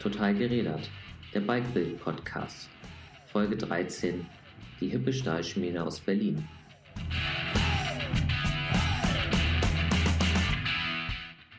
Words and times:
Total 0.00 0.32
gerädert, 0.32 0.88
der 1.34 1.40
Bikebild 1.40 1.98
Podcast, 1.98 2.68
Folge 3.26 3.56
13, 3.56 4.24
die 4.80 4.88
hippe 4.88 5.12
Stahlschmiede 5.12 5.82
aus 5.82 5.98
Berlin. 5.98 6.46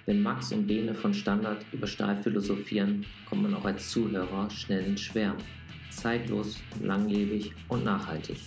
Wenn 0.06 0.24
Max 0.24 0.54
und 0.54 0.68
Bene 0.68 0.96
von 0.96 1.14
Standard 1.14 1.66
über 1.74 1.86
Stahl 1.86 2.16
philosophieren, 2.16 3.06
kommt 3.28 3.44
man 3.44 3.54
auch 3.54 3.66
als 3.66 3.92
Zuhörer 3.92 4.50
schnell 4.50 4.86
ins 4.86 5.02
Schwärmen. 5.02 5.44
Zeitlos, 5.92 6.58
langlebig 6.82 7.52
und 7.68 7.84
nachhaltig. 7.84 8.38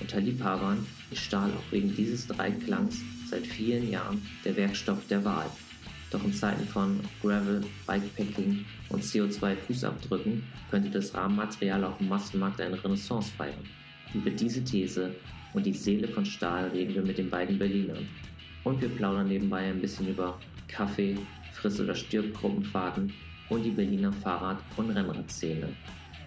Unter 0.00 0.20
Liebhabern 0.20 0.84
ist 1.12 1.22
Stahl 1.22 1.52
auch 1.52 1.72
wegen 1.72 1.94
dieses 1.94 2.26
Dreiklangs 2.26 3.00
seit 3.30 3.46
vielen 3.46 3.90
Jahren 3.90 4.20
der 4.44 4.56
Werkstoff 4.56 5.06
der 5.06 5.24
Wahl. 5.24 5.46
Doch 6.10 6.24
in 6.24 6.32
Zeiten 6.32 6.66
von 6.66 7.00
Gravel, 7.20 7.62
Bikepacking 7.86 8.64
und 8.90 9.02
CO2-Fußabdrücken 9.02 10.42
könnte 10.70 10.90
das 10.90 11.14
Rahmenmaterial 11.14 11.84
auch 11.84 11.98
im 12.00 12.08
Massenmarkt 12.08 12.60
eine 12.60 12.82
Renaissance 12.82 13.32
feiern. 13.36 13.64
Über 14.14 14.30
diese 14.30 14.62
These 14.62 15.14
und 15.54 15.66
die 15.66 15.72
Seele 15.72 16.08
von 16.08 16.24
Stahl 16.24 16.68
reden 16.68 16.94
wir 16.94 17.02
mit 17.02 17.18
den 17.18 17.28
beiden 17.28 17.58
Berlinern. 17.58 18.06
Und 18.62 18.80
wir 18.80 18.88
plaudern 18.88 19.28
nebenbei 19.28 19.68
ein 19.70 19.80
bisschen 19.80 20.08
über 20.08 20.38
Kaffee, 20.68 21.16
Friss- 21.52 21.80
oder 21.80 21.94
Stirb-Gruppenfahrten 21.94 23.12
und 23.48 23.62
die 23.62 23.70
Berliner 23.70 24.12
Fahrrad- 24.12 24.62
und 24.76 24.90
Rennradszene. 24.90 25.68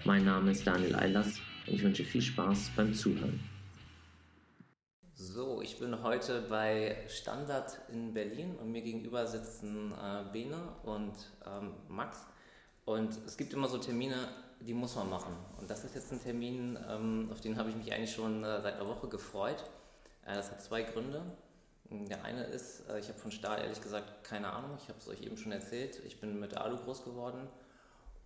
Mein 0.05 0.25
Name 0.25 0.51
ist 0.51 0.65
Daniel 0.65 0.95
Eilers 0.95 1.39
und 1.67 1.75
ich 1.75 1.83
wünsche 1.83 2.03
viel 2.03 2.21
Spaß 2.21 2.71
beim 2.75 2.93
Zuhören. 2.93 3.39
So, 5.21 5.61
ich 5.61 5.77
bin 5.77 6.01
heute 6.01 6.43
bei 6.43 6.95
Standard 7.09 7.77
in 7.91 8.13
Berlin 8.13 8.55
und 8.55 8.71
mir 8.71 8.81
gegenüber 8.81 9.27
sitzen 9.27 9.91
äh, 9.91 10.23
Bene 10.31 10.55
und 10.83 11.11
ähm, 11.45 11.73
Max. 11.89 12.19
Und 12.85 13.09
es 13.27 13.35
gibt 13.35 13.51
immer 13.51 13.67
so 13.67 13.79
Termine, 13.79 14.15
die 14.61 14.73
muss 14.73 14.95
man 14.95 15.09
machen. 15.09 15.35
Und 15.59 15.69
das 15.69 15.83
ist 15.83 15.93
jetzt 15.93 16.13
ein 16.13 16.23
Termin, 16.23 16.79
ähm, 16.89 17.27
auf 17.33 17.41
den 17.41 17.57
habe 17.57 17.69
ich 17.69 17.75
mich 17.75 17.91
eigentlich 17.91 18.13
schon 18.13 18.45
äh, 18.45 18.61
seit 18.61 18.75
einer 18.75 18.87
Woche 18.87 19.09
gefreut. 19.09 19.61
Äh, 20.25 20.35
das 20.35 20.51
hat 20.51 20.63
zwei 20.63 20.83
Gründe. 20.83 21.21
Der 21.89 22.23
eine 22.23 22.45
ist, 22.45 22.89
äh, 22.89 22.99
ich 22.99 23.09
habe 23.09 23.19
von 23.19 23.31
Stahl 23.31 23.59
ehrlich 23.59 23.81
gesagt 23.81 24.23
keine 24.23 24.53
Ahnung. 24.53 24.77
Ich 24.81 24.87
habe 24.87 24.99
es 24.99 25.07
euch 25.09 25.21
eben 25.21 25.35
schon 25.35 25.51
erzählt. 25.51 26.01
Ich 26.05 26.21
bin 26.21 26.39
mit 26.39 26.55
Alu 26.55 26.77
groß 26.77 27.03
geworden 27.03 27.49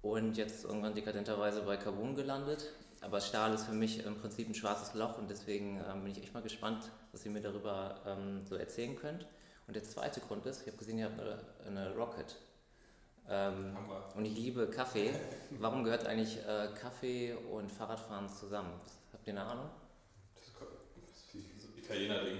und 0.03 0.38
jetzt 0.38 0.63
irgendwann 0.63 0.94
dekadenterweise 0.94 1.63
bei 1.63 1.75
Carbon 1.75 2.13
gelandet. 2.13 2.72
Aber 3.03 3.19
Stahl 3.19 3.53
ist 3.53 3.65
für 3.65 3.73
mich 3.73 4.05
im 4.05 4.17
Prinzip 4.19 4.47
ein 4.47 4.55
schwarzes 4.55 4.93
Loch 4.93 5.17
und 5.17 5.29
deswegen 5.29 5.83
ähm, 5.89 6.03
bin 6.03 6.11
ich 6.11 6.23
echt 6.23 6.33
mal 6.33 6.41
gespannt, 6.41 6.89
was 7.11 7.25
ihr 7.25 7.31
mir 7.31 7.41
darüber 7.41 8.01
ähm, 8.05 8.45
so 8.45 8.55
erzählen 8.55 8.95
könnt. 8.95 9.27
Und 9.67 9.75
der 9.75 9.83
zweite 9.83 10.21
Grund 10.21 10.45
ist, 10.45 10.61
ich 10.61 10.67
habe 10.67 10.77
gesehen, 10.77 10.97
ihr 10.97 11.05
habt 11.05 11.19
eine, 11.19 11.39
eine 11.67 11.95
Rocket. 11.95 12.37
Ähm, 13.29 13.77
und 14.15 14.25
ich 14.25 14.35
liebe 14.35 14.67
Kaffee. 14.67 15.13
Warum 15.51 15.83
gehört 15.83 16.05
eigentlich 16.05 16.37
äh, 16.39 16.69
Kaffee 16.79 17.33
und 17.33 17.71
Fahrradfahren 17.71 18.29
zusammen? 18.29 18.71
Habt 19.11 19.27
ihr 19.27 19.33
eine 19.33 19.43
Ahnung? 19.43 19.69
Das 20.35 20.45
ist 20.45 21.61
so 21.61 21.67
Italiener-Ding. 21.77 22.38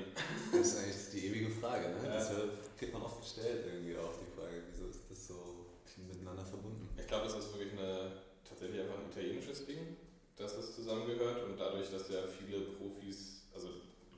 Das 0.52 0.68
ist 0.68 0.78
eigentlich 0.80 1.12
die 1.12 1.28
ewige 1.28 1.50
Frage, 1.50 1.90
ne? 1.90 2.08
Ja. 2.08 2.14
Das 2.14 2.32
kriegt 2.78 2.94
man 2.94 3.02
oft 3.02 3.22
gestellt 3.22 3.66
irgendwie 3.66 3.98
auch, 3.98 4.14
die 4.18 4.40
Frage, 4.40 4.64
wieso 4.72 4.88
ist 4.88 5.02
das 5.10 5.28
so 5.28 5.68
miteinander 6.08 6.44
verbunden? 6.44 6.90
Ich 6.98 7.08
glaube, 7.08 7.26
das 7.26 7.36
ist 7.36 7.54
wirklich 7.54 7.74
eine, 7.80 8.12
tatsächlich 8.48 8.82
einfach 8.82 8.96
ein 8.98 9.10
italienisches 9.10 9.66
Ding, 9.66 9.98
dass 10.44 10.58
das 10.58 10.76
zusammengehört 10.76 11.44
und 11.44 11.58
dadurch, 11.58 11.90
dass 11.90 12.10
ja 12.10 12.20
viele 12.28 12.62
Profis, 12.76 13.48
also 13.56 13.70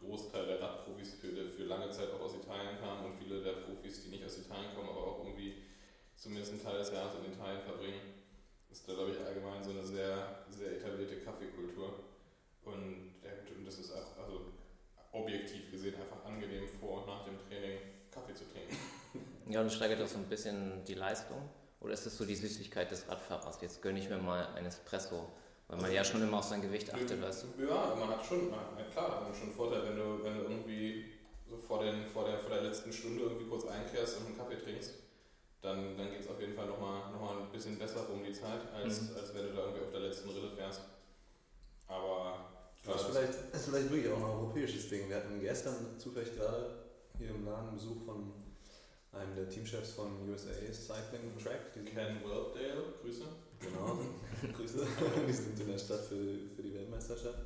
Großteil 0.01 0.47
der 0.47 0.61
Radprofis 0.61 1.13
für, 1.13 1.29
für 1.47 1.63
lange 1.63 1.89
Zeit 1.91 2.11
auch 2.11 2.21
aus 2.21 2.35
Italien 2.35 2.77
kamen 2.79 3.05
und 3.05 3.17
viele 3.17 3.41
der 3.41 3.63
Profis, 3.65 4.03
die 4.03 4.09
nicht 4.09 4.25
aus 4.25 4.37
Italien 4.37 4.73
kommen, 4.75 4.89
aber 4.89 5.05
auch 5.05 5.25
irgendwie 5.25 5.63
zumindest 6.15 6.53
einen 6.53 6.63
Teil 6.63 6.79
des 6.79 6.91
Jahres 6.91 7.13
in 7.15 7.31
Italien 7.31 7.61
verbringen, 7.61 8.01
ist 8.71 8.87
da, 8.87 8.93
glaube 8.93 9.11
ich, 9.11 9.19
allgemein 9.19 9.63
so 9.63 9.71
eine 9.71 9.83
sehr, 9.83 10.45
sehr 10.49 10.77
etablierte 10.77 11.19
Kaffeekultur. 11.19 11.99
Und, 12.64 13.14
und 13.58 13.65
das 13.65 13.77
ist 13.77 13.91
auch, 13.93 14.17
also 14.17 14.53
objektiv 15.11 15.71
gesehen, 15.71 15.95
einfach 15.95 16.25
angenehm 16.25 16.67
vor 16.67 17.02
und 17.02 17.08
nach 17.08 17.23
dem 17.25 17.37
Training 17.47 17.77
Kaffee 18.11 18.33
zu 18.33 18.45
trinken. 18.45 18.75
Ja, 19.47 19.61
und 19.61 19.71
steigert 19.71 20.02
auch 20.02 20.08
so 20.08 20.17
ein 20.17 20.25
bisschen 20.25 20.83
die 20.85 20.95
Leistung. 20.95 21.37
Oder 21.80 21.93
ist 21.93 22.08
es 22.08 22.17
so 22.17 22.25
die 22.25 22.35
Süßigkeit 22.35 22.89
des 22.89 23.08
Radfahrers? 23.08 23.61
Jetzt 23.61 23.80
gönne 23.83 23.99
ich 23.99 24.09
mir 24.09 24.17
mal 24.17 24.47
ein 24.55 24.65
Espresso, 24.65 25.30
weil 25.67 25.81
man 25.81 25.92
ja 25.92 26.03
schon 26.03 26.21
immer 26.21 26.37
auf 26.39 26.45
sein 26.45 26.61
Gewicht 26.61 26.93
achtet, 26.93 27.21
weißt 27.21 27.45
du? 27.58 27.64
Ja, 27.65 27.95
man 27.99 28.09
hat 28.09 28.26
schon, 28.26 28.49
man, 28.49 28.59
na 28.77 28.83
klar, 28.83 29.11
hat 29.11 29.23
man 29.23 29.33
schon 29.33 29.43
einen 29.48 29.55
Vorteil, 29.55 29.83
wenn 29.83 29.98
du, 29.98 30.23
wenn 30.23 30.37
du 30.37 30.43
irgendwie 30.43 31.05
so 31.49 31.58
vor, 31.58 31.80
den, 31.83 32.05
vor, 32.05 32.26
der, 32.26 32.39
vor 32.39 32.52
der 32.52 32.64
letzten 32.64 32.92
Stunde 32.93 33.23
irgendwie 33.23 33.45
kurz 33.45 33.65
einkehrst 33.65 34.17
und 34.20 34.27
einen 34.27 34.37
Kaffee 34.37 34.58
trinkst, 34.58 34.92
dann, 35.61 35.98
dann 35.98 36.11
geht 36.11 36.21
es 36.21 36.27
auf 36.27 36.39
jeden 36.39 36.53
Fall 36.55 36.67
nochmal 36.67 37.11
noch 37.11 37.20
mal 37.21 37.37
ein 37.42 37.52
bisschen 37.52 37.77
besser 37.80 38.08
um 38.14 38.23
die 38.23 38.33
Zeit, 38.33 38.61
als, 38.73 39.02
Mhm. 39.02 39.15
als 39.17 39.33
wenn 39.33 39.48
du 39.48 39.53
da 39.53 39.61
irgendwie 39.64 39.81
auf 39.86 39.92
der 39.92 40.02
letzten 40.02 40.30
Rille 40.30 40.52
fährst. 40.55 40.81
Aber 41.87 42.45
Das 42.86 42.95
ist 43.02 43.08
vielleicht, 43.08 43.33
das 43.52 43.61
ist 43.61 43.70
vielleicht 43.70 43.89
wirklich 43.92 44.11
auch 44.11 44.17
ein 44.17 44.23
europäisches 44.23 44.89
Ding. 44.89 45.09
Wir 45.09 45.15
hatten 45.17 45.39
gestern 45.42 45.97
zufällig 45.97 46.36
gerade 46.36 46.76
hier 47.17 47.30
im 47.30 47.45
Laden 47.45 47.73
Besuch 47.73 48.05
von 48.05 48.32
einem 49.11 49.36
der 49.36 49.49
Teamchefs 49.49 49.92
von 49.93 50.30
USA 50.30 50.52
Cycling 50.71 51.36
Track. 51.42 51.73
Ken 51.73 52.21
Whelpdale, 52.23 52.93
Grüße. 53.02 53.23
Genau, 53.60 53.99
Grüße. 54.58 54.86
Die 55.27 55.33
sind 55.33 55.60
in 55.60 55.67
der 55.67 55.77
Stadt 55.77 56.02
für, 56.02 56.16
für 56.55 56.61
die 56.64 56.73
Weltmeisterschaft. 56.73 57.39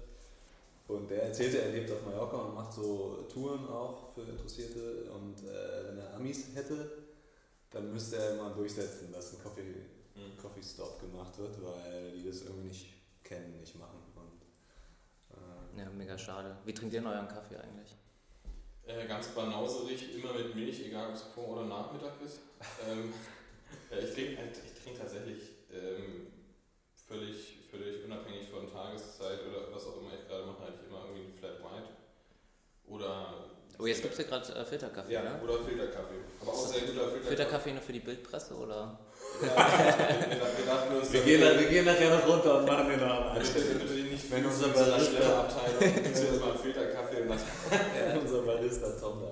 Und 0.88 1.10
der 1.12 1.24
erzählte, 1.24 1.62
er 1.62 1.72
lebt 1.72 1.92
auf 1.92 2.04
Mallorca 2.04 2.38
und 2.38 2.56
macht 2.56 2.74
so 2.74 3.28
Touren 3.32 3.68
auch 3.68 4.12
für 4.14 4.22
Interessierte. 4.22 5.12
Und 5.12 5.44
äh, 5.44 5.88
wenn 5.88 5.98
er 6.00 6.16
Amis 6.16 6.48
hätte, 6.56 6.92
dann 7.70 7.94
müsste 7.94 8.16
er 8.18 8.34
immer 8.34 8.50
durchsetzen, 8.50 9.12
dass 9.12 9.34
ein 9.34 9.44
Coffee, 9.44 9.76
Mhm. 10.16 10.38
Coffee 10.42 10.64
Stop 10.64 11.00
gemacht 11.00 11.38
wird, 11.38 11.64
weil 11.64 12.12
die 12.12 12.28
das 12.28 12.42
irgendwie 12.42 12.68
nicht 12.68 12.88
kennen, 13.24 13.60
nicht 13.60 13.78
machen. 13.80 14.00
Und, 14.16 14.42
äh, 15.38 15.80
Ja, 15.82 15.90
mega 15.92 16.18
schade. 16.18 16.58
Wie 16.66 16.74
trinkt 16.74 16.94
ihr 16.94 17.02
denn 17.02 17.10
euren 17.10 17.28
Kaffee 17.28 17.56
eigentlich? 17.58 17.96
Äh, 18.86 19.08
ganz 19.08 19.28
banauserig, 19.30 20.16
immer 20.16 20.34
mit 20.34 20.56
Milch, 20.56 20.86
egal 20.86 21.10
ob 21.10 21.16
es 21.16 21.22
vor 21.22 21.50
oder 21.50 21.66
Nachmittag 21.66 22.14
ist. 22.26 22.40
ähm, 22.90 23.14
ich 23.92 24.14
trinke 24.14 24.38
ich 24.66 24.84
trink 24.84 24.98
tatsächlich 24.98 25.59
ähm, 25.72 26.28
völlig, 27.08 27.58
völlig 27.70 28.04
unabhängig 28.06 28.50
von 28.50 28.70
Tageszeit 28.72 29.40
oder 29.50 29.74
was 29.74 29.86
auch 29.88 29.98
immer 30.02 30.12
ich 30.20 30.28
gerade 30.28 30.46
mache, 30.46 30.64
eigentlich 30.64 30.88
immer 30.90 31.02
irgendwie 31.06 31.24
einen 31.26 31.34
Flat 31.34 31.60
White. 31.60 31.90
Oder. 32.88 33.46
Oh, 33.82 33.86
jetzt 33.86 34.02
gibt 34.02 34.14
es 34.14 34.20
ja 34.20 34.26
gerade 34.26 34.54
äh, 34.60 34.66
Filterkaffee, 34.66 35.14
Ja, 35.14 35.22
ne? 35.24 35.40
oder 35.44 35.60
Filterkaffee. 35.64 36.20
Aber 36.42 36.52
auch 36.52 36.56
sehr 36.68 36.82
guter 36.82 36.92
Filterkaffee. 36.94 37.28
Filterkaffee 37.28 37.72
nur 37.74 37.82
für 37.82 37.94
die 37.94 38.00
Bildpresse, 38.00 38.54
oder? 38.56 39.00
Ja, 39.42 39.48
wir, 40.92 41.00
uns, 41.00 41.14
wir, 41.14 41.22
gehen, 41.22 41.42
wir 41.42 41.68
gehen 41.70 41.86
nachher 41.86 42.18
noch 42.18 42.28
runter 42.28 42.58
und 42.60 42.66
machen 42.66 42.90
den 42.90 43.00
noch 43.00 43.36
wir 43.36 43.46
stellen 43.46 43.78
natürlich 43.78 44.12
nicht 44.12 44.32
Wenn 44.32 44.46
unser 44.46 44.68
Barista- 44.68 45.48
jetzt 45.80 46.40
mal 46.42 46.50
einen 46.50 46.60
Filterkaffee 46.60 47.22
und 47.22 47.30
das. 47.30 47.42
unser 48.22 48.42
Barista 48.42 48.90
Tom 49.00 49.22
da. 49.22 49.32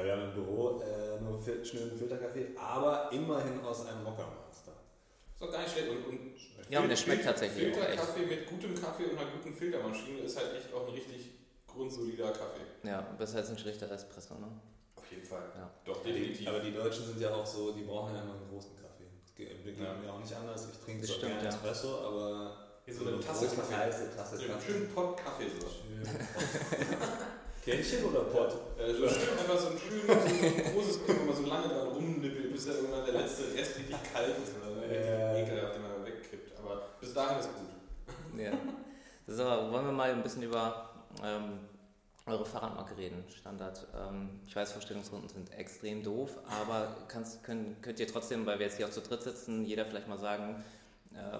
Ja, 0.00 0.04
wir 0.06 0.12
haben 0.12 0.22
im 0.22 0.32
Büro 0.34 0.80
äh, 0.80 1.20
nur 1.20 1.38
fil 1.38 1.64
schönen 1.64 1.96
Filterkaffee, 1.96 2.48
aber 2.56 3.10
immerhin 3.12 3.60
aus 3.64 3.86
einem 3.86 4.02
Mokka-Master. 4.02 4.67
Ist 5.38 5.42
doch 5.46 5.52
gar 5.52 5.60
nicht 5.62 5.72
schlecht. 5.72 5.88
Und, 5.88 6.04
und 6.06 6.34
Ja, 6.68 6.80
und 6.80 6.88
der 6.88 6.96
schmeckt 6.96 7.24
tatsächlich 7.24 7.72
auch 7.72 7.78
echt. 7.78 7.86
Filterkaffee 8.00 8.26
mit 8.26 8.46
gutem 8.48 8.74
Kaffee 8.74 9.04
und 9.04 9.18
einer 9.18 9.30
guten 9.30 9.54
Filtermaschine 9.54 10.18
ist 10.20 10.36
halt 10.36 10.56
echt 10.56 10.72
auch 10.74 10.88
ein 10.88 10.94
richtig 10.94 11.30
grundsolider 11.66 12.32
Kaffee. 12.32 12.66
Ja, 12.82 13.00
besser 13.16 13.38
als 13.38 13.50
ein 13.50 13.58
schlichter 13.58 13.88
Espresso, 13.90 14.34
ne? 14.34 14.48
Auf 14.96 15.08
jeden 15.12 15.24
Fall. 15.24 15.44
Ja. 15.56 15.70
Doch, 15.84 16.02
definitiv. 16.02 16.48
aber 16.48 16.58
die 16.58 16.72
Deutschen 16.74 17.06
sind 17.06 17.20
ja 17.20 17.32
auch 17.32 17.46
so, 17.46 17.70
die 17.72 17.82
brauchen 17.84 18.14
ja 18.16 18.22
immer 18.22 18.34
einen 18.34 18.48
großen 18.50 18.74
Kaffee. 18.74 19.06
Das 19.24 19.32
geht 19.36 19.78
Ja. 19.78 19.94
mir 19.94 20.12
auch 20.12 20.18
nicht 20.18 20.34
anders. 20.34 20.66
Ich 20.72 20.78
trinke 20.84 21.06
zwar 21.06 21.16
stimmt, 21.16 21.32
gerne 21.38 21.44
ja. 21.44 21.54
Espresso, 21.54 21.98
aber 22.00 22.80
Hier 22.84 22.94
so 22.94 23.06
eine 23.06 23.20
Tasse 23.20 23.46
Kaffee. 23.46 23.76
heiße 23.76 24.16
Tasse 24.16 24.36
so 24.38 24.42
einen 24.42 24.60
schönen 24.60 24.88
Pott 24.92 25.16
Kaffee 25.16 25.46
so. 25.60 25.68
Schön 25.68 26.02
Pott. 26.02 27.08
Kännchen 27.64 28.04
oder 28.04 28.20
Pott? 28.24 28.52
Äh, 28.78 28.92
so 28.94 29.08
schön, 29.08 29.38
einfach 29.38 29.58
so 29.58 29.68
ein 29.68 29.78
schönes, 29.78 30.06
so 30.06 30.46
ein 30.46 30.72
großes 30.74 31.04
Kind, 31.06 31.20
wo 31.20 31.24
man 31.26 31.36
so 31.36 31.42
lange 31.46 31.68
dran 31.68 31.88
rumnippelt, 31.88 32.52
bis 32.52 32.66
da 32.66 32.72
irgendwann 32.72 33.04
der 33.04 33.14
letzte 33.14 33.44
Rest 33.54 33.76
richtig 33.78 33.96
kalt 34.12 34.34
ist. 34.42 34.54
Und 34.56 34.77
Ja. 34.94 35.36
ekelhaft, 35.36 35.74
den 35.74 35.82
man 35.82 36.04
wegkippt. 36.04 36.58
Aber 36.58 36.82
bis 37.00 37.14
dahin 37.14 37.38
ist 37.38 37.48
gut. 37.54 37.66
Ja. 38.38 38.52
So, 39.26 39.44
wollen 39.44 39.86
wir 39.86 39.92
mal 39.92 40.10
ein 40.10 40.22
bisschen 40.22 40.42
über 40.44 40.90
ähm, 41.24 41.58
eure 42.26 42.46
Fahrradmarke 42.46 42.96
reden, 42.96 43.24
Standard. 43.28 43.86
Ähm, 43.94 44.40
ich 44.46 44.54
weiß, 44.54 44.72
Vorstellungsrunden 44.72 45.28
sind 45.28 45.52
extrem 45.52 46.02
doof, 46.02 46.38
aber 46.48 46.96
kannst, 47.08 47.42
könnt, 47.42 47.82
könnt 47.82 47.98
ihr 48.00 48.06
trotzdem, 48.06 48.46
weil 48.46 48.58
wir 48.58 48.66
jetzt 48.66 48.76
hier 48.76 48.86
auch 48.86 48.90
zu 48.90 49.00
dritt 49.00 49.22
sitzen, 49.22 49.64
jeder 49.64 49.84
vielleicht 49.86 50.08
mal 50.08 50.18
sagen, 50.18 50.62
äh, 51.14 51.38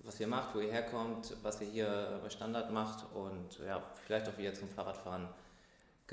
was 0.00 0.18
ihr 0.20 0.26
macht, 0.26 0.54
wo 0.54 0.60
ihr 0.60 0.70
herkommt, 0.72 1.36
was 1.42 1.60
ihr 1.60 1.68
hier 1.68 2.20
bei 2.22 2.30
Standard 2.30 2.72
macht 2.72 3.04
und 3.14 3.58
ja, 3.66 3.82
vielleicht 4.06 4.28
auch 4.28 4.36
wie 4.36 4.44
ihr 4.44 4.54
zum 4.54 4.68
Fahrradfahren 4.68 5.28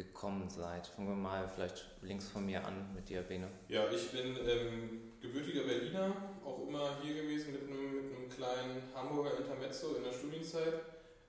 gekommen 0.04 0.50
seid. 0.50 0.88
Fangen 0.88 1.10
wir 1.10 1.16
mal 1.16 1.48
vielleicht 1.48 1.86
links 2.01 2.30
von 2.30 2.46
mir 2.46 2.66
an 2.66 2.94
mit 2.96 3.10
dir, 3.10 3.22
Bene. 3.22 3.48
Ja, 3.68 3.90
ich 3.92 4.12
bin 4.12 4.38
ähm, 4.48 5.13
gebürtiger 5.22 5.63
Berliner, 5.63 6.16
auch 6.46 6.68
immer 6.68 6.98
hier 7.01 7.22
gewesen 7.22 7.54
mit 7.54 7.63
einem, 7.63 7.96
mit 7.96 8.16
einem 8.16 8.30
kleinen 8.30 8.81
Hamburger 8.96 9.38
Intermezzo 9.38 9.96
in 9.96 10.04
der 10.04 10.13
Studienzeit. 10.13 10.74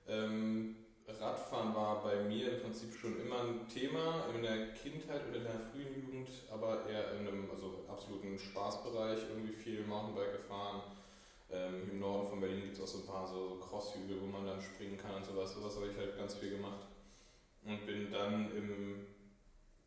Ähm, 0.07 0.75
Radfahren 1.19 1.75
war 1.75 2.01
bei 2.01 2.23
mir 2.23 2.53
im 2.53 2.61
Prinzip 2.61 2.93
schon 2.93 3.19
immer 3.19 3.41
ein 3.41 3.67
Thema 3.67 4.25
in 4.33 4.41
der 4.41 4.73
Kindheit 4.73 5.27
und 5.27 5.35
in 5.35 5.43
der 5.43 5.59
frühen 5.59 5.93
Jugend, 5.93 6.29
aber 6.49 6.87
eher 6.89 7.19
in 7.19 7.27
einem 7.27 7.49
also 7.51 7.83
absoluten 7.89 8.39
Spaßbereich, 8.39 9.19
irgendwie 9.29 9.53
viel 9.53 9.85
Mountainbike 9.85 10.33
gefahren, 10.33 10.81
Ähm, 11.53 11.89
Im 11.91 11.99
Norden 11.99 12.29
von 12.29 12.39
Berlin 12.39 12.61
gibt 12.61 12.77
es 12.77 12.81
auch 12.81 12.87
so 12.87 12.99
ein 12.99 13.05
paar 13.05 13.27
so, 13.27 13.59
Crosshügel, 13.59 14.21
wo 14.21 14.25
man 14.27 14.45
dann 14.45 14.61
springen 14.61 14.95
kann 14.95 15.15
und 15.15 15.25
sowas. 15.25 15.53
Sowas 15.53 15.75
habe 15.75 15.87
ich 15.91 15.97
halt 15.97 16.15
ganz 16.17 16.35
viel 16.35 16.51
gemacht. 16.51 16.87
Und 17.63 17.85
bin 17.85 18.11
dann 18.11 18.55
im, 18.55 19.07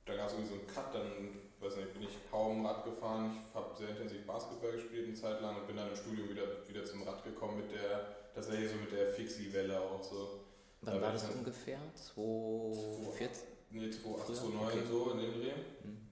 da 0.05 0.15
gab 0.17 0.29
es 0.29 0.35
irgendwie 0.35 0.51
so 0.51 0.59
einen 0.61 0.67
Cut, 0.67 0.95
dann 0.95 1.41
weiß 1.61 1.77
nicht, 1.77 1.95
bin 1.95 2.03
ich 2.03 2.31
kaum 2.31 2.65
Rad 2.65 2.85
gefahren. 2.85 3.37
Ich 3.49 3.55
habe 3.55 3.77
sehr 3.77 3.91
intensiv 3.91 4.27
Basketball 4.27 4.73
gespielt 4.73 5.07
eine 5.07 5.15
Zeit 5.15 5.41
lang 5.41 5.57
und 5.57 5.67
bin 5.67 5.77
dann 5.77 5.91
im 5.91 5.97
Studium 5.97 6.29
wieder, 6.29 6.69
wieder 6.69 6.85
zum 6.85 7.03
Rad 7.03 7.25
gekommen 7.25 7.59
mit 7.59 7.73
der, 7.73 8.31
tatsächlich 8.35 8.71
so 8.71 8.77
mit 8.77 8.93
der 8.93 9.09
Fixie-Welle 9.09 9.81
auch 9.81 10.03
so. 10.03 10.41
Wann 10.83 11.01
war 11.01 11.13
das 11.13 11.31
ungefähr? 11.31 11.79
2014? 11.95 13.49
Nee, 13.71 13.91
2008, 13.91 14.27
2009 14.27 14.67
okay. 14.67 14.79
so 14.89 15.11
in 15.13 15.19
dem 15.19 15.33
Dreh. 15.33 15.53
Mhm. 15.83 16.05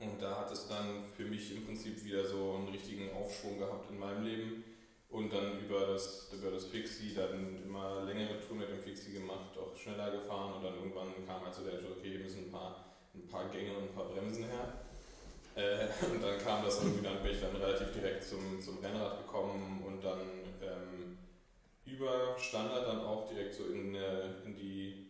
Und 0.00 0.22
da 0.22 0.40
hat 0.40 0.50
es 0.52 0.66
dann 0.68 1.02
für 1.16 1.24
mich 1.24 1.54
im 1.54 1.64
Prinzip 1.64 2.04
wieder 2.04 2.24
so 2.24 2.54
einen 2.54 2.68
richtigen 2.68 3.10
Aufschwung 3.12 3.58
gehabt 3.58 3.90
in 3.90 3.98
meinem 3.98 4.24
Leben. 4.24 4.64
Und 5.10 5.32
dann 5.32 5.58
über 5.60 5.86
das, 5.86 6.30
über 6.32 6.50
das 6.50 6.66
Fixie 6.66 7.14
dann 7.14 7.62
immer 7.64 8.04
längere 8.04 8.38
Touren 8.40 8.58
mit 8.58 8.68
dem 8.68 8.80
Fixie 8.80 9.12
gemacht, 9.12 9.56
auch 9.56 9.74
schneller 9.74 10.10
gefahren 10.10 10.54
und 10.54 10.64
dann 10.64 10.74
irgendwann 10.74 11.08
kam 11.26 11.42
also 11.44 11.64
der 11.64 11.74
Entscheid, 11.74 11.92
okay, 11.96 12.10
hier 12.10 12.20
müssen 12.20 12.44
ein 12.44 12.50
paar, 12.50 12.84
ein 13.14 13.26
paar 13.26 13.48
Gänge 13.48 13.74
und 13.76 13.84
ein 13.84 13.94
paar 13.94 14.08
Bremsen 14.10 14.44
her. 14.44 14.84
Äh, 15.54 15.88
und 16.12 16.22
dann 16.22 16.38
kam 16.38 16.62
das 16.64 16.82
irgendwie, 16.82 17.02
dann 17.02 17.22
bin 17.22 17.32
ich 17.32 17.40
dann 17.40 17.56
relativ 17.56 17.90
direkt 17.92 18.22
zum, 18.22 18.60
zum 18.60 18.78
Rennrad 18.78 19.26
gekommen 19.26 19.82
und 19.86 20.04
dann 20.04 20.20
ähm, 20.60 21.18
über 21.86 22.36
Standard 22.38 22.86
dann 22.86 23.00
auch 23.00 23.26
direkt 23.26 23.54
so 23.54 23.64
in, 23.64 23.94
äh, 23.94 24.44
in 24.44 24.54
die 24.54 25.08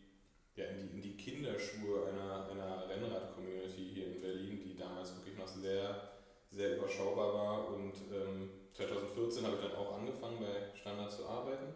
ja, 0.58 0.64
in, 0.66 0.78
die, 0.78 0.94
in 0.96 1.02
die 1.02 1.16
Kinderschuhe 1.16 2.08
einer, 2.08 2.50
einer 2.50 2.88
Rennrad-Community 2.88 3.90
hier 3.94 4.06
in 4.08 4.20
Berlin, 4.20 4.60
die 4.64 4.76
damals 4.76 5.14
wirklich 5.16 5.38
noch 5.38 5.46
sehr, 5.46 6.10
sehr 6.50 6.76
überschaubar 6.76 7.32
war. 7.32 7.68
Und 7.68 7.94
ähm, 8.12 8.50
2014 8.78 9.44
habe 9.44 9.56
ich 9.56 9.62
dann 9.62 9.74
auch 9.74 9.98
angefangen 9.98 10.38
bei 10.38 10.78
Standard 10.78 11.10
zu 11.10 11.26
arbeiten. 11.26 11.74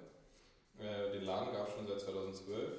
Äh, 0.79 1.11
den 1.11 1.25
Laden 1.25 1.53
gab 1.53 1.67
es 1.67 1.75
schon 1.75 1.87
seit 1.87 2.01
2012. 2.01 2.79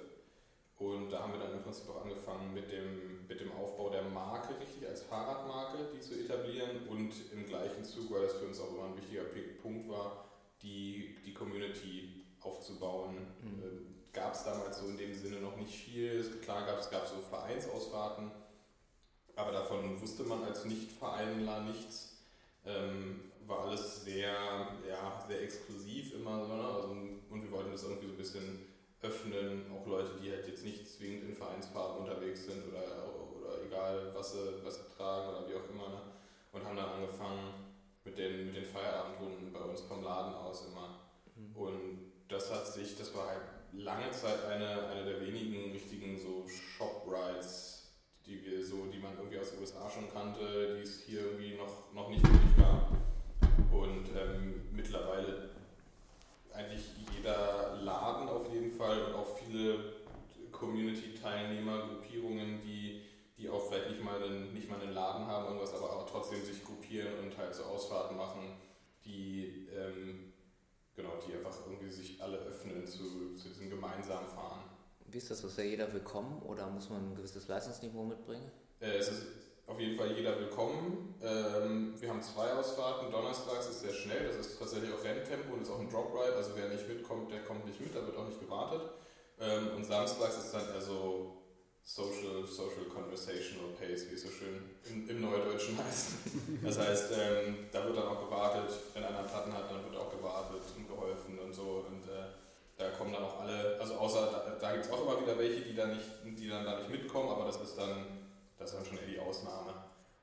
Und 0.80 1.10
da 1.10 1.20
haben 1.20 1.34
wir 1.34 1.40
dann 1.40 1.54
im 1.54 1.62
Prinzip 1.62 1.90
auch 1.90 2.04
angefangen 2.04 2.54
mit 2.54 2.72
dem, 2.72 3.28
mit 3.28 3.40
dem 3.40 3.52
Aufbau 3.52 3.90
der 3.90 4.04
Marke 4.04 4.60
richtig 4.60 4.88
als 4.88 5.04
Fahrradmarke, 5.04 5.90
die 5.94 6.00
zu 6.00 6.20
etablieren 6.20 6.88
und 6.90 7.12
im 7.32 7.46
gleichen 7.46 7.84
Zug, 7.84 8.12
weil 8.12 8.24
das 8.24 8.34
für 8.34 8.46
uns 8.46 8.60
auch 8.60 8.70
immer 8.70 8.86
ein 8.86 8.98
wichtiger 8.98 9.24
Punkt 9.62 9.88
war, 9.90 10.26
die, 10.62 11.16
die 11.26 11.34
Community 11.34 12.26
aufzubauen. 12.42 13.16
Mhm. 13.42 13.64
Ähm, 13.64 13.96
gab 14.14 14.34
es 14.34 14.44
damals 14.44 14.80
so 14.80 14.88
in 14.88 14.98
dem 14.98 15.14
Sinne 15.14 15.42
noch 15.42 15.58
nicht 15.58 15.74
viel. 15.74 16.24
Klar 16.42 16.66
gab 16.66 16.80
es 16.80 16.90
gab 16.90 17.08
so 17.08 17.16
Vereinsausfahrten, 17.30 18.32
aber 19.36 19.52
davon 19.52 20.02
wusste 20.02 20.24
man 20.24 20.44
als 20.44 20.66
Nicht-Vereinler 20.66 21.62
nichts. 21.62 22.18
Ähm, 22.66 23.32
war 23.48 23.66
alles 23.66 24.04
sehr, 24.04 24.32
ja, 24.88 25.26
sehr 25.28 25.42
exklusiv 25.42 26.16
immer 26.16 26.46
so. 26.46 26.54
Ne? 26.54 26.64
Also, 26.64 26.88
und 27.30 27.44
wir 27.44 27.52
wollten 27.52 27.72
das 27.72 27.84
irgendwie 27.84 28.08
so 28.08 28.14
ein 28.14 28.18
bisschen 28.18 28.60
öffnen, 29.02 29.66
auch 29.72 29.86
Leute, 29.86 30.12
die 30.22 30.32
halt 30.32 30.48
jetzt 30.48 30.64
nicht 30.64 30.88
zwingend 30.88 31.24
in 31.24 31.36
Vereinsfahrten 31.36 32.06
unterwegs 32.06 32.46
sind 32.46 32.64
oder, 32.68 33.04
oder 33.38 33.62
egal, 33.66 34.12
was 34.14 34.34
sie, 34.34 34.64
was 34.64 34.76
sie 34.76 34.96
tragen 34.96 35.30
oder 35.30 35.48
wie 35.48 35.56
auch 35.56 35.70
immer. 35.70 35.90
Ne? 35.90 36.02
Und 36.54 36.66
haben 36.66 36.78
dann 36.78 36.90
angefangen 36.90 37.54
mit 38.06 38.18
den, 38.18 38.46
mit 38.46 38.56
den 38.56 38.66
Feierabendrunden 38.66 39.52
bei 39.52 39.60
uns 39.60 39.82
vom 39.82 40.04
Laden 40.04 40.34
aus 40.34 40.68
immer. 40.68 41.00
Mhm. 41.36 41.56
Und 41.56 42.12
das 42.28 42.52
hat 42.52 42.68
sich, 42.68 42.98
das 42.98 43.14
war 43.14 43.28
halt 43.28 43.42
lange 43.74 44.12
Zeit 44.12 44.46
eine, 44.46 44.88
eine 44.88 45.06
der 45.06 45.22
wenigen 45.22 45.72
richtigen 45.72 46.18
so 46.18 46.46
Shop-Rides, 46.48 47.92
die 48.26 48.44
wir 48.44 48.66
so, 48.66 48.86
die 48.86 49.00
man 49.00 49.18
irgendwie 49.18 49.40
aus 49.40 49.52
den 49.52 49.60
USA 49.60 49.90
schon 49.90 50.12
kannte, 50.12 50.78
die 50.78 50.84
es 50.84 51.02
hier 51.02 51.22
irgendwie 51.22 51.56
noch, 51.56 51.94
noch 51.94 52.10
nicht 52.10 52.24
wirklich 52.24 52.58
gab. 52.58 52.92
Und 53.72 54.08
ähm, 54.16 54.68
mittlerweile 54.72 55.50
eigentlich 56.54 56.86
jeder 57.16 57.80
Laden 57.82 58.30
auf 58.30 58.52
jeden 58.54 58.72
Fall 58.72 59.06
und 59.06 59.16
auch 59.16 59.38
viele 59.38 59.96
Community-Teilnehmer, 60.52 61.88
Gruppierungen, 61.88 62.62
die, 62.62 63.02
die 63.38 63.50
auch 63.50 63.68
vielleicht 63.68 63.90
nicht 63.90 64.04
mal, 64.04 64.24
einen, 64.24 64.54
nicht 64.54 64.70
mal 64.70 64.80
einen 64.80 64.94
Laden 64.94 65.26
haben, 65.26 65.46
irgendwas, 65.46 65.74
aber 65.74 65.98
auch 65.98 66.10
trotzdem 66.10 66.44
sich 66.44 66.64
gruppieren 66.64 67.20
und 67.24 67.38
halt 67.38 67.56
so 67.56 67.64
Ausfahrten 67.64 68.16
machen, 68.16 68.56
die 69.04 69.68
ähm, 69.76 70.34
genau, 70.96 71.14
die 71.28 71.34
einfach 71.34 71.56
irgendwie 71.66 71.92
sich 71.92 72.22
alle 72.22 72.38
öffnen 72.38 72.86
zu, 72.86 73.36
zu 73.36 73.50
diesem 73.50 73.70
gemeinsamen 73.70 74.28
Fahren. 74.28 74.64
Wie 75.08 75.18
ist 75.18 75.30
das? 75.30 75.44
Ist 75.44 75.58
ja 75.58 75.64
jeder 75.84 75.94
willkommen 75.94 76.42
oder 76.44 76.68
muss 76.68 76.90
man 76.90 77.12
ein 77.12 77.16
gewisses 77.16 77.48
Leistungsniveau 77.48 78.04
mitbringen? 78.04 78.50
Äh, 78.80 78.98
es 78.98 79.10
ist 79.10 79.24
auf 79.68 79.78
jeden 79.80 79.98
Fall 79.98 80.14
jeder 80.14 80.40
willkommen. 80.40 81.14
Ähm, 81.22 81.94
wir 82.00 82.10
haben 82.10 82.22
zwei 82.22 82.54
Ausfahrten. 82.54 83.12
Donnerstags 83.12 83.68
ist 83.68 83.82
sehr 83.82 83.94
schnell, 83.94 84.28
das 84.28 84.38
ist 84.38 84.60
tatsächlich 84.60 84.94
auch 84.94 85.04
Renntempo 85.04 85.54
und 85.54 85.62
ist 85.62 85.70
auch 85.70 85.80
ein 85.80 85.90
Drop 85.90 86.14
Ride. 86.14 86.36
Also 86.36 86.52
wer 86.56 86.70
nicht 86.70 86.88
mitkommt, 86.88 87.32
der 87.32 87.44
kommt 87.44 87.66
nicht 87.66 87.82
mit, 87.82 87.94
da 87.94 88.06
wird 88.06 88.16
auch 88.16 88.28
nicht 88.28 88.40
gewartet. 88.40 88.82
Ähm, 89.42 89.76
und 89.76 89.86
samstags 89.86 90.38
ist 90.38 90.54
dann 90.54 90.70
eher 90.74 90.82
so 90.82 91.44
Social, 91.84 92.48
Social 92.48 92.86
Conversational 92.94 93.76
Pace, 93.78 94.10
wie 94.10 94.16
es 94.16 94.22
so 94.22 94.30
schön 94.30 94.64
im, 94.90 95.10
im 95.10 95.20
Neudeutschen 95.20 95.78
heißt. 95.78 96.12
Das 96.64 96.80
heißt, 96.80 97.12
ähm, 97.12 97.68
da 97.74 97.84
wird 97.84 97.98
dann 97.98 98.08
auch 98.08 98.24
gewartet, 98.24 98.72
wenn 98.94 99.04
einer 99.04 99.24
Platten 99.24 99.52
hat, 99.52 99.70
dann 99.70 99.84
wird 99.84 99.98
auch 99.98 100.10
gewartet 100.10 100.62
und 100.78 100.88
geholfen 100.88 101.40
und 101.40 101.54
so. 101.54 101.86
Und 101.90 102.08
da 102.84 102.90
kommen 102.98 103.14
dann 103.14 103.24
auch 103.24 103.42
alle, 103.42 103.78
also 103.80 103.96
außer 103.96 104.30
da, 104.32 104.58
da 104.60 104.72
gibt 104.74 104.86
es 104.86 104.92
auch 104.92 105.02
immer 105.02 105.22
wieder 105.22 105.38
welche, 105.38 105.62
die 105.62 105.76
dann 105.76 105.96
nicht, 105.96 106.08
die 106.24 106.50
dann 106.50 106.66
da 106.66 106.78
nicht 106.78 106.90
mitkommen, 106.90 107.30
aber 107.30 107.46
das 107.46 107.62
ist 107.62 107.76
dann, 107.76 108.06
das 108.58 108.72
ist 108.72 108.78
dann 108.78 108.86
schon 108.86 108.98
eher 108.98 109.08
die 109.08 109.20
Ausnahme. 109.20 109.74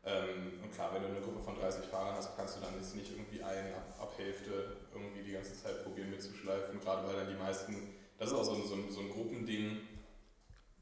Ähm, 0.04 0.60
und 0.62 0.72
klar, 0.72 0.90
wenn 0.94 1.02
du 1.02 1.08
eine 1.08 1.20
Gruppe 1.20 1.40
von 1.40 1.58
30 1.58 1.84
Fahrern 1.84 2.16
hast, 2.16 2.36
kannst 2.36 2.56
du 2.56 2.60
dann 2.60 2.74
jetzt 2.76 2.96
nicht 2.96 3.12
irgendwie 3.12 3.42
einen 3.42 3.74
ab, 3.74 3.84
ab 4.00 4.12
Hälfte 4.16 4.76
irgendwie 4.94 5.22
die 5.22 5.32
ganze 5.32 5.54
Zeit 5.60 5.84
probieren 5.84 6.10
mitzuschleifen, 6.10 6.80
gerade 6.80 7.06
weil 7.06 7.16
dann 7.16 7.28
die 7.28 7.38
meisten, 7.38 7.94
das 8.18 8.30
ist 8.30 8.36
auch 8.36 8.44
so 8.44 8.54
ein, 8.54 8.66
so 8.66 8.74
ein, 8.74 8.90
so 8.90 9.00
ein 9.00 9.10
Gruppending, 9.10 9.80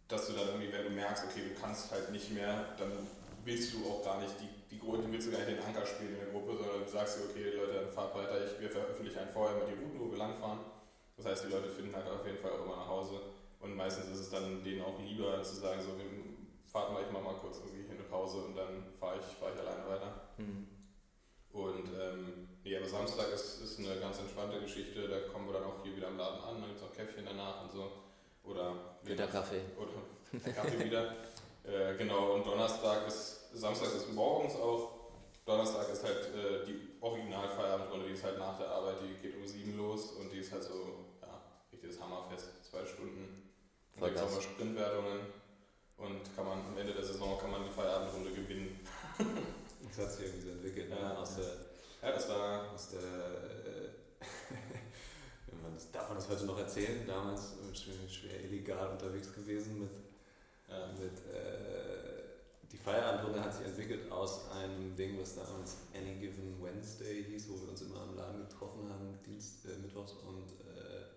dass 0.06 0.26
du 0.28 0.32
dann 0.34 0.48
irgendwie, 0.48 0.72
wenn 0.72 0.84
du 0.84 0.90
merkst, 0.90 1.24
okay, 1.24 1.42
du 1.52 1.60
kannst 1.60 1.90
halt 1.90 2.10
nicht 2.10 2.30
mehr, 2.30 2.76
dann 2.78 2.92
willst 3.44 3.74
du 3.74 3.78
auch 3.90 4.04
gar 4.04 4.20
nicht 4.20 4.34
die, 4.40 4.48
die 4.70 4.78
Gruppe, 4.78 5.02
willst 5.10 5.26
du 5.26 5.32
gar 5.32 5.38
nicht 5.40 5.58
den 5.58 5.64
Anker 5.64 5.84
spielen 5.84 6.14
in 6.14 6.20
der 6.20 6.30
Gruppe, 6.30 6.56
sondern 6.56 6.84
du 6.84 6.90
sagst 6.90 7.18
dir, 7.18 7.24
okay, 7.28 7.56
Leute, 7.56 7.74
dann 7.74 7.90
fahrt 7.90 8.14
weiter, 8.14 8.44
ich, 8.44 8.60
wir 8.60 8.70
veröffentlichen 8.70 9.28
vorher 9.32 9.56
immer 9.56 9.66
die 9.66 9.74
Routen, 9.82 10.00
wo 10.00 10.10
wir 10.10 10.18
langfahren. 10.18 10.60
Das 11.18 11.26
heißt, 11.26 11.44
die 11.44 11.52
Leute 11.52 11.68
finden 11.68 11.94
halt 11.94 12.08
auf 12.08 12.24
jeden 12.24 12.38
Fall 12.38 12.52
auch 12.52 12.64
immer 12.64 12.76
nach 12.76 12.88
Hause. 12.88 13.20
Und 13.60 13.76
meistens 13.76 14.06
ist 14.06 14.20
es 14.20 14.30
dann 14.30 14.62
denen 14.64 14.82
auch 14.82 14.98
lieber 15.00 15.42
zu 15.42 15.56
sagen, 15.56 15.82
so, 15.82 15.90
fahrt 16.64 16.92
mal, 16.92 17.02
ich 17.02 17.10
mach 17.12 17.22
mal 17.22 17.34
kurz 17.34 17.58
irgendwie 17.58 17.82
hier 17.82 17.94
eine 17.94 18.04
Pause 18.04 18.38
und 18.38 18.56
dann 18.56 18.84
fahre 18.98 19.18
ich, 19.18 19.26
fahr 19.36 19.50
ich 19.52 19.60
alleine 19.60 19.88
weiter. 19.88 20.28
Mhm. 20.36 20.68
Und 21.50 21.88
ähm, 21.98 22.48
nee, 22.62 22.76
aber 22.76 22.86
Samstag 22.86 23.32
ist, 23.32 23.60
ist 23.62 23.78
eine 23.80 23.98
ganz 23.98 24.20
entspannte 24.20 24.60
Geschichte, 24.60 25.08
da 25.08 25.20
kommen 25.32 25.46
wir 25.46 25.54
dann 25.54 25.64
auch 25.64 25.82
hier 25.82 25.96
wieder 25.96 26.08
am 26.08 26.18
Laden 26.18 26.40
an, 26.40 26.60
dann 26.60 26.68
gibt 26.68 26.80
es 26.80 26.86
auch 26.86 26.94
Käffchen 26.94 27.24
danach 27.24 27.62
und 27.64 27.72
so. 27.72 27.90
Oder 28.44 28.96
wieder 29.02 29.26
Kaffee. 29.26 29.62
Oder 29.76 30.52
Kaffee 30.52 30.84
wieder. 30.84 31.14
Äh, 31.68 31.98
genau, 31.98 32.32
und 32.32 32.46
Donnerstag 32.46 33.06
ist, 33.06 33.50
Samstag 33.52 33.94
ist 33.94 34.10
morgens 34.14 34.54
auch. 34.54 35.10
Donnerstag 35.44 35.90
ist 35.92 36.02
halt 36.02 36.34
äh, 36.34 36.64
die 36.64 36.96
Originalfeierabendrunde, 36.98 38.06
die 38.06 38.14
ist 38.14 38.24
halt 38.24 38.38
nach 38.38 38.56
der 38.58 38.68
Arbeit, 38.68 38.96
die 39.02 39.20
geht 39.20 39.36
um 39.36 39.46
sieben 39.46 39.76
los 39.76 40.12
und 40.12 40.32
die 40.32 40.38
ist 40.38 40.50
halt 40.50 40.62
so, 40.62 41.07
richtiges 41.88 42.00
Hammerfest, 42.00 42.48
zwei 42.70 42.84
Stunden. 42.84 43.42
Auch 43.96 44.00
mal 44.00 44.42
Sprintwertungen 44.42 45.20
und 45.96 46.36
kann 46.36 46.44
man 46.44 46.58
am 46.60 46.78
Ende 46.78 46.92
der 46.92 47.02
Saison 47.02 47.38
kann 47.40 47.50
man 47.50 47.64
die 47.64 47.70
Feierabendrunde 47.70 48.30
gewinnen. 48.30 48.78
das 49.88 49.98
hat 49.98 50.12
sich 50.12 50.26
irgendwie 50.26 50.46
so 50.46 50.50
entwickelt, 50.50 50.90
ne? 50.90 50.96
Ja, 51.00 51.14
aus 51.16 51.36
der, 51.36 51.44
ja, 52.02 52.14
das 52.14 52.28
war 52.28 52.72
aus 52.72 52.90
der 52.90 53.00
äh, 53.00 53.88
das, 55.74 55.90
darf 55.90 56.08
man 56.08 56.18
das 56.18 56.28
heute 56.28 56.44
noch 56.44 56.58
erzählen? 56.58 57.04
Damals 57.06 57.54
schwer, 57.72 58.08
schwer 58.08 58.44
illegal 58.44 58.90
unterwegs 58.90 59.32
gewesen 59.32 59.80
mit, 59.80 59.90
ja. 60.68 60.86
mit 60.92 61.18
äh, 61.34 62.68
die 62.70 62.76
Feierabendrunde 62.76 63.42
hat 63.42 63.54
sich 63.54 63.66
entwickelt 63.66 64.12
aus 64.12 64.48
einem 64.52 64.94
Ding, 64.94 65.18
was 65.20 65.34
damals 65.34 65.78
Any 65.92 66.14
Given 66.20 66.62
Wednesday 66.62 67.24
hieß, 67.24 67.48
wo 67.48 67.60
wir 67.62 67.70
uns 67.70 67.82
immer 67.82 68.02
am 68.02 68.14
Laden 68.14 68.46
getroffen 68.46 68.88
haben, 68.88 69.18
Dienst, 69.26 69.64
äh, 69.64 69.76
Mittwochs 69.78 70.12
und 70.12 70.52
äh, 70.76 71.07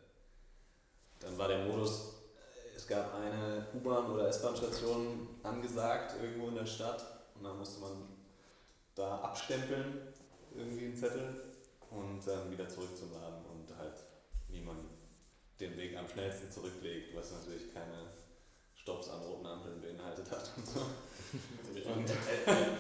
dann 1.21 1.37
war 1.37 1.47
der 1.47 1.65
Modus, 1.65 2.23
äh, 2.35 2.75
es 2.75 2.87
gab 2.87 3.13
eine 3.15 3.67
U-Bahn- 3.73 4.11
oder 4.11 4.27
S-Bahn-Station 4.27 5.29
angesagt 5.43 6.15
irgendwo 6.21 6.49
in 6.49 6.55
der 6.55 6.65
Stadt 6.65 7.03
und 7.35 7.43
dann 7.43 7.57
musste 7.57 7.79
man 7.79 7.91
da 8.95 9.19
abstempeln, 9.19 10.01
irgendwie 10.55 10.85
einen 10.85 10.95
Zettel 10.95 11.53
und 11.89 12.25
dann 12.25 12.51
wieder 12.51 12.67
zurück 12.67 12.97
zum 12.97 13.13
Laden 13.13 13.45
und 13.45 13.77
halt 13.77 14.03
wie 14.49 14.61
man 14.61 14.77
den 15.59 15.77
Weg 15.77 15.95
am 15.95 16.07
schnellsten 16.07 16.51
zurücklegt, 16.51 17.15
was 17.15 17.31
natürlich 17.31 17.73
keine 17.73 18.09
Stops 18.75 19.09
an 19.09 19.21
roten 19.21 19.45
Ampeln 19.45 19.79
beinhaltet 19.79 20.29
hat 20.31 20.51
und 20.57 20.65
so. 20.65 20.79
und 21.93 22.11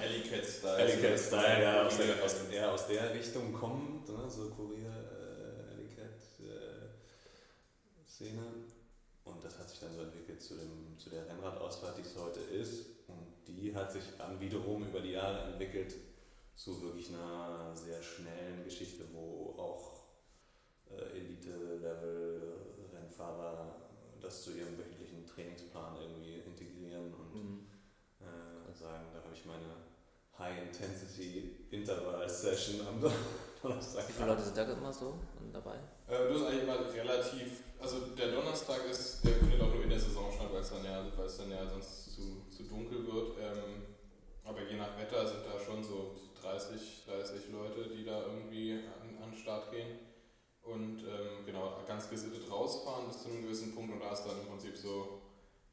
Alley 0.01 0.21
Cat 0.27 0.45
Style. 0.45 0.75
Alley 0.75 0.97
Cat 0.97 1.19
Style, 1.19 1.61
ja, 1.61 1.85
aus 1.85 1.97
der, 1.97 2.73
aus, 2.73 2.87
der 2.87 3.13
Richtung 3.13 3.53
kommt, 3.53 4.09
ne, 4.09 4.29
so 4.29 4.49
Kurier, 4.49 4.89
äh, 4.89 5.73
Alley 5.73 5.87
Cat 5.95 6.19
äh, 6.39 6.89
Szene. 8.21 8.43
Und 9.23 9.43
das 9.43 9.57
hat 9.59 9.69
sich 9.69 9.79
dann 9.79 9.93
so 9.95 10.01
entwickelt 10.01 10.41
zu, 10.41 10.55
dem, 10.55 10.97
zu 10.97 11.09
der 11.09 11.27
Rennradausfahrt, 11.27 11.97
die 11.97 12.01
es 12.01 12.15
heute 12.17 12.39
ist. 12.39 12.85
Und 13.07 13.33
die 13.47 13.73
hat 13.75 13.91
sich 13.91 14.03
dann 14.17 14.39
wiederum 14.39 14.87
über 14.87 14.99
die 15.01 15.11
Jahre 15.11 15.51
entwickelt 15.51 15.93
zu 16.55 16.81
wirklich 16.81 17.09
einer 17.09 17.75
sehr 17.75 18.01
schnellen 18.01 18.63
Geschichte, 18.63 19.03
wo 19.13 19.55
auch 19.57 20.01
äh, 20.89 21.17
Elite-Level-Rennfahrer 21.17 23.75
das 24.19 24.43
zu 24.43 24.51
ihrem 24.51 24.77
wöchentlichen 24.77 25.25
Trainingsplan 25.25 25.95
irgendwie 26.01 26.39
integrieren 26.39 27.13
und 27.13 27.33
Mhm. 27.33 27.67
äh, 28.19 28.73
sagen, 28.73 29.05
da 29.13 29.23
habe 29.23 29.33
ich 29.33 29.45
meine 29.45 29.75
High-Intensity-Interval-Session 30.37 32.85
am 32.87 32.99
Donnerstag. 33.61 34.07
Wie 34.07 34.13
viele 34.13 34.27
Leute 34.27 34.43
sind 34.43 34.57
da 34.57 34.63
immer 34.71 34.93
so 34.93 35.15
dabei? 35.51 35.79
Äh, 36.07 36.27
du 36.27 36.35
hast 36.35 36.47
eigentlich 36.47 36.63
immer 36.63 36.93
relativ, 36.93 37.63
also 37.79 37.99
der 38.17 38.31
Donnerstag 38.31 38.85
ist, 38.89 39.23
der 39.23 39.33
findet 39.33 39.61
auch 39.61 39.73
nur 39.73 39.83
in 39.83 39.89
der 39.89 39.99
Saison 39.99 40.31
statt, 40.31 40.49
weil 40.51 40.61
es 40.61 40.69
dann 40.69 40.85
ja, 40.85 41.05
weil 41.15 41.25
es 41.25 41.37
dann 41.37 41.51
ja 41.51 41.67
sonst 41.67 42.15
zu, 42.15 42.45
zu 42.49 42.63
dunkel 42.63 43.05
wird. 43.05 43.37
Ähm, 43.39 43.83
aber 44.43 44.61
je 44.63 44.77
nach 44.77 44.97
Wetter 44.97 45.25
sind 45.27 45.45
da 45.45 45.59
schon 45.59 45.83
so 45.83 46.15
30, 46.41 47.05
30 47.05 47.51
Leute, 47.51 47.89
die 47.95 48.03
da 48.03 48.21
irgendwie 48.23 48.73
an, 48.73 49.23
an 49.23 49.31
den 49.31 49.39
Start 49.39 49.71
gehen. 49.71 49.99
Und 50.63 51.01
ähm, 51.01 51.45
genau, 51.45 51.77
ganz 51.87 52.09
gesittet 52.09 52.49
rausfahren 52.49 53.07
bis 53.07 53.23
zu 53.23 53.29
einem 53.29 53.43
gewissen 53.43 53.73
Punkt 53.73 53.93
und 53.93 53.99
da 53.99 54.11
ist 54.13 54.23
dann 54.23 54.39
im 54.41 54.47
Prinzip 54.47 54.77
so, 54.77 55.21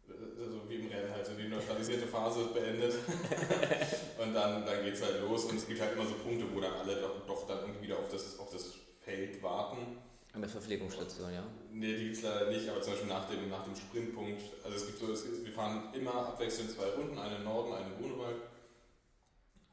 äh, 0.08 0.48
so 0.48 0.68
wie 0.68 0.76
im 0.76 0.88
Rennen 0.88 1.12
halt 1.12 1.26
so 1.26 1.34
die 1.34 1.48
neutralisierte 1.48 2.06
Phase 2.06 2.46
beendet. 2.54 2.94
und 4.22 4.34
dann, 4.34 4.64
dann 4.64 4.84
geht 4.84 4.94
es 4.94 5.02
halt 5.02 5.20
los 5.20 5.44
und 5.44 5.56
es 5.56 5.66
gibt 5.66 5.80
halt 5.80 5.92
immer 5.92 6.06
so 6.06 6.14
Punkte, 6.14 6.46
wo 6.54 6.60
dann 6.60 6.72
alle 6.72 6.96
doch, 7.00 7.26
doch 7.26 7.46
dann 7.46 7.60
irgendwie 7.60 7.82
wieder 7.82 7.98
auf 7.98 8.08
das, 8.08 8.38
auf 8.38 8.50
das 8.50 8.74
Feld 9.04 9.42
warten. 9.42 9.98
An 10.38 10.42
der 10.42 10.50
Verpflegungsstation, 10.50 11.34
ja. 11.34 11.42
Nee, 11.72 11.96
die 11.96 12.04
gibt 12.04 12.16
es 12.18 12.22
leider 12.22 12.48
nicht, 12.48 12.68
aber 12.68 12.80
zum 12.80 12.92
Beispiel 12.92 13.08
nach 13.08 13.28
dem, 13.28 13.50
nach 13.50 13.64
dem 13.64 13.74
Sprintpunkt. 13.74 14.40
Also 14.62 14.76
es 14.76 14.86
gibt 14.86 15.00
so, 15.00 15.10
es, 15.10 15.44
wir 15.44 15.52
fahren 15.52 15.92
immer 15.92 16.14
abwechselnd 16.14 16.70
zwei 16.70 16.86
Runden, 16.90 17.18
eine 17.18 17.38
im 17.38 17.42
Norden, 17.42 17.72
eine 17.72 17.86
im 17.86 17.98
Grunewald. 17.98 18.36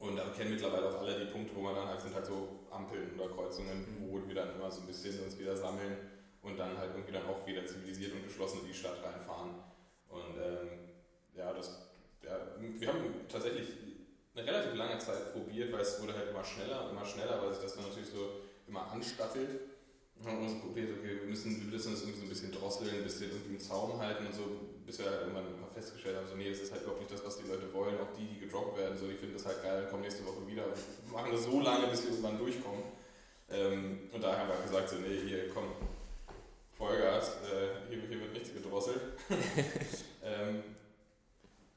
Und 0.00 0.16
da 0.16 0.24
kennen 0.36 0.50
mittlerweile 0.50 0.88
auch 0.88 0.98
alle 0.98 1.20
die 1.20 1.30
Punkte, 1.30 1.54
wo 1.54 1.60
man 1.60 1.76
dann 1.76 1.86
halt 1.86 2.00
sind 2.00 2.12
halt 2.12 2.26
so 2.26 2.66
Ampeln 2.68 3.14
oder 3.16 3.32
Kreuzungen, 3.32 3.86
wo 4.00 4.20
wir 4.26 4.34
dann 4.34 4.56
immer 4.56 4.68
so 4.68 4.80
ein 4.80 4.88
bisschen 4.88 5.22
uns 5.22 5.38
wieder 5.38 5.56
sammeln 5.56 5.98
und 6.42 6.58
dann 6.58 6.76
halt 6.76 6.90
irgendwie 6.94 7.12
dann 7.12 7.28
auch 7.28 7.46
wieder 7.46 7.64
zivilisiert 7.64 8.14
und 8.14 8.24
geschlossen 8.24 8.62
in 8.62 8.66
die 8.66 8.74
Stadt 8.74 8.98
reinfahren. 9.04 9.50
Und 10.08 10.34
ähm, 10.34 10.68
ja, 11.36 11.52
das, 11.52 11.92
ja, 12.24 12.40
wir 12.58 12.88
haben 12.88 13.04
tatsächlich 13.28 13.68
eine 14.34 14.44
relativ 14.44 14.74
lange 14.74 14.98
Zeit 14.98 15.32
probiert, 15.32 15.72
weil 15.72 15.82
es 15.82 16.02
wurde 16.02 16.14
halt 16.14 16.30
immer 16.30 16.42
schneller 16.42 16.86
und 16.86 16.90
immer 16.90 17.06
schneller, 17.06 17.40
weil 17.40 17.52
sich 17.54 17.62
das 17.62 17.76
dann 17.76 17.84
natürlich 17.84 18.10
so 18.10 18.40
immer 18.66 18.90
anstattelt. 18.90 19.75
Haben 20.24 20.42
uns 20.42 20.60
probiert, 20.60 20.90
okay, 20.98 21.20
wir 21.20 21.28
müssen, 21.28 21.60
wir 21.60 21.70
müssen 21.70 21.92
das 21.92 22.00
irgendwie 22.02 22.18
so 22.18 22.26
ein 22.26 22.28
bisschen 22.28 22.52
drosseln, 22.52 22.96
ein 22.96 23.04
bisschen 23.04 23.30
irgendwie 23.30 23.54
im 23.54 23.60
Zaum 23.60 23.98
halten 23.98 24.26
und 24.26 24.34
so, 24.34 24.42
bis 24.84 24.98
wir 24.98 25.06
halt 25.06 25.20
irgendwann 25.20 25.60
mal 25.60 25.70
festgestellt 25.70 26.16
haben, 26.16 26.26
so 26.26 26.34
nee, 26.34 26.48
das 26.48 26.60
ist 26.60 26.72
halt 26.72 26.82
überhaupt 26.82 27.02
nicht 27.02 27.12
das, 27.12 27.24
was 27.24 27.36
die 27.36 27.46
Leute 27.46 27.72
wollen, 27.72 27.94
auch 28.00 28.10
die, 28.18 28.26
die 28.26 28.40
gedroppt 28.40 28.78
werden, 28.78 28.96
so 28.96 29.06
die 29.06 29.14
finden 29.14 29.34
das 29.34 29.46
halt 29.46 29.62
geil 29.62 29.84
und 29.84 29.90
kommen 29.90 30.02
nächste 30.02 30.24
Woche 30.24 30.46
wieder 30.46 30.64
und 30.66 31.12
machen 31.12 31.30
das 31.30 31.44
so 31.44 31.60
lange, 31.60 31.86
bis 31.88 32.02
wir 32.02 32.10
irgendwann 32.10 32.38
durchkommen. 32.38 32.82
Ähm, 33.48 34.10
und 34.12 34.22
daher 34.22 34.40
haben 34.40 34.48
wir 34.48 34.66
gesagt, 34.66 34.88
so 34.88 34.96
nee, 34.96 35.28
hier, 35.28 35.50
komm, 35.50 35.70
Vollgas, 36.76 37.36
äh, 37.44 37.88
hier, 37.88 38.02
hier 38.08 38.20
wird 38.20 38.32
nichts 38.32 38.52
gedrosselt. 38.52 39.00
ähm, 40.24 40.62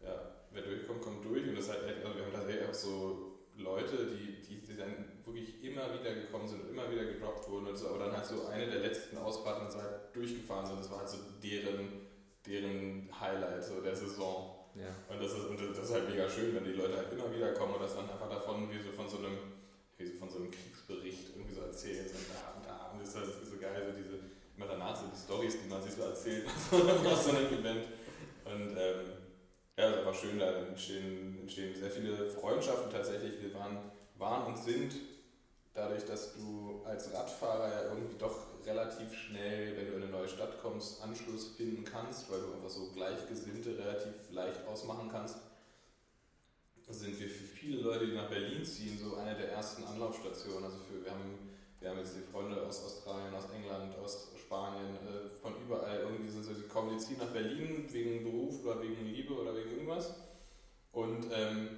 ja, 0.02 0.16
wer 0.52 0.62
durchkommt, 0.62 1.02
kommt 1.02 1.26
durch 1.26 1.48
und 1.48 1.56
das 1.56 1.70
halt, 1.70 1.84
also 2.04 2.16
wir 2.16 2.26
haben 2.26 2.34
tatsächlich 2.34 2.68
auch 2.68 2.74
so 2.74 3.30
Leute, 3.60 4.08
die, 4.08 4.42
die, 4.42 4.62
die 4.62 4.78
dann 4.78 5.06
wirklich 5.26 5.64
immer 5.64 5.94
wieder 6.00 6.14
gekommen 6.14 6.48
sind 6.48 6.64
und 6.64 6.70
immer 6.70 6.90
wieder 6.90 7.06
gedroppt 7.06 7.50
wurden 7.50 7.68
und 7.68 7.78
so, 7.78 7.90
aber 7.90 8.00
dann 8.06 8.16
halt 8.16 8.26
so 8.26 8.48
eine 8.48 8.68
der 8.68 8.80
letzten 8.80 9.18
Ausfahrten 9.18 9.66
und 9.66 9.72
so 9.72 9.82
halt 9.82 10.14
durchgefahren 10.14 10.66
sind. 10.66 10.80
Das 10.80 10.92
war 10.92 11.00
halt 11.00 11.10
so 11.10 11.18
deren, 11.44 12.08
deren 12.46 13.10
Highlight 13.20 13.59
so 13.70 13.82
der 13.82 13.96
Saison. 13.96 14.56
Ja. 14.76 14.90
Und 15.14 15.22
das, 15.22 15.34
ist, 15.34 15.46
und 15.46 15.60
das 15.60 15.78
ist 15.78 15.94
halt 15.94 16.10
mega 16.10 16.30
schön, 16.30 16.56
wenn 16.56 16.64
die 16.64 16.74
Leute 16.74 16.98
halt 16.98 17.12
immer 17.14 17.34
wieder 17.34 17.54
kommen 17.54 17.76
und 17.76 17.84
das 17.84 17.96
dann 17.96 18.10
einfach 18.10 18.30
davon 18.30 18.70
wie 18.70 18.82
so 18.82 18.92
von 18.92 19.08
so 19.08 19.18
einem, 19.18 19.38
wie 19.98 20.06
so 20.06 20.16
von 20.18 20.30
so 20.30 20.38
einem 20.38 20.52
Kriegsbericht 20.52 21.36
irgendwie 21.36 21.54
so 21.54 21.62
erzählen. 21.62 22.08
So 22.08 22.18
da 22.34 22.54
und 22.58 22.66
da. 22.66 22.92
Und 22.92 23.02
das 23.02 23.10
ist 23.10 23.16
halt 23.16 23.28
so 23.28 23.58
geil, 23.58 23.84
so 23.86 23.94
diese, 23.98 24.20
immer 24.56 24.68
danach 24.68 24.96
so 24.96 25.06
die 25.08 25.18
Stories, 25.18 25.62
die 25.62 25.70
man 25.70 25.82
sich 25.82 25.94
so 25.94 26.04
erzählt 26.04 26.46
aus 27.06 27.26
so 27.26 27.32
einem 27.32 27.48
Event. 27.48 27.86
Und 28.46 28.78
ähm, 28.78 29.20
ja, 29.78 29.90
das 29.90 29.92
ist 29.92 29.98
einfach 30.00 30.16
schön, 30.16 30.40
da 30.40 30.52
entstehen, 30.52 31.40
entstehen 31.42 31.76
sehr 31.76 31.92
viele 31.92 32.30
Freundschaften 32.30 32.92
tatsächlich. 32.92 33.42
Wir 33.42 33.54
waren, 33.54 33.78
waren 34.18 34.48
und 34.48 34.58
sind 34.58 34.94
dadurch, 35.74 36.06
dass 36.06 36.34
du 36.34 36.82
als 36.86 37.14
Radfahrer 37.14 37.70
ja 37.70 37.84
irgendwie 37.90 38.18
doch 38.18 38.48
relativ 38.66 39.14
schnell, 39.14 39.78
wenn 39.78 39.88
du 39.88 39.94
in 39.94 40.04
eine 40.04 40.12
neue 40.12 40.28
Stadt 40.28 40.62
kommst, 40.62 41.02
Anschluss 41.02 41.48
finden 41.56 41.84
kannst, 41.84 42.32
weil 42.32 42.42
du 42.42 42.54
einfach 42.54 42.70
so 42.70 42.92
Gleichgesinnte 42.94 43.78
relativ 43.78 44.14
leicht 44.32 44.66
ausmachen 44.68 45.10
kannst, 45.12 45.38
sind 46.88 47.20
wir 47.20 47.30
für 47.30 47.44
viele 47.44 47.82
Leute, 47.82 48.08
die 48.08 48.16
nach 48.16 48.30
Berlin 48.30 48.66
ziehen, 48.66 48.98
so 48.98 49.18
eine 49.18 49.36
der 49.36 49.52
ersten 49.52 49.84
Anlaufstationen. 49.84 50.64
Also 50.64 50.78
für, 50.80 51.04
wir, 51.04 51.12
haben, 51.12 51.56
wir 51.80 51.90
haben 51.90 52.00
jetzt 52.00 52.16
die 52.16 52.32
Freunde 52.32 52.62
aus 52.66 52.84
Australien, 52.84 53.34
aus 53.36 53.46
England, 53.56 53.96
aus 54.00 54.30
Spanien, 54.40 54.96
äh, 54.96 55.30
von 55.30 55.54
überall 55.62 56.00
irgendwie 56.00 56.30
sind 56.30 56.44
so, 56.44 56.54
die 56.54 56.68
kommen, 56.68 56.98
die 56.98 57.04
ziehen 57.04 57.20
nach 57.20 57.28
Berlin 57.28 57.86
wegen 57.92 58.24
Beruf 58.24 58.66
oder 58.66 58.82
wegen 58.82 59.06
Liebe 59.06 59.34
oder 59.34 59.56
wegen 59.56 59.70
irgendwas 59.70 60.16
und 60.92 61.28
ähm, 61.32 61.70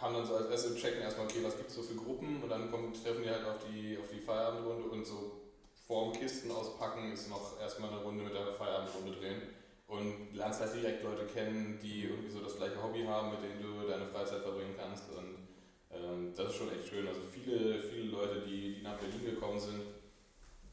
haben 0.00 0.14
dann 0.14 0.26
so 0.26 0.36
als 0.36 0.48
erste 0.48 0.74
checken 0.76 1.02
erstmal, 1.02 1.26
okay, 1.26 1.40
was 1.42 1.56
gibt 1.56 1.70
es 1.70 1.76
so 1.76 1.82
für 1.82 1.94
Gruppen? 1.94 2.42
Und 2.42 2.48
dann 2.48 2.70
kommen, 2.70 2.92
treffen 2.92 3.22
die 3.22 3.30
halt 3.30 3.44
auf 3.44 3.58
die, 3.68 3.98
auf 3.98 4.08
die 4.08 4.20
Feierabendrunde 4.20 4.88
und 4.88 5.04
so 5.04 5.40
vorm 5.86 6.12
Kisten 6.12 6.50
auspacken 6.50 7.12
ist 7.12 7.30
noch 7.30 7.58
erstmal 7.58 7.90
eine 7.90 8.02
Runde 8.02 8.22
mit 8.22 8.34
der 8.34 8.52
Feierabendrunde 8.52 9.18
drehen. 9.18 9.42
Und 9.86 10.34
lernst 10.34 10.60
halt 10.60 10.74
direkt 10.74 11.02
Leute 11.02 11.24
kennen, 11.24 11.78
die 11.82 12.04
irgendwie 12.04 12.30
so 12.30 12.40
das 12.40 12.56
gleiche 12.56 12.82
Hobby 12.82 13.04
haben, 13.04 13.30
mit 13.30 13.42
denen 13.42 13.62
du 13.62 13.88
deine 13.88 14.04
Freizeit 14.04 14.42
verbringen 14.42 14.74
kannst. 14.76 15.04
Und 15.16 15.48
ähm, 15.90 16.32
das 16.36 16.50
ist 16.50 16.56
schon 16.56 16.70
echt 16.70 16.88
schön. 16.88 17.08
Also 17.08 17.22
viele, 17.22 17.80
viele 17.80 18.10
Leute, 18.10 18.42
die, 18.46 18.74
die 18.74 18.82
nach 18.82 18.98
Berlin 18.98 19.24
gekommen 19.24 19.58
sind 19.58 19.80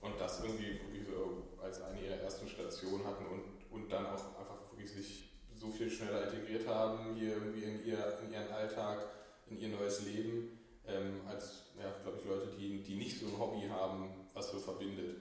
und 0.02 0.20
das 0.20 0.44
irgendwie 0.44 0.74
wirklich 0.74 1.08
so 1.08 1.44
als 1.64 1.82
eine 1.82 2.02
ihrer 2.02 2.18
ersten 2.18 2.48
Stationen 2.50 3.06
hatten 3.08 3.26
und, 3.26 3.44
und 3.72 3.90
dann 3.90 4.06
auch 4.06 4.38
einfach 4.38 4.60
wirklich 4.70 4.92
sich 4.92 5.30
so 5.66 5.78
viel 5.78 5.90
schneller 5.90 6.32
integriert 6.32 6.68
haben, 6.68 7.16
hier 7.16 7.34
irgendwie 7.34 7.64
in, 7.64 7.86
ihr, 7.86 8.18
in 8.24 8.32
ihren 8.34 8.52
Alltag, 8.52 9.06
in 9.50 9.58
ihr 9.60 9.70
neues 9.70 10.06
Leben, 10.06 10.60
ähm, 10.88 11.22
als, 11.28 11.64
ja, 11.80 11.92
glaube 12.04 12.18
ich, 12.20 12.26
Leute, 12.26 12.48
die, 12.58 12.84
die 12.84 12.96
nicht 12.96 13.20
so 13.20 13.28
ein 13.28 13.38
Hobby 13.40 13.68
haben, 13.68 14.28
was 14.34 14.52
so 14.52 14.60
verbindet. 14.60 15.18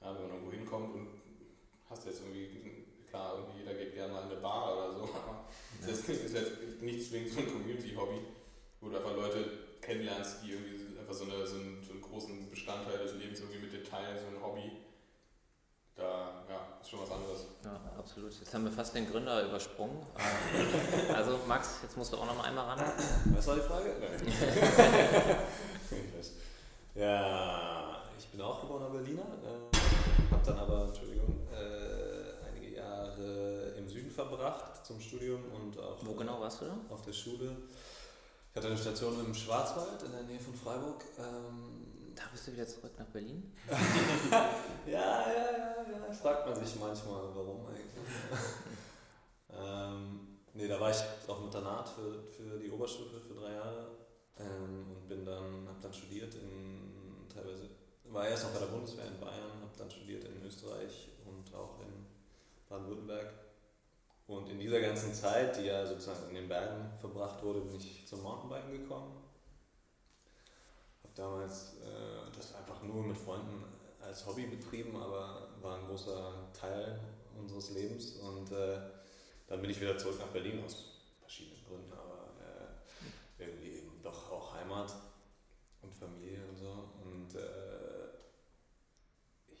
Ja, 0.00 0.14
wenn 0.14 0.22
man 0.22 0.30
irgendwo 0.32 0.52
hinkommt 0.52 0.94
und 0.94 1.08
hast 1.88 2.06
jetzt 2.06 2.20
irgendwie, 2.20 2.84
klar, 3.10 3.38
irgendwie 3.38 3.60
jeder 3.60 3.74
geht 3.74 3.94
gerne 3.94 4.12
mal 4.12 4.24
in 4.24 4.30
eine 4.32 4.40
Bar 4.40 4.76
oder 4.76 4.92
so, 4.92 5.02
aber 5.14 5.48
Ja. 5.80 5.88
das 5.88 6.08
ist 6.08 6.34
jetzt 6.34 6.82
nicht 6.82 7.08
zwingend 7.08 7.32
so 7.32 7.40
ein 7.40 7.48
Community-Hobby, 7.50 8.20
wo 8.80 8.88
du 8.88 8.96
einfach 8.96 9.16
Leute 9.16 9.50
kennenlernst, 9.80 10.42
die 10.44 10.52
irgendwie 10.52 10.98
einfach 10.98 11.14
so, 11.14 11.24
eine, 11.24 11.46
so, 11.46 11.56
einen, 11.56 11.82
so 11.82 11.92
einen 11.92 12.02
großen 12.02 12.50
Bestandteil 12.50 12.98
des 12.98 13.14
Lebens 13.14 13.40
irgendwie 13.40 13.60
mit 13.60 13.72
dir 13.72 13.82
teilen, 13.84 14.18
so 14.18 14.26
ein 14.36 14.42
Hobby. 14.42 14.70
Da, 15.98 16.44
ja, 16.48 16.78
ist 16.80 16.90
schon 16.90 17.00
was 17.00 17.10
anderes. 17.10 17.46
Ja, 17.64 17.72
absolut. 17.98 18.32
Jetzt 18.32 18.54
haben 18.54 18.64
wir 18.64 18.70
fast 18.70 18.94
den 18.94 19.10
Gründer 19.10 19.44
übersprungen. 19.44 19.96
Also 21.12 21.40
Max, 21.48 21.80
jetzt 21.82 21.96
musst 21.96 22.12
du 22.12 22.18
auch 22.18 22.26
noch 22.26 22.36
mal 22.36 22.44
einmal 22.44 22.66
ran. 22.66 22.92
Was 23.34 23.46
war 23.48 23.56
die 23.56 23.62
Frage? 23.62 23.90
ja, 26.94 28.02
ich 28.16 28.28
bin 28.28 28.40
auch 28.40 28.60
geborener 28.60 28.90
Berliner, 28.90 29.22
äh, 29.22 29.76
habe 30.30 30.46
dann 30.46 30.58
aber, 30.58 30.84
Entschuldigung, 30.84 31.48
äh, 31.52 32.46
einige 32.46 32.76
Jahre 32.76 33.74
im 33.76 33.88
Süden 33.88 34.10
verbracht 34.10 34.86
zum 34.86 35.00
Studium 35.00 35.40
und 35.52 35.80
auch 35.80 35.96
Wo 36.02 36.12
genau 36.14 36.40
warst 36.40 36.60
du 36.60 36.66
da? 36.66 36.76
auf 36.94 37.02
der 37.02 37.12
Schule. 37.12 37.56
Ich 38.50 38.56
hatte 38.56 38.68
eine 38.68 38.78
Station 38.78 39.18
im 39.24 39.34
Schwarzwald 39.34 40.02
in 40.04 40.12
der 40.12 40.22
Nähe 40.22 40.38
von 40.38 40.54
Freiburg. 40.54 41.02
Ähm, 41.18 41.87
bist 42.38 42.46
du 42.46 42.52
wieder 42.52 42.68
zurück 42.68 42.92
nach 42.96 43.06
Berlin? 43.06 43.52
ja, 44.30 44.52
ja, 44.86 45.32
ja, 45.32 46.06
ja, 46.06 46.12
fragt 46.12 46.46
man 46.46 46.54
sich 46.54 46.78
manchmal, 46.78 47.34
warum 47.34 47.66
eigentlich. 47.66 47.84
ähm, 49.50 50.38
nee, 50.54 50.68
da 50.68 50.78
war 50.78 50.88
ich 50.88 51.02
auf 51.26 51.38
dem 51.38 51.46
Internat 51.46 51.88
für, 51.88 52.22
für 52.30 52.60
die 52.60 52.70
Oberstufe 52.70 53.20
für 53.20 53.34
drei 53.34 53.54
Jahre 53.54 53.88
ähm, 54.38 54.86
und 54.88 55.08
bin 55.08 55.24
dann, 55.24 55.66
habe 55.66 55.80
dann 55.82 55.92
studiert 55.92 56.32
in 56.36 57.26
teilweise, 57.28 57.70
war 58.04 58.28
erst 58.28 58.44
noch 58.44 58.52
bei 58.52 58.60
der 58.60 58.66
Bundeswehr 58.66 59.06
in 59.06 59.18
Bayern, 59.18 59.60
habe 59.60 59.76
dann 59.76 59.90
studiert 59.90 60.22
in 60.22 60.40
Österreich 60.46 61.08
und 61.26 61.52
auch 61.52 61.80
in 61.80 62.06
Baden-Württemberg. 62.68 63.34
Und 64.28 64.48
in 64.48 64.60
dieser 64.60 64.80
ganzen 64.80 65.12
Zeit, 65.12 65.56
die 65.56 65.64
ja 65.64 65.84
sozusagen 65.84 66.28
in 66.28 66.34
den 66.36 66.48
Bergen 66.48 66.88
verbracht 67.00 67.42
wurde, 67.42 67.62
bin 67.62 67.80
ich 67.80 68.06
zum 68.06 68.22
Mountainbiken 68.22 68.82
gekommen. 68.82 69.27
Damals 71.18 71.74
äh, 71.82 72.30
das 72.36 72.54
einfach 72.54 72.80
nur 72.84 73.02
mit 73.02 73.18
Freunden 73.18 73.64
als 74.00 74.24
Hobby 74.24 74.46
betrieben, 74.46 74.96
aber 74.96 75.48
war 75.60 75.78
ein 75.78 75.86
großer 75.88 76.32
Teil 76.58 77.00
unseres 77.36 77.70
Lebens. 77.70 78.12
Und 78.12 78.52
äh, 78.52 78.78
dann 79.48 79.60
bin 79.60 79.68
ich 79.68 79.80
wieder 79.80 79.98
zurück 79.98 80.20
nach 80.20 80.28
Berlin 80.28 80.62
aus 80.64 80.84
verschiedenen 81.20 81.64
Gründen, 81.66 81.92
aber 81.92 82.28
äh, 82.38 83.42
irgendwie 83.42 83.78
eben 83.78 84.00
doch 84.00 84.30
auch 84.30 84.54
Heimat 84.54 84.94
und 85.82 85.92
Familie 85.92 86.38
und 86.48 86.56
so. 86.56 86.88
Und 87.04 87.34
äh, 87.34 88.08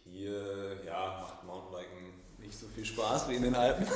hier, 0.04 0.84
ja, 0.84 1.18
macht 1.20 1.42
Mountainbiken 1.42 2.38
nicht 2.38 2.56
so 2.56 2.68
viel 2.68 2.84
Spaß 2.84 3.28
wie 3.28 3.34
in 3.34 3.42
den 3.42 3.56
Alpen. 3.56 3.84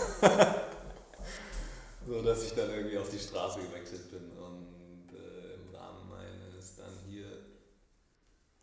so 2.06 2.22
dass 2.22 2.44
ich 2.44 2.54
dann 2.54 2.70
irgendwie 2.70 2.98
auf 2.98 3.08
die 3.08 3.20
Straße 3.20 3.60
gewechselt 3.60 4.10
bin 4.10 4.32
und 4.32 5.12
äh, 5.12 5.54
im 5.54 5.72
Rahmen 5.72 6.08
meines 6.08 6.74
dann 6.76 6.92
hier 7.08 7.26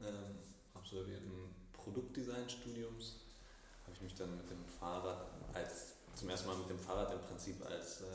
ähm, 0.01 0.39
absolvierten 0.89 1.53
Produktdesign-Studiums 1.73 3.17
habe 3.83 3.93
ich 3.93 4.01
mich 4.01 4.15
dann 4.15 4.35
mit 4.37 4.49
dem 4.49 4.65
Fahrrad 4.65 5.27
als 5.53 5.93
zum 6.15 6.29
ersten 6.29 6.47
Mal 6.47 6.57
mit 6.57 6.67
dem 6.67 6.79
Fahrrad 6.79 7.13
im 7.13 7.21
Prinzip 7.21 7.63
als 7.63 8.01
äh, 8.01 8.05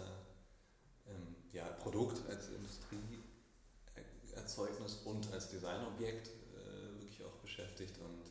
ähm, 1.06 1.36
ja, 1.52 1.66
Produkt, 1.66 2.28
als 2.28 2.48
Industrieerzeugnis 2.48 5.02
und 5.04 5.32
als 5.32 5.50
Designobjekt 5.50 6.26
äh, 6.26 7.00
wirklich 7.00 7.24
auch 7.24 7.36
beschäftigt. 7.36 7.96
Und 7.98 8.24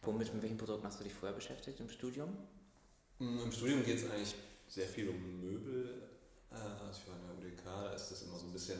Womit, 0.00 0.32
mit 0.32 0.42
welchen 0.42 0.56
Produkten 0.56 0.86
hast 0.86 1.00
du 1.00 1.04
dich 1.04 1.12
vorher 1.12 1.34
beschäftigt 1.34 1.78
im 1.80 1.90
Studium? 1.90 2.38
Mm, 3.18 3.40
Im 3.40 3.52
Studium 3.52 3.84
geht 3.84 3.98
es 3.98 4.10
eigentlich 4.10 4.34
sehr 4.66 4.88
viel 4.88 5.10
um 5.10 5.42
Möbel. 5.42 6.08
Äh, 6.50 6.54
also 6.54 7.02
ich 7.02 7.06
war 7.06 7.16
in 7.16 7.26
der 7.26 7.36
UDK, 7.36 7.64
da 7.64 7.92
ist 7.92 8.10
das 8.10 8.22
immer 8.22 8.38
so 8.38 8.46
ein 8.46 8.54
bisschen 8.54 8.78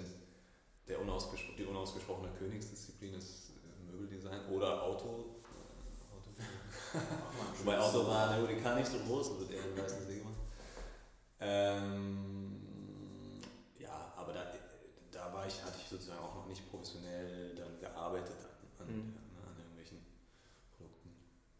der 0.88 0.98
unausgespro 1.00 1.52
die 1.58 1.64
unausgesprochene 1.64 2.30
Königsdisziplin 2.38 3.12
ist 3.14 3.53
Möbeldesign 3.94 4.46
oder 4.46 4.82
Auto. 4.82 5.06
Äh, 5.44 6.14
Auto. 6.14 6.30
Wobei 7.60 7.78
Auto 7.78 8.06
war 8.06 8.28
der 8.34 8.42
UDK 8.44 8.74
nicht 8.76 8.90
so 8.90 8.98
groß, 8.98 9.38
wird 9.40 9.50
eher 9.52 9.64
in 9.64 9.76
Weißensee 9.78 10.18
gemacht. 10.18 10.34
Ähm, 11.40 12.60
ja, 13.78 14.12
aber 14.16 14.32
da, 14.32 14.44
da 15.10 15.32
war 15.32 15.46
ich, 15.46 15.62
hatte 15.62 15.78
ich 15.82 15.88
sozusagen 15.88 16.20
auch 16.20 16.34
noch 16.34 16.46
nicht 16.46 16.68
professionell 16.70 17.54
dann 17.54 17.78
gearbeitet 17.80 18.36
an, 18.78 18.86
an, 18.86 18.94
Mhm. 18.94 19.14
ja, 19.34 19.42
an 19.48 19.56
irgendwelchen 19.58 19.98
Produkten 20.76 21.10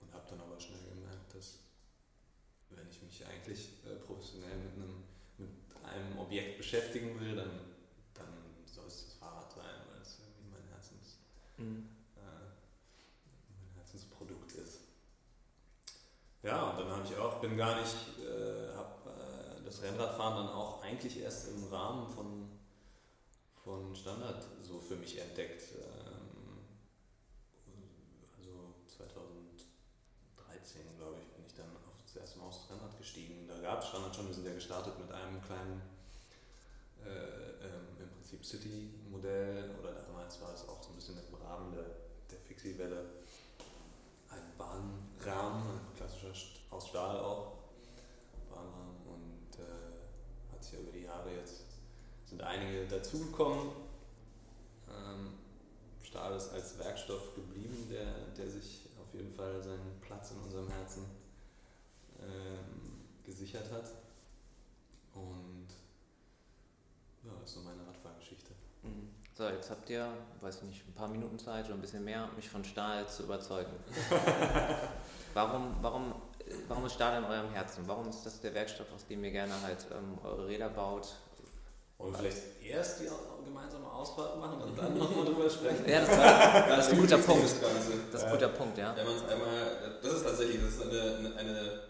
und 0.01 0.13
habe 0.13 0.25
dann 0.31 0.41
aber 0.41 0.59
schnell 0.61 0.83
gemerkt, 0.95 1.35
dass 1.35 1.59
wenn 2.71 2.89
ich 2.89 3.03
mich 3.03 3.25
eigentlich 3.27 3.69
äh, 3.87 3.97
professionell 3.97 4.57
mit 4.59 4.73
einem, 4.75 5.05
mit 5.39 5.51
einem 5.85 6.19
Objekt 6.19 6.59
beschäftigen 6.59 7.19
will, 7.21 7.37
dann 7.37 7.51
soll 8.67 8.87
es 8.87 9.05
das 9.05 9.15
Fahrrad 9.15 9.53
sein, 9.53 9.65
weil 9.93 10.01
es 10.03 10.19
irgendwie 10.19 10.51
mein 10.51 10.67
Herzens, 10.73 11.19
Mhm. 11.59 11.89
äh, 12.17 12.21
mein 12.21 13.75
Herzensprodukt 13.77 14.53
ist. 14.53 14.81
Ja, 16.45 16.71
und 16.71 16.79
dann 16.79 16.91
habe 16.91 17.01
ich 17.09 17.17
auch, 17.17 17.41
bin 17.41 17.57
gar 17.57 17.81
nicht, 17.81 17.97
äh, 18.21 18.77
habe 18.77 19.09
äh, 19.09 19.65
das 19.65 19.81
Rennradfahren 19.81 20.45
dann 20.45 20.55
auch 20.55 20.83
eigentlich 20.83 21.19
erst 21.21 21.49
im 21.49 21.65
Rahmen 21.73 22.07
von, 22.07 22.51
von 23.65 23.97
Standard 23.97 24.45
so 24.61 24.79
für 24.79 24.97
mich 24.97 25.19
entdeckt. 25.19 25.63
Ähm, 25.73 26.61
also 28.37 28.75
2013, 28.87 30.83
glaube 30.99 31.17
ich, 31.17 31.33
bin 31.33 31.47
ich 31.47 31.55
dann 31.55 31.75
auf 31.77 32.03
das 32.03 32.17
erste 32.17 32.41
Mal 32.41 32.49
aufs 32.49 32.69
Rennrad 32.69 32.99
gestiegen. 32.99 33.49
Da 33.49 33.59
gab 33.63 33.81
es 33.81 33.89
Standard 33.89 34.15
schon, 34.15 34.27
wir 34.27 34.35
sind 34.35 34.47
ja 34.47 34.53
gestartet 34.53 34.99
mit 34.99 35.11
einem 35.11 35.43
kleinen, 35.43 35.81
äh, 37.07 37.09
ähm, 37.09 37.97
im 37.99 38.11
Prinzip 38.11 38.45
City-Modell 38.45 39.71
oder 39.81 39.95
damals 39.95 40.43
war 40.43 40.53
es 40.53 40.69
auch 40.69 40.83
so 40.83 40.91
ein 40.91 40.97
bisschen 40.97 41.17
im 41.27 41.37
Rahmen 41.37 41.73
der, 41.73 41.87
der 42.31 42.39
Fixie-Welle 42.39 43.24
Ein 44.75 45.95
klassischer 45.97 46.33
aus 46.71 46.89
Stahl 46.89 47.19
auch, 47.19 47.53
Bahnrahmen 48.51 48.97
und 49.07 49.59
äh, 49.59 50.53
hat 50.53 50.63
sich 50.63 50.75
ja 50.75 50.81
über 50.81 50.93
die 50.93 51.05
Jahre 51.05 51.31
jetzt, 51.35 51.65
sind 52.25 52.43
einige 52.43 52.87
dazugekommen. 52.87 53.71
Ähm, 54.89 55.35
Stahl 56.03 56.37
ist 56.37 56.53
als 56.53 56.79
Werkstoff 56.79 57.35
geblieben, 57.35 57.89
der, 57.89 58.27
der 58.37 58.51
sich 58.51 58.89
auf 59.01 59.13
jeden 59.15 59.33
Fall 59.33 59.63
seinen 59.63 60.01
Platz 60.01 60.33
in 60.33 60.39
unserem 60.39 60.69
Herzen 60.69 61.05
ähm, 62.21 63.05
gesichert 63.25 63.71
hat. 63.71 63.91
Und 65.15 65.69
ja, 67.25 67.33
das 67.41 67.51
ist 67.51 67.55
so 67.55 67.61
meine 67.63 67.87
Radfahrgeschichte. 67.87 68.53
Mhm. 68.83 69.14
So, 69.37 69.49
jetzt 69.49 69.69
habt 69.69 69.91
ihr, 69.91 70.07
weiß 70.43 70.63
nicht, 70.63 70.87
ein 70.87 70.93
paar 70.93 71.09
Minuten 71.09 71.37
Zeit 71.41 71.65
oder 71.67 71.75
ein 71.75 71.81
bisschen 71.81 72.05
mehr, 72.05 72.29
mich 72.37 72.49
von 72.49 72.65
Stahl 72.65 73.09
zu 73.09 73.25
überzeugen. 73.25 73.73
warum, 75.35 75.75
warum, 75.83 76.15
warum 76.69 76.87
ist 76.87 76.93
Stahl 76.93 77.19
in 77.19 77.25
eurem 77.25 77.51
Herzen? 77.51 77.83
Warum 77.89 78.09
ist 78.09 78.25
das 78.25 78.41
der 78.41 78.55
Werkstoff, 78.55 78.87
aus 78.95 79.05
dem 79.09 79.25
ihr 79.25 79.33
gerne 79.33 79.53
halt 79.61 79.87
ähm, 79.91 80.19
eure 80.23 80.47
Räder 80.47 80.69
baut? 80.69 81.09
Wollen 81.99 82.13
wir 82.13 82.19
vielleicht 82.19 82.43
erst 82.63 83.01
die 83.01 83.09
gemeinsame 83.45 83.91
Ausfahrt 83.91 84.39
machen 84.39 84.63
und 84.63 84.79
dann 84.79 84.97
nochmal 84.97 85.25
drüber 85.25 85.51
sprechen? 85.51 85.85
Ja, 85.89 86.03
das, 86.03 86.11
war, 86.11 86.69
das 86.69 86.87
ist 86.87 86.93
ein 86.93 87.01
guter 87.01 87.19
Punkt. 87.19 87.45
Das 88.13 88.21
ist 88.21 88.27
ein 88.27 88.33
guter 88.33 88.49
Punkt, 88.51 88.79
ja. 88.79 88.95
Wenn 88.95 89.05
man 89.05 89.17
es 89.17 89.23
einmal, 89.23 89.99
das 90.01 90.13
ist 90.13 90.23
tatsächlich, 90.23 90.61
das 90.63 90.75
ist 90.75 90.83
eine, 90.83 91.35
eine 91.37 91.81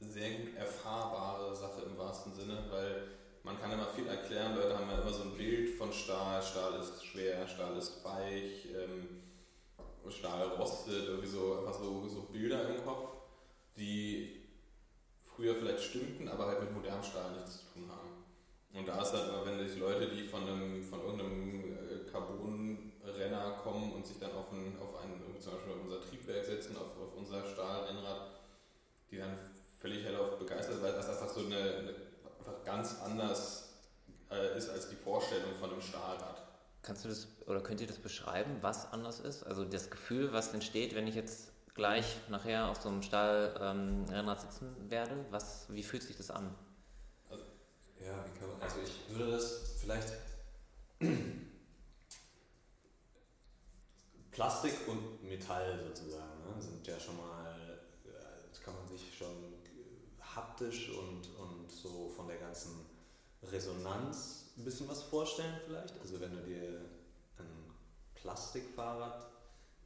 sehr 0.00 0.30
gut 0.30 0.56
erfahrbare 0.56 1.54
Sache 1.54 1.82
im 1.82 1.98
wahrsten 1.98 2.32
Sinne, 2.32 2.64
weil 2.70 3.02
man 3.46 3.60
kann 3.60 3.70
immer 3.70 3.86
viel 3.86 4.08
erklären, 4.08 4.56
Leute 4.56 4.76
haben 4.76 4.90
ja 4.90 5.00
immer 5.00 5.12
so 5.12 5.22
ein 5.22 5.36
Bild 5.36 5.70
von 5.78 5.92
Stahl, 5.92 6.42
Stahl 6.42 6.80
ist 6.80 7.06
schwer, 7.06 7.46
Stahl 7.46 7.76
ist 7.76 8.04
weich, 8.04 8.66
ähm, 8.74 9.22
Stahl 10.08 10.48
rostet, 10.48 11.06
irgendwie 11.06 11.28
so, 11.28 11.58
einfach 11.58 11.74
so, 11.74 12.08
so 12.08 12.22
Bilder 12.22 12.68
im 12.68 12.84
Kopf, 12.84 13.08
die 13.76 14.42
früher 15.22 15.54
vielleicht 15.54 15.80
stimmten, 15.80 16.28
aber 16.28 16.46
halt 16.46 16.60
mit 16.60 16.72
modernem 16.72 17.04
Stahl 17.04 17.36
nichts 17.36 17.60
zu 17.60 17.72
tun 17.72 17.88
haben. 17.88 18.24
Und 18.74 18.88
da 18.88 19.00
ist 19.00 19.12
halt 19.12 19.28
immer, 19.28 19.46
wenn 19.46 19.66
sich 19.66 19.78
Leute, 19.78 20.08
die 20.08 20.24
von, 20.24 20.42
einem, 20.42 20.82
von 20.82 21.00
irgendeinem 21.02 21.64
äh, 21.72 22.10
Carbon-Renner 22.10 23.60
kommen 23.62 23.92
und 23.92 24.06
sich 24.06 24.18
dann 24.18 24.32
auf, 24.32 24.50
ein, 24.52 24.76
auf 24.82 24.96
einen, 24.96 25.22
zum 25.38 25.52
Beispiel 25.52 25.72
auf 25.72 25.82
unser 25.84 26.00
Triebwerk 26.00 26.44
setzen, 26.44 26.76
auf, 26.76 26.98
auf 27.00 27.16
unser 27.16 27.46
Stahlrennrad, 27.46 28.40
die 29.10 29.18
dann 29.18 29.38
völlig 29.76 30.04
hellauf 30.04 30.36
begeistert 30.36 30.74
sind, 30.74 30.82
weil 30.82 30.94
das 30.94 31.08
einfach 31.08 31.28
so 31.28 31.40
eine, 31.46 31.56
eine 31.56 32.05
einfach 32.46 32.64
ganz 32.64 33.00
anders 33.04 33.70
äh, 34.30 34.56
ist 34.56 34.70
als 34.70 34.88
die 34.88 34.96
Vorstellung 34.96 35.54
von 35.58 35.70
einem 35.70 35.80
Stahlrad. 35.80 36.42
Kannst 36.82 37.04
du 37.04 37.08
das 37.08 37.28
oder 37.46 37.60
könnt 37.60 37.80
ihr 37.80 37.86
das 37.86 37.98
beschreiben, 37.98 38.58
was 38.60 38.92
anders 38.92 39.20
ist? 39.20 39.42
Also 39.42 39.64
das 39.64 39.90
Gefühl, 39.90 40.32
was 40.32 40.52
entsteht, 40.54 40.94
wenn 40.94 41.06
ich 41.06 41.14
jetzt 41.14 41.52
gleich 41.74 42.16
nachher 42.28 42.68
auf 42.68 42.80
so 42.80 42.88
einem 42.88 43.02
Stahlrennrad 43.02 44.40
sitzen 44.40 44.74
werde, 44.88 45.26
was, 45.30 45.66
wie 45.68 45.82
fühlt 45.82 46.02
sich 46.02 46.16
das 46.16 46.30
an? 46.30 46.54
Ja, 47.98 48.24
wie 48.24 48.38
kann 48.38 48.48
man, 48.48 48.60
also 48.60 48.76
ich 48.84 49.10
würde 49.10 49.32
das 49.32 49.74
vielleicht 49.80 50.12
Plastik 54.30 54.74
und 54.86 55.24
Metall 55.24 55.80
sozusagen 55.82 56.44
ne, 56.44 56.62
sind 56.62 56.86
ja 56.86 57.00
schon 57.00 57.16
mal, 57.16 57.80
äh, 58.04 58.10
das 58.48 58.60
kann 58.62 58.74
man 58.74 58.86
sich 58.86 59.16
schon 59.16 59.54
äh, 59.54 60.22
haptisch 60.22 60.90
und, 60.90 61.26
und 61.36 61.55
so 61.86 62.08
von 62.08 62.28
der 62.28 62.38
ganzen 62.38 62.86
Resonanz 63.42 64.52
ein 64.56 64.64
bisschen 64.64 64.88
was 64.88 65.02
vorstellen 65.04 65.60
vielleicht. 65.64 65.98
Also 66.00 66.20
wenn 66.20 66.32
du 66.32 66.42
dir 66.42 66.80
ein 67.38 67.74
Plastikfahrrad 68.14 69.26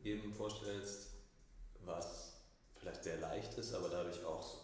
eben 0.04 0.32
vorstellst, 0.32 1.10
was 1.84 2.32
vielleicht 2.74 3.04
sehr 3.04 3.18
leicht 3.18 3.56
ist, 3.58 3.74
aber 3.74 3.88
dadurch 3.88 4.24
auch 4.24 4.58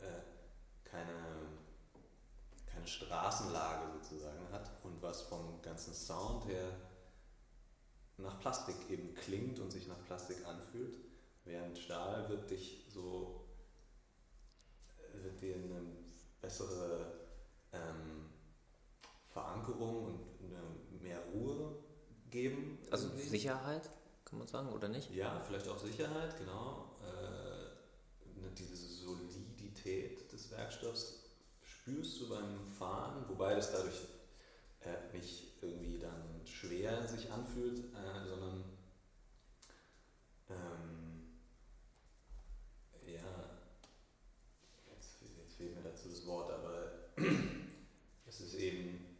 äh, 0.00 0.88
keine 0.88 1.58
keine 2.66 2.86
Straßenlage 2.86 3.92
sozusagen 4.00 4.52
hat 4.52 4.70
und 4.84 5.02
was 5.02 5.22
vom 5.22 5.60
ganzen 5.62 5.94
Sound 5.94 6.46
her 6.46 6.68
nach 8.18 8.38
Plastik 8.40 8.76
eben 8.90 9.14
klingt 9.14 9.58
und 9.58 9.70
sich 9.70 9.86
nach 9.86 10.04
Plastik 10.04 10.44
anfühlt, 10.46 10.96
während 11.44 11.78
Stahl 11.78 12.28
wird 12.28 12.50
dich 12.50 12.84
so 12.88 13.44
wird 15.22 15.40
dir 15.40 15.56
eine 15.56 15.97
bessere 16.40 17.12
ähm, 17.72 18.30
Verankerung 19.26 20.04
und 20.04 20.20
eine 20.42 21.00
mehr 21.02 21.20
Ruhe 21.32 21.76
geben. 22.30 22.78
Also 22.90 23.08
irgendwie. 23.08 23.28
Sicherheit, 23.28 23.88
kann 24.24 24.38
man 24.38 24.48
sagen, 24.48 24.72
oder 24.72 24.88
nicht? 24.88 25.10
Ja, 25.14 25.40
vielleicht 25.40 25.68
auch 25.68 25.78
Sicherheit, 25.78 26.36
genau. 26.38 26.96
Äh, 27.02 28.40
ne, 28.40 28.50
diese 28.56 28.76
Solidität 28.76 30.30
des 30.32 30.50
Werkstoffs 30.50 31.24
spürst 31.62 32.20
du 32.20 32.28
beim 32.28 32.66
Fahren, 32.78 33.24
wobei 33.28 33.54
das 33.54 33.72
dadurch 33.72 34.06
äh, 34.80 35.16
nicht 35.16 35.62
irgendwie 35.62 35.98
dann 35.98 36.40
schwer 36.44 37.06
sich 37.06 37.30
anfühlt, 37.30 37.78
äh, 37.78 38.28
sondern 38.28 38.64
ähm, 40.50 41.38
ja, 43.06 43.60
jetzt, 44.90 45.22
jetzt 45.36 45.56
fehlt 45.56 45.74
mir 45.74 45.82
dazu 45.82 46.08
das 46.08 46.26
Wort, 46.26 46.50
aber 46.50 46.92
es 48.26 48.40
ist 48.40 48.54
eben 48.54 49.16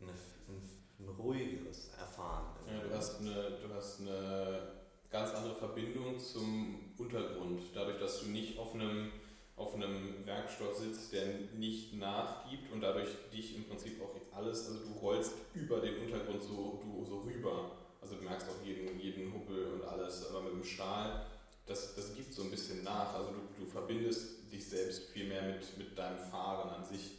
eine, 0.00 0.12
ein, 0.12 0.62
ein 0.98 1.08
ruhigeres 1.08 1.90
Erfahren. 1.98 2.56
Ja, 2.66 2.80
du, 2.80 2.94
hast 2.94 3.20
eine, 3.20 3.58
du 3.58 3.74
hast 3.74 4.00
eine 4.00 4.72
ganz 5.10 5.30
andere 5.34 5.54
Verbindung 5.54 6.11
zum 6.22 6.92
Untergrund, 6.98 7.60
dadurch, 7.74 7.98
dass 7.98 8.20
du 8.20 8.26
nicht 8.26 8.58
auf 8.58 8.74
einem, 8.74 9.10
auf 9.56 9.74
einem 9.74 10.24
Werkstoff 10.24 10.76
sitzt, 10.76 11.12
der 11.12 11.26
nicht 11.56 11.94
nachgibt 11.94 12.72
und 12.72 12.80
dadurch 12.80 13.08
dich 13.32 13.56
im 13.56 13.64
Prinzip 13.64 14.00
auch 14.02 14.12
alles, 14.36 14.66
also 14.68 14.80
du 14.80 14.92
rollst 14.98 15.34
über 15.54 15.80
den 15.80 15.98
Untergrund 15.98 16.42
so, 16.42 16.80
du, 16.82 17.04
so 17.04 17.20
rüber. 17.20 17.72
Also 18.00 18.16
du 18.16 18.22
merkst 18.22 18.48
auch 18.48 18.66
jeden, 18.66 18.98
jeden 18.98 19.32
Hubbel 19.32 19.66
und 19.74 19.84
alles, 19.84 20.28
aber 20.28 20.42
mit 20.42 20.52
dem 20.52 20.64
Stahl, 20.64 21.26
das, 21.66 21.94
das 21.94 22.14
gibt 22.14 22.34
so 22.34 22.42
ein 22.42 22.50
bisschen 22.50 22.82
nach. 22.82 23.14
Also 23.14 23.30
du, 23.30 23.64
du 23.64 23.70
verbindest 23.70 24.52
dich 24.52 24.68
selbst 24.68 25.10
viel 25.10 25.28
mehr 25.28 25.42
mit, 25.42 25.78
mit 25.78 25.96
deinem 25.96 26.18
Fahren 26.18 26.70
an 26.70 26.84
sich. 26.84 27.18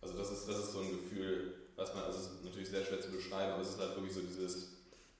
Also 0.00 0.16
das 0.16 0.30
ist, 0.30 0.46
das 0.46 0.58
ist 0.58 0.72
so 0.72 0.80
ein 0.80 0.90
Gefühl, 0.90 1.54
was 1.76 1.94
man, 1.94 2.04
also 2.04 2.18
es 2.18 2.26
ist 2.26 2.44
natürlich 2.44 2.68
sehr 2.68 2.84
schwer 2.84 3.00
zu 3.00 3.10
beschreiben, 3.10 3.52
aber 3.52 3.62
es 3.62 3.70
ist 3.70 3.78
halt 3.78 3.94
wirklich 3.96 4.14
so 4.14 4.20
dieses, 4.20 4.72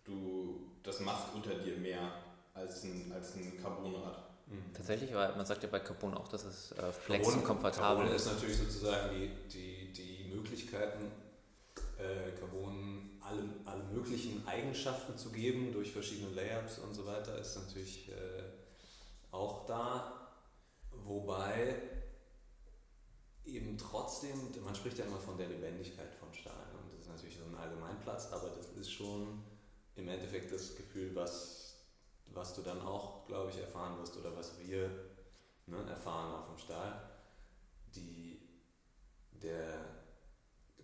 du, 0.04 0.60
das 0.82 1.00
macht 1.00 1.34
unter 1.34 1.54
dir 1.54 1.76
mehr 1.76 2.12
als 2.58 2.84
ein, 2.84 3.10
als 3.12 3.34
ein 3.34 3.56
Carbonrad. 3.60 4.28
Mhm. 4.46 4.72
Tatsächlich, 4.74 5.14
aber 5.14 5.36
man 5.36 5.46
sagt 5.46 5.62
ja 5.62 5.68
bei 5.68 5.80
Carbon 5.80 6.14
auch, 6.14 6.28
dass 6.28 6.44
es 6.44 6.72
äh, 6.72 6.92
flex 6.92 7.24
Carbon, 7.24 7.40
und 7.40 7.46
komfortabel 7.46 8.04
Carbon 8.04 8.16
ist. 8.16 8.26
natürlich 8.26 8.56
sozusagen 8.56 9.14
die, 9.14 9.30
die, 9.48 9.92
die 9.92 10.34
Möglichkeiten, 10.34 11.12
äh, 11.98 12.32
Carbon 12.38 13.18
alle, 13.20 13.42
alle 13.64 13.84
möglichen 13.92 14.46
Eigenschaften 14.46 15.16
zu 15.18 15.30
geben 15.30 15.72
durch 15.72 15.92
verschiedene 15.92 16.30
Layups 16.34 16.78
und 16.78 16.94
so 16.94 17.06
weiter, 17.06 17.38
ist 17.38 17.56
natürlich 17.56 18.08
äh, 18.08 18.42
auch 19.30 19.66
da. 19.66 20.14
Wobei 21.04 21.74
eben 23.44 23.76
trotzdem, 23.78 24.36
man 24.64 24.74
spricht 24.74 24.98
ja 24.98 25.04
immer 25.04 25.18
von 25.18 25.36
der 25.38 25.48
Lebendigkeit 25.48 26.14
von 26.14 26.32
Stahl 26.32 26.66
und 26.74 26.92
das 26.92 27.00
ist 27.00 27.08
natürlich 27.08 27.36
so 27.36 27.44
ein 27.44 27.54
Allgemeinplatz, 27.54 28.32
aber 28.32 28.50
das 28.50 28.66
ist 28.78 28.90
schon 28.90 29.42
im 29.96 30.08
Endeffekt 30.08 30.52
das 30.52 30.76
Gefühl, 30.76 31.14
was, 31.14 31.57
was 32.38 32.54
du 32.54 32.62
dann 32.62 32.80
auch, 32.80 33.26
glaube 33.26 33.50
ich, 33.50 33.58
erfahren 33.58 33.98
wirst 33.98 34.16
oder 34.16 34.34
was 34.36 34.58
wir 34.60 34.90
ne, 35.66 35.76
erfahren 35.88 36.34
auf 36.34 36.46
dem 36.46 36.58
Stahl. 36.58 37.10
Die, 37.94 38.40
der, 39.42 39.84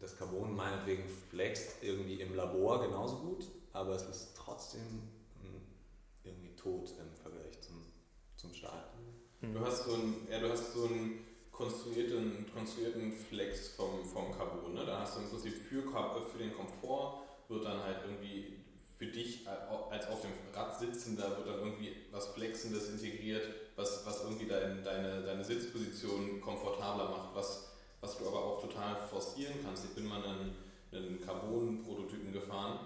das 0.01 0.17
Carbon 0.17 0.55
meinetwegen 0.55 1.09
flext 1.31 1.83
irgendwie 1.83 2.21
im 2.21 2.35
Labor 2.35 2.83
genauso 2.83 3.19
gut, 3.19 3.47
aber 3.73 3.95
es 3.95 4.03
ist 4.03 4.37
trotzdem 4.37 5.09
irgendwie 6.25 6.57
tot 6.57 6.91
im 6.99 7.15
Vergleich 7.17 7.61
zum, 7.61 7.85
zum 8.37 8.53
Stahl. 8.55 8.85
Du 9.41 9.61
hast 9.61 9.85
so 9.85 9.95
ein, 9.95 10.27
ja, 10.31 10.41
du 10.41 10.51
hast 10.51 10.73
so 10.73 10.87
einen 10.87 11.21
konstruierten, 11.53 12.47
konstruierten 12.53 13.13
Flex 13.13 13.69
vom, 13.69 14.05
vom 14.05 14.33
Carbon. 14.33 14.73
Ne? 14.73 14.85
Da 14.87 15.01
hast 15.01 15.17
du 15.17 15.21
im 15.21 15.29
Prinzip 15.29 15.55
für, 15.55 15.83
für 15.83 16.39
den 16.39 16.55
Komfort 16.55 17.21
wird 17.49 17.65
dann 17.65 17.83
halt 17.83 17.99
irgendwie 18.07 18.64
für 18.97 19.07
dich 19.07 19.47
als 19.91 20.07
auf 20.07 20.21
dem 20.21 20.31
Rad 20.53 20.79
sitzender 20.79 21.37
wird 21.37 21.49
dann 21.49 21.59
irgendwie 21.59 21.93
was 22.13 22.29
Flexendes 22.29 22.89
integriert, 22.89 23.43
was, 23.77 24.07
was 24.07 24.23
irgendwie 24.23 24.47
dein, 24.47 24.85
deine, 24.85 25.23
deine 25.23 25.45
Sitzposition 25.45 26.41
komfortabler 26.41 27.11
macht, 27.11 27.35
was, 27.35 27.71
was 28.01 28.19
du 28.19 28.29
aber 28.29 28.39
auch 28.39 28.61
total 28.61 28.97
forcieren 28.97 29.55
kannst. 29.65 29.85
Ich 29.85 29.91
bin 29.91 30.07
mal 30.07 30.23
einen, 30.23 30.55
einen 30.93 31.21
Carbon-Prototypen 31.21 32.33
gefahren, 32.33 32.79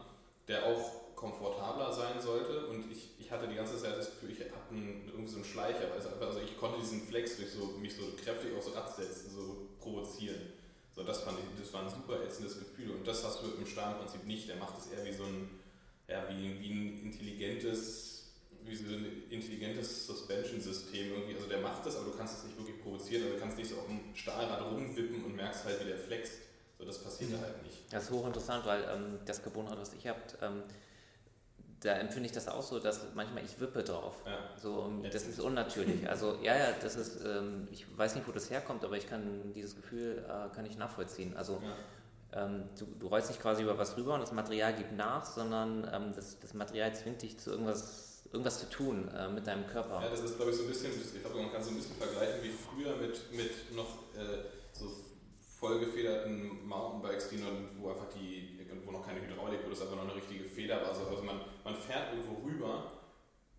der 0.46 0.64
auch 0.64 1.14
komfortabler 1.14 1.92
sein 1.92 2.20
sollte 2.20 2.68
und 2.68 2.90
ich, 2.92 3.10
ich 3.18 3.30
hatte 3.30 3.48
die 3.48 3.56
ganze 3.56 3.76
Zeit 3.76 3.98
das 3.98 4.06
Gefühl, 4.06 4.30
ich 4.30 4.40
habe 4.40 4.54
irgendwie 4.70 5.26
so 5.26 5.36
einen 5.36 5.44
Schleicher, 5.44 5.92
also, 5.92 6.08
also 6.20 6.38
ich 6.38 6.56
konnte 6.56 6.80
diesen 6.80 7.02
Flex 7.02 7.36
durch 7.36 7.50
so, 7.50 7.66
mich 7.78 7.94
so 7.94 8.02
kräftig 8.22 8.56
aufs 8.56 8.74
Rad 8.74 8.94
setzen, 8.94 9.30
so 9.34 9.66
provozieren. 9.80 10.40
So, 10.94 11.02
das 11.02 11.20
fand 11.20 11.38
ich, 11.38 11.62
das 11.62 11.72
war 11.72 11.82
ein 11.82 11.90
super 11.90 12.22
ätzendes 12.22 12.58
Gefühl 12.58 12.92
und 12.92 13.06
das 13.06 13.24
hast 13.24 13.42
du 13.42 13.46
mit 13.48 13.58
dem 13.58 13.66
Stahl 13.66 13.92
im 13.92 13.98
Prinzip 13.98 14.24
nicht. 14.26 14.48
Der 14.48 14.56
macht 14.56 14.78
es 14.78 14.86
eher 14.86 15.04
wie 15.04 15.12
so 15.12 15.24
ein, 15.24 15.48
ja, 16.08 16.24
wie, 16.28 16.58
wie 16.60 16.70
ein 16.70 17.02
intelligentes, 17.04 18.32
wie 18.64 18.74
so 18.74 18.84
ein 18.94 19.24
intelligentes 19.30 20.06
Suspension-System 20.06 21.12
irgendwie. 21.12 21.36
Also 21.36 21.48
der 21.48 21.60
macht 21.60 21.84
das, 21.84 21.96
aber 21.96 22.06
du 22.06 22.16
kannst 22.16 22.38
es 22.38 22.44
nicht 22.44 22.58
wirklich 22.58 22.82
provozieren. 22.82 23.24
Also 23.24 23.34
du 23.34 23.40
kannst 23.40 23.58
nicht 23.58 23.70
so 23.70 23.76
auf 23.76 23.86
dem 23.86 24.14
Stahlrad 24.14 24.62
rumwippen 24.62 25.24
und 25.24 25.36
merkst 25.36 25.64
halt, 25.64 25.80
wie 25.80 25.84
der 25.84 25.98
flext. 25.98 26.40
So, 26.78 26.84
das 26.84 27.02
passiert 27.02 27.30
mhm. 27.30 27.40
halt 27.40 27.62
nicht. 27.62 27.92
Das 27.92 28.04
ist 28.04 28.10
hochinteressant, 28.10 28.64
weil 28.64 28.84
ähm, 28.84 29.18
das 29.26 29.42
Carbonrad, 29.42 29.78
was 29.78 29.92
ich 29.92 30.06
habt, 30.06 30.38
ähm, 30.40 30.62
da 31.80 31.92
empfinde 31.98 32.26
ich 32.26 32.32
das 32.32 32.48
auch 32.48 32.62
so, 32.62 32.80
dass 32.80 33.02
manchmal 33.14 33.44
ich 33.44 33.60
wippe 33.60 33.84
drauf. 33.84 34.14
Ja. 34.24 34.38
So, 34.60 34.90
das 35.12 35.26
ist 35.26 35.40
unnatürlich. 35.40 35.98
Also 36.08 36.38
ja, 36.42 36.56
ja, 36.56 36.72
das 36.80 36.96
ist, 36.96 37.20
ähm, 37.24 37.68
ich 37.70 37.86
weiß 37.96 38.14
nicht, 38.14 38.26
wo 38.26 38.32
das 38.32 38.50
herkommt, 38.50 38.84
aber 38.84 38.96
ich 38.96 39.06
kann 39.08 39.52
dieses 39.54 39.76
Gefühl 39.76 40.24
äh, 40.26 40.54
kann 40.54 40.66
ich 40.66 40.76
nachvollziehen. 40.78 41.36
Also 41.36 41.60
ja 41.62 41.76
ähm, 42.32 42.64
du, 42.78 42.86
du 42.98 43.06
rollst 43.06 43.28
nicht 43.28 43.40
quasi 43.40 43.62
über 43.62 43.78
was 43.78 43.96
rüber 43.96 44.14
und 44.14 44.20
das 44.20 44.32
Material 44.32 44.74
gibt 44.74 44.92
nach, 44.92 45.24
sondern 45.24 45.88
ähm, 45.92 46.12
das, 46.14 46.38
das 46.40 46.54
Material 46.54 46.94
zwingt 46.94 47.22
dich 47.22 47.38
zu 47.38 47.50
irgendwas, 47.50 48.24
irgendwas 48.32 48.60
zu 48.60 48.68
tun 48.68 49.08
äh, 49.08 49.28
mit 49.28 49.46
deinem 49.46 49.66
Körper. 49.66 50.02
Ja, 50.02 50.10
das 50.10 50.20
ist 50.20 50.36
glaube 50.36 50.50
ich 50.50 50.56
so 50.56 50.64
ein 50.64 50.68
bisschen, 50.68 50.92
ich 50.92 51.22
glaube 51.22 51.40
man 51.40 51.50
kann 51.50 51.62
so 51.62 51.70
ein 51.70 51.76
bisschen 51.76 51.96
vergleichen 51.96 52.42
wie 52.42 52.50
früher 52.50 52.96
mit, 52.96 53.32
mit 53.32 53.74
noch 53.74 54.14
äh, 54.14 54.44
so 54.72 54.90
vollgefederten 55.58 56.66
Mountainbikes, 56.66 57.30
die 57.30 57.38
noch, 57.38 57.48
wo 57.78 57.90
einfach 57.90 58.08
die, 58.14 58.60
wo 58.84 58.92
noch 58.92 59.04
keine 59.04 59.20
Hydraulik, 59.20 59.60
wo 59.64 59.70
das 59.70 59.82
einfach 59.82 59.96
noch 59.96 60.04
eine 60.04 60.14
richtige 60.14 60.44
Feder 60.44 60.80
war. 60.82 60.90
Also, 60.90 61.06
also 61.06 61.22
man, 61.22 61.40
man 61.64 61.74
fährt 61.74 62.12
irgendwo 62.12 62.46
rüber 62.46 62.92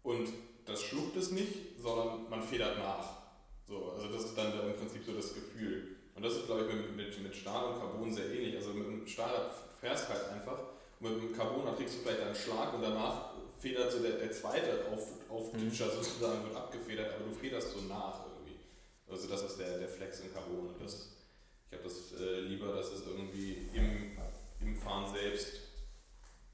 und 0.04 0.30
das 0.66 0.82
schluckt 0.82 1.18
es 1.18 1.32
nicht, 1.32 1.80
sondern 1.82 2.30
man 2.30 2.42
federt 2.42 2.78
nach. 2.78 3.20
So, 3.68 3.92
also 3.92 4.08
das 4.08 4.26
ist 4.26 4.38
dann 4.38 4.54
im 4.68 4.76
Prinzip 4.76 5.04
so 5.06 5.14
das 5.14 5.34
Gefühl. 5.34 5.99
Und 6.20 6.26
das 6.26 6.36
ist, 6.36 6.48
glaube 6.48 6.66
ich, 6.68 6.76
mit, 6.76 6.98
mit, 6.98 7.24
mit 7.24 7.34
Stahl 7.34 7.64
und 7.72 7.80
Carbon 7.80 8.14
sehr 8.14 8.26
ähnlich. 8.26 8.58
Also 8.58 8.72
mit 8.72 8.86
dem 8.88 9.08
Stahl 9.08 9.50
fährst 9.80 10.10
halt 10.10 10.28
einfach. 10.32 10.60
Und 11.00 11.14
mit 11.14 11.30
dem 11.30 11.38
Carbon 11.38 11.74
kriegst 11.78 11.96
du 11.96 12.00
vielleicht 12.02 12.20
einen 12.20 12.36
Schlag 12.36 12.74
und 12.74 12.82
danach 12.82 13.36
federt 13.58 13.90
so 13.90 14.00
der, 14.00 14.18
der 14.18 14.30
zweite 14.30 14.86
auf, 14.92 15.14
Aufditscher 15.30 15.86
mhm. 15.86 15.92
sozusagen, 15.92 16.44
wird 16.44 16.58
abgefedert, 16.58 17.14
aber 17.16 17.24
du 17.24 17.32
federst 17.32 17.72
so 17.72 17.80
nach 17.88 18.26
irgendwie. 18.26 18.60
Also 19.10 19.30
das 19.30 19.44
ist 19.44 19.60
der, 19.62 19.78
der 19.78 19.88
Flex 19.88 20.20
in 20.20 20.34
Carbon. 20.34 20.68
Und 20.68 20.82
das, 20.84 21.16
ich 21.72 21.78
habe 21.78 21.88
das 21.88 22.20
äh, 22.20 22.42
lieber, 22.42 22.76
dass 22.76 22.92
es 22.92 23.08
irgendwie 23.08 23.70
im, 23.74 24.18
im 24.60 24.76
Fahren 24.76 25.10
selbst 25.16 25.54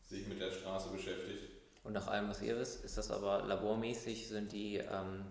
sich 0.07 0.27
mit 0.27 0.39
der 0.39 0.51
Straße 0.51 0.89
beschäftigt. 0.89 1.41
Und 1.83 1.93
nach 1.93 2.05
allem, 2.05 2.29
was 2.29 2.39
ihr 2.43 2.55
wisst, 2.59 2.85
ist 2.85 2.99
das 2.99 3.09
aber 3.09 3.43
labormäßig, 3.47 4.27
sind 4.27 4.51
die 4.51 4.75
ähm, 4.75 5.25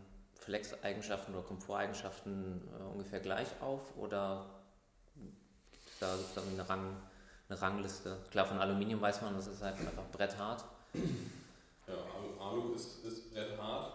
Flex-Eigenschaften 0.44 1.35
oder 1.35 1.42
Komforteigenschaften 1.42 2.61
äh, 2.78 2.83
ungefähr 2.83 3.20
gleich 3.20 3.48
auf 3.61 3.96
oder 3.96 4.46
gibt 5.72 5.88
es 5.88 5.98
da 5.98 6.16
sozusagen 6.16 6.52
eine, 6.52 6.68
Rang, 6.68 6.96
eine 7.48 7.61
Rangliste? 7.61 8.18
Klar, 8.30 8.46
von 8.46 8.59
Aluminium 8.59 9.00
weiß 9.00 9.22
man, 9.22 9.35
das 9.35 9.46
ist 9.46 9.62
halt 9.62 9.78
einfach 9.78 10.04
bretthart. 10.12 10.64
Ja, 11.87 11.94
Alu, 12.40 12.74
ist, 12.74 13.04
ist 13.04 13.33
bretthart. 13.33 13.94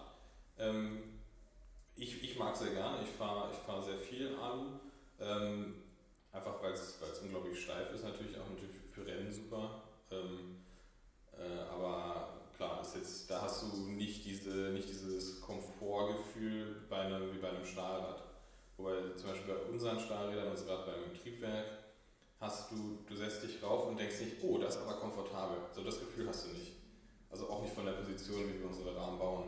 Ähm, 0.57 1.19
ich, 1.95 2.23
ich 2.23 2.37
mag 2.37 2.55
sehr 2.55 2.71
gerne, 2.71 3.03
ich 3.03 3.09
fahre 3.09 3.51
ich 3.51 3.57
fahr 3.59 3.81
sehr 3.81 3.97
viel 3.97 4.35
Alu. 4.35 4.79
Ähm, 5.19 5.75
einfach 6.31 6.61
weil 6.61 6.73
es 6.73 6.99
unglaublich 7.21 7.61
steif 7.61 7.91
ist, 7.93 8.03
natürlich 8.03 8.37
auch 8.37 8.49
natürlich 8.49 8.75
für 8.93 9.05
Rennen 9.05 9.31
super. 9.31 9.83
Ähm, 10.11 10.63
äh, 11.37 11.61
aber 11.71 12.18
ist 12.89 12.95
jetzt, 12.95 13.29
da 13.29 13.41
hast 13.41 13.63
du 13.63 13.77
nicht, 13.91 14.25
diese, 14.25 14.71
nicht 14.71 14.89
dieses 14.89 15.41
Komfortgefühl 15.41 16.83
bei 16.89 16.97
einem, 16.97 17.33
wie 17.33 17.39
bei 17.39 17.49
einem 17.49 17.65
Stahlrad. 17.65 18.23
Wobei 18.77 18.95
zum 19.15 19.29
Beispiel 19.29 19.53
bei 19.53 19.61
unseren 19.71 19.99
Stahlrädern, 19.99 20.47
also 20.47 20.65
gerade 20.65 20.91
beim 20.91 21.21
Triebwerk, 21.21 21.65
hast 22.39 22.71
du, 22.71 22.99
du 23.07 23.15
setzt 23.15 23.43
dich 23.43 23.61
rauf 23.61 23.87
und 23.87 23.99
denkst 23.99 24.21
nicht, 24.21 24.35
oh, 24.43 24.57
das 24.57 24.75
ist 24.75 24.81
aber 24.81 24.93
komfortabel. 24.93 25.57
So 25.73 25.83
das 25.83 25.99
Gefühl 25.99 26.27
hast 26.27 26.47
du 26.47 26.51
nicht. 26.51 26.73
Also 27.29 27.49
auch 27.49 27.61
nicht 27.61 27.73
von 27.73 27.85
der 27.85 27.93
Position, 27.93 28.47
wie 28.47 28.59
wir 28.59 28.67
unsere 28.67 28.95
Rahmen 28.95 29.19
bauen. 29.19 29.43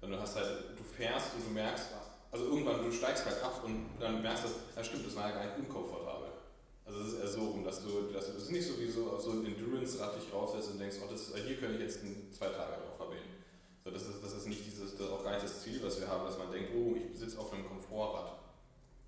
Wenn 0.00 0.12
du 0.12 0.20
hast 0.20 0.36
halt, 0.36 0.78
du 0.78 0.82
fährst 0.84 1.34
und 1.34 1.46
du 1.46 1.50
merkst, 1.50 1.88
also 2.30 2.44
irgendwann, 2.44 2.84
du 2.84 2.92
steigst 2.92 3.26
halt 3.26 3.42
ab 3.42 3.62
und 3.64 3.90
dann 3.98 4.22
merkst 4.22 4.44
du, 4.44 4.48
ja 4.76 4.84
stimmt, 4.84 5.06
das 5.06 5.16
war 5.16 5.30
ja 5.30 5.34
gar 5.34 5.44
nicht 5.46 5.58
unkomfortabel. 5.58 6.07
Es 7.08 7.14
ist 7.14 7.20
eher 7.20 7.28
so 7.28 7.50
rum, 7.50 7.64
dass 7.64 7.82
du, 7.82 8.12
dass 8.12 8.26
du, 8.26 8.32
das 8.34 8.50
nicht 8.50 8.66
so 8.66 8.78
wie 8.78 8.86
so 8.86 9.10
auf 9.10 9.22
so 9.22 9.30
ein 9.30 9.46
Endurance-Rad 9.46 10.16
dich 10.16 10.32
raufsetzt 10.32 10.72
und 10.72 10.78
denkst, 10.78 10.96
oh, 11.02 11.10
das, 11.10 11.32
hier 11.34 11.56
könnte 11.56 11.76
ich 11.76 11.80
jetzt 11.80 12.00
zwei 12.36 12.48
Tage 12.48 12.82
drauf 12.84 12.96
verbringen. 12.96 13.32
So, 13.82 13.90
das, 13.90 14.02
ist, 14.02 14.22
das 14.22 14.32
ist 14.34 14.46
nicht 14.46 14.66
dieses, 14.66 14.92
das 14.92 15.06
ist 15.06 15.12
auch 15.12 15.24
gar 15.24 15.32
nicht 15.32 15.44
das 15.44 15.62
Ziel, 15.62 15.80
was 15.82 15.98
wir 15.98 16.06
haben, 16.06 16.26
dass 16.26 16.36
man 16.36 16.52
denkt, 16.52 16.70
oh, 16.76 16.94
ich 16.94 17.18
sitze 17.18 17.38
auf 17.38 17.50
einem 17.52 17.66
Komfortrad. 17.66 18.38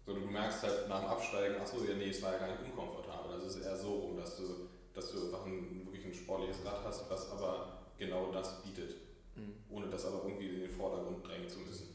Sondern 0.07 0.25
du 0.25 0.31
merkst 0.31 0.63
halt 0.63 0.89
nach 0.89 1.01
dem 1.01 1.09
Absteigen, 1.11 1.57
ach 1.61 1.67
so, 1.67 1.85
ja, 1.85 1.95
nee, 1.95 2.09
es 2.09 2.23
war 2.23 2.33
ja 2.33 2.39
gar 2.39 2.49
nicht 2.49 2.65
unkomfortabel. 2.65 3.33
Also 3.33 3.47
es 3.47 3.57
ist 3.57 3.65
eher 3.67 3.77
so 3.77 3.93
rum, 3.93 4.17
dass 4.17 4.37
du, 4.39 4.69
dass 4.95 5.13
du 5.13 5.25
einfach 5.27 5.45
ein, 5.45 5.85
wirklich 5.85 6.07
ein 6.07 6.15
sportliches 6.15 6.65
Rad 6.65 6.83
hast, 6.83 7.11
was 7.11 7.31
aber 7.31 7.83
genau 7.99 8.33
das 8.33 8.63
bietet. 8.63 8.97
Mhm. 9.37 9.57
Ohne 9.69 9.89
das 9.89 10.07
aber 10.07 10.25
irgendwie 10.25 10.49
in 10.49 10.61
den 10.61 10.71
Vordergrund 10.71 11.27
drängen 11.27 11.49
zu 11.49 11.59
müssen. 11.59 11.95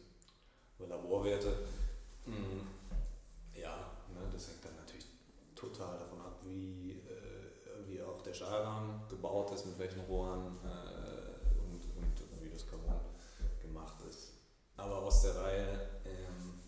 Laborwerte, 0.88 1.66
mhm. 2.26 2.62
ja, 3.56 3.76
ne, 4.14 4.20
das 4.32 4.50
hängt 4.50 4.64
dann 4.64 4.76
total 5.66 5.98
davon 5.98 6.22
ab, 6.22 6.40
wie, 6.44 6.92
äh, 6.92 7.88
wie 7.88 8.02
auch 8.02 8.22
der 8.22 8.34
Stahlrahmen 8.34 9.02
gebaut 9.10 9.52
ist, 9.52 9.66
mit 9.66 9.78
welchen 9.80 10.00
Rohren 10.02 10.58
äh, 10.64 11.60
und, 11.60 11.82
und 11.98 12.44
wie 12.44 12.50
das 12.50 12.68
Carbon 12.68 13.00
gemacht 13.62 14.02
ist. 14.08 14.34
Aber 14.78 15.02
aus 15.04 15.24
der 15.24 15.36
Reihe 15.36 15.90
ähm, 16.06 16.60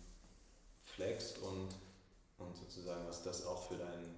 flext 0.82 1.38
und, 1.38 1.74
und 2.38 2.56
sozusagen, 2.56 3.06
was 3.06 3.22
das 3.22 3.46
auch 3.46 3.68
für 3.68 3.76
dein, 3.76 4.16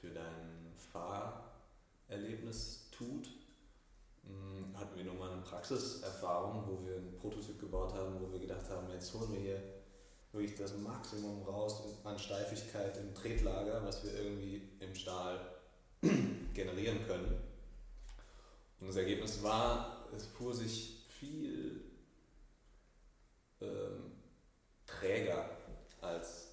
für 0.00 0.10
dein 0.10 0.72
Fahrerlebnis 0.76 2.88
tut, 2.90 3.28
hm, 4.24 4.78
hatten 4.78 4.96
wir 4.96 5.04
nochmal 5.04 5.32
eine 5.32 5.42
Praxiserfahrung, 5.42 6.68
wo 6.68 6.86
wir 6.86 6.96
einen 6.96 7.18
Prototyp 7.18 7.58
gebaut 7.58 7.92
haben, 7.94 8.20
wo 8.20 8.30
wir 8.30 8.38
gedacht 8.38 8.70
haben, 8.70 8.88
jetzt 8.90 9.12
holen 9.14 9.32
wir 9.32 9.40
hier 9.40 9.60
wirklich 10.32 10.56
das 10.56 10.76
Maximum 10.78 11.42
raus 11.42 11.82
an 12.04 12.18
Steifigkeit 12.18 12.96
im 12.96 13.14
Tretlager, 13.14 13.84
was 13.84 14.02
wir 14.04 14.14
irgendwie 14.14 14.62
im 14.80 14.94
Stahl 14.94 15.38
generieren 16.54 17.06
können. 17.06 17.36
Und 18.80 18.88
das 18.88 18.96
Ergebnis 18.96 19.42
war, 19.42 20.08
es 20.16 20.26
fuhr 20.26 20.54
sich 20.54 21.04
viel 21.08 21.82
ähm, 23.60 24.12
träger 24.86 25.50
als 26.00 26.48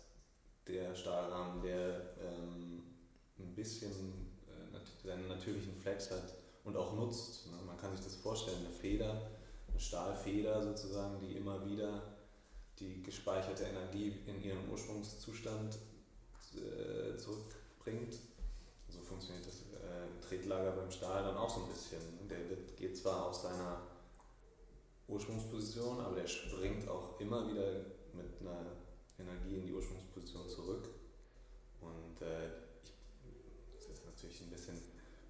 der 0.68 0.94
Stahlrahmen, 0.94 1.62
der 1.64 2.16
ähm, 2.22 2.84
ein 3.40 3.56
bisschen 3.56 4.38
äh, 4.48 5.08
seinen 5.08 5.28
natürlichen 5.28 5.76
Flex 5.76 6.12
hat 6.12 6.34
und 6.64 6.76
auch 6.76 6.94
nutzt. 6.94 7.48
Ne? 7.48 7.58
Man 7.66 7.78
kann 7.78 7.96
sich 7.96 8.06
das 8.06 8.16
vorstellen, 8.16 8.60
eine 8.60 8.76
Feder, 8.76 9.32
eine 9.70 9.80
eine 9.80 9.80
Stahlfeder 9.80 10.62
sozusagen, 10.62 11.20
die 11.22 11.38
immer 11.38 11.66
wieder 11.66 12.19
die 12.80 13.02
gespeicherte 13.04 13.64
Energie 13.64 14.16
in 14.26 14.42
ihren 14.44 14.70
Ursprungszustand 14.70 15.78
äh, 16.56 17.18
zurückbringt. 17.18 18.16
So 18.90 19.02
funktioniert 19.02 19.46
das 19.46 19.62
äh, 19.74 20.28
Tretlager 20.28 20.72
beim 20.72 20.92
Stahl 20.92 21.24
dann 21.24 21.38
auch 21.38 21.50
so 21.50 21.64
ein 21.64 21.70
bisschen. 21.70 22.00
Der 22.30 22.40
geht 22.76 22.98
zwar 22.98 23.28
aus 23.28 23.44
seiner 23.44 23.82
Ursprungsposition, 25.08 26.00
aber 26.00 26.16
der 26.16 26.28
springt 26.28 26.88
auch 26.88 27.20
immer 27.20 27.48
wieder 27.50 27.72
mit 28.14 28.40
einer 28.42 28.66
Energie 29.18 29.58
in 29.58 29.66
die 29.66 29.74
Ursprungsposition 29.74 30.48
zurück. 30.48 30.90
Und 31.82 32.22
äh, 32.26 32.48
ich, 32.84 32.94
das 33.76 33.90
ist 33.90 34.06
natürlich 34.06 34.42
ein 34.42 34.50
bisschen 34.50 34.78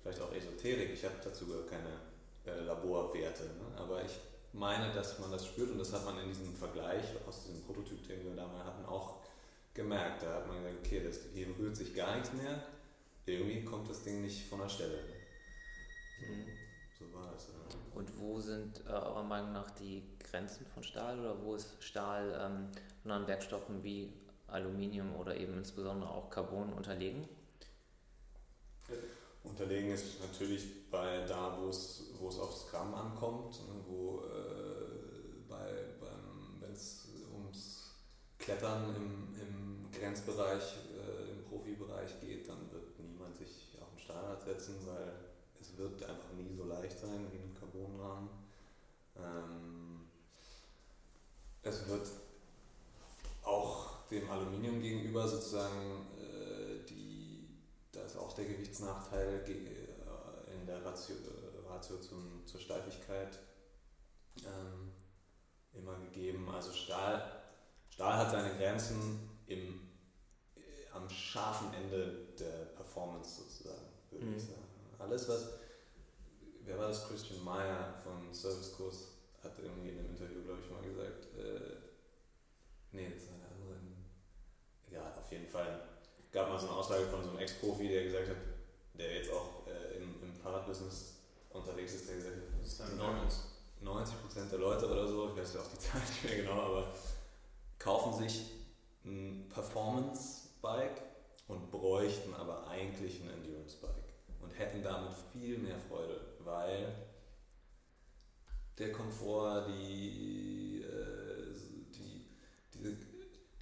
vielleicht 0.01 0.21
auch 0.21 0.33
Esoterik, 0.33 0.91
ich 0.93 1.03
habe 1.03 1.15
dazu 1.23 1.47
gar 1.47 1.63
keine 1.63 1.99
äh, 2.45 2.63
Laborwerte, 2.65 3.43
ne? 3.43 3.77
aber 3.77 4.03
ich 4.03 4.19
meine, 4.53 4.91
dass 4.93 5.19
man 5.19 5.31
das 5.31 5.45
spürt 5.47 5.71
und 5.71 5.79
das 5.79 5.93
hat 5.93 6.05
man 6.05 6.19
in 6.19 6.27
diesem 6.27 6.55
Vergleich 6.55 7.03
aus 7.27 7.43
diesem 7.45 7.63
Prototyp, 7.63 8.07
den 8.07 8.25
wir 8.25 8.35
da 8.35 8.47
mal 8.47 8.63
hatten, 8.63 8.85
auch 8.85 9.21
gemerkt. 9.73 10.23
Da 10.23 10.35
hat 10.35 10.47
man 10.47 10.57
gesagt, 10.57 10.77
okay, 10.85 11.03
das, 11.03 11.19
hier 11.33 11.47
rührt 11.57 11.75
sich 11.75 11.93
gar 11.95 12.15
nichts 12.15 12.33
mehr, 12.33 12.63
irgendwie 13.25 13.63
kommt 13.63 13.89
das 13.89 14.03
Ding 14.03 14.21
nicht 14.21 14.47
von 14.47 14.59
der 14.59 14.69
Stelle. 14.69 14.99
Mhm. 16.21 16.47
So 16.97 17.13
war 17.13 17.33
es. 17.35 17.47
Ja. 17.47 17.79
Und 17.95 18.19
wo 18.19 18.39
sind 18.39 18.81
äh, 18.85 18.89
eurer 18.89 19.23
Meinung 19.23 19.53
nach 19.53 19.71
die 19.71 20.03
Grenzen 20.19 20.65
von 20.65 20.83
Stahl 20.83 21.19
oder 21.19 21.41
wo 21.43 21.55
ist 21.55 21.81
Stahl 21.81 22.37
ähm, 22.41 22.69
anderen 23.03 23.27
Werkstoffen 23.27 23.83
wie 23.83 24.11
Aluminium 24.47 25.15
oder 25.15 25.35
eben 25.37 25.57
insbesondere 25.57 26.09
auch 26.09 26.29
Carbon 26.29 26.73
unterlegen? 26.73 27.27
Unterlegen 29.43 29.91
ist 29.91 30.19
natürlich 30.21 30.89
bei 30.89 31.25
da, 31.25 31.57
wo 31.59 31.69
es, 31.69 32.11
wo 32.19 32.27
es 32.27 32.39
aufs 32.39 32.69
Gramm 32.69 32.93
ankommt, 32.93 33.59
ne, 33.67 33.75
wo 33.87 34.23
äh, 34.25 35.47
bei, 35.47 35.85
wenn 36.59 36.71
es 36.71 37.07
ums 37.33 37.91
Klettern 38.49 38.95
im, 38.95 39.39
im 39.39 39.91
Grenzbereich, 39.91 40.77
äh, 40.97 41.31
im 41.31 41.43
Profibereich 41.45 42.19
geht, 42.19 42.49
dann 42.49 42.71
wird 42.71 42.99
niemand 42.99 43.37
sich 43.37 43.77
auf 43.79 43.89
den 43.89 43.99
Stahlrad 43.99 44.41
setzen, 44.41 44.75
weil 44.85 45.13
es 45.61 45.77
wird 45.77 46.01
einfach 46.03 46.33
nie 46.35 46.55
so 46.55 46.63
leicht 46.65 46.97
sein 46.97 47.27
wie 47.31 47.37
ein 47.37 47.55
Carbonrahmen. 47.59 48.29
Ähm, 49.17 50.07
es 51.61 51.87
wird 51.87 52.07
auch 53.43 54.07
dem 54.07 54.29
Aluminium 54.31 54.81
gegenüber 54.81 55.27
sozusagen 55.27 56.07
da 57.91 58.05
ist 58.05 58.17
auch 58.17 58.33
der 58.33 58.45
Gewichtsnachteil 58.45 59.43
äh, 59.47 60.53
in 60.53 60.65
der 60.65 60.83
Ratio, 60.85 61.15
äh, 61.15 61.67
Ratio 61.69 61.97
zum, 61.97 62.43
zur 62.45 62.59
Steifigkeit 62.59 63.39
ähm, 64.37 64.91
immer 65.73 65.97
gegeben. 65.99 66.49
Also 66.49 66.71
Stahl, 66.71 67.39
Stahl 67.99 68.15
hat 68.15 68.31
seine 68.31 68.55
Grenzen 68.55 69.29
im, 69.47 69.81
äh, 70.55 70.89
am 70.93 71.09
scharfen 71.09 71.73
Ende 71.73 72.29
der 72.39 72.67
Performance 72.77 73.41
sozusagen, 73.41 73.89
würde 74.09 74.25
mhm. 74.25 74.37
ich 74.37 74.43
sagen. 74.43 74.63
Alles, 74.97 75.27
was, 75.27 75.49
wer 76.63 76.79
war 76.79 76.87
das? 76.87 77.09
Christian 77.09 77.43
Meyer 77.43 77.93
von 78.01 78.33
Servicekurs 78.33 79.17
hat 79.43 79.51
irgendwie 79.61 79.89
in 79.89 79.99
einem 79.99 80.11
Interview, 80.11 80.41
glaube 80.45 80.61
ich, 80.63 80.71
mal 80.71 80.81
gesagt, 80.81 81.25
äh, 81.37 81.75
nee, 82.93 83.09
das 83.09 83.23
ist 83.23 83.29
eine 83.33 83.43
andere, 83.43 83.81
egal, 84.87 85.13
auf 85.19 85.29
jeden 85.29 85.49
Fall 85.49 85.81
gab 86.31 86.47
mal 86.47 86.57
so 86.57 86.67
eine 86.67 86.77
Aussage 86.77 87.05
von 87.07 87.21
so 87.21 87.31
einem 87.31 87.39
Ex-Profi, 87.39 87.89
der 87.89 88.05
gesagt 88.05 88.29
hat, 88.29 88.37
der 88.93 89.15
jetzt 89.17 89.29
auch 89.29 89.67
äh, 89.67 89.97
im, 89.97 90.23
im 90.23 90.33
Fahrradbusiness 90.37 91.15
unterwegs 91.49 91.95
ist, 91.95 92.07
der 92.07 92.15
gesagt 92.15 92.37
hat, 92.37 92.63
das 92.63 92.71
ist 92.71 92.97
90 93.81 94.49
der 94.51 94.59
Leute 94.59 94.89
oder 94.89 95.05
so, 95.05 95.31
ich 95.31 95.41
weiß 95.41 95.55
ja 95.55 95.59
auch 95.59 95.67
die 95.67 95.79
Zahl 95.79 95.99
nicht 95.99 96.23
mehr 96.23 96.43
genau, 96.43 96.61
aber 96.61 96.93
kaufen 97.79 98.13
sich 98.13 98.51
ein 99.03 99.47
Performance-Bike 99.49 101.01
und 101.47 101.71
bräuchten 101.71 102.33
aber 102.35 102.67
eigentlich 102.67 103.21
ein 103.21 103.29
Endurance-Bike 103.29 104.13
und 104.41 104.51
hätten 104.51 104.83
damit 104.83 105.13
viel 105.33 105.57
mehr 105.57 105.79
Freude, 105.89 106.19
weil 106.39 106.93
der 108.77 108.91
Komfort, 108.91 109.65
die, 109.67 110.83
äh, 110.83 111.53
die, 111.95 112.27
diese, 112.73 112.97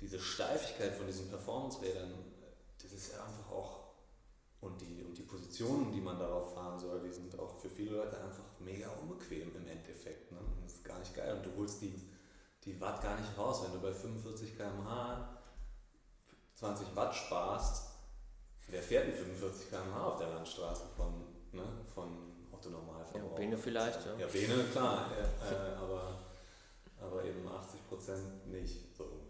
diese 0.02 0.20
Steifigkeit 0.20 0.94
von 0.94 1.08
diesen 1.08 1.30
Performance-Rädern 1.30 2.14
ist 2.98 3.14
ja 3.14 3.24
einfach 3.24 3.52
auch, 3.52 3.80
und 4.60 4.82
die, 4.82 5.04
und 5.04 5.16
die 5.16 5.24
Positionen, 5.24 5.92
die 5.92 6.02
man 6.02 6.18
darauf 6.18 6.54
fahren 6.54 6.80
soll, 6.80 7.02
die 7.02 7.14
sind 7.14 7.38
auch 7.38 7.56
für 7.60 7.70
viele 7.70 7.92
Leute 7.92 8.20
einfach 8.20 8.44
mega 8.60 8.90
unbequem 8.90 9.56
im 9.56 9.68
Endeffekt. 9.68 10.32
Ne? 10.32 10.40
das 10.64 10.74
ist 10.74 10.84
gar 10.84 10.98
nicht 11.00 11.16
geil 11.16 11.38
und 11.38 11.46
du 11.46 11.56
holst 11.58 11.82
die, 11.82 11.94
die 12.68 12.80
Watt 12.80 13.02
gar 13.02 13.20
nicht 13.20 13.36
raus. 13.38 13.64
Wenn 13.64 13.74
du 13.74 13.80
bei 13.80 13.94
45 13.94 14.56
km/h 14.56 15.30
20 16.54 16.96
Watt 16.96 17.16
sparst, 17.16 17.88
wer 18.68 18.82
fährt 18.82 19.08
denn 19.08 19.16
45 19.16 19.70
km/h 19.70 20.08
auf 20.08 20.18
der 20.18 20.28
Landstraße 20.28 20.84
von, 20.96 21.26
ne, 21.52 21.64
von 21.94 22.10
Autonormalverbrauch? 22.52 23.32
Ja, 23.32 23.36
Bene 23.36 23.58
vielleicht, 23.58 24.06
ja. 24.06 24.16
Ja, 24.20 24.28
Bene, 24.28 24.64
klar, 24.72 25.12
äh, 25.18 25.76
aber, 25.76 26.20
aber 27.02 27.24
eben 27.24 27.48
80 27.48 27.88
Prozent 27.88 28.48
nicht. 28.48 28.96
So 28.96 29.28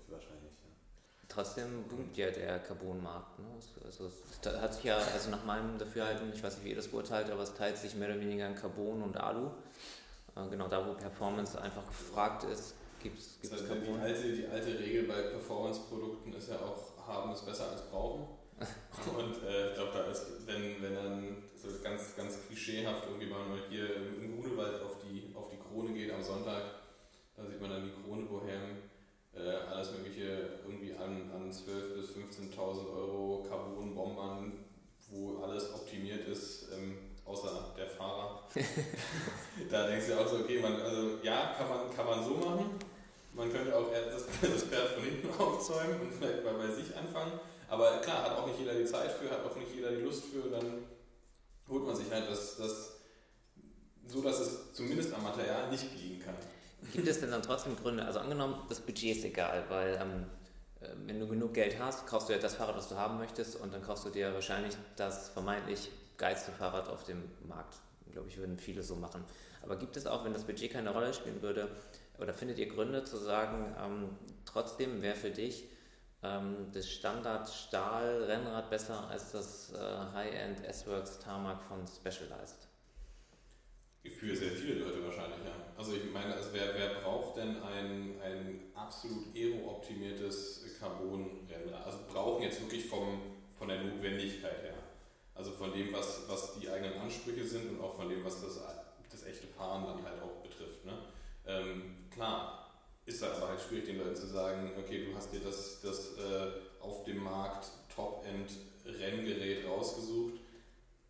trotzdem 1.37 1.83
boomt 1.83 2.17
ja 2.17 2.31
der 2.31 2.59
Carbon-Markt. 2.59 3.37
Ne? 3.37 3.45
Also 3.85 4.07
es 4.07 4.61
hat 4.61 4.73
sich 4.73 4.85
ja, 4.85 4.97
also 4.97 5.29
nach 5.29 5.45
meinem 5.45 5.77
Dafürhalten, 5.77 6.33
ich 6.33 6.41
weiß 6.41 6.55
nicht, 6.55 6.65
wie 6.65 6.69
ihr 6.71 6.75
das 6.75 6.87
beurteilt, 6.87 7.29
aber 7.29 7.43
es 7.43 7.53
teilt 7.53 7.77
sich 7.77 7.93
mehr 7.95 8.09
oder 8.09 8.19
weniger 8.19 8.47
in 8.47 8.55
Carbon 8.55 9.03
und 9.03 9.17
Alu. 9.17 9.51
Äh, 10.35 10.49
genau 10.49 10.67
da, 10.67 10.87
wo 10.87 10.93
Performance 10.93 11.61
einfach 11.61 11.85
gefragt 11.85 12.43
ist, 12.45 12.73
gibt 13.01 13.19
es 13.19 13.39
das 13.41 13.51
heißt, 13.51 13.67
Carbon. 13.67 13.95
Die 13.95 14.01
alte, 14.01 14.33
die 14.33 14.47
alte 14.47 14.79
Regel 14.79 15.03
bei 15.03 15.21
Performance-Produkten 15.21 16.33
ist 16.33 16.49
ja 16.49 16.59
auch, 16.59 17.07
haben 17.07 17.31
ist 17.33 17.45
besser 17.45 17.71
als 17.71 17.81
brauchen. 17.89 18.27
und 19.17 19.43
äh, 19.43 19.69
ich 19.69 19.75
glaube, 19.75 19.91
da 19.93 20.11
ist, 20.11 20.25
wenn, 20.47 20.81
wenn 20.81 20.95
dann 20.95 21.43
so 21.55 21.69
ganz, 21.83 22.15
ganz 22.15 22.39
klischeehaft 22.47 23.05
irgendwie 23.05 23.27
mal 23.27 23.45
hier 23.69 23.95
im 23.95 24.41
Grunewald 24.41 24.81
auf 24.81 24.97
die, 25.03 25.31
auf 25.35 25.49
die 25.49 25.57
Krone 25.57 25.93
geht 25.93 26.11
am 26.11 26.23
Sonntag, 26.23 26.63
da 27.35 27.45
sieht 27.45 27.61
man 27.61 27.69
dann 27.69 27.83
die 27.83 28.03
Krone 28.03 28.23
Bohem 28.23 28.77
äh, 29.35 29.51
alles 29.71 29.91
Mögliche 29.91 30.59
irgendwie 30.65 30.93
an, 30.93 31.29
an 31.31 31.51
12.000 31.51 31.93
bis 31.93 32.09
15.000 32.15 32.91
Euro 32.91 33.45
Carbon-Bombern, 33.47 34.53
wo 35.09 35.37
alles 35.43 35.73
optimiert 35.73 36.27
ist, 36.27 36.69
ähm, 36.73 36.97
außer 37.27 37.73
der 37.77 37.87
Fahrer. 37.87 38.43
da 39.69 39.87
denkst 39.87 40.07
du 40.07 40.19
auch 40.19 40.27
so, 40.27 40.37
okay, 40.37 40.59
man, 40.59 40.81
also 40.81 41.17
ja, 41.21 41.53
kann 41.57 41.69
man, 41.69 41.95
kann 41.95 42.05
man 42.05 42.23
so 42.23 42.35
machen. 42.35 42.71
Man 43.33 43.51
könnte 43.51 43.75
auch 43.75 43.91
das, 43.91 44.25
das 44.41 44.63
Pferd 44.63 44.89
von 44.89 45.03
hinten 45.03 45.29
aufzäumen 45.39 46.01
und 46.01 46.13
vielleicht 46.13 46.43
mal 46.43 46.53
bei 46.53 46.71
sich 46.71 46.95
anfangen. 46.95 47.33
Aber 47.69 47.97
klar, 47.97 48.23
hat 48.23 48.37
auch 48.37 48.47
nicht 48.47 48.59
jeder 48.59 48.73
die 48.73 48.85
Zeit 48.85 49.11
für, 49.11 49.29
hat 49.29 49.45
auch 49.45 49.55
nicht 49.55 49.75
jeder 49.75 49.91
die 49.91 50.01
Lust 50.01 50.23
für. 50.25 50.49
Dann 50.49 50.85
holt 51.69 51.85
man 51.85 51.95
sich 51.95 52.09
halt 52.09 52.29
das, 52.29 52.57
das 52.57 52.93
so, 54.07 54.21
dass 54.21 54.39
es 54.39 54.73
zumindest 54.73 55.13
am 55.13 55.23
Material 55.23 55.69
nicht 55.69 55.85
liegen 55.95 56.19
kann. 56.19 56.35
Gibt 56.93 57.07
es 57.07 57.19
denn 57.19 57.31
dann 57.31 57.41
trotzdem 57.41 57.75
Gründe? 57.75 58.05
Also 58.05 58.19
angenommen, 58.19 58.65
das 58.69 58.79
Budget 58.79 59.17
ist 59.17 59.25
egal, 59.25 59.65
weil 59.67 59.99
ähm, 60.01 60.25
äh, 60.79 60.93
wenn 61.05 61.19
du 61.19 61.27
genug 61.27 61.53
Geld 61.53 61.77
hast, 61.79 62.07
kaufst 62.07 62.29
du 62.29 62.33
ja 62.33 62.39
das 62.39 62.55
Fahrrad, 62.55 62.77
was 62.77 62.87
du 62.87 62.95
haben 62.95 63.17
möchtest 63.17 63.57
und 63.57 63.73
dann 63.73 63.81
kaufst 63.83 64.05
du 64.05 64.09
dir 64.09 64.33
wahrscheinlich 64.33 64.75
das 64.95 65.29
vermeintlich 65.29 65.89
geilste 66.17 66.51
Fahrrad 66.51 66.89
auf 66.89 67.03
dem 67.03 67.23
Markt. 67.47 67.75
Glaube 68.11 68.29
ich, 68.29 68.37
würden 68.37 68.57
viele 68.57 68.83
so 68.83 68.95
machen. 68.95 69.23
Aber 69.63 69.75
gibt 69.75 69.97
es 69.97 70.07
auch, 70.07 70.23
wenn 70.25 70.33
das 70.33 70.45
Budget 70.45 70.71
keine 70.71 70.91
Rolle 70.91 71.13
spielen 71.13 71.41
würde, 71.41 71.69
oder 72.19 72.33
findet 72.33 72.57
ihr 72.57 72.67
Gründe 72.67 73.03
zu 73.03 73.17
sagen, 73.17 73.75
ähm, 73.83 74.09
trotzdem 74.45 75.01
wäre 75.01 75.15
für 75.15 75.29
dich 75.29 75.65
ähm, 76.23 76.67
das 76.73 76.89
Standard-Stahl-Rennrad 76.89 78.69
besser 78.69 79.07
als 79.09 79.31
das 79.31 79.73
äh, 79.73 79.77
High-End 80.13 80.65
S-Works 80.65 81.19
Tarmac 81.19 81.61
von 81.63 81.85
Specialized? 81.87 82.67
Für 84.03 84.35
sehr 84.35 84.51
viele 84.51 84.85
Leute 84.85 85.03
wahrscheinlich, 85.03 85.39
ja. 85.45 85.51
Also 85.77 85.93
ich 85.93 86.11
meine, 86.11 86.33
also 86.33 86.49
wer, 86.53 86.73
wer 86.75 87.01
braucht 87.01 87.37
denn 87.37 87.61
ein, 87.61 88.15
ein 88.23 88.63
absolut 88.73 89.35
aero-optimiertes 89.35 90.65
Carbon-Rennrad? 90.79 91.85
Also 91.85 91.99
brauchen 92.07 92.43
jetzt 92.43 92.61
wirklich 92.61 92.85
vom, 92.85 93.19
von 93.51 93.67
der 93.67 93.83
Notwendigkeit 93.83 94.63
her. 94.63 94.76
Also 95.37 95.51
von 95.51 95.71
dem, 95.71 95.93
was, 95.93 96.23
was 96.27 96.59
die 96.59 96.69
eigenen 96.69 96.99
Ansprüche 96.99 97.45
sind 97.45 97.69
und 97.69 97.81
auch 97.81 97.95
von 97.95 98.09
dem, 98.09 98.23
was 98.25 98.41
das, 98.41 98.59
das 99.09 99.23
echte 99.25 99.47
Fahren 99.47 99.85
dann 99.85 100.03
halt 100.03 100.21
auch 100.21 100.41
betrifft. 100.41 100.83
Ne? 100.83 100.93
Ähm, 101.45 102.09
klar, 102.11 102.71
ist 103.05 103.21
dann 103.21 103.33
aber 103.33 103.49
halt 103.49 103.61
schwierig, 103.61 103.85
den 103.85 103.99
Leuten 103.99 104.15
zu 104.15 104.27
sagen, 104.27 104.71
okay, 104.77 105.05
du 105.05 105.15
hast 105.15 105.31
dir 105.31 105.39
das, 105.39 105.81
das 105.81 106.17
äh, 106.17 106.81
auf 106.81 107.03
dem 107.03 107.23
Markt 107.23 107.67
Top-End-Renngerät 107.95 109.67
rausgesucht 109.67 110.39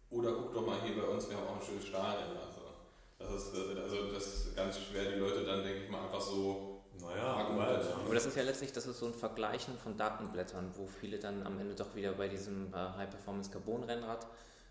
oder 0.10 0.34
guck 0.34 0.54
doch 0.54 0.66
mal 0.66 0.82
hier 0.84 1.02
bei 1.02 1.08
uns, 1.08 1.30
wir 1.30 1.38
haben 1.38 1.48
auch 1.48 1.60
ein 1.62 1.66
schönes 1.66 1.86
Stahlrennrad. 1.86 2.48
Das 3.20 3.32
ist, 3.32 3.56
also 3.56 4.12
das 4.12 4.28
ist 4.28 4.56
ganz 4.56 4.78
schwer, 4.80 5.12
die 5.12 5.20
Leute 5.20 5.44
dann, 5.44 5.64
denke 5.64 5.86
ich 5.86 5.90
mal, 5.90 6.04
einfach 6.04 6.22
so 6.22 6.77
naja, 7.02 7.48
Aber 8.06 8.14
das 8.14 8.26
ist 8.26 8.36
ja 8.36 8.44
letztlich, 8.44 8.72
das 8.72 8.86
ist 8.86 9.00
so 9.00 9.08
ein 9.08 9.14
Vergleichen 9.14 9.78
von 9.78 9.98
Datenblättern, 9.98 10.72
wo 10.76 10.88
viele 10.88 11.20
dann 11.20 11.46
am 11.46 11.60
Ende 11.60 11.76
doch 11.76 11.96
wieder 11.96 12.14
bei 12.14 12.28
diesem 12.28 12.74
äh, 12.74 12.78
High-Performance-Carbon-Rennrad 12.78 14.28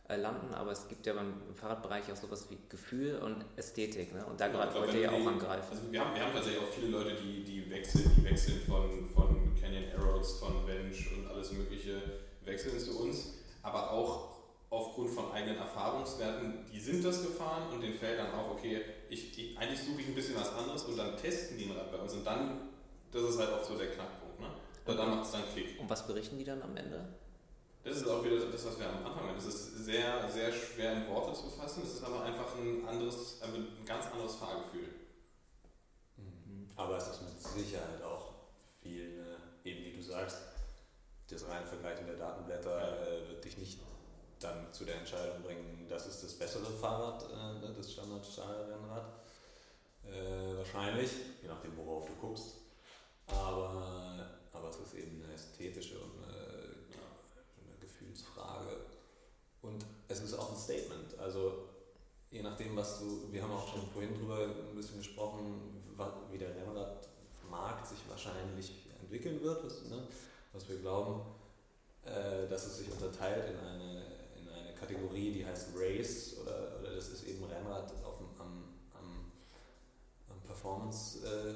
äh, 0.09 0.17
landen, 0.17 0.55
aber 0.55 0.73
es 0.73 0.89
gibt 0.89 1.07
ja 1.07 1.15
beim 1.15 1.35
Fahrradbereich 1.55 2.11
auch 2.13 2.17
sowas 2.17 2.47
wie 2.51 2.59
Gefühl 2.69 3.19
und 3.19 3.45
Ästhetik. 3.57 4.15
Ne? 4.15 4.25
Und 4.25 4.41
da 4.41 4.47
Ja, 4.47 4.53
ich 4.53 4.71
glaub, 4.71 4.75
wollt 4.75 4.89
wenn 4.93 4.97
ihr 4.97 5.03
ja 5.03 5.11
auch 5.11 5.27
angreifen. 5.27 5.69
Also 5.71 5.91
wir 5.91 6.01
haben, 6.01 6.15
wir 6.15 6.25
haben 6.25 6.33
tatsächlich 6.33 6.63
auch 6.63 6.73
viele 6.73 6.89
Leute, 6.89 7.15
die, 7.15 7.45
die 7.45 7.71
wechseln, 7.71 8.13
die 8.17 8.25
wechseln 8.25 8.61
von, 8.67 9.09
von 9.15 9.55
Canyon 9.61 9.85
Arrows, 9.99 10.39
von 10.39 10.65
Bench 10.65 11.11
und 11.17 11.27
alles 11.29 11.53
mögliche, 11.53 12.01
wechseln 12.45 12.79
zu 12.79 13.01
uns, 13.01 13.35
aber 13.63 13.91
auch 13.91 14.36
aufgrund 14.71 15.11
von 15.11 15.31
eigenen 15.33 15.59
Erfahrungswerten, 15.59 16.67
die 16.73 16.81
sind 16.81 17.05
das 17.05 17.23
gefahren 17.23 17.73
und 17.73 17.81
denen 17.81 17.95
fällt 17.95 18.19
dann 18.19 18.33
auf, 18.33 18.51
okay, 18.51 18.83
ich, 19.09 19.39
ich, 19.39 19.59
eigentlich 19.59 19.81
suche 19.81 20.01
ich 20.01 20.09
ein 20.09 20.15
bisschen 20.15 20.37
was 20.37 20.53
anderes 20.53 20.83
und 20.85 20.97
dann 20.97 21.17
testen 21.17 21.57
die 21.57 21.67
ein 21.67 21.77
Rad 21.77 21.93
bei 21.93 21.99
uns 21.99 22.13
und 22.13 22.25
dann, 22.25 22.69
das 23.13 23.23
ist 23.23 23.39
halt 23.39 23.53
oft 23.53 23.65
so 23.65 23.77
der 23.77 23.91
Knackpunkt, 23.91 24.41
ne? 24.41 24.49
Und 24.85 24.97
dann 24.97 25.11
macht 25.11 25.25
es 25.25 25.33
dann 25.33 25.43
Klick. 25.53 25.79
Und 25.81 25.89
was 25.89 26.07
berichten 26.07 26.39
die 26.39 26.45
dann 26.45 26.63
am 26.63 26.77
Ende? 26.77 27.09
Das 27.83 27.99
ist 27.99 28.09
auch 28.09 28.25
wieder 28.25 28.39
das, 28.39 28.67
was 28.67 28.79
wir 28.81 28.89
am 28.89 29.07
Anfang 29.07 29.29
hatten. 29.29 29.39
Es 29.39 29.47
ist 29.47 29.85
sehr, 29.85 30.29
sehr 30.29 30.53
schwer 30.53 30.93
in 30.93 31.09
Worte 31.09 31.33
zu 31.35 31.49
fassen. 31.51 31.85
Es 31.85 31.95
ist 31.95 32.05
aber 32.05 32.25
einfach 32.25 32.57
ein 32.57 32.85
anderes, 32.87 33.41
ein 33.43 33.85
ganz 33.85 34.07
anderes 34.07 34.35
Fahrgefühl. 34.35 34.89
Mhm. 36.17 36.69
Aber 36.75 36.97
es 36.97 37.07
ist 37.07 37.23
mit 37.23 37.41
Sicherheit 37.41 38.03
auch 38.03 38.35
viel, 38.83 39.17
ne, 39.17 39.37
eben 39.65 39.85
wie 39.85 39.93
du 39.93 40.03
sagst, 40.03 40.39
das 41.31 41.49
reine 41.49 41.67
Vergleichen 41.67 42.07
der 42.07 42.17
Datenblätter 42.17 43.07
äh, 43.07 43.29
wird 43.29 43.45
dich 43.45 43.57
nicht 43.59 43.79
dann 44.41 44.73
zu 44.73 44.85
der 44.85 44.97
Entscheidung 44.97 45.43
bringen, 45.43 45.87
das 45.89 46.07
ist 46.07 46.23
das 46.23 46.35
bessere 46.35 46.71
Fahrrad, 46.71 47.25
äh, 47.31 47.67
ne, 47.67 47.75
das 47.77 47.93
Standard-Stahlrennrad. 47.93 49.07
Äh, 50.05 50.57
wahrscheinlich, 50.57 51.11
je 51.43 51.49
nachdem, 51.49 51.77
worauf 51.77 52.07
du 52.07 52.15
guckst. 52.21 52.55
Aber, 53.27 54.29
aber 54.53 54.71
es 54.71 54.77
ist 54.77 54.95
eben 54.95 55.23
eine 55.25 55.35
ästhetische 55.35 55.99
und 55.99 56.23
eine, 56.23 56.37
eine 56.37 57.77
Gefühlsfrage. 57.81 58.77
Und 59.63 59.85
es 60.09 60.21
ist 60.21 60.35
auch 60.35 60.53
ein 60.53 60.57
Statement. 60.57 61.19
Also 61.19 61.69
je 62.31 62.43
nachdem, 62.43 62.77
was 62.77 63.01
du, 63.01 63.33
wir 63.33 63.43
haben 63.43 63.53
auch 63.53 63.69
schon 63.69 63.87
vorhin 63.89 64.15
drüber 64.15 64.45
ein 64.45 64.77
bisschen 64.77 64.99
gesprochen, 64.99 65.83
wie 66.31 66.39
der 66.39 66.55
Rennradmarkt 66.55 67.87
sich 67.87 67.99
wahrscheinlich 68.09 68.73
entwickeln 69.01 69.43
wird, 69.43 69.65
was, 69.65 69.85
ne, 69.87 70.07
was 70.53 70.69
wir 70.69 70.77
glauben, 70.79 71.23
äh, 72.05 72.49
dass 72.49 72.67
es 72.67 72.79
sich 72.79 72.91
unterteilt 72.93 73.51
in 73.51 73.59
eine 73.59 74.16
Kategorie, 74.79 75.33
die 75.33 75.47
heißt 75.47 75.69
Race 75.77 76.37
oder, 76.41 76.79
oder 76.81 76.95
das 76.95 77.09
ist 77.09 77.27
eben 77.27 77.45
Rennrad 77.45 77.93
auf 78.05 78.19
dem, 78.19 78.29
am, 78.39 78.65
am, 78.95 79.33
am 80.29 80.41
Performance 80.47 81.19
äh, 81.27 81.55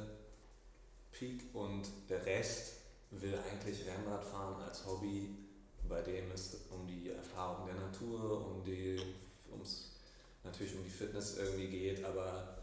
Peak 1.12 1.54
und 1.54 1.88
der 2.08 2.24
Rest 2.24 2.74
will 3.10 3.38
eigentlich 3.50 3.84
Rennrad 3.86 4.24
fahren 4.24 4.62
als 4.62 4.86
Hobby, 4.86 5.36
bei 5.88 6.00
dem 6.02 6.30
es 6.30 6.56
um 6.70 6.86
die 6.86 7.10
Erfahrung 7.10 7.66
der 7.66 7.74
Natur, 7.74 8.46
um 8.46 8.62
die, 8.62 9.00
ums, 9.50 9.96
natürlich 10.44 10.74
um 10.76 10.84
die 10.84 10.90
Fitness 10.90 11.36
irgendwie 11.36 11.68
geht, 11.68 12.04
aber 12.04 12.56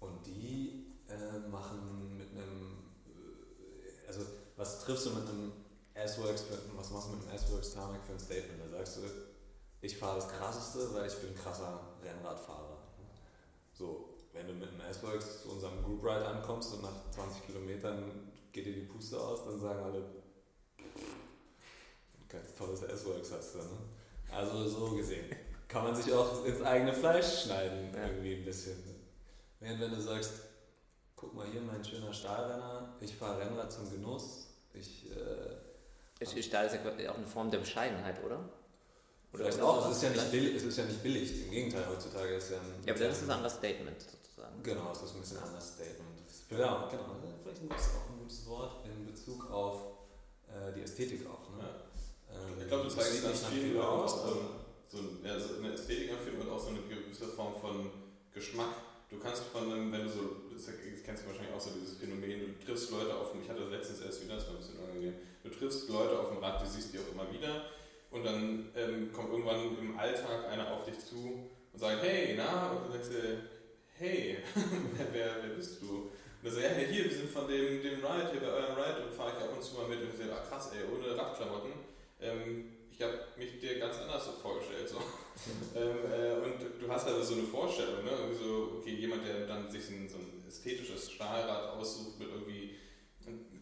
und 0.00 0.26
die 0.26 0.86
äh, 1.08 1.48
machen 1.48 2.16
mit 2.18 2.30
einem, 2.30 2.78
äh, 3.06 4.08
also 4.08 4.22
was 4.56 4.80
triffst 4.84 5.06
du 5.06 5.10
mit 5.10 5.28
einem 5.28 5.52
S-Works, 5.94 6.44
was 6.76 6.90
machst 6.90 7.08
du 7.08 7.16
mit 7.16 7.26
einem 7.26 7.36
S-Works 7.36 7.74
Tarmac 7.74 8.02
für 8.04 8.12
ein 8.12 8.20
Statement? 8.20 8.60
Da 8.60 8.78
sagst 8.78 8.96
du, 8.96 9.00
ich 9.84 9.96
fahre 9.98 10.16
das 10.16 10.28
krasseste, 10.28 10.94
weil 10.94 11.06
ich 11.06 11.14
bin 11.16 11.30
ein 11.30 11.36
krasser 11.36 11.80
Rennradfahrer. 12.02 12.78
So, 13.72 14.08
wenn 14.32 14.46
du 14.46 14.54
mit 14.54 14.68
einem 14.68 14.80
S-Works 14.80 15.42
zu 15.42 15.50
unserem 15.50 15.82
Group 15.84 16.02
Ride 16.02 16.26
ankommst 16.26 16.72
und 16.74 16.82
nach 16.82 17.10
20 17.10 17.46
Kilometern 17.46 18.30
geht 18.52 18.66
dir 18.66 18.72
die 18.74 18.82
Puste 18.86 19.20
aus, 19.20 19.44
dann 19.44 19.58
sagen 19.60 19.80
alle, 19.84 20.02
ganz 22.28 22.54
tolles 22.54 22.82
S-Works 22.82 23.32
hast 23.32 23.54
du. 23.54 23.58
Ne? 23.58 23.64
Also 24.32 24.68
so 24.68 24.96
gesehen 24.96 25.26
kann 25.68 25.84
man 25.84 25.94
sich 25.94 26.12
auch 26.12 26.44
ins 26.44 26.62
eigene 26.62 26.92
Fleisch 26.92 27.44
schneiden, 27.44 27.92
Ja. 27.94 28.06
irgendwie 28.08 28.36
ein 28.36 28.44
bisschen. 28.44 28.82
Während 29.60 29.80
wenn 29.80 29.90
du 29.94 30.00
sagst, 30.00 30.32
guck 31.16 31.34
mal 31.34 31.46
hier, 31.46 31.60
mein 31.60 31.84
schöner 31.84 32.12
Stahlrenner, 32.12 32.94
ich 33.00 33.14
fahre 33.14 33.40
Rennrad 33.40 33.70
zum 33.72 33.90
Genuss, 33.90 34.48
ich... 34.72 35.10
Äh, 35.10 35.56
Ich- 36.20 36.44
Stahl 36.46 36.66
ist 36.66 36.74
ja 36.74 37.10
auch 37.12 37.16
eine 37.16 37.26
Form 37.26 37.50
der 37.50 37.58
Bescheidenheit, 37.58 38.22
oder? 38.24 38.48
Vielleicht 39.34 39.56
ist 39.56 39.62
auch, 39.62 39.82
das 39.82 39.90
es 39.90 39.96
ist, 39.96 40.02
ja 40.04 40.10
nicht 40.10 40.30
billig, 40.30 40.54
es 40.56 40.62
ist 40.64 40.78
ja 40.78 40.84
nicht 40.84 41.02
billig, 41.02 41.44
im 41.46 41.50
Gegenteil, 41.50 41.84
heutzutage 41.88 42.34
ist 42.36 42.50
ja 42.50 42.56
ein... 42.58 42.84
Ja, 42.86 42.94
aber 42.94 43.04
das 43.04 43.22
ist 43.22 43.28
ein 43.30 43.36
Understatement 43.36 44.00
sozusagen. 44.00 44.62
Genau, 44.62 44.92
es 44.92 45.02
ist 45.02 45.14
ein 45.14 45.20
bisschen 45.20 45.38
ein 45.38 45.44
anderes 45.44 45.68
Statement. 45.68 46.10
Ja, 46.50 46.88
genau, 46.90 47.04
vielleicht 47.42 47.60
ein 47.62 47.68
gutes, 47.68 47.86
auch 47.96 48.10
ein 48.10 48.18
gutes 48.20 48.46
Wort 48.46 48.86
in 48.86 49.06
Bezug 49.06 49.50
auf 49.50 49.76
äh, 50.46 50.72
die 50.76 50.82
Ästhetik 50.82 51.26
auch. 51.26 51.50
Ne? 51.58 51.64
Ähm, 52.30 52.60
Ich 52.60 52.68
glaube, 52.68 52.84
du 52.84 52.88
das 52.90 52.96
zeigst 52.96 53.12
sieht 53.12 53.22
ganz 53.24 53.44
viel 53.46 53.80
aus. 53.80 54.12
So, 54.12 54.18
aber- 54.22 54.64
so, 54.86 54.98
ein- 54.98 55.18
ja, 55.24 55.40
so 55.40 55.56
eine 55.58 55.72
Ästhetik 55.72 56.10
empfinden 56.10 56.42
und 56.42 56.50
auch 56.50 56.60
so 56.60 56.68
eine 56.68 56.80
gewisse 56.82 57.26
Form 57.26 57.54
von 57.60 57.90
Geschmack. 58.32 58.68
Du 59.10 59.18
kannst 59.18 59.42
von 59.44 59.64
einem, 59.72 59.90
wenn 59.90 60.04
du 60.04 60.08
so, 60.10 60.20
das 60.54 60.66
kennst 61.04 61.22
du 61.24 61.28
wahrscheinlich 61.28 61.54
auch 61.54 61.60
so 61.60 61.70
dieses 61.70 61.96
Phänomen, 61.98 62.54
du 62.58 62.64
triffst 62.66 62.90
Leute 62.90 63.14
auf 63.16 63.32
dem, 63.32 63.42
ich 63.42 63.48
hatte 63.48 63.60
das 63.62 63.70
letztens 63.70 64.00
erst 64.00 64.22
wieder, 64.24 64.36
das 64.36 64.46
war 64.46 64.54
ein 64.54 64.58
bisschen 64.58 64.78
unangenehm, 64.78 65.14
du 65.42 65.48
triffst 65.50 65.88
Leute 65.88 66.18
auf 66.18 66.28
dem 66.30 66.38
Rad, 66.38 66.62
du 66.62 66.66
siehst 66.66 66.92
die 66.92 66.98
auch 66.98 67.10
immer 67.12 67.30
wieder 67.32 67.66
und 68.14 68.24
dann 68.24 68.70
ähm, 68.76 69.12
kommt 69.12 69.32
irgendwann 69.32 69.76
im 69.76 69.98
Alltag 69.98 70.48
einer 70.48 70.72
auf 70.72 70.84
dich 70.84 70.98
zu 71.00 71.50
und 71.72 71.78
sagt, 71.78 72.02
hey, 72.02 72.34
na, 72.36 72.70
und 72.70 72.86
du 72.86 72.92
sagst 72.92 73.12
dir, 73.12 73.38
hey, 73.98 74.38
wer, 75.12 75.36
wer, 75.42 75.54
bist 75.56 75.82
du? 75.82 76.10
Und 76.40 76.44
er 76.44 76.50
sagt, 76.52 76.64
ja, 76.64 76.86
hier, 76.86 77.04
wir 77.04 77.10
sind 77.10 77.28
von 77.28 77.48
dem, 77.48 77.82
dem 77.82 78.04
Ride, 78.04 78.30
hier 78.30 78.40
bei 78.40 78.46
eurem 78.46 78.76
Ride 78.76 79.04
und 79.04 79.12
fahre 79.12 79.32
ich 79.36 79.42
ab 79.42 79.50
und 79.52 79.62
zu 79.62 79.74
mal 79.74 79.88
mit 79.88 80.00
und 80.00 80.10
ich 80.10 80.16
sage, 80.16 80.30
ach 80.32 80.48
krass, 80.48 80.70
ey, 80.72 80.86
ohne 80.94 81.16
Radklamotten. 81.16 81.72
Ähm, 82.20 82.70
ich 82.88 83.02
habe 83.02 83.18
mich 83.36 83.58
dir 83.58 83.80
ganz 83.80 83.98
anders 83.98 84.26
so 84.26 84.32
vorgestellt. 84.32 84.88
So. 84.88 84.98
ähm, 85.74 85.98
äh, 86.12 86.46
und 86.46 86.80
du 86.80 86.88
hast 86.88 87.08
also 87.08 87.20
so 87.20 87.34
eine 87.34 87.42
Vorstellung, 87.48 88.04
ne? 88.04 88.10
Irgendwie 88.10 88.44
so, 88.44 88.78
okay, 88.78 88.94
jemand, 88.94 89.26
der 89.26 89.48
dann 89.48 89.68
sich 89.68 89.90
ein, 89.90 90.08
so 90.08 90.18
ein 90.18 90.44
ästhetisches 90.46 91.10
Stahlrad 91.10 91.70
aussucht 91.70 92.20
mit 92.20 92.28
irgendwie 92.28 92.76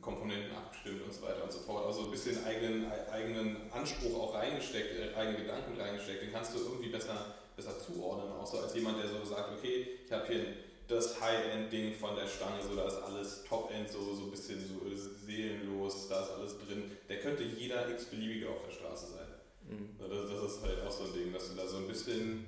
Komponenten 0.01 0.55
abgestimmt 0.57 1.03
und 1.05 1.13
so 1.15 1.23
weiter 1.23 1.45
und 1.45 1.53
so 1.53 1.59
fort. 1.61 1.87
Also 1.87 2.05
ein 2.05 2.11
bisschen 2.11 2.45
eigenen, 2.45 2.91
ei- 2.91 3.11
eigenen 3.13 3.71
Anspruch 3.73 4.19
auch 4.21 4.35
reingesteckt, 4.35 4.99
äh, 4.99 5.15
eigene 5.17 5.39
Gedanken 5.39 5.81
reingesteckt, 5.81 6.23
den 6.23 6.33
kannst 6.33 6.55
du 6.55 6.59
irgendwie 6.59 6.89
besser, 6.89 7.35
besser 7.57 7.79
zuordnen, 7.79 8.33
auch 8.33 8.47
so 8.47 8.59
als 8.59 8.75
jemand, 8.75 8.99
der 9.03 9.09
so 9.09 9.25
sagt, 9.25 9.53
okay, 9.57 9.87
ich 10.05 10.11
habe 10.13 10.27
hier 10.27 10.47
das 10.89 11.21
High-End-Ding 11.21 11.95
von 11.95 12.17
der 12.17 12.27
Stange, 12.27 12.61
so 12.63 12.75
da 12.75 12.87
ist 12.89 12.97
alles 12.97 13.45
Top-End, 13.49 13.89
so, 13.89 14.15
so 14.15 14.25
ein 14.25 14.31
bisschen 14.33 14.59
so 14.67 14.85
seelenlos, 15.27 16.09
da 16.09 16.23
ist 16.25 16.31
alles 16.33 16.59
drin. 16.59 16.91
Der 17.09 17.21
könnte 17.21 17.45
jeder 17.45 17.89
x-beliebige 17.89 18.49
auf 18.51 18.63
der 18.67 18.73
Straße 18.73 19.07
sein. 19.13 19.27
Mhm. 19.69 19.97
Das, 19.99 20.09
das 20.09 20.53
ist 20.57 20.63
halt 20.63 20.81
auch 20.87 20.91
so 20.91 21.05
ein 21.05 21.13
Ding, 21.15 21.33
dass 21.33 21.49
du 21.49 21.55
da 21.57 21.67
so 21.67 21.77
ein 21.79 21.87
bisschen. 21.87 22.45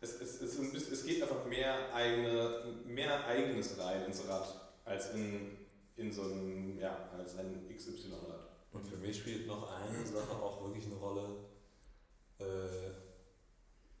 Es, 0.00 0.18
es, 0.20 0.40
es, 0.40 0.58
ein 0.58 0.72
bisschen, 0.72 0.94
es 0.94 1.04
geht 1.04 1.22
einfach 1.22 1.44
mehr, 1.44 1.92
eigene, 1.92 2.64
mehr 2.86 3.26
eigenes 3.26 3.76
rein 3.78 4.06
ins 4.06 4.26
Rad, 4.26 4.48
als 4.86 5.12
in, 5.12 5.58
in 6.00 6.12
so 6.12 6.22
ein, 6.22 6.78
ja, 6.78 7.10
als 7.16 7.36
ein 7.36 7.66
XY-Rad. 7.68 8.48
Und 8.72 8.86
für 8.86 8.96
mich 8.96 9.18
spielt 9.18 9.46
noch 9.46 9.70
eine 9.70 10.06
Sache 10.06 10.32
auch 10.32 10.62
wirklich 10.64 10.86
eine 10.86 10.96
Rolle, 10.96 11.36
äh, 12.38 12.90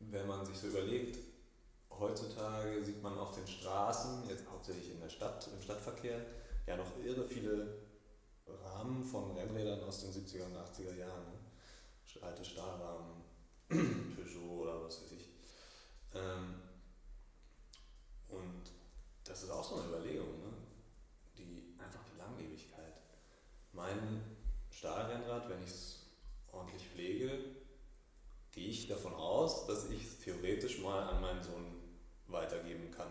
wenn 0.00 0.26
man 0.26 0.44
sich 0.44 0.56
so 0.56 0.68
überlegt, 0.68 1.18
heutzutage 1.90 2.82
sieht 2.82 3.02
man 3.02 3.18
auf 3.18 3.34
den 3.34 3.46
Straßen, 3.46 4.28
jetzt 4.28 4.44
hauptsächlich 4.50 4.92
in 4.92 5.00
der 5.00 5.10
Stadt, 5.10 5.48
im 5.54 5.62
Stadtverkehr, 5.62 6.24
ja 6.66 6.76
noch 6.76 6.96
irre 7.04 7.24
viele 7.24 7.80
Rahmen 8.64 9.04
von 9.04 9.32
Rennrädern 9.32 9.82
aus 9.84 10.00
den 10.00 10.12
70er 10.12 10.46
und 10.46 10.56
80er 10.56 10.96
Jahren. 10.96 11.24
Ne? 11.32 11.38
Alte 12.22 12.44
Stahlrahmen, 12.44 13.22
Peugeot 13.68 14.62
oder 14.62 14.82
was 14.82 15.02
weiß 15.02 15.12
ich. 15.12 15.28
Ähm, 16.14 16.54
und 18.28 18.62
das 19.24 19.44
ist 19.44 19.50
auch 19.50 19.64
so 19.64 19.76
eine 19.76 19.88
Überlegung, 19.88 20.40
ne? 20.40 20.52
die, 21.38 21.74
einfach 21.78 22.02
die 22.12 22.18
Langlebigkeit. 22.18 22.94
Mein 23.80 24.20
Stahlrennrad, 24.70 25.48
wenn 25.48 25.62
ich 25.62 25.70
es 25.70 26.06
ordentlich 26.52 26.86
pflege, 26.86 27.30
gehe 28.52 28.68
ich 28.68 28.88
davon 28.88 29.14
aus, 29.14 29.66
dass 29.66 29.88
ich 29.88 30.04
es 30.04 30.18
theoretisch 30.18 30.80
mal 30.80 31.02
an 31.04 31.22
meinen 31.22 31.42
Sohn 31.42 31.64
weitergeben 32.26 32.90
kann. 32.90 33.08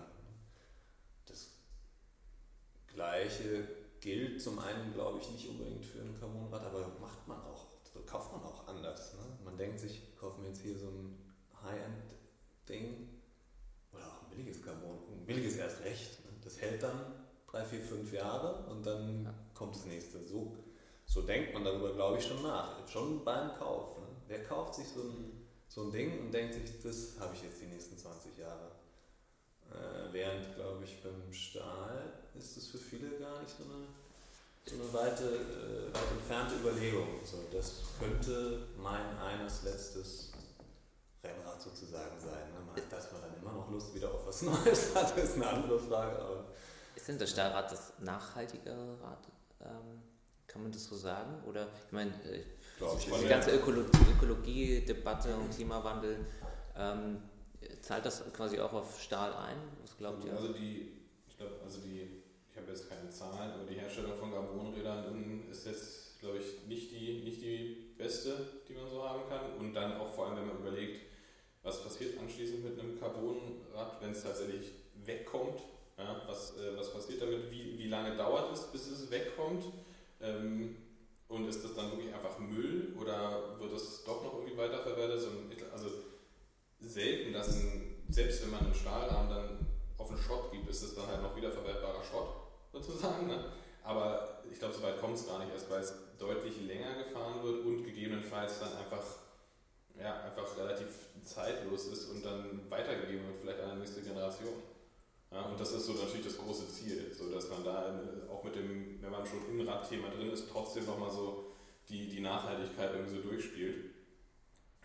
Das 1.26 1.50
Gleiche 2.86 3.68
gilt 4.00 4.44
zum 4.44 4.60
einen, 4.60 4.94
glaube 4.94 5.18
ich, 5.20 5.32
nicht 5.32 5.50
unbedingt 5.50 5.84
für 5.84 6.02
ein 6.02 6.16
Carbonrad, 6.20 6.64
aber 6.64 6.88
macht 7.02 7.28
man 7.28 7.42
auch, 7.42 7.66
so 7.92 8.02
kauft 8.02 8.32
man 8.32 8.44
auch 8.44 8.68
anders. 8.68 9.16
Ne? 9.16 9.26
Man 9.44 9.58
denkt 9.58 9.80
sich, 9.80 10.04
ich 10.04 10.18
kaufe 10.20 10.40
mir 10.40 10.50
jetzt 10.50 10.62
hier 10.62 10.78
so 10.78 10.86
ein 10.90 11.18
High-End-Ding 11.64 13.10
oder 13.92 14.06
auch 14.06 14.22
ein 14.22 14.30
billiges 14.30 14.62
Carbon, 14.62 15.00
ein 15.14 15.26
billiges 15.26 15.58
erst 15.58 15.84
recht. 15.84 16.24
Ne? 16.26 16.32
Das 16.44 16.62
hält 16.62 16.84
dann 16.84 17.26
drei, 17.48 17.66
vier, 17.66 17.82
fünf 17.82 18.14
Jahre 18.14 18.68
und 18.70 18.86
dann 18.86 19.26
Ja. 19.26 19.34
kommt 19.54 19.76
das 19.76 19.86
nächste. 19.86 20.26
So, 20.26 20.56
so 21.10 21.24
denkt 21.24 21.54
man 21.54 21.64
darüber, 21.64 21.92
glaube 21.94 22.20
ich, 22.20 22.26
schon 22.26 22.44
nach. 22.44 22.88
Schon 22.88 23.26
beim 23.26 23.56
Kauf. 23.58 23.98
Ne? 23.98 24.06
Wer 24.28 24.44
kauft 24.44 24.76
sich 24.76 24.88
so 24.88 25.02
ein, 25.02 25.48
so 25.68 25.82
ein 25.82 25.92
Ding 25.92 26.20
und 26.20 26.32
denkt 26.32 26.54
sich, 26.54 26.82
das 26.84 27.20
habe 27.20 27.34
ich 27.34 27.42
jetzt 27.42 27.60
die 27.62 27.66
nächsten 27.66 27.98
20 27.98 28.38
Jahre? 28.38 28.72
Äh, 29.72 30.14
während, 30.14 30.56
glaube 30.56 30.84
ich, 30.84 31.02
beim 31.02 31.34
Stahl 31.34 32.14
ist 32.38 32.58
es 32.58 32.68
für 32.68 32.78
viele 32.78 33.10
gar 33.18 33.42
nicht 33.42 33.56
so 33.58 33.64
eine, 33.64 33.88
so 34.66 34.76
eine 34.76 34.94
weite, 34.94 35.24
äh, 35.24 35.94
weit 35.94 36.12
entfernte 36.12 36.56
Überlegung. 36.56 37.20
So, 37.24 37.38
das 37.52 37.82
könnte 38.00 38.68
mein 38.78 39.18
eines 39.18 39.64
letztes 39.64 40.32
Nacht 41.24 41.60
sozusagen 41.60 42.20
sein. 42.20 42.54
Ne? 42.54 42.82
Dass 42.88 43.12
man 43.12 43.22
dann 43.22 43.36
immer 43.42 43.54
noch 43.54 43.72
Lust 43.72 43.96
wieder 43.96 44.14
auf 44.14 44.28
was 44.28 44.42
Neues 44.44 44.94
hat, 44.94 45.18
ist 45.18 45.36
eine 45.36 45.48
andere 45.48 45.80
Frage. 45.80 46.20
Aber 46.20 46.46
ist 46.96 47.08
denn 47.08 47.18
das 47.18 47.32
Stahlrad 47.32 47.72
das 47.72 47.94
nachhaltigere 48.00 49.02
Rad? 49.02 49.28
Ähm, 49.62 50.09
kann 50.50 50.64
man 50.64 50.72
das 50.72 50.86
so 50.86 50.96
sagen? 50.96 51.42
Oder 51.48 51.68
ich 51.86 51.92
meine, 51.94 52.12
äh, 52.26 52.44
die 53.22 53.28
ganze 53.28 53.52
Ökologie-Debatte 53.52 55.36
und 55.36 55.54
Klimawandel, 55.54 56.26
ähm, 56.76 57.22
zahlt 57.82 58.06
das 58.06 58.24
quasi 58.34 58.60
auch 58.60 58.74
auf 58.74 59.00
Stahl 59.02 59.34
ein? 59.34 59.58
Was 59.82 59.98
glaubt 59.98 60.26
ihr? 60.26 60.34
Also 60.34 60.54
die, 60.54 60.92
ich 61.28 61.38
glaube, 61.38 61.54
also 61.64 61.80
die, 61.82 62.24
ich 62.50 62.58
habe 62.58 62.68
jetzt 62.70 62.90
keine 62.90 63.10
Zahlen, 63.10 63.52
aber 63.52 63.64
die 63.70 63.76
Herstellung 63.76 64.16
von 64.18 64.32
Carbonrädern 64.32 65.44
ist 65.50 65.66
jetzt, 65.66 66.20
glaube 66.20 66.40
ich, 66.40 66.68
nicht 66.68 66.92
die, 66.92 67.22
nicht 67.24 67.42
die 67.42 67.94
beste, 67.98 68.36
die 68.68 68.74
man 68.74 68.90
so 68.90 69.08
haben 69.08 69.30
kann. 69.30 69.54
Und 69.60 69.74
dann 69.74 69.98
auch 69.98 70.08
vor 70.08 70.28
allem, 70.28 70.38
wenn 70.38 70.48
man 70.48 70.58
überlegt, 70.58 71.02
was 71.62 71.84
passiert 71.84 72.18
anschließend 72.20 72.64
mit 72.64 72.80
einem 72.80 73.00
Carbonrad, 73.00 74.02
wenn 74.02 74.12
es 74.12 74.24
tatsächlich 74.24 74.72
wegkommt. 75.06 75.60
Ja, 75.98 76.22
was, 76.28 76.58
äh, 76.58 76.78
was 76.78 76.94
passiert 76.94 77.22
damit? 77.22 77.52
Wie, 77.52 77.78
wie 77.78 77.90
lange 77.90 78.16
dauert 78.16 78.54
es, 78.54 78.72
bis 78.72 78.88
es 78.88 79.12
wegkommt? 79.12 79.66
Ähm, 80.22 80.76
und 81.28 81.48
ist 81.48 81.64
das 81.64 81.76
dann 81.76 81.92
wirklich 81.92 82.14
einfach 82.14 82.40
Müll 82.40 82.96
oder 83.00 83.60
wird 83.60 83.74
es 83.74 84.04
doch 84.04 84.24
noch 84.24 84.34
irgendwie 84.40 84.58
weiterverwertet? 84.58 85.28
Also 85.72 85.90
selten, 86.82 87.34
dass 87.34 87.56
ein, 87.56 88.04
selbst 88.10 88.44
wenn 88.44 88.52
man 88.52 88.66
einen 88.66 88.74
Stahlrahmen 88.74 89.30
dann 89.30 89.68
auf 89.98 90.08
den 90.08 90.18
Schrott 90.18 90.52
gibt, 90.52 90.68
ist 90.70 90.82
es 90.82 90.96
dann 90.96 91.08
halt 91.08 91.22
noch 91.22 91.36
wiederverwertbarer 91.36 92.04
Schrott 92.04 92.30
sozusagen. 92.72 93.28
Ne? 93.28 93.46
Aber 93.84 94.44
ich 94.52 94.58
glaube, 94.60 94.74
so 94.74 94.82
weit 94.82 95.00
kommt 95.00 95.16
es 95.16 95.28
gar 95.28 95.40
nicht 95.40 95.52
erst, 95.52 95.70
weil 95.70 95.82
es 95.82 95.94
deutlich 96.18 96.62
länger 96.62 97.04
gefahren 97.04 97.44
wird 97.44 97.66
und 97.66 97.84
gegebenenfalls 97.84 98.60
dann 98.60 98.76
einfach, 98.78 99.04
ja, 100.00 100.24
einfach 100.24 100.58
relativ 100.58 100.88
zeitlos 101.24 101.88
ist 101.88 102.10
und 102.10 102.26
dann 102.26 102.70
weitergegeben 102.70 103.28
wird, 103.28 103.38
vielleicht 103.38 103.60
an 103.62 103.76
die 103.76 103.80
nächste 103.82 104.02
Generation. 104.02 104.54
Ja, 105.32 105.44
und 105.44 105.60
das 105.60 105.72
ist 105.74 105.86
so 105.86 105.94
natürlich 105.94 106.26
das 106.26 106.38
große 106.38 106.68
Ziel, 106.70 107.12
so 107.16 107.30
dass 107.32 107.50
man 107.50 107.64
da 107.64 108.02
auch 108.32 108.44
mit 108.44 108.56
dem, 108.56 109.00
wenn 109.02 109.12
man 109.12 109.26
schon 109.26 109.48
im 109.50 109.68
Radthema 109.68 110.10
drin 110.10 110.32
ist, 110.32 110.46
trotzdem 110.52 110.86
nochmal 110.86 111.12
so 111.12 111.52
die, 111.88 112.08
die 112.10 112.22
Nachhaltigkeit 112.22 112.94
irgendwie 112.94 113.16
so 113.16 113.22
durchspielt. 113.22 113.92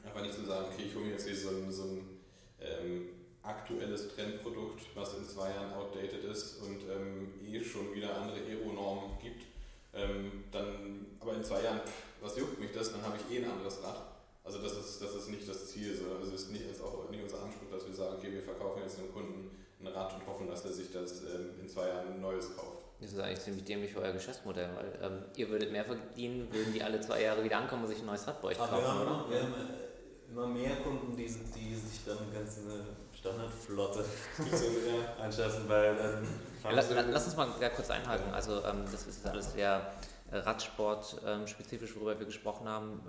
Einfach 0.05 0.21
nicht 0.21 0.35
zu 0.35 0.45
sagen, 0.45 0.67
okay, 0.71 0.85
ich 0.87 0.95
hole 0.95 1.07
mir 1.07 1.13
jetzt 1.13 1.27
hier 1.27 1.37
so 1.37 1.49
ein, 1.49 1.73
so 1.73 1.85
ein 1.85 2.21
ähm, 2.61 3.09
aktuelles 3.43 4.15
Trendprodukt, 4.15 4.83
was 4.95 5.15
in 5.15 5.25
zwei 5.25 5.51
Jahren 5.51 5.73
outdated 5.73 6.25
ist 6.25 6.61
und 6.63 6.83
ähm, 6.91 7.41
eh 7.43 7.63
schon 7.65 7.95
wieder 7.95 8.15
andere 8.15 8.37
Aero-Normen 8.37 9.19
gibt. 9.23 9.45
Ähm, 9.95 10.45
dann, 10.51 11.07
aber 11.21 11.35
in 11.35 11.45
zwei 11.45 11.63
Jahren, 11.63 11.81
pff, 11.81 12.03
was 12.21 12.37
juckt 12.37 12.61
mich 12.61 12.73
das, 12.73 12.93
dann 12.93 13.03
habe 13.03 13.17
ich 13.17 13.35
eh 13.35 13.45
ein 13.45 13.51
anderes 13.51 13.83
Rad. 13.83 14.15
Also 14.43 14.59
das 14.59 14.77
ist, 14.77 15.01
das 15.01 15.15
ist 15.15 15.29
nicht 15.31 15.49
das 15.49 15.69
Ziel. 15.69 15.97
So. 15.97 16.05
Also 16.15 16.35
es 16.35 16.43
ist, 16.43 16.53
nicht, 16.53 16.69
ist 16.71 16.83
auch 16.83 17.09
nicht 17.11 17.23
unser 17.23 17.43
Anspruch, 17.43 17.71
dass 17.71 17.87
wir 17.87 17.95
sagen, 17.95 18.17
okay, 18.19 18.33
wir 18.33 18.43
verkaufen 18.43 18.83
jetzt 18.83 18.99
dem 18.99 19.13
Kunden 19.13 19.51
ein 19.87 19.93
Rad 19.93 20.15
und 20.15 20.27
hoffen, 20.27 20.49
dass 20.49 20.65
er 20.65 20.73
sich 20.73 20.93
das 20.93 21.21
ähm, 21.23 21.61
in 21.61 21.69
zwei 21.69 21.89
Jahren 21.89 22.15
ein 22.15 22.21
neues 22.21 22.57
kauft. 22.57 22.85
Das 23.01 23.13
ist 23.13 23.19
eigentlich 23.19 23.41
ziemlich 23.41 23.65
dämlich 23.65 23.93
für 23.93 24.01
euer 24.01 24.13
Geschäftsmodell, 24.13 24.71
weil 24.77 24.99
ähm, 25.03 25.25
ihr 25.37 25.49
würdet 25.51 25.73
mehr 25.73 25.85
verdienen, 25.85 26.53
würden 26.53 26.73
die 26.73 26.83
alle 26.83 27.01
zwei 27.01 27.23
Jahre 27.23 27.45
wieder 27.45 27.59
ankommen 27.59 27.85
und 27.85 27.89
sich 27.91 28.01
ein 28.01 28.07
neues 28.07 28.27
Rad 28.27 28.41
bei 28.41 28.49
euch 28.49 28.59
kaufen, 28.59 28.79
wir 28.79 28.89
haben, 28.89 29.01
oder? 29.01 29.31
Wir 29.31 29.43
haben 29.43 29.53
äh, 29.55 30.31
immer 30.33 30.47
mehr 30.47 30.77
Kunden, 30.77 31.17
die, 31.17 31.25
die 31.27 31.75
sich 31.75 32.05
dann 32.07 32.19
ganz 32.33 32.59
eine 32.59 32.85
Standardflotte 33.13 34.05
anschaffen, 35.21 35.69
weil 35.69 35.97
dann 35.97 36.25
ja, 36.63 36.71
lass, 36.71 36.91
lass, 36.91 37.25
uns 37.27 37.37
mal 37.37 37.49
kurz 37.75 37.91
einhaken. 37.91 38.29
Ja. 38.29 38.35
Also 38.35 38.65
ähm, 38.65 38.85
das 38.91 39.07
ist 39.07 39.27
alles 39.27 39.53
sehr 39.53 39.93
äh, 40.31 40.39
Radsport-spezifisch, 40.39 41.91
ähm, 41.91 41.97
worüber 41.97 42.19
wir 42.19 42.27
gesprochen 42.27 42.69
haben. 42.69 43.01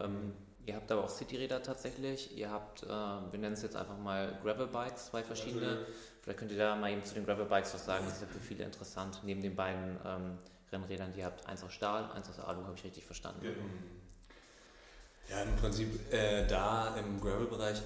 Ihr 0.65 0.75
habt 0.75 0.91
aber 0.91 1.03
auch 1.03 1.09
Cityräder 1.09 1.61
tatsächlich. 1.61 2.35
Ihr 2.35 2.49
habt, 2.49 2.83
äh, 2.83 2.87
wir 2.87 3.39
nennen 3.39 3.53
es 3.53 3.61
jetzt 3.61 3.75
einfach 3.75 3.97
mal 3.97 4.39
Gravel-Bikes, 4.43 5.07
zwei 5.07 5.23
verschiedene. 5.23 5.67
Natürlich. 5.67 5.95
Vielleicht 6.21 6.39
könnt 6.39 6.51
ihr 6.51 6.57
da 6.57 6.75
mal 6.75 6.91
eben 6.91 7.03
zu 7.03 7.13
den 7.13 7.25
Gravel-Bikes 7.25 7.73
was 7.75 7.85
sagen. 7.85 8.05
Das 8.05 8.15
ist 8.15 8.21
ja 8.21 8.27
für 8.27 8.39
viele 8.39 8.63
interessant. 8.63 9.21
Neben 9.23 9.41
den 9.41 9.55
beiden 9.55 9.97
ähm, 10.03 10.37
Rennrädern, 10.71 11.13
die 11.13 11.19
ihr 11.19 11.25
habt, 11.25 11.45
eins 11.45 11.63
aus 11.63 11.71
Stahl, 11.71 12.09
eins 12.11 12.29
aus 12.29 12.39
Alu, 12.39 12.63
habe 12.63 12.73
ich 12.75 12.83
richtig 12.83 13.05
verstanden. 13.05 13.41
Genau. 13.41 13.55
Ja, 15.29 15.43
im 15.43 15.55
Prinzip 15.55 16.11
äh, 16.11 16.47
da 16.47 16.95
im 16.97 17.19
Gravel-Bereich 17.21 17.81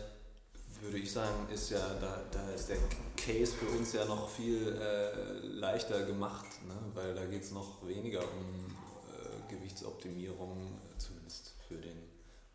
würde 0.82 0.98
ich 0.98 1.12
sagen, 1.12 1.48
ist 1.54 1.72
ja, 1.72 1.96
da, 2.00 2.24
da 2.32 2.50
ist 2.52 2.70
der 2.70 2.78
Case 3.18 3.54
für 3.54 3.68
uns 3.78 3.94
ja 3.94 4.06
noch 4.06 4.30
viel 4.30 4.78
äh, 4.82 5.46
leichter 5.46 6.06
gemacht, 6.06 6.46
ne? 6.68 6.76
weil 6.94 7.14
da 7.14 7.26
geht 7.26 7.44
es 7.44 7.52
noch 7.52 7.86
weniger 7.86 8.22
um 8.22 8.76
äh, 9.12 9.54
Gewichtsoptimierung, 9.54 10.80
zumindest 10.98 11.54
für 11.68 11.76
den, 11.76 12.09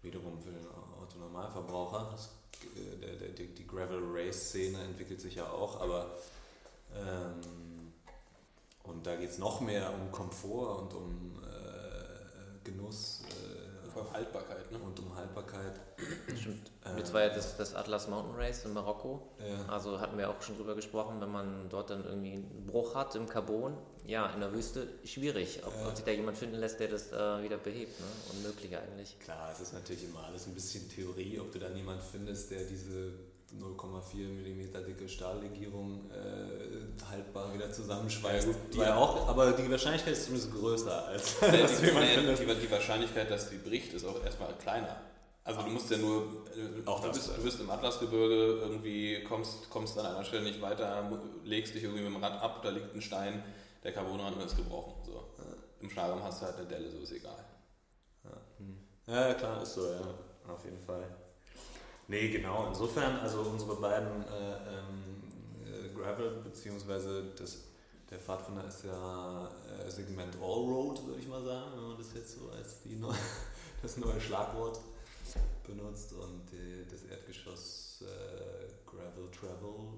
wiederum 0.05 0.41
für 0.41 0.51
den 0.51 0.67
Autonormalverbraucher. 1.01 2.11
Das 2.13 2.31
äh, 2.77 2.97
der, 2.99 3.17
der, 3.17 3.29
die, 3.31 3.49
die 3.49 3.67
Gravel-Race-Szene 3.67 4.79
entwickelt 4.83 5.21
sich 5.21 5.37
ja 5.37 5.49
auch, 5.51 5.81
aber 5.81 6.11
ähm, 6.95 7.93
und 8.85 9.07
da 9.07 9.17
geht 9.17 9.31
es 9.31 9.39
noch 9.39 9.61
mehr 9.61 9.93
um 9.95 10.13
Komfort 10.13 10.83
und 10.83 10.95
um 10.95 11.43
äh, 11.43 12.65
Genuss. 12.65 13.23
Äh, 13.95 13.99
Vor 13.99 14.13
Haltbarkeit, 14.13 14.73
ne? 14.73 14.79
Und 14.79 14.99
um 15.01 15.15
Haltbarkeit. 15.15 15.81
Stimmt. 16.37 16.71
Ähm, 16.85 16.99
Jetzt 16.99 17.13
war 17.13 17.23
ja 17.23 17.29
das, 17.29 17.57
das 17.57 17.75
Atlas 17.75 18.09
Mountain 18.09 18.35
Race 18.37 18.65
in 18.65 18.73
Marokko. 18.73 19.29
Ja. 19.39 19.73
Also 19.73 20.01
hatten 20.01 20.19
wir 20.19 20.29
auch 20.31 20.41
schon 20.43 20.57
drüber 20.57 20.75
gesprochen, 20.75 21.21
wenn 21.21 21.31
man 21.31 21.69
dort 21.69 21.91
dann 21.91 22.05
irgendwie 22.05 22.33
einen 22.33 22.67
Bruch 22.67 22.95
hat 22.95 23.15
im 23.15 23.29
Carbon, 23.29 23.77
ja, 24.07 24.27
in 24.31 24.41
der 24.41 24.53
Wüste 24.53 24.89
schwierig, 25.05 25.63
ob, 25.67 25.75
ja. 25.75 25.89
ob 25.89 25.97
sich 25.97 26.05
da 26.05 26.11
jemand 26.11 26.37
finden 26.37 26.57
lässt, 26.57 26.81
der 26.81 26.89
das 26.89 27.13
äh, 27.13 27.43
wieder 27.43 27.57
behebt. 27.59 27.99
Ne? 28.01 28.07
Unmöglich 28.33 28.77
eigentlich. 28.77 29.19
Klar, 29.21 29.51
es 29.53 29.61
ist 29.61 29.73
natürlich 29.73 30.05
immer 30.05 30.25
alles 30.25 30.47
ein 30.47 30.55
bisschen 30.55 30.89
Theorie, 30.91 31.39
ob 31.41 31.53
du 31.53 31.59
da 31.59 31.69
niemanden 31.69 32.03
findest, 32.03 32.51
der 32.51 32.65
diese 32.65 33.13
0,4 33.53 34.29
mm 34.29 34.87
dicke 34.87 35.09
Stahllegierung 35.09 36.11
äh, 36.11 37.05
haltbar 37.09 37.53
wieder 37.55 37.71
zusammenschweißt. 37.71 38.49
Ja, 38.49 38.55
die 38.73 38.93
auch, 38.93 39.29
aber 39.29 39.53
die 39.53 39.71
Wahrscheinlichkeit 39.71 40.15
ist 40.15 40.25
zumindest 40.25 40.53
größer 40.53 41.07
als 41.07 41.41
ja, 41.41 41.51
die, 41.51 41.57
die, 42.47 42.61
die, 42.61 42.71
Wahrscheinlichkeit, 42.71 43.31
dass 43.31 43.51
sie 43.51 43.59
bricht, 43.59 43.93
ist 43.93 44.05
auch 44.05 44.23
erstmal 44.25 44.53
kleiner. 44.59 44.97
Also 45.45 45.61
du 45.63 45.69
musst 45.69 45.91
ja 45.91 45.99
nur, 45.99 46.47
äh, 46.57 46.87
auch 46.87 47.01
du 47.01 47.13
bist, 47.13 47.37
du 47.37 47.43
bist 47.43 47.61
im 47.61 47.71
Atlasgebirge, 47.71 48.61
irgendwie 48.63 49.23
kommst, 49.25 49.69
kommst 49.71 49.99
an 49.99 50.07
einer 50.07 50.25
Stelle 50.25 50.45
nicht 50.45 50.61
weiter, 50.61 51.11
legst 51.45 51.75
dich 51.75 51.85
irgendwie 51.85 52.03
mit 52.03 52.15
dem 52.15 52.25
Rad 52.25 52.43
ab, 52.43 52.63
da 52.63 52.71
liegt 52.71 52.95
ein 52.95 53.03
Stein, 53.03 53.43
der 53.83 53.93
Carbonrand 53.93 54.43
ist 54.43 54.57
gebrochen. 54.57 54.95
So. 55.05 55.13
Ja. 55.13 55.45
Im 55.81 55.91
Stahlraum 55.91 56.23
hast 56.23 56.41
du 56.41 56.47
halt 56.47 56.57
eine 56.57 56.67
Delle, 56.67 56.91
so 56.91 56.99
ist 56.99 57.13
egal. 57.13 57.45
Ja. 58.25 58.31
Hm. 58.59 58.79
ja, 59.07 59.35
klar, 59.35 59.63
ist 59.63 59.75
so, 59.75 59.87
ja. 59.87 60.01
Auf 60.49 60.65
jeden 60.65 60.81
Fall. 60.81 61.05
Nee, 62.09 62.29
genau. 62.29 62.69
Insofern, 62.69 63.17
also 63.17 63.41
unsere 63.41 63.77
beiden 63.77 64.23
äh, 64.25 64.79
ähm, 64.79 65.23
äh, 65.65 65.89
Gravel, 65.95 66.43
beziehungsweise 66.43 67.33
das, 67.37 67.65
der 68.11 68.19
Pfadfinder 68.19 68.67
ist 68.67 68.85
ja 68.85 69.49
äh, 69.49 69.91
Segment 69.91 70.35
Allroad, 70.37 71.07
würde 71.07 71.21
ich 71.21 71.29
mal 71.29 71.43
sagen, 71.43 71.73
wenn 71.75 71.89
man 71.89 71.97
das 71.99 72.13
jetzt 72.15 72.39
so 72.39 72.51
als 72.51 72.83
die 72.83 72.97
neue, 72.97 73.17
das 73.83 73.97
neue 73.97 74.21
Schlagwort 74.21 74.81
benutzt 75.67 76.13
und 76.13 76.43
die, 76.53 76.87
das 76.91 77.05
Erdgeschoss 77.05 78.03
äh, 78.03 78.67
Gravel 78.85 79.31
Travel 79.31 79.95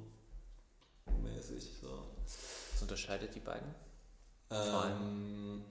mäßig 1.22 1.72
so. 1.80 2.06
Was 2.24 2.82
unterscheidet 2.82 3.34
die 3.34 3.40
beiden? 3.40 3.74
Ähm, 4.50 5.64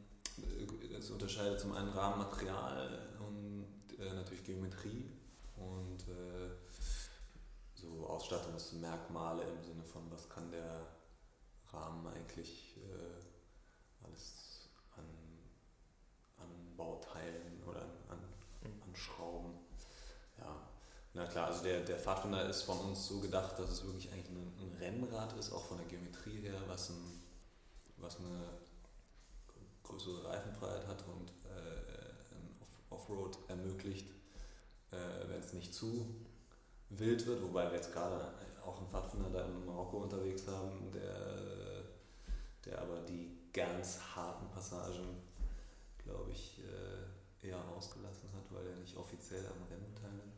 es 0.98 1.10
unterscheidet 1.10 1.60
zum 1.60 1.74
einen 1.74 1.90
Rahmenmaterial 1.90 3.08
und 3.20 4.00
äh, 4.00 4.14
natürlich 4.14 4.44
Geometrie 4.44 5.10
und 5.58 6.08
äh, 6.08 6.50
so 7.74 8.08
Ausstattungsmerkmale 8.08 9.44
im 9.44 9.64
Sinne 9.64 9.84
von, 9.84 10.10
was 10.12 10.30
kann 10.30 10.52
der 10.52 10.88
Rahmen 11.72 12.08
eigentlich 12.08 12.78
äh, 12.78 14.06
alles 14.06 14.70
an, 14.96 15.06
an 16.38 16.76
Bauteilen 16.76 17.64
oder 17.66 17.82
an, 17.82 18.20
an, 18.64 18.82
an 18.82 18.96
Schrauben. 18.96 19.54
Ja, 20.38 20.68
na 21.14 21.26
klar, 21.26 21.48
also 21.48 21.64
der, 21.64 21.82
der 21.82 21.98
Pfadfinder 21.98 22.50
ist 22.50 22.64
von 22.64 22.78
uns 22.80 23.08
so 23.08 23.20
gedacht, 23.20 23.58
dass 23.58 23.70
es 23.70 23.86
wirklich 23.86 24.12
eigentlich 24.12 24.30
ein, 24.30 24.54
ein 24.60 24.78
Rennrad 24.80 25.34
ist, 25.38 25.52
auch 25.52 25.66
von 25.66 25.78
der 25.78 25.88
Geometrie 25.88 26.42
her, 26.42 26.62
was, 26.68 26.90
ein, 26.90 27.22
was 27.98 28.18
eine 28.20 28.50
größere 29.84 30.26
Reifenfreiheit 30.26 30.88
hat 30.88 31.04
und 31.08 31.30
äh, 31.50 31.86
Offroad 32.90 33.38
ermöglicht, 33.48 34.15
äh, 34.96 35.30
wenn 35.30 35.40
es 35.40 35.54
nicht 35.54 35.74
zu 35.74 36.16
wild 36.90 37.26
wird, 37.28 37.42
wobei 37.44 37.66
wir 37.66 37.76
jetzt 37.76 37.94
gerade 37.94 38.34
auch 38.66 38.80
einen 38.80 38.90
Pfadfinder 38.90 39.30
da 39.30 39.46
in 39.46 39.66
Marokko 39.66 39.98
unterwegs 40.04 40.48
haben, 40.48 40.92
der, 40.92 41.84
der 42.66 42.82
aber 42.82 43.02
die 43.02 43.32
ganz 43.54 44.00
harten 44.16 44.50
Passagen, 44.50 45.22
glaube 46.04 46.32
ich, 46.32 46.60
äh, 46.60 47.48
eher 47.48 47.64
ausgelassen 47.76 48.30
hat, 48.34 48.44
weil 48.52 48.68
er 48.68 48.76
nicht 48.78 48.96
offiziell 48.98 49.46
am 49.46 49.68
Rennen 49.70 49.94
teilnimmt. 49.96 50.34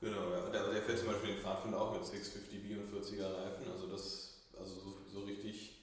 Genau, 0.00 0.30
ja. 0.30 0.50
Der, 0.50 0.72
der 0.72 0.82
fährt 0.82 0.98
zum 0.98 1.08
Beispiel 1.08 1.34
den 1.34 1.42
Pfadfinder 1.42 1.80
auch 1.80 1.92
mit 1.92 2.02
650B 2.02 2.78
und 2.78 2.92
40er 2.92 3.34
Reifen, 3.34 3.70
also 3.70 3.86
das, 3.88 4.42
also 4.58 4.74
so, 4.80 4.96
so 5.12 5.20
richtig 5.24 5.74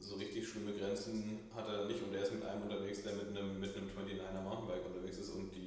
so 0.00 0.16
richtig 0.16 0.48
schlimme 0.48 0.72
Grenzen 0.72 1.40
hat 1.54 1.68
er 1.68 1.86
nicht 1.86 2.02
und 2.02 2.14
er 2.14 2.22
ist 2.22 2.32
mit 2.32 2.44
einem 2.44 2.62
unterwegs, 2.62 3.02
der 3.02 3.14
mit 3.14 3.28
einem, 3.28 3.60
mit 3.60 3.76
einem 3.76 3.88
29er 3.88 4.42
Mountainbike 4.42 4.86
unterwegs 4.86 5.18
ist 5.18 5.30
und 5.30 5.54
die, 5.54 5.65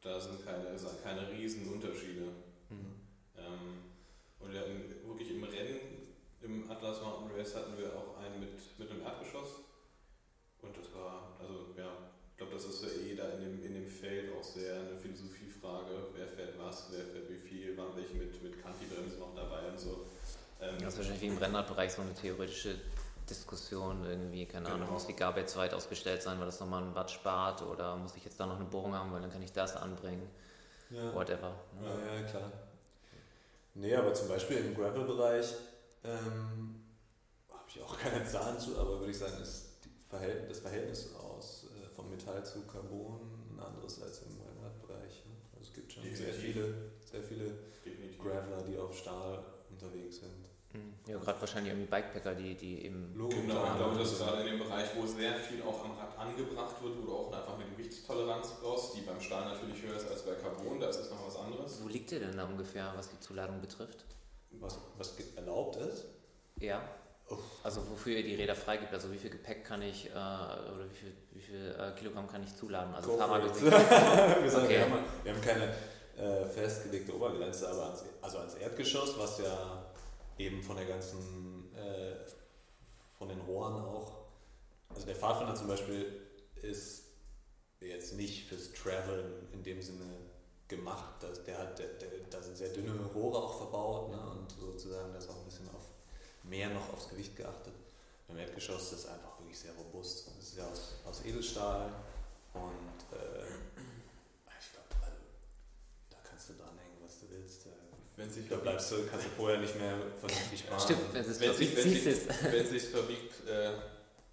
da 0.00 0.18
sind 0.20 0.44
keine, 0.44 0.78
sind 0.78 1.02
keine 1.02 1.30
Riesenunterschiede. 1.30 2.26
Mhm. 2.70 2.94
Ähm, 3.36 3.92
und 4.38 4.52
wir 4.52 4.60
hatten 4.60 4.94
wirklich 5.06 5.30
im 5.30 5.44
Rennen, 5.44 5.80
im 6.42 6.70
Atlas 6.70 7.02
Mountain 7.02 7.36
Race 7.36 7.54
hatten 7.54 7.76
wir 7.76 7.94
auch 7.94 8.16
einen 8.18 8.40
mit, 8.40 8.78
mit 8.78 8.90
einem 8.90 9.02
Erdgeschoss. 9.02 9.60
Und 10.62 10.76
das 10.76 10.94
war, 10.94 11.36
also 11.38 11.74
ja, 11.76 12.10
ich 12.32 12.36
glaube, 12.36 12.54
das 12.54 12.64
ist 12.64 12.84
für 12.84 13.02
jeder 13.02 13.34
in 13.34 13.40
dem, 13.40 13.64
in 13.64 13.74
dem 13.74 13.86
Feld 13.86 14.32
auch 14.32 14.42
sehr 14.42 14.80
eine 14.80 14.96
Philosophiefrage, 14.96 16.08
wer 16.14 16.26
fährt 16.26 16.58
was, 16.58 16.88
wer 16.90 17.04
fährt 17.04 17.28
wie 17.28 17.36
viel, 17.36 17.76
waren 17.76 17.94
welche 17.96 18.14
mit, 18.14 18.42
mit 18.42 18.62
Kantibremsen 18.62 19.18
noch 19.18 19.34
dabei 19.34 19.68
und 19.68 19.78
so. 19.78 20.06
Ähm, 20.60 20.76
das 20.80 20.94
ist 20.94 20.98
wahrscheinlich 20.98 21.22
wie 21.22 21.26
im 21.34 21.38
Rennradbereich 21.38 21.92
so 21.92 22.02
eine 22.02 22.14
theoretische 22.14 22.76
Diskussion 23.30 24.04
irgendwie, 24.04 24.44
keine 24.46 24.64
genau. 24.64 24.76
Ahnung, 24.76 24.92
muss 24.92 25.06
die 25.06 25.14
Gabel 25.14 25.42
jetzt 25.42 25.56
weit 25.56 25.72
ausgestellt 25.72 26.22
sein, 26.22 26.38
weil 26.38 26.46
das 26.46 26.60
nochmal 26.60 26.82
ein 26.82 26.94
Watt 26.94 27.10
spart 27.10 27.62
oder 27.62 27.96
muss 27.96 28.16
ich 28.16 28.24
jetzt 28.24 28.38
da 28.38 28.46
noch 28.46 28.56
eine 28.56 28.64
Bohrung 28.64 28.94
haben, 28.94 29.12
weil 29.12 29.22
dann 29.22 29.30
kann 29.30 29.42
ich 29.42 29.52
das 29.52 29.76
anbringen. 29.76 30.28
Ja. 30.90 31.14
Whatever. 31.14 31.54
Ne? 31.80 31.86
Ja, 31.86 32.14
ja, 32.14 32.22
klar. 32.24 32.52
Nee, 33.74 33.94
aber 33.94 34.12
zum 34.12 34.28
Beispiel 34.28 34.58
im 34.58 34.74
Gravel-Bereich 34.74 35.54
ähm, 36.04 36.82
habe 37.48 37.64
ich 37.68 37.80
auch 37.80 37.96
keine 38.02 38.24
Zahlen 38.24 38.58
zu, 38.58 38.76
aber 38.78 38.98
würde 38.98 39.12
ich 39.12 39.18
sagen, 39.18 39.40
ist 39.40 39.66
Verhältnis, 40.08 40.48
das 40.48 40.58
Verhältnis 40.58 41.14
aus 41.14 41.66
äh, 41.70 41.88
vom 41.94 42.10
Metall 42.10 42.44
zu 42.44 42.62
Carbon 42.62 43.20
ein 43.52 43.60
anderes 43.60 44.02
als 44.02 44.22
im 44.22 44.40
Rennradbereich. 44.40 45.24
Ne? 45.24 45.32
Also 45.52 45.68
es 45.68 45.72
gibt 45.72 45.92
schon 45.92 46.02
Definitiv. 46.02 46.34
sehr 46.34 46.34
viele, 46.34 46.74
sehr 47.04 47.22
viele 47.22 47.54
Graveler, 48.18 48.62
die 48.62 48.76
auf 48.76 48.96
Stahl 48.96 49.44
unterwegs 49.70 50.16
sind. 50.18 50.39
Ja, 51.06 51.18
gerade 51.18 51.40
wahrscheinlich 51.40 51.72
irgendwie 51.72 51.90
Bikepacker, 51.90 52.34
die, 52.34 52.54
die 52.54 52.84
eben. 52.84 53.14
Logo 53.16 53.34
genau, 53.34 53.64
ich 53.64 53.76
glaube, 53.76 53.98
das 53.98 54.12
ist 54.12 54.18
gerade 54.18 54.42
in 54.42 54.46
dem 54.46 54.58
Bereich, 54.58 54.88
wo 54.94 55.06
sehr 55.06 55.34
viel 55.34 55.62
auch 55.62 55.84
am 55.84 55.92
Rad 55.92 56.16
angebracht 56.18 56.82
wird, 56.82 56.98
wo 56.98 57.06
du 57.06 57.14
auch 57.14 57.32
einfach 57.32 57.54
eine 57.54 57.64
Gewichtstoleranz 57.64 58.54
brauchst, 58.62 58.96
die 58.96 59.00
beim 59.00 59.20
Stahl 59.20 59.46
natürlich 59.46 59.82
höher 59.82 59.96
ist 59.96 60.08
als 60.08 60.22
bei 60.22 60.34
Carbon, 60.34 60.78
da 60.78 60.88
ist 60.88 61.00
es 61.00 61.10
noch 61.10 61.26
was 61.26 61.36
anderes. 61.36 61.82
Wo 61.82 61.88
liegt 61.88 62.12
ihr 62.12 62.20
denn 62.20 62.36
da 62.36 62.44
ungefähr, 62.44 62.92
was 62.96 63.10
die 63.10 63.18
Zuladung 63.20 63.60
betrifft? 63.60 64.04
Was, 64.52 64.78
was 64.98 65.14
erlaubt 65.36 65.76
ist? 65.76 66.04
Ja. 66.58 66.82
Also 67.62 67.88
wofür 67.88 68.16
ihr 68.16 68.24
die 68.24 68.34
Räder 68.34 68.56
freigibt, 68.56 68.92
also 68.92 69.12
wie 69.12 69.18
viel 69.18 69.30
Gepäck 69.30 69.64
kann 69.64 69.82
ich 69.82 70.06
äh, 70.06 70.10
oder 70.10 70.84
wie 70.90 70.96
viel, 70.96 71.12
wie 71.32 71.40
viel 71.40 71.76
äh, 71.78 71.92
Kilogramm 71.96 72.26
kann 72.26 72.42
ich 72.42 72.54
zuladen? 72.56 72.92
Also 72.92 73.16
Fahrradgewicht. 73.16 73.62
wir, 73.62 73.72
okay. 73.72 74.68
wir, 74.68 74.80
haben, 74.80 75.04
wir 75.22 75.32
haben 75.32 75.40
keine 75.40 75.72
äh, 76.16 76.44
festgelegte 76.44 77.14
Obergrenze, 77.14 77.68
aber 77.68 77.84
ans, 77.84 78.04
also 78.20 78.38
ans 78.38 78.54
Erdgeschoss, 78.54 79.16
was 79.16 79.38
ja 79.38 79.79
eben 80.40 80.62
von 80.62 80.76
der 80.76 80.86
ganzen, 80.86 81.74
äh, 81.74 82.16
von 83.18 83.28
den 83.28 83.40
Rohren 83.40 83.74
auch. 83.84 84.12
Also 84.88 85.06
der 85.06 85.14
Pfadfinder 85.14 85.54
zum 85.54 85.68
Beispiel 85.68 86.20
ist 86.62 87.04
jetzt 87.80 88.14
nicht 88.14 88.48
fürs 88.48 88.72
Traveln 88.72 89.48
in 89.52 89.62
dem 89.62 89.80
Sinne 89.80 90.04
gemacht. 90.68 91.22
Der 91.46 91.58
hat, 91.58 91.78
der, 91.78 91.88
der, 91.94 92.08
da 92.30 92.42
sind 92.42 92.56
sehr 92.56 92.70
dünne 92.70 92.92
Rohre 93.14 93.38
auch 93.38 93.56
verbaut 93.56 94.10
ne? 94.10 94.20
und 94.30 94.50
sozusagen 94.50 95.12
da 95.12 95.18
ist 95.18 95.28
auch 95.28 95.38
ein 95.38 95.44
bisschen 95.44 95.68
auf 95.70 95.88
mehr 96.42 96.70
noch 96.70 96.92
aufs 96.92 97.08
Gewicht 97.08 97.36
geachtet. 97.36 97.74
Beim 98.26 98.38
Erdgeschoss 98.38 98.92
ist 98.92 99.00
es 99.00 99.06
einfach 99.06 99.38
wirklich 99.38 99.58
sehr 99.58 99.72
robust. 99.72 100.28
Es 100.38 100.48
ist 100.48 100.58
ja 100.58 100.66
aus, 100.66 100.94
aus 101.04 101.24
Edelstahl 101.24 101.92
und 102.54 103.18
äh, 103.18 103.44
ich 104.58 104.72
glaube, 104.72 105.04
also, 105.04 105.16
da 106.10 106.16
kannst 106.28 106.48
du 106.48 106.52
dranhängen, 106.54 106.98
was 107.02 107.20
du 107.20 107.30
willst. 107.30 107.66
Wenn 108.20 108.30
sich 108.30 108.46
da 108.50 108.56
bleibst 108.56 108.92
du, 108.92 108.96
kannst 109.06 109.24
du 109.24 109.30
vorher 109.30 109.58
nicht 109.58 109.74
mehr 109.76 109.94
vernünftig 110.18 110.64
fahren. 110.64 110.78
Stimmt, 110.78 111.14
wenn 111.14 111.24
es 111.24 111.38
sich 111.38 111.48
verbiegt, 111.48 111.76
wenn 111.76 111.90
sich, 111.90 112.52
wenn 112.52 112.66
sich 112.66 112.82
verbiegt 112.82 113.48
äh, 113.48 113.70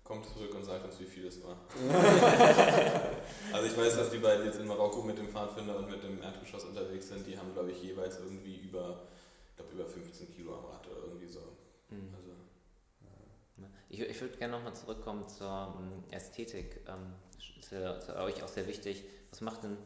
kommt 0.04 0.26
zurück 0.26 0.54
und 0.56 0.66
sagt 0.66 0.84
uns, 0.84 1.00
wie 1.00 1.06
viel 1.06 1.26
es 1.28 1.42
war. 1.42 1.56
also 3.54 3.66
ich 3.66 3.78
weiß, 3.78 3.96
dass 3.96 4.10
die 4.10 4.18
beiden 4.18 4.46
jetzt 4.46 4.60
in 4.60 4.68
Marokko 4.68 5.04
mit 5.04 5.18
dem 5.18 5.30
Pfadfinder 5.30 5.78
und 5.78 5.90
mit 5.90 6.04
dem 6.04 6.22
Erdgeschoss 6.22 6.66
unterwegs 6.66 7.08
sind. 7.08 7.26
Die 7.26 7.40
haben, 7.40 7.54
glaube 7.54 7.72
ich, 7.72 7.82
jeweils 7.82 8.20
irgendwie 8.20 8.58
über, 8.58 9.08
ich 9.52 9.56
glaube, 9.56 9.72
über 9.72 9.86
15 9.86 10.36
Kilo 10.36 10.58
am 10.58 10.66
Rad 10.66 10.86
oder 10.88 11.04
irgendwie 11.06 11.28
so. 11.28 11.40
Mhm. 11.90 12.10
Also. 12.14 12.32
Ich, 13.88 14.02
ich 14.02 14.20
würde 14.20 14.36
gerne 14.36 14.58
nochmal 14.58 14.76
zurückkommen 14.76 15.30
zur 15.30 15.76
um, 15.78 16.04
Ästhetik. 16.12 16.82
Ähm, 16.90 17.14
ist 17.58 17.70
für 17.70 18.18
euch 18.18 18.44
auch 18.44 18.50
sehr 18.50 18.68
wichtig. 18.68 19.06
Was 19.30 19.40
macht 19.40 19.64
denn 19.64 19.78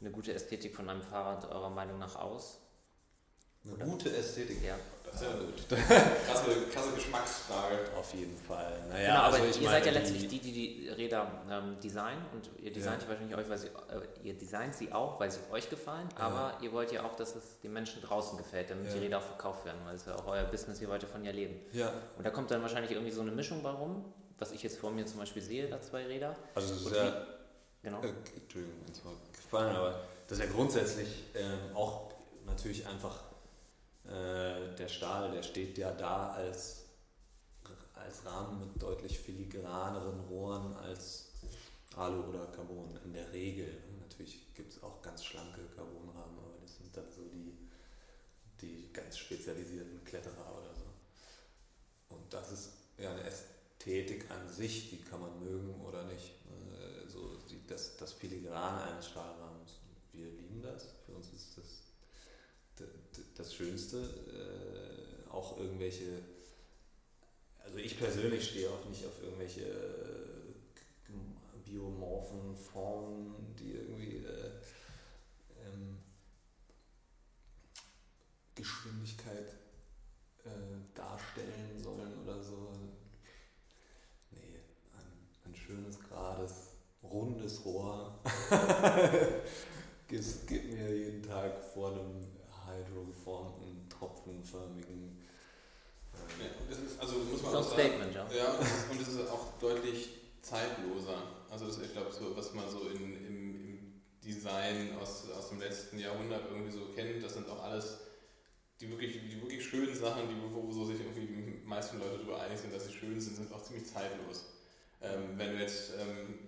eine 0.00 0.10
gute 0.10 0.32
Ästhetik 0.32 0.74
von 0.74 0.88
einem 0.88 1.02
Fahrrad 1.02 1.44
eurer 1.50 1.68
Meinung 1.68 1.98
nach 1.98 2.16
aus? 2.16 2.62
Eine 3.64 3.74
Oder? 3.74 3.84
gute 3.84 4.16
Ästhetik. 4.16 4.64
Ja. 4.64 4.76
Das 5.04 5.20
ist 5.20 5.28
ja 5.28 5.36
gut. 5.38 5.68
krasse, 6.26 6.66
krasse 6.72 6.92
Geschmacksfrage. 6.94 7.78
Auf 7.96 8.14
jeden 8.14 8.36
Fall. 8.36 8.72
Naja, 8.88 9.08
genau, 9.08 9.20
aber 9.20 9.36
also 9.36 9.60
ihr 9.60 9.68
seid 9.68 9.86
ja 9.86 9.92
letztlich 9.92 10.26
die, 10.26 10.38
die 10.38 10.52
die 10.52 10.88
Räder 10.88 11.30
ähm, 11.50 11.78
designen 11.80 12.24
und 12.32 12.48
ihr 12.62 12.72
designt 12.72 13.02
ja. 13.02 13.08
wahrscheinlich 13.08 13.36
euch, 13.36 13.48
weil 13.48 13.58
sie, 13.58 13.66
äh, 13.68 14.26
ihr 14.28 14.34
designt 14.34 14.74
sie 14.74 14.90
auch, 14.90 15.20
weil 15.20 15.30
sie 15.30 15.40
euch 15.52 15.68
gefallen, 15.68 16.08
ja. 16.18 16.24
aber 16.24 16.56
ihr 16.62 16.72
wollt 16.72 16.92
ja 16.92 17.04
auch, 17.04 17.14
dass 17.14 17.36
es 17.36 17.60
den 17.60 17.74
Menschen 17.74 18.00
draußen 18.00 18.38
gefällt, 18.38 18.70
damit 18.70 18.86
ja. 18.86 18.94
die 18.94 18.98
Räder 19.00 19.18
auch 19.18 19.22
verkauft 19.22 19.66
werden, 19.66 19.80
weil 19.84 19.96
es 19.96 20.06
ja 20.06 20.16
auch 20.16 20.26
euer 20.26 20.44
Business, 20.44 20.80
ihr 20.80 20.88
wollt 20.88 21.02
ja 21.02 21.30
leben. 21.30 21.60
Ja. 21.72 21.92
Und 22.16 22.26
da 22.26 22.30
kommt 22.30 22.50
dann 22.50 22.62
wahrscheinlich 22.62 22.90
irgendwie 22.90 23.12
so 23.12 23.20
eine 23.20 23.32
Mischung 23.32 23.62
bei 23.62 23.70
rum, 23.70 24.04
was 24.38 24.52
ich 24.52 24.62
jetzt 24.62 24.78
vor 24.78 24.90
mir 24.90 25.04
zum 25.04 25.18
Beispiel 25.18 25.42
sehe, 25.42 25.68
da 25.68 25.80
zwei 25.82 26.06
Räder. 26.06 26.34
Also 26.54 26.72
das 26.72 26.86
ist 26.86 26.96
ja, 26.96 27.26
genau. 27.82 28.00
Äh, 28.00 28.14
Entschuldigung, 28.34 28.76
gefallen, 29.30 29.76
aber 29.76 30.00
das 30.26 30.38
ist 30.38 30.44
ja 30.46 30.50
grundsätzlich 30.50 31.24
ähm, 31.34 31.76
auch 31.76 32.12
natürlich 32.46 32.86
einfach 32.86 33.31
äh, 34.04 34.74
der 34.76 34.88
Stahl, 34.88 35.30
der 35.30 35.42
steht 35.42 35.78
ja 35.78 35.92
da 35.92 36.32
als, 36.32 36.86
als 37.94 38.26
Rahmen 38.26 38.60
mit 38.60 38.82
deutlich 38.82 39.18
filigraneren 39.18 40.20
Rohren 40.20 40.74
als 40.76 41.30
Alu 41.96 42.24
oder 42.24 42.46
Carbon 42.46 42.98
in 43.04 43.12
der 43.12 43.32
Regel. 43.32 43.82
Natürlich 44.00 44.52
gibt 44.54 44.72
es 44.72 44.82
auch 44.82 45.00
ganz 45.02 45.24
schlanke 45.24 45.60
Carbonrahmen, 45.76 46.38
aber 46.38 46.58
das 46.60 46.76
sind 46.76 46.96
dann 46.96 47.10
so 47.10 47.22
die, 47.32 47.56
die 48.60 48.92
ganz 48.92 49.18
spezialisierten 49.18 50.02
Kletterer 50.04 50.58
oder 50.58 50.74
so. 50.74 52.14
Und 52.16 52.32
das 52.32 52.52
ist 52.52 52.70
ja 52.98 53.10
eine 53.12 53.22
Ästhetik 53.22 54.30
an 54.30 54.48
sich, 54.48 54.90
die 54.90 55.02
kann 55.02 55.20
man 55.20 55.38
mögen 55.42 55.80
oder 55.84 56.04
nicht. 56.04 56.34
So 57.08 57.36
die, 57.48 57.66
das, 57.66 57.96
das 57.96 58.12
Filigrane 58.12 58.82
eines 58.82 59.08
Stahlrahmens. 59.08 59.80
Wir 60.12 60.26
lieben 60.26 60.62
das. 60.62 60.88
Für 61.06 61.12
uns 61.12 61.32
ist 61.32 61.58
das 61.58 61.81
das 63.42 63.54
Schönste. 63.54 63.98
Äh, 63.98 65.30
auch 65.30 65.58
irgendwelche, 65.58 66.22
also 67.64 67.78
ich 67.78 67.98
persönlich 67.98 68.50
stehe 68.50 68.70
auch 68.70 68.84
nicht 68.88 69.04
auf 69.04 69.20
irgendwelche 69.22 69.62
äh, 69.62 71.12
biomorphen 71.64 72.54
Formen, 72.54 73.54
die 73.58 73.72
irgendwie 73.72 74.18
äh, 74.18 74.50
ähm, 75.64 75.98
Geschwindigkeit 78.54 79.56
äh, 80.44 80.48
darstellen 80.94 81.82
sollen 81.82 82.22
oder 82.22 82.40
so. 82.42 82.72
Nee, 84.30 84.60
ein, 84.92 85.48
ein 85.50 85.54
schönes, 85.54 85.98
gerades, 85.98 86.76
rundes 87.02 87.64
Rohr 87.64 88.20
gibt 90.46 90.74
mir 90.74 90.94
jeden 90.94 91.22
Tag 91.22 91.64
vor 91.64 91.92
einem 91.92 92.20
hydrogeformten, 92.74 93.88
tropfenförmigen. 93.88 95.18
Äh, 96.12 96.44
ja, 96.44 96.50
das 96.68 96.78
ist, 96.78 97.00
also 97.00 97.16
muss 97.18 97.42
man 97.42 97.54
auch 97.54 97.62
sagen, 97.62 97.80
Statement, 97.80 98.14
ja. 98.14 98.26
ja 98.32 98.52
und 98.90 99.00
es 99.00 99.08
ist 99.08 99.30
auch 99.30 99.58
deutlich 99.60 100.10
zeitloser. 100.42 101.22
Also 101.50 101.66
das, 101.66 101.78
ich 101.78 101.92
glaube, 101.92 102.12
so, 102.12 102.36
was 102.36 102.52
man 102.54 102.68
so 102.68 102.88
in, 102.88 103.26
im, 103.26 103.56
im 103.56 104.02
Design 104.24 104.96
aus, 105.00 105.30
aus 105.30 105.50
dem 105.50 105.60
letzten 105.60 105.98
Jahrhundert 105.98 106.50
irgendwie 106.50 106.72
so 106.72 106.86
kennt, 106.94 107.22
das 107.22 107.34
sind 107.34 107.48
auch 107.48 107.62
alles 107.62 107.98
die 108.82 108.90
wirklich, 108.90 109.12
die 109.12 109.40
wirklich 109.40 109.64
schönen 109.64 109.94
Sachen, 109.94 110.28
die, 110.28 110.34
wo, 110.42 110.66
wo 110.66 110.72
so 110.72 110.84
sich 110.84 110.98
irgendwie 110.98 111.26
die 111.26 111.62
meisten 111.64 111.98
Leute 112.00 112.18
darüber 112.18 112.42
einig 112.42 112.58
sind, 112.58 112.74
dass 112.74 112.86
sie 112.86 112.92
schön 112.92 113.20
sind, 113.20 113.36
sind 113.36 113.52
auch 113.52 113.62
ziemlich 113.62 113.86
zeitlos. 113.86 114.46
Ähm, 115.00 115.36
wenn 115.36 115.52
du 115.52 115.58
jetzt 115.60 115.92
ähm, 116.00 116.38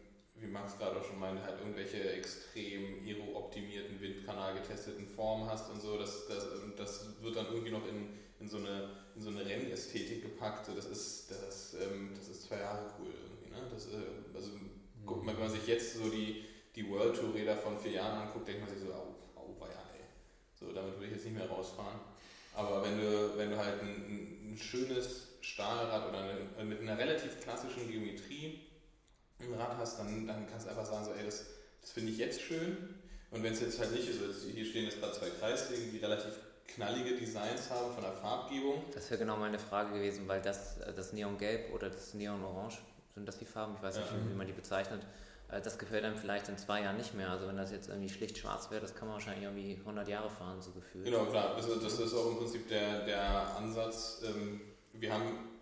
wie 0.44 0.50
Max 0.50 0.78
gerade 0.78 0.98
auch 0.98 1.04
schon 1.04 1.18
meinte, 1.18 1.42
halt 1.42 1.58
irgendwelche 1.60 2.12
extrem 2.12 3.00
aero-optimierten, 3.04 4.00
windkanal-getesteten 4.00 5.06
Formen 5.06 5.48
hast 5.48 5.70
und 5.70 5.80
so, 5.80 5.98
das, 5.98 6.26
das, 6.28 6.46
das 6.76 7.06
wird 7.20 7.36
dann 7.36 7.46
irgendwie 7.46 7.70
noch 7.70 7.86
in, 7.88 8.08
in, 8.40 8.48
so 8.48 8.58
eine, 8.58 8.90
in 9.16 9.22
so 9.22 9.30
eine 9.30 9.44
Rennästhetik 9.44 10.22
gepackt. 10.22 10.68
Das, 10.68 10.86
ist, 10.86 11.30
das, 11.30 11.74
ähm, 11.74 12.10
das 12.14 12.28
ist 12.28 12.44
zwei 12.44 12.58
Jahre 12.58 12.90
cool 12.98 13.08
irgendwie. 13.08 13.50
Ne? 13.50 13.68
Das, 13.70 13.86
äh, 13.86 14.34
also, 14.34 14.50
guck 15.04 15.24
mal, 15.24 15.34
wenn 15.34 15.44
man 15.44 15.50
sich 15.50 15.66
jetzt 15.66 15.94
so 15.94 16.08
die, 16.08 16.44
die 16.74 16.88
World 16.88 17.16
Tour 17.16 17.34
Räder 17.34 17.56
von 17.56 17.78
vier 17.78 17.92
Jahren 17.92 18.26
anguckt, 18.26 18.46
denkt 18.46 18.60
man 18.60 18.70
sich 18.70 18.80
so, 18.80 18.92
au, 18.92 19.14
au, 19.36 19.56
ja, 19.66 19.82
ey. 19.94 20.04
So, 20.54 20.72
damit 20.72 20.94
würde 20.94 21.06
ich 21.06 21.12
jetzt 21.12 21.24
nicht 21.24 21.36
mehr 21.36 21.48
rausfahren. 21.48 22.00
Aber 22.54 22.84
wenn 22.84 23.00
du, 23.00 23.36
wenn 23.36 23.50
du 23.50 23.56
halt 23.56 23.82
ein, 23.82 24.52
ein 24.52 24.56
schönes 24.56 25.28
Stahlrad 25.40 26.08
oder 26.08 26.20
eine, 26.20 26.64
mit 26.64 26.80
einer 26.80 26.96
relativ 26.96 27.40
klassischen 27.40 27.90
Geometrie 27.90 28.60
im 29.46 29.54
Rad 29.54 29.76
hast, 29.78 29.98
dann, 29.98 30.26
dann 30.26 30.46
kannst 30.50 30.66
du 30.66 30.70
einfach 30.70 30.86
sagen, 30.86 31.04
so, 31.04 31.12
ey, 31.12 31.24
das, 31.24 31.44
das 31.80 31.92
finde 31.92 32.12
ich 32.12 32.18
jetzt 32.18 32.40
schön. 32.40 32.76
Und 33.30 33.42
wenn 33.42 33.52
es 33.52 33.60
jetzt 33.60 33.78
halt 33.80 33.92
nicht 33.92 34.08
ist, 34.08 34.22
also 34.22 34.48
hier 34.48 34.64
stehen 34.64 34.84
jetzt 34.84 35.00
gerade 35.00 35.12
zwei 35.12 35.28
Kreiswegen, 35.30 35.90
die 35.90 35.98
relativ 35.98 36.34
knallige 36.68 37.16
Designs 37.16 37.68
haben 37.70 37.92
von 37.92 38.02
der 38.02 38.12
Farbgebung. 38.12 38.84
Das 38.94 39.10
wäre 39.10 39.18
genau 39.18 39.36
meine 39.36 39.58
Frage 39.58 39.94
gewesen, 39.94 40.26
weil 40.28 40.40
das, 40.40 40.76
das 40.78 41.12
Neongelb 41.12 41.72
oder 41.74 41.90
das 41.90 42.14
Neon-Orange, 42.14 42.78
sind 43.14 43.26
das 43.26 43.38
die 43.38 43.44
Farben? 43.44 43.74
Ich 43.76 43.82
weiß 43.82 43.96
nicht, 43.96 44.10
ja. 44.10 44.16
wie 44.30 44.34
man 44.34 44.46
die 44.46 44.52
bezeichnet. 44.52 45.02
Äh, 45.50 45.60
das 45.60 45.78
gefällt 45.78 46.04
einem 46.04 46.16
vielleicht 46.16 46.48
in 46.48 46.58
zwei 46.58 46.82
Jahren 46.82 46.96
nicht 46.96 47.14
mehr. 47.14 47.30
Also 47.30 47.46
wenn 47.46 47.56
das 47.56 47.70
jetzt 47.70 47.88
irgendwie 47.88 48.08
schlicht 48.08 48.38
schwarz 48.38 48.70
wäre, 48.70 48.80
das 48.80 48.94
kann 48.94 49.08
man 49.08 49.14
wahrscheinlich 49.14 49.44
irgendwie 49.44 49.76
100 49.80 50.08
Jahre 50.08 50.30
fahren, 50.30 50.60
so 50.60 50.72
gefühlt. 50.72 51.04
Genau, 51.04 51.26
klar. 51.26 51.54
Das 51.56 51.66
ist, 51.66 51.82
das 51.82 51.98
ist 51.98 52.14
auch 52.14 52.30
im 52.30 52.38
Prinzip 52.38 52.68
der, 52.68 53.04
der 53.04 53.56
Ansatz. 53.56 54.22
Ähm, 54.24 54.60
wir 54.92 55.12
haben 55.12 55.53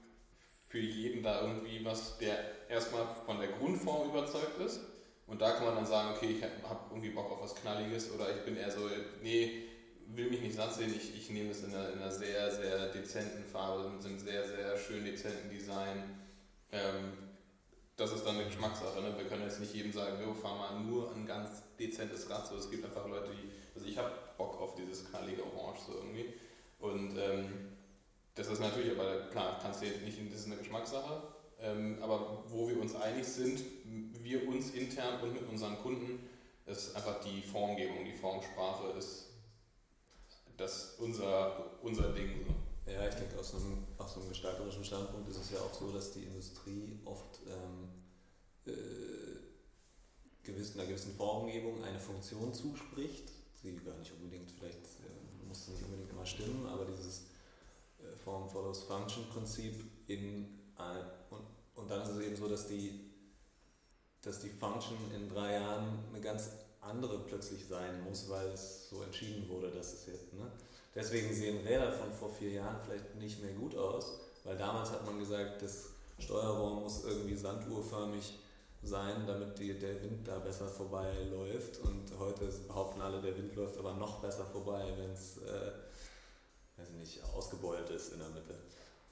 für 0.72 0.78
jeden 0.78 1.22
da 1.22 1.42
irgendwie 1.42 1.84
was, 1.84 2.16
der 2.16 2.34
erstmal 2.70 3.06
von 3.26 3.38
der 3.38 3.48
Grundform 3.48 4.08
überzeugt 4.08 4.58
ist. 4.58 4.80
Und 5.26 5.38
da 5.42 5.52
kann 5.52 5.66
man 5.66 5.74
dann 5.74 5.86
sagen, 5.86 6.14
okay, 6.16 6.36
ich 6.38 6.42
habe 6.42 6.80
irgendwie 6.90 7.10
Bock 7.10 7.30
auf 7.30 7.42
was 7.42 7.54
Knalliges 7.56 8.10
oder 8.10 8.34
ich 8.34 8.42
bin 8.46 8.56
eher 8.56 8.70
so, 8.70 8.88
nee, 9.22 9.64
will 10.06 10.30
mich 10.30 10.40
nicht 10.40 10.54
satt 10.54 10.72
sehen, 10.72 10.94
ich, 10.96 11.14
ich 11.14 11.28
nehme 11.28 11.50
es 11.50 11.62
in 11.62 11.74
einer, 11.74 11.92
in 11.92 11.98
einer 11.98 12.10
sehr, 12.10 12.50
sehr 12.50 12.88
dezenten 12.88 13.44
Farbe, 13.44 13.90
mit 13.90 14.02
einem 14.02 14.18
sehr, 14.18 14.48
sehr 14.48 14.78
schön 14.78 15.04
dezenten 15.04 15.50
Design. 15.50 16.04
Ähm, 16.72 17.18
das 17.96 18.12
ist 18.12 18.24
dann 18.24 18.36
eine 18.36 18.46
Geschmackssache. 18.46 19.02
Ne? 19.02 19.14
Wir 19.18 19.26
können 19.26 19.42
jetzt 19.42 19.60
nicht 19.60 19.74
jedem 19.74 19.92
sagen, 19.92 20.18
wir 20.18 20.34
fahren 20.34 20.56
mal 20.56 20.80
nur 20.80 21.14
ein 21.14 21.26
ganz 21.26 21.64
dezentes 21.78 22.30
Rad. 22.30 22.46
So, 22.46 22.56
es 22.56 22.70
gibt 22.70 22.82
einfach 22.82 23.06
Leute, 23.06 23.30
die, 23.30 23.50
also 23.74 23.86
ich 23.86 23.98
habe 23.98 24.10
Bock 24.38 24.58
auf 24.58 24.74
dieses 24.74 25.10
knallige 25.10 25.42
Orange 25.44 25.80
so 25.86 25.92
irgendwie. 25.96 26.32
Und 26.78 27.18
ähm, 27.18 27.71
das 28.34 28.48
ist 28.48 28.60
natürlich, 28.60 28.98
aber 28.98 29.28
klar, 29.30 29.58
kannst 29.60 29.82
du 29.82 29.86
nicht, 29.86 30.18
das 30.32 30.40
ist 30.40 30.46
eine 30.46 30.56
Geschmackssache. 30.56 31.22
Ähm, 31.60 31.98
aber 32.02 32.42
wo 32.48 32.68
wir 32.68 32.80
uns 32.80 32.94
einig 32.96 33.24
sind, 33.24 33.60
wir 34.20 34.48
uns 34.48 34.70
intern 34.70 35.20
und 35.22 35.32
mit 35.32 35.48
unseren 35.48 35.78
Kunden, 35.78 36.28
ist 36.66 36.96
einfach 36.96 37.20
die 37.20 37.42
Formgebung, 37.42 38.04
die 38.04 38.12
Formsprache 38.12 38.96
ist 38.98 39.26
das 40.56 40.94
unser, 40.98 41.78
unser 41.82 42.12
Ding. 42.12 42.44
So. 42.46 42.92
Ja, 42.92 43.08
ich 43.08 43.14
denke, 43.14 43.38
aus 43.38 43.54
einem, 43.54 43.84
aus 43.98 44.16
einem 44.16 44.28
gestalterischen 44.28 44.84
Standpunkt 44.84 45.28
ist 45.28 45.38
es 45.38 45.50
ja 45.50 45.58
auch 45.58 45.72
so, 45.72 45.90
dass 45.92 46.12
die 46.12 46.24
Industrie 46.24 46.98
oft 47.04 47.40
ähm, 47.46 47.88
äh, 48.66 49.38
gewiss, 50.42 50.74
einer 50.74 50.86
gewissen 50.86 51.14
Formgebung 51.14 51.82
eine 51.84 52.00
Funktion 52.00 52.52
zuspricht, 52.52 53.30
die 53.62 53.76
gar 53.76 53.96
nicht 53.98 54.12
unbedingt, 54.12 54.50
vielleicht 54.50 54.78
äh, 54.78 55.46
muss 55.48 55.68
nicht 55.68 55.84
unbedingt 55.84 56.10
immer 56.10 56.26
stimmen, 56.26 56.66
aber 56.66 56.84
dieses 56.86 57.26
Form 58.24 58.48
follows 58.48 58.84
Function 58.84 59.26
Prinzip 59.28 59.84
in 60.06 60.58
ein, 60.76 61.04
und, 61.30 61.42
und 61.74 61.90
dann 61.90 62.02
ist 62.02 62.08
es 62.08 62.20
eben 62.20 62.36
so, 62.36 62.48
dass 62.48 62.66
die, 62.66 63.12
dass 64.22 64.40
die 64.40 64.50
Function 64.50 64.96
in 65.14 65.28
drei 65.28 65.54
Jahren 65.54 66.04
eine 66.10 66.20
ganz 66.20 66.50
andere 66.80 67.20
plötzlich 67.20 67.66
sein 67.66 68.02
muss, 68.04 68.28
weil 68.28 68.48
es 68.48 68.88
so 68.88 69.02
entschieden 69.02 69.48
wurde, 69.48 69.70
dass 69.70 69.92
es 69.92 70.06
jetzt. 70.06 70.32
Ne? 70.34 70.50
Deswegen 70.94 71.32
sehen 71.32 71.66
Räder 71.66 71.92
von 71.92 72.12
vor 72.12 72.30
vier 72.30 72.50
Jahren 72.50 72.76
vielleicht 72.84 73.14
nicht 73.14 73.42
mehr 73.42 73.54
gut 73.54 73.76
aus, 73.76 74.18
weil 74.44 74.56
damals 74.56 74.90
hat 74.90 75.06
man 75.06 75.18
gesagt, 75.18 75.62
das 75.62 75.90
Steuerrohr 76.18 76.80
muss 76.80 77.04
irgendwie 77.04 77.36
sanduhrförmig 77.36 78.38
sein, 78.82 79.26
damit 79.26 79.58
die, 79.58 79.78
der 79.78 80.02
Wind 80.02 80.26
da 80.26 80.38
besser 80.40 80.66
vorbeiläuft. 80.66 81.78
Und 81.78 82.18
heute 82.18 82.46
behaupten 82.66 83.00
alle, 83.00 83.20
der 83.20 83.36
Wind 83.36 83.54
läuft 83.54 83.78
aber 83.78 83.94
noch 83.94 84.20
besser 84.20 84.44
vorbei, 84.44 84.92
wenn 84.98 85.10
es, 85.12 85.38
äh, 85.38 85.72
weiß 86.76 86.90
nicht, 86.90 87.22
ausgebeult 87.24 87.90
ist 87.90 88.12
in 88.12 88.18
der 88.18 88.28
Mitte. 88.30 88.58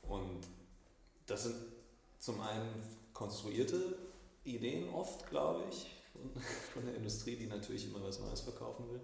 Und 0.02 0.46
das 1.26 1.44
sind 1.44 1.56
zum 2.18 2.40
einen 2.40 2.82
konstruierte 3.12 3.96
Ideen 4.44 4.88
oft, 4.90 5.28
glaube 5.28 5.64
ich, 5.70 5.90
von, 6.12 6.42
von 6.74 6.84
der 6.86 6.96
Industrie, 6.96 7.36
die 7.36 7.46
natürlich 7.46 7.86
immer 7.86 8.02
was 8.02 8.20
Neues 8.20 8.40
verkaufen 8.40 8.88
will. 8.90 9.00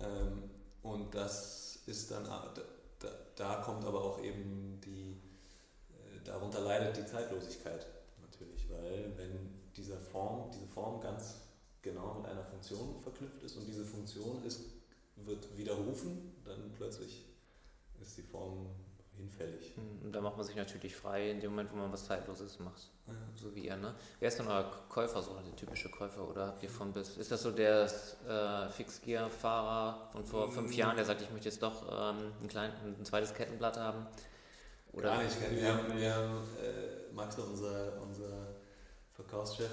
Ähm, 0.00 0.50
und 0.82 1.14
das 1.14 1.82
ist 1.86 2.10
dann, 2.10 2.24
da, 2.24 2.52
da, 2.98 3.08
da 3.36 3.54
kommt 3.56 3.84
aber 3.84 4.02
auch 4.02 4.22
eben 4.22 4.80
die, 4.84 5.20
äh, 5.90 6.24
darunter 6.24 6.60
leidet 6.60 6.96
die 6.96 7.06
Zeitlosigkeit 7.06 7.86
natürlich, 8.20 8.68
weil 8.70 9.12
wenn 9.16 9.72
dieser 9.76 9.98
Form, 9.98 10.50
diese 10.52 10.66
Form 10.66 11.00
ganz 11.00 11.36
genau 11.82 12.14
mit 12.14 12.26
einer 12.26 12.44
Funktion 12.44 12.98
verknüpft 13.00 13.42
ist 13.42 13.56
und 13.56 13.66
diese 13.66 13.84
Funktion 13.84 14.44
ist, 14.44 14.60
wird 15.16 15.56
widerrufen, 15.56 16.34
dann 16.44 16.72
plötzlich 16.76 17.24
ist 18.04 18.18
die 18.18 18.22
Form 18.22 18.66
hinfällig. 19.16 19.74
Hm, 19.76 20.06
und 20.06 20.12
da 20.12 20.20
macht 20.20 20.36
man 20.36 20.44
sich 20.44 20.56
natürlich 20.56 20.94
frei 20.94 21.30
in 21.30 21.40
dem 21.40 21.50
Moment, 21.50 21.72
wo 21.72 21.76
man 21.76 21.92
was 21.92 22.04
Zeitloses 22.04 22.58
macht. 22.58 22.90
Ja. 23.06 23.14
So 23.34 23.54
wie 23.54 23.66
ihr, 23.66 23.76
ne? 23.76 23.94
Wer 24.20 24.28
ist 24.28 24.38
denn 24.38 24.46
euer 24.46 24.70
Käufer, 24.88 25.22
so 25.22 25.34
der 25.34 25.56
typische 25.56 25.90
Käufer? 25.90 26.28
Oder 26.28 26.48
habt 26.48 26.62
ihr 26.62 26.70
von 26.70 26.92
bis? 26.92 27.16
Ist 27.16 27.30
das 27.30 27.42
so 27.42 27.50
der 27.50 27.84
äh, 27.84 28.68
Fixgear-Fahrer 28.70 30.08
von 30.12 30.24
vor 30.24 30.50
fünf 30.50 30.70
mhm. 30.70 30.76
Jahren, 30.76 30.96
der 30.96 31.04
sagt, 31.04 31.20
ich 31.22 31.30
möchte 31.30 31.48
jetzt 31.48 31.62
doch 31.62 31.82
ähm, 31.90 32.32
ein, 32.42 32.48
klein, 32.48 32.72
ein 32.84 33.04
zweites 33.04 33.34
Kettenblatt 33.34 33.76
haben? 33.76 34.06
Oder 34.92 35.10
Gar 35.10 35.22
nicht. 35.24 35.36
Wir 35.50 35.74
haben, 35.74 35.96
wir 35.96 36.14
haben 36.14 36.38
äh, 36.62 37.12
Max, 37.12 37.38
unser, 37.38 38.00
unser 38.00 38.54
Verkaufschef, 39.12 39.70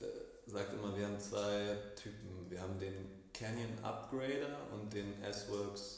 äh, 0.00 0.04
sagt 0.46 0.72
immer, 0.74 0.96
wir 0.96 1.06
haben 1.06 1.18
zwei 1.18 1.76
Typen. 1.96 2.48
Wir 2.48 2.60
haben 2.60 2.78
den 2.78 3.18
Canyon 3.32 3.78
Upgrader 3.82 4.56
und 4.72 4.92
den 4.92 5.22
S-Works 5.22 5.97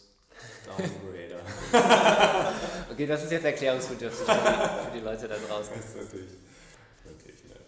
Downgrader. 0.67 1.41
okay, 2.91 3.07
das 3.07 3.25
ist 3.25 3.33
jetzt 3.33 3.45
erklärungsbedürftig 3.45 4.27
für 4.27 4.35
die, 4.35 4.85
für 4.85 4.99
die 4.99 5.05
Leute 5.05 5.29
da 5.29 5.37
draußen. 5.37 5.75
Das 5.77 5.85
ist 5.85 5.97
natürlich 5.97 6.33
wirklich 7.05 7.37
eine 7.45 7.65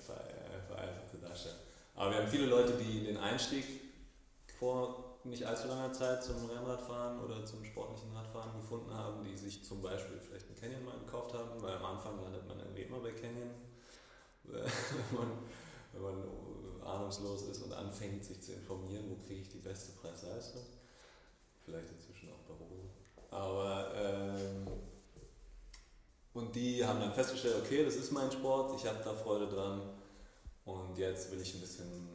vereinfachte 0.68 1.16
Darstellung. 1.20 1.58
Aber 1.94 2.10
wir 2.10 2.18
haben 2.18 2.28
viele 2.28 2.46
Leute, 2.46 2.72
die 2.74 3.04
den 3.06 3.16
Einstieg 3.18 3.64
vor 4.58 5.18
nicht 5.24 5.44
allzu 5.44 5.68
langer 5.68 5.92
Zeit 5.92 6.22
zum 6.24 6.46
Rennradfahren 6.50 7.20
oder 7.20 7.44
zum 7.44 7.64
sportlichen 7.64 8.12
Radfahren 8.12 8.60
gefunden 8.60 8.92
haben, 8.92 9.22
die 9.24 9.36
sich 9.36 9.64
zum 9.64 9.80
Beispiel 9.80 10.18
vielleicht 10.18 10.46
einen 10.46 10.56
Canyon 10.56 10.84
mal 10.84 10.98
gekauft 10.98 11.34
haben, 11.34 11.62
weil 11.62 11.76
am 11.76 11.84
Anfang 11.84 12.20
landet 12.22 12.46
man 12.48 12.58
irgendwie 12.58 12.82
immer 12.82 12.98
bei 12.98 13.12
Canyon, 13.12 13.50
wenn 14.44 14.62
man, 15.16 15.28
wenn 15.92 16.02
man 16.02 16.82
ahnungslos 16.84 17.42
ist 17.42 17.62
und 17.62 17.72
anfängt 17.72 18.24
sich 18.24 18.40
zu 18.42 18.52
informieren, 18.52 19.04
wo 19.08 19.16
kriege 19.24 19.42
ich 19.42 19.48
die 19.48 19.58
beste 19.58 19.92
Preis-Leistung. 19.92 20.62
Vielleicht 21.64 21.90
inzwischen. 21.90 22.21
Aber 23.33 23.91
ähm, 23.97 24.66
und 26.35 26.55
die 26.55 26.85
haben 26.85 27.01
dann 27.01 27.12
festgestellt, 27.12 27.57
okay, 27.62 27.85
das 27.85 27.97
ist 27.97 28.11
mein 28.12 28.30
Sport, 28.30 28.74
ich 28.76 28.87
habe 28.87 29.03
da 29.05 29.14
Freude 29.14 29.49
dran. 29.49 29.83
Und 30.64 30.97
jetzt 30.97 31.30
will 31.30 31.41
ich 31.41 31.55
ein 31.55 31.61
bisschen 31.61 32.09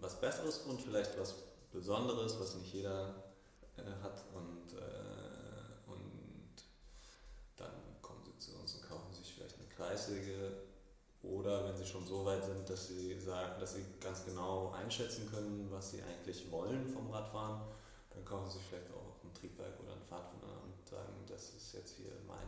was 0.00 0.20
Besseres 0.20 0.58
und 0.58 0.80
vielleicht 0.80 1.18
was 1.18 1.34
Besonderes, 1.72 2.38
was 2.38 2.54
nicht 2.56 2.72
jeder 2.72 3.14
äh, 3.76 3.82
hat. 4.02 4.24
Und, 4.34 4.78
äh, 4.78 5.90
und 5.90 6.54
dann 7.56 7.72
kommen 8.00 8.22
sie 8.24 8.38
zu 8.38 8.56
uns 8.58 8.74
und 8.74 8.88
kaufen 8.88 9.12
sich 9.12 9.34
vielleicht 9.34 9.56
eine 9.56 9.68
Kreissäge. 9.68 10.52
Oder 11.22 11.64
wenn 11.64 11.76
sie 11.76 11.84
schon 11.84 12.06
so 12.06 12.24
weit 12.24 12.44
sind, 12.44 12.70
dass 12.70 12.88
sie 12.88 13.18
sagen, 13.20 13.60
dass 13.60 13.74
sie 13.74 13.84
ganz 14.00 14.24
genau 14.24 14.70
einschätzen 14.70 15.28
können, 15.30 15.68
was 15.70 15.90
sie 15.90 16.02
eigentlich 16.02 16.50
wollen 16.50 16.86
vom 16.86 17.10
Radfahren, 17.10 17.62
dann 18.10 18.24
kaufen 18.24 18.48
sie 18.50 18.60
vielleicht 18.60 18.90
auch 18.92 19.22
ein 19.24 19.34
Triebwerk 19.34 19.78
oder 19.80 19.92
ein 19.92 20.00
und 20.34 20.37
sagen, 20.90 21.24
das 21.26 21.54
ist 21.54 21.72
jetzt 21.74 21.96
hier 21.96 22.12
mein, 22.26 22.46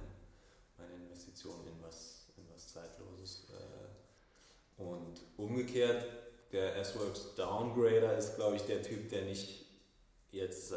meine 0.79 0.95
Investition 1.03 1.67
in 1.67 1.83
was, 1.83 2.27
in 2.37 2.45
was 2.53 2.73
Zeitloses. 2.73 3.49
Äh. 3.51 4.83
Und 4.83 5.21
umgekehrt, 5.37 6.07
der 6.53 6.77
S-Works 6.77 7.35
Downgrader 7.37 8.17
ist, 8.17 8.37
glaube 8.37 8.57
ich, 8.57 8.63
der 8.63 8.83
Typ, 8.83 9.09
der 9.11 9.23
nicht 9.23 9.67
jetzt 10.33 10.73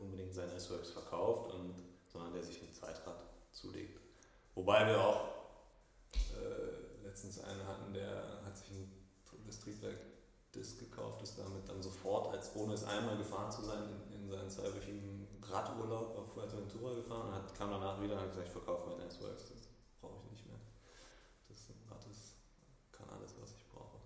unbedingt 0.00 0.34
sein 0.34 0.50
S-Works 0.50 0.90
verkauft, 0.90 1.52
und, 1.52 1.74
sondern 2.12 2.34
der 2.34 2.42
sich 2.42 2.60
ein 2.60 2.72
Zweitrad 2.72 3.22
zulegt. 3.52 4.00
Wobei 4.54 4.86
wir 4.86 5.00
auch 5.00 5.28
äh, 6.12 7.04
letztens 7.04 7.42
einen 7.42 7.66
hatten, 7.66 7.94
der 7.94 8.42
hat 8.44 8.56
sich 8.56 8.70
ein, 8.70 9.02
Triebwerk 9.62 9.98
Disc 10.54 10.80
gekauft, 10.80 11.22
ist 11.22 11.38
damit 11.38 11.68
dann 11.68 11.82
sofort, 11.82 12.34
als 12.34 12.54
ohne 12.56 12.74
es 12.74 12.84
einmal 12.84 13.16
gefahren 13.16 13.50
zu 13.50 13.62
sein, 13.62 13.84
in, 14.10 14.22
in 14.22 14.28
seinen 14.28 14.50
zweiwöchigen 14.50 15.21
Radurlaub 15.50 16.16
auf 16.16 16.32
Fuerteventura 16.32 16.94
gefahren 16.94 17.28
und 17.28 17.34
hat, 17.34 17.54
kam 17.54 17.70
danach 17.70 18.00
wieder 18.02 18.14
und 18.14 18.20
hat 18.20 18.30
gesagt, 18.30 18.46
ich 18.46 18.52
verkaufe 18.52 18.90
mein 18.90 19.06
S-Works, 19.06 19.48
das 19.48 19.68
brauche 20.00 20.18
ich 20.24 20.32
nicht 20.32 20.46
mehr. 20.46 20.58
Das 21.48 21.68
Rad 21.90 22.04
ist, 22.10 22.34
kann 22.92 23.08
alles, 23.10 23.34
was 23.40 23.52
ich 23.52 23.66
brauche. 23.68 23.98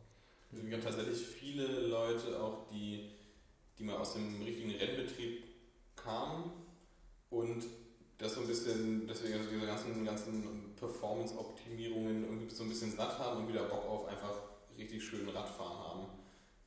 Wir 0.50 0.76
haben 0.76 0.82
tatsächlich 0.82 1.18
viele 1.18 1.88
Leute 1.88 2.40
auch, 2.40 2.68
die, 2.70 3.10
die 3.78 3.84
mal 3.84 3.96
aus 3.96 4.14
dem 4.14 4.42
richtigen 4.42 4.70
Rennbetrieb 4.70 5.44
kamen 5.94 6.52
und 7.30 7.64
das 8.18 8.34
so 8.34 8.40
ein 8.40 8.46
bisschen, 8.46 9.06
deswegen 9.06 9.34
also 9.34 9.50
diese 9.50 9.66
ganzen, 9.66 10.04
ganzen 10.04 10.74
Performance-Optimierungen 10.76 12.24
irgendwie 12.24 12.54
so 12.54 12.62
ein 12.62 12.70
bisschen 12.70 12.96
satt 12.96 13.18
haben 13.18 13.42
und 13.42 13.48
wieder 13.48 13.64
Bock 13.64 13.84
auf 13.86 14.06
einfach 14.06 14.40
richtig 14.78 15.04
schön 15.04 15.28
Radfahren 15.28 15.78
haben 15.78 16.15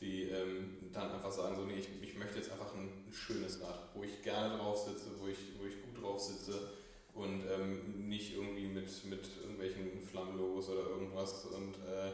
die 0.02 0.30
ähm, 0.30 0.78
dann 0.94 1.12
einfach 1.12 1.32
sagen, 1.32 1.56
so, 1.56 1.64
nee, 1.64 1.80
ich, 1.80 1.90
ich 2.02 2.18
möchte 2.18 2.38
jetzt 2.38 2.52
einfach 2.52 2.74
ein, 2.74 3.06
ein, 3.08 3.14
schönes 3.14 3.62
Rad, 3.62 3.90
wo 3.94 4.04
ich 4.04 4.22
gerne 4.22 4.58
drauf 4.58 4.78
sitze, 4.78 5.12
wo 5.20 5.28
ich, 5.28 5.38
wo 5.60 5.66
ich 5.66 5.82
gut 5.82 6.02
drauf 6.02 6.20
sitze 6.20 6.70
und 7.14 7.44
ähm, 7.50 8.08
nicht 8.08 8.34
irgendwie 8.34 8.68
mit, 8.68 9.06
mit 9.06 9.28
irgendwelchen 9.42 10.02
Flammenlogos 10.02 10.70
oder 10.70 10.90
irgendwas 10.90 11.46
und 11.46 11.76
äh, 11.76 12.12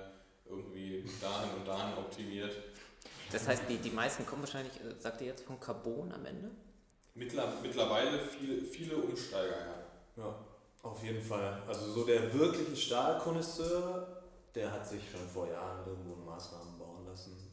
irgendwie 0.49 1.03
dahin 1.21 1.49
und 1.59 1.67
dahin 1.67 1.97
optimiert. 1.97 2.55
Das 3.31 3.47
heißt, 3.47 3.63
die, 3.69 3.77
die 3.77 3.91
meisten 3.91 4.25
kommen 4.25 4.41
wahrscheinlich, 4.41 4.73
äh, 4.77 4.99
sagt 4.99 5.21
ihr 5.21 5.27
jetzt, 5.27 5.43
von 5.43 5.59
Carbon 5.59 6.11
am 6.11 6.25
Ende? 6.25 6.49
Mittler, 7.13 7.53
mittlerweile 7.61 8.19
viele, 8.19 8.63
viele 8.65 8.97
Umsteiger, 8.97 9.57
ja. 9.57 10.23
Ja, 10.23 10.45
auf 10.81 11.03
jeden 11.03 11.21
Fall. 11.21 11.61
Also 11.67 11.91
so 11.91 12.03
der 12.03 12.33
wirkliche 12.33 12.75
Stahlkonnoisseur, 12.75 14.23
der 14.55 14.71
hat 14.71 14.87
sich 14.87 15.01
schon 15.11 15.27
vor 15.27 15.47
Jahren 15.47 15.85
irgendwo 15.85 16.15
einen 16.15 16.25
Maßrahmen 16.25 16.79
bauen 16.79 17.05
lassen 17.05 17.45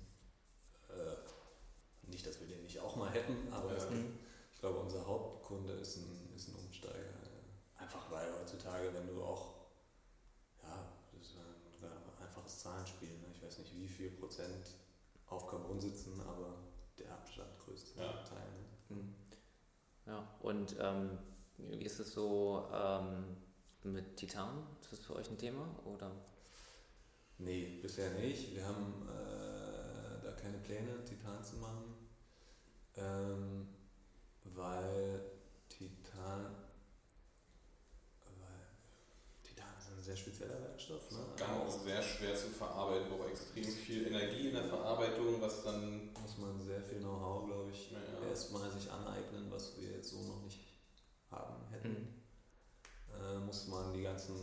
nicht, 2.12 2.26
dass 2.26 2.40
wir 2.40 2.46
den 2.46 2.62
nicht 2.62 2.78
auch 2.80 2.91
mal 3.04 3.10
hätten, 3.12 3.52
aber 3.52 3.76
ja. 3.76 3.84
ich 4.52 4.60
glaube, 4.60 4.78
unser 4.78 5.06
Hauptkunde 5.06 5.74
ist 5.74 5.96
ein, 5.96 6.32
ist 6.34 6.48
ein 6.48 6.54
Umsteiger. 6.54 7.12
Einfach 7.76 8.10
weil 8.10 8.32
heutzutage, 8.40 8.94
wenn 8.94 9.06
du 9.06 9.22
auch 9.22 9.54
ja, 10.62 10.92
weiß 13.52 13.58
nicht 13.58 13.76
wie 13.76 13.88
viel 13.88 14.10
Prozent 14.10 14.66
auf 15.26 15.46
Carbon 15.46 15.80
sitzen, 15.80 16.20
aber 16.20 16.54
der 16.98 17.12
Abstand 17.12 17.58
größte 17.58 18.00
Ja. 18.00 18.12
Teil. 18.24 18.48
Ne? 18.88 18.96
Hm. 18.96 19.14
Ja, 20.06 20.38
und 20.40 20.76
ähm, 20.80 21.18
wie 21.58 21.82
ist 21.82 21.98
es 22.00 22.12
so 22.12 22.68
ähm, 22.72 23.36
mit 23.84 24.16
Titan? 24.16 24.66
Ist 24.80 24.92
das 24.92 25.00
für 25.00 25.16
euch 25.16 25.30
ein 25.30 25.38
Thema? 25.38 25.68
Oder? 25.84 26.10
Nee, 27.38 27.78
bisher 27.82 28.10
nicht. 28.12 28.54
Wir 28.54 28.66
haben 28.66 29.08
äh, 29.08 30.24
da 30.24 30.32
keine 30.32 30.58
Pläne, 30.58 31.04
Titan 31.04 31.42
zu 31.44 31.56
machen, 31.56 31.91
ähm, 32.96 33.68
weil 34.44 35.20
Titan, 35.68 36.54
weil 38.24 38.66
Titan 39.42 39.66
ist 39.78 39.90
ein 39.90 40.02
sehr 40.02 40.16
spezieller 40.16 40.60
Werkstoff. 40.60 41.10
Ne? 41.10 41.18
Ganz 41.36 41.82
sehr 41.82 42.02
schwer 42.02 42.34
zu 42.34 42.48
verarbeiten, 42.48 43.08
braucht 43.08 43.30
extrem 43.30 43.64
viel 43.64 44.06
Energie 44.06 44.48
in 44.48 44.54
der 44.54 44.64
Verarbeitung, 44.64 45.40
was 45.40 45.64
dann 45.64 46.12
muss 46.12 46.38
man 46.38 46.60
sehr 46.60 46.82
viel 46.82 46.98
Know-how, 46.98 47.46
glaube 47.46 47.70
ich, 47.70 47.90
Ja, 47.90 47.98
erstmal 48.28 48.70
sich 48.70 48.90
aneignen, 48.90 49.50
was 49.50 49.76
wir 49.78 49.90
jetzt 49.90 50.10
so 50.10 50.22
noch 50.22 50.42
nicht 50.42 50.60
haben 51.30 51.66
hätten. 51.70 51.96
Hm. 51.96 52.22
Äh, 53.20 53.38
muss 53.38 53.68
man 53.68 53.92
die 53.92 54.02
ganzen 54.02 54.36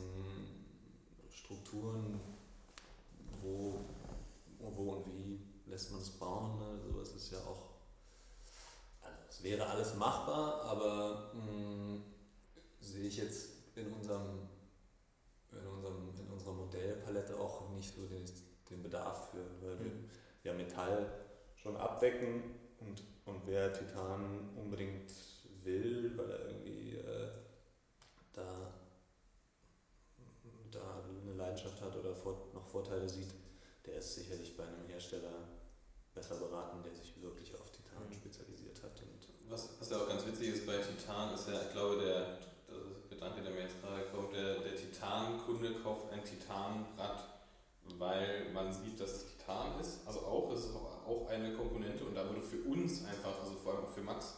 Strukturen, 1.30 2.20
wo, 3.41 3.80
wo 4.60 4.93
und 4.93 5.08
wie 5.08 5.39
lässt 5.66 5.91
man 5.91 6.02
es 6.02 6.12
bauen, 6.12 6.60
ne? 6.60 6.80
sowas 6.80 7.12
ist 7.14 7.32
ja 7.32 7.39
auch, 7.39 7.68
wäre 9.44 9.66
alles 9.68 9.96
machbar, 9.96 10.64
aber 10.64 11.32
mh, 11.34 12.00
sehe 12.80 13.08
ich 13.08 13.18
jetzt 13.18 13.50
in 13.76 13.92
unserem, 13.94 14.48
in 15.52 15.68
unserem, 15.68 16.10
in 16.18 16.28
unserer 16.32 16.54
Modellpalette 16.54 17.38
auch 17.40 17.70
nicht 17.72 17.94
so 17.96 18.06
den, 18.08 18.24
den 18.70 18.84
Bedarf 18.84 19.32
für, 19.32 19.46
weil 19.62 19.82
wir 19.84 19.92
Hm. 19.92 20.10
ja 20.44 20.54
Metall 20.54 21.08
schon 21.56 21.76
abdecken 21.78 22.44
und, 22.80 23.04
und 23.26 23.46
wer 23.46 23.74
Titan 23.74 24.50
unbedingt 24.56 25.12
will, 25.64 26.18
weil 26.18 26.30
er 26.32 26.46
irgendwie 26.48 26.96
äh, 26.96 27.30
da, 28.34 28.74
da 30.72 31.04
eine 31.24 31.34
Leidenschaft 31.34 31.82
hat 31.82 31.96
oder 31.96 32.16
vor, 32.16 32.48
noch 32.54 32.68
Vorteile 32.68 33.08
sieht, 33.10 33.34
der 33.86 33.96
ist 33.96 34.16
sicherlich 34.16 34.56
bei 34.56 34.66
einem 34.66 34.86
Hersteller 34.88 35.48
besser 36.14 36.36
beraten, 36.38 36.84
der 36.84 36.94
sich 36.94 37.22
wirklich 37.22 37.56
auf 37.60 37.72
Titan 37.72 38.12
Mhm. 38.12 38.14
spezialisiert 38.14 38.82
hat. 38.84 39.02
Was, 39.50 39.70
was 39.80 39.89
ja 39.89 39.97
auch 39.97 40.08
ganz 40.08 40.26
witzig 40.26 40.50
ist 40.50 40.66
bei 40.68 40.78
Titan, 40.78 41.34
ist 41.34 41.47
ja, 41.47 41.62
ich 41.62 41.72
glaube, 41.72 42.02
der, 42.04 42.38
Gedanke, 43.10 43.41
der 43.41 43.52
mir 43.52 43.64
jetzt 43.64 43.82
gerade 43.82 44.04
kommt, 44.14 44.34
der, 44.34 44.60
der 44.60 44.76
Titan-Kunde 44.76 45.76
kauft 45.84 46.12
ein 46.14 46.24
Titanrad, 46.24 47.26
weil 47.97 48.50
man 48.54 48.72
sieht, 48.72 49.00
dass 49.00 49.12
es 49.12 49.26
Titan 49.26 49.80
ist. 49.82 50.00
Also 50.06 50.20
auch, 50.22 50.52
es 50.54 50.66
ist 50.66 50.76
auch, 50.76 51.06
auch 51.06 51.28
eine 51.30 51.54
Komponente 51.54 52.06
und 52.06 52.16
da 52.16 52.24
würde 52.30 52.41
für 52.41 52.62
uns 52.70 53.04
einfach, 53.06 53.41
also 53.41 53.56
vor 53.56 53.74
allem 53.74 53.86
auch 53.86 53.89
für 53.89 54.02
Max, 54.02 54.36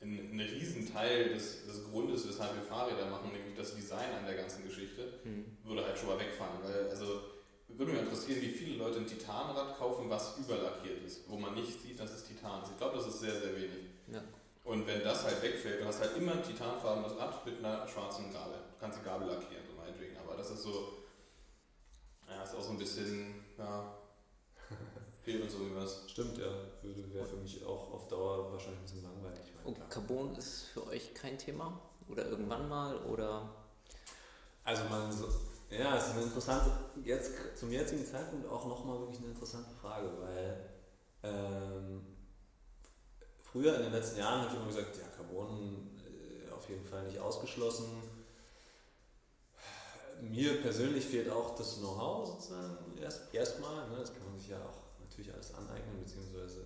ein, 0.00 0.30
ein 0.32 0.40
Riesenteil 0.40 1.30
des, 1.30 1.66
des 1.66 1.90
Grundes, 1.90 2.28
weshalb 2.28 2.54
wir 2.54 2.62
Fahrräder 2.62 3.06
machen, 3.06 3.32
nämlich 3.32 3.56
das 3.56 3.74
Design 3.74 4.14
an 4.18 4.26
der 4.26 4.36
ganzen 4.36 4.62
Geschichte, 4.64 5.20
Hm. 5.24 5.44
würde 5.64 5.84
halt 5.84 5.98
schon 5.98 6.08
mal 6.08 6.18
wegfallen. 6.18 6.62
Weil, 6.62 6.88
also, 6.88 7.20
würde 7.68 7.92
mich 7.92 8.00
interessieren, 8.02 8.40
wie 8.40 8.48
viele 8.50 8.76
Leute 8.76 8.98
ein 8.98 9.06
Titanrad 9.06 9.76
kaufen, 9.76 10.08
was 10.08 10.38
überlackiert 10.38 11.04
ist, 11.04 11.28
wo 11.28 11.36
man 11.36 11.54
nicht 11.54 11.82
sieht, 11.82 11.98
dass 11.98 12.12
es 12.12 12.24
Titan 12.24 12.62
ist. 12.62 12.70
Ich 12.70 12.78
glaube, 12.78 12.96
das 12.96 13.08
ist 13.08 13.20
sehr, 13.20 13.40
sehr 13.40 13.54
wenig. 13.56 13.86
Ja. 14.10 14.22
Und 14.64 14.86
wenn 14.86 15.02
das 15.02 15.24
halt 15.24 15.42
wegfällt, 15.42 15.80
du 15.80 15.86
hast 15.86 16.00
halt 16.00 16.16
immer 16.16 16.32
ein 16.32 16.42
titanfarbenes 16.42 17.18
Rad 17.18 17.44
mit 17.46 17.58
einer 17.58 17.86
schwarzen 17.88 18.32
Gabel. 18.32 18.58
Du 18.72 18.78
kannst 18.78 19.00
die 19.00 19.04
Gabel 19.04 19.26
lackieren, 19.28 19.64
so 19.66 19.74
meinetwegen. 19.74 20.16
Aber 20.18 20.36
das 20.36 20.50
ist 20.50 20.62
so, 20.62 21.04
ja, 22.28 22.42
ist 22.42 22.54
auch 22.54 22.62
so 22.62 22.70
ein 22.70 22.78
bisschen, 22.78 23.34
ja, 23.58 23.94
fehlt 25.24 25.42
uns 25.42 25.54
irgendwie 25.54 25.76
was. 25.76 26.08
stimmt, 26.08 26.38
ja, 26.38 26.50
würde 26.82 27.12
wäre 27.12 27.26
für 27.26 27.36
mich 27.36 27.64
auch 27.64 27.92
auf 27.92 28.08
Dauer 28.08 28.52
wahrscheinlich 28.52 28.80
ein 28.80 28.84
bisschen 28.84 29.02
langweilig. 29.02 29.52
Und 29.64 29.74
klar. 29.74 29.88
Carbon 29.88 30.36
ist 30.36 30.64
für 30.72 30.86
euch 30.86 31.14
kein 31.14 31.38
Thema? 31.38 31.80
Oder 32.08 32.26
irgendwann 32.26 32.68
mal? 32.68 32.96
Oder? 33.04 33.48
Also 34.64 34.84
man 34.84 35.10
so, 35.10 35.26
ja, 35.70 35.96
es 35.96 36.08
ist 36.08 36.12
eine 36.12 36.22
interessante, 36.22 36.70
jetzt 37.02 37.32
zum 37.56 37.72
jetzigen 37.72 38.04
Zeitpunkt 38.04 38.48
auch 38.48 38.66
nochmal 38.66 39.00
wirklich 39.00 39.18
eine 39.18 39.28
interessante 39.28 39.70
Frage, 39.80 40.10
weil 40.20 40.70
ähm, 41.22 42.06
früher 43.52 43.76
in 43.76 43.82
den 43.82 43.92
letzten 43.92 44.18
Jahren 44.18 44.42
habe 44.42 44.50
ich 44.50 44.56
immer 44.56 44.66
gesagt, 44.66 44.96
ja, 44.96 45.06
Carbon 45.16 45.90
äh, 45.98 46.52
auf 46.52 46.68
jeden 46.68 46.84
Fall 46.84 47.04
nicht 47.04 47.18
ausgeschlossen. 47.18 47.86
Mir 50.20 50.60
persönlich 50.60 51.06
fehlt 51.06 51.30
auch 51.30 51.54
das 51.56 51.78
Know-how 51.78 52.26
sozusagen 52.26 52.98
erst 53.00 53.34
erstmal. 53.34 53.88
Ne? 53.88 53.96
Das 53.98 54.12
kann 54.12 54.24
man 54.26 54.38
sich 54.38 54.48
ja 54.48 54.58
auch 54.58 55.00
natürlich 55.00 55.32
alles 55.32 55.54
aneignen 55.54 55.98
bzw. 56.00 56.60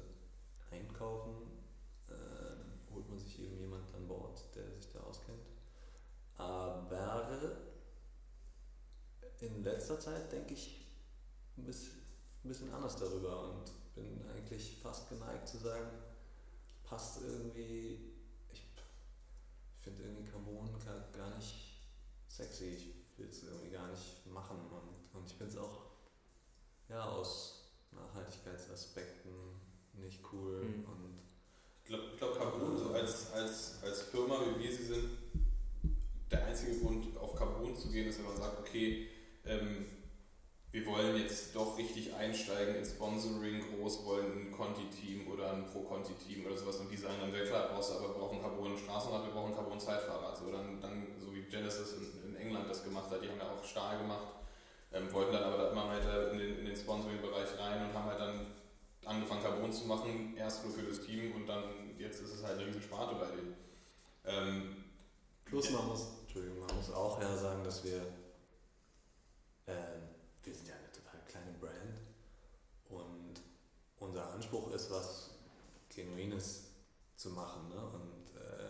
einkaufen. 0.72 1.34
Ähm, 2.10 2.92
holt 2.92 3.08
man 3.08 3.18
sich 3.18 3.40
eben 3.40 3.58
jemand 3.58 3.94
an 3.94 4.08
Bord, 4.08 4.40
der 4.54 4.64
sich 4.72 4.92
da 4.92 5.00
auskennt. 5.00 5.46
Aber 6.36 6.84
in 9.40 9.62
letzter 9.62 9.98
Zeit 10.00 10.32
denke 10.32 10.54
ich 10.54 10.86
ein 11.56 11.64
bisschen, 11.64 12.00
ein 12.44 12.48
bisschen 12.48 12.72
anders 12.72 12.96
darüber 12.96 13.50
und 13.50 13.94
bin 13.94 14.20
eigentlich 14.34 14.78
fast 14.82 15.08
geneigt 15.08 15.48
zu 15.48 15.58
sagen, 15.58 15.88
passt 16.94 17.22
irgendwie, 17.26 17.98
ich 18.52 18.62
finde 19.80 20.04
irgendwie 20.04 20.30
Carbon 20.30 20.70
gar, 21.12 21.36
nicht 21.36 21.82
sexy, 22.28 22.66
ich 22.66 23.18
will 23.18 23.28
es 23.28 23.42
irgendwie 23.42 23.70
gar 23.70 23.88
nicht 23.88 24.24
machen 24.32 24.58
und, 24.70 25.18
und 25.18 25.26
ich 25.26 25.36
finde 25.36 25.52
es 25.52 25.58
auch 25.58 25.86
ja, 26.88 27.04
aus 27.04 27.64
Nachhaltigkeitsaspekten 27.90 29.32
nicht 29.94 30.20
cool 30.32 30.62
Mhm. 30.62 30.84
und 30.84 31.18
Ich 31.82 31.88
glaube, 31.88 32.04
glaub, 32.16 32.38
Carbon 32.38 32.78
so 32.78 32.92
als, 32.92 33.32
als, 33.32 33.82
als 33.82 34.02
Firma, 34.02 34.38
wie 34.46 34.62
wir 34.62 34.72
sie 34.72 34.84
sind, 34.84 35.08
der 36.30 36.46
einzige 36.46 36.78
Grund, 36.78 37.16
auf 37.16 37.34
Carbon 37.34 37.74
zu 37.74 37.90
gehen, 37.90 38.06
ist, 38.06 38.20
wenn 38.20 38.26
man 38.26 38.36
sagt, 38.36 38.60
okay, 38.60 39.08
ähm, 39.44 39.86
wir 40.74 40.84
wollen 40.86 41.16
jetzt 41.16 41.54
doch 41.54 41.78
richtig 41.78 42.12
einsteigen 42.16 42.74
in 42.74 42.84
Sponsoring 42.84 43.62
groß, 43.62 44.04
wollen 44.06 44.48
ein 44.48 44.50
Conti-Team 44.50 45.30
oder 45.30 45.52
ein 45.52 45.66
Pro-Conti-Team 45.66 46.46
oder 46.46 46.56
sowas 46.56 46.78
und 46.78 46.90
die 46.90 46.96
sagen 46.96 47.14
dann, 47.20 47.32
ja 47.32 47.44
klar, 47.46 47.68
brauchst 47.72 47.90
du 47.90 47.94
aber 47.94 48.08
wir 48.08 48.14
brauchen 48.14 48.40
Carbon 48.40 48.76
Straßenrad, 48.76 49.24
wir 49.24 49.32
brauchen 49.32 49.54
Carbon 49.54 49.78
Zeitfahrrad. 49.78 50.36
So, 50.36 50.50
dann, 50.50 50.80
dann, 50.80 51.06
so 51.20 51.32
wie 51.32 51.42
Genesis 51.42 51.92
in, 51.92 52.30
in 52.30 52.36
England 52.36 52.68
das 52.68 52.82
gemacht 52.82 53.08
hat, 53.08 53.22
die 53.22 53.28
haben 53.28 53.38
ja 53.38 53.52
auch 53.52 53.62
Stahl 53.64 53.98
gemacht, 53.98 54.26
ähm, 54.92 55.12
wollten 55.12 55.32
dann 55.32 55.44
aber 55.44 55.58
da 55.58 55.70
immer 55.70 55.86
weiter 55.86 56.32
in 56.32 56.38
den, 56.38 56.58
in 56.58 56.66
den 56.66 56.76
Sponsoring-Bereich 56.76 57.56
rein 57.56 57.86
und 57.86 57.94
haben 57.94 58.10
halt 58.10 58.18
dann 58.18 58.46
angefangen 59.04 59.44
Carbon 59.44 59.72
zu 59.72 59.86
machen, 59.86 60.34
erst 60.36 60.64
nur 60.64 60.74
für 60.74 60.82
das 60.82 61.06
Team 61.06 61.36
und 61.36 61.46
dann 61.46 61.62
jetzt 61.98 62.20
ist 62.20 62.34
es 62.34 62.42
halt 62.42 62.58
eine 62.58 62.66
riesen 62.66 62.82
Sparte 62.82 63.14
bei 63.14 63.26
denen. 63.26 63.54
Ähm, 64.24 64.84
Plus 65.44 65.70
man 65.70 65.86
muss, 65.86 66.08
Entschuldigung, 66.22 66.66
man 66.66 66.74
muss 66.74 66.92
auch 66.92 67.22
ja 67.22 67.36
sagen, 67.36 67.62
dass 67.62 67.84
wir, 67.84 68.02
ähm, 69.68 69.93
wir 70.44 70.54
sind 70.54 70.68
ja 70.68 70.74
eine 70.74 70.92
total 70.92 71.20
kleine 71.26 71.52
Brand 71.58 72.00
und 72.88 73.42
unser 73.98 74.30
Anspruch 74.32 74.70
ist, 74.72 74.90
was 74.90 75.30
Genuines 75.88 76.72
zu 77.16 77.30
machen. 77.30 77.68
Ne? 77.68 77.76
Und 77.76 78.40
äh, 78.40 78.68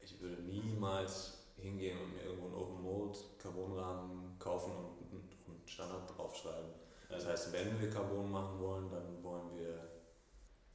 ich 0.00 0.20
würde 0.20 0.42
niemals 0.42 1.38
hingehen 1.56 1.98
und 2.00 2.12
mir 2.14 2.24
irgendwo 2.24 2.46
einen 2.46 2.54
Open 2.56 2.82
Mold 2.82 3.18
Carbonrahmen 3.38 4.38
kaufen 4.38 4.72
und, 4.72 5.12
und, 5.12 5.36
und 5.46 5.70
Standard 5.70 6.16
draufschreiben. 6.16 6.70
Das 7.08 7.26
heißt, 7.26 7.52
wenn 7.52 7.80
wir 7.80 7.90
Carbon 7.90 8.30
machen 8.30 8.58
wollen, 8.60 8.90
dann 8.90 9.22
wollen 9.22 9.56
wir 9.56 9.90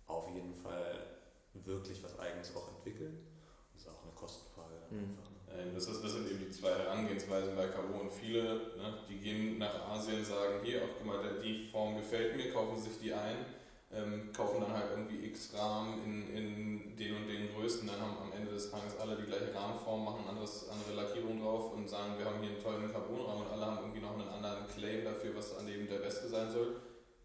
auf 0.05 0.29
jeden 0.33 0.53
Fall 0.53 1.17
wirklich 1.53 2.03
was 2.03 2.19
Eigenes 2.19 2.55
auch 2.55 2.69
entwickeln. 2.69 3.25
Das 3.73 3.81
ist 3.81 3.87
auch 3.87 4.03
eine 4.03 4.11
Kostenfrage. 4.11 4.75
dann 4.81 4.97
Mhm. 4.99 5.05
Einfach, 5.05 5.29
ne? 5.31 5.34
Das, 5.73 5.87
ist, 5.87 6.03
das 6.03 6.13
sind 6.13 6.29
eben 6.29 6.39
die 6.39 6.51
zwei 6.51 6.71
Herangehensweisen 6.71 7.55
bei 7.55 7.67
Carbon. 7.67 8.09
Viele, 8.09 8.43
ne, 8.77 8.99
die 9.09 9.17
gehen 9.17 9.57
nach 9.57 9.87
Asien, 9.89 10.23
sagen, 10.23 10.59
hier, 10.63 10.83
auch 10.83 10.95
guck 10.97 11.05
mal, 11.05 11.19
die 11.43 11.67
Form 11.67 11.97
gefällt 11.97 12.35
mir, 12.35 12.51
kaufen 12.51 12.81
sich 12.81 12.99
die 13.01 13.13
ein, 13.13 13.45
ähm, 13.93 14.31
kaufen 14.35 14.61
dann 14.61 14.73
halt 14.73 14.91
irgendwie 14.91 15.25
x 15.27 15.53
Rahmen 15.53 16.03
in, 16.03 16.35
in 16.35 16.95
den 16.97 17.15
und 17.15 17.27
den 17.27 17.53
Größen, 17.53 17.87
dann 17.87 17.99
haben 17.99 18.17
am 18.23 18.31
Ende 18.31 18.51
des 18.51 18.71
Tages 18.71 18.97
alle 18.99 19.15
die 19.15 19.27
gleiche 19.27 19.53
Rahmenform, 19.53 20.03
machen 20.03 20.25
anderes, 20.27 20.69
andere 20.69 20.95
Lackierung 20.95 21.41
drauf 21.41 21.73
und 21.73 21.89
sagen, 21.89 22.17
wir 22.17 22.25
haben 22.25 22.39
hier 22.41 22.51
einen 22.51 22.63
tollen 22.63 22.91
Carbonrahmen 22.91 23.45
und 23.45 23.51
alle 23.51 23.65
haben 23.65 23.77
irgendwie 23.79 24.01
noch 24.01 24.13
einen 24.13 24.27
anderen 24.27 24.67
Claim 24.67 25.03
dafür, 25.03 25.35
was 25.35 25.57
an 25.57 25.67
dem 25.67 25.87
der 25.87 25.99
beste 25.99 26.27
sein 26.27 26.51
soll, 26.51 26.75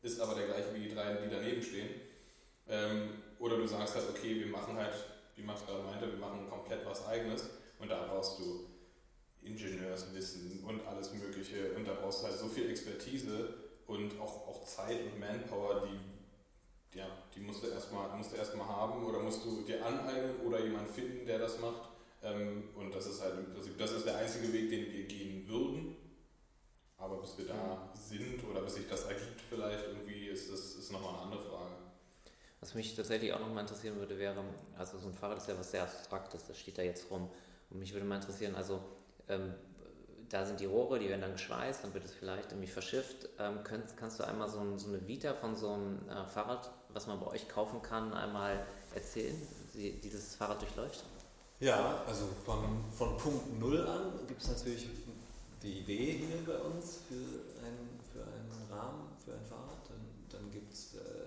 ist 0.02 0.20
aber 0.20 0.34
der 0.34 0.46
gleiche 0.46 0.74
wie 0.74 0.88
die 0.88 0.94
drei, 0.94 1.14
die 1.14 1.30
daneben 1.30 1.62
stehen. 1.62 1.88
Ähm, 2.68 3.22
oder 3.38 3.56
du 3.56 3.66
sagst 3.66 3.94
halt, 3.94 4.06
okay, 4.10 4.38
wir 4.38 4.48
machen 4.48 4.76
halt, 4.76 4.94
wie 5.36 5.42
Max 5.42 5.64
gerade 5.66 5.82
meinte, 5.82 6.10
wir 6.10 6.18
machen 6.18 6.48
komplett 6.48 6.84
was 6.84 7.06
Eigenes 7.06 7.59
und 7.80 7.90
da 7.90 8.06
brauchst 8.06 8.38
du 8.38 8.66
Ingenieurswissen 9.42 10.62
und 10.64 10.86
alles 10.86 11.12
Mögliche 11.12 11.72
und 11.72 11.86
da 11.86 11.94
brauchst 11.94 12.22
du 12.22 12.26
halt 12.26 12.38
so 12.38 12.46
viel 12.46 12.70
Expertise 12.70 13.54
und 13.86 14.20
auch, 14.20 14.48
auch 14.48 14.64
Zeit 14.64 15.00
und 15.04 15.18
Manpower, 15.18 15.86
die, 15.86 16.98
ja, 16.98 17.06
die 17.34 17.40
musst 17.40 17.62
du 17.62 17.68
erstmal 17.68 18.16
musst 18.16 18.32
du 18.32 18.36
erstmal 18.36 18.66
haben 18.66 19.04
oder 19.04 19.20
musst 19.20 19.44
du 19.44 19.62
dir 19.62 19.84
aneignen 19.84 20.40
oder 20.46 20.62
jemanden 20.62 20.92
finden, 20.92 21.26
der 21.26 21.38
das 21.38 21.58
macht. 21.58 21.90
Ähm, 22.22 22.64
und 22.76 22.94
das 22.94 23.06
ist 23.06 23.22
halt 23.22 23.38
im 23.38 23.52
Prinzip, 23.54 23.78
das 23.78 23.92
ist 23.92 24.04
der 24.06 24.18
einzige 24.18 24.52
Weg, 24.52 24.68
den 24.68 24.92
wir 24.92 25.04
gehen 25.04 25.48
würden. 25.48 25.96
Aber 26.98 27.10
aber 27.10 27.22
bis 27.22 27.38
wir 27.38 27.46
da 27.46 27.92
sind 27.94 28.42
oder 28.48 28.62
bis 28.62 28.74
sich 28.74 28.88
das 28.88 29.04
ergibt 29.04 29.40
vielleicht 29.48 29.84
irgendwie, 29.86 30.28
ist 30.28 30.52
das 30.52 30.74
ist 30.74 30.92
nochmal 30.92 31.14
eine 31.14 31.22
andere 31.22 31.42
Frage. 31.42 31.74
Was 32.60 32.74
mich 32.74 32.94
tatsächlich 32.94 33.32
auch 33.32 33.40
nochmal 33.40 33.62
interessieren 33.62 33.96
würde, 33.98 34.18
wäre, 34.18 34.44
also 34.76 34.98
so 34.98 35.08
ein 35.08 35.14
Fahrrad 35.14 35.38
ist 35.38 35.48
ja 35.48 35.58
was 35.58 35.70
sehr 35.70 35.82
Abstraktes, 35.82 36.44
das 36.46 36.58
steht 36.58 36.78
da 36.78 36.82
jetzt 36.82 37.10
rum. 37.10 37.30
Und 37.70 37.78
mich 37.78 37.92
würde 37.92 38.06
mal 38.06 38.16
interessieren, 38.16 38.54
also 38.54 38.80
ähm, 39.28 39.54
da 40.28 40.46
sind 40.46 40.60
die 40.60 40.66
Rohre, 40.66 40.98
die 40.98 41.08
werden 41.08 41.20
dann 41.20 41.32
geschweißt, 41.32 41.82
dann 41.82 41.92
wird 41.92 42.04
es 42.04 42.14
vielleicht 42.14 42.52
irgendwie 42.52 42.68
verschifft. 42.68 43.28
Ähm, 43.38 43.64
könnt, 43.64 43.96
kannst 43.96 44.20
du 44.20 44.26
einmal 44.26 44.48
so, 44.48 44.60
ein, 44.60 44.78
so, 44.78 44.88
eine 44.88 45.06
Vita 45.06 45.34
von 45.34 45.56
so 45.56 45.72
einem 45.72 46.08
äh, 46.08 46.24
Fahrrad, 46.26 46.70
was 46.92 47.06
man 47.06 47.18
bei 47.20 47.26
euch 47.26 47.48
kaufen 47.48 47.82
kann, 47.82 48.12
einmal 48.14 48.64
erzählen, 48.94 49.36
wie 49.74 49.92
dieses 49.92 50.36
Fahrrad 50.36 50.60
durchläuft? 50.62 51.04
Ja, 51.58 52.02
also 52.06 52.26
von, 52.44 52.84
von 52.90 53.16
Punkt 53.18 53.58
Null 53.60 53.86
an 53.86 54.26
gibt 54.26 54.40
es 54.40 54.48
natürlich 54.48 54.88
die 55.62 55.80
Idee 55.80 56.24
hier 56.26 56.46
bei 56.46 56.58
uns 56.58 57.00
für 57.08 57.66
einen, 57.66 58.00
für 58.12 58.22
einen 58.22 58.70
Rahmen, 58.70 59.08
für 59.22 59.32
ein 59.32 59.44
Fahrrad. 59.44 59.78
Dann, 59.88 60.40
dann 60.40 60.50
gibt 60.50 60.72
es 60.72 60.94
äh, 60.94 60.98
die, 60.98 61.19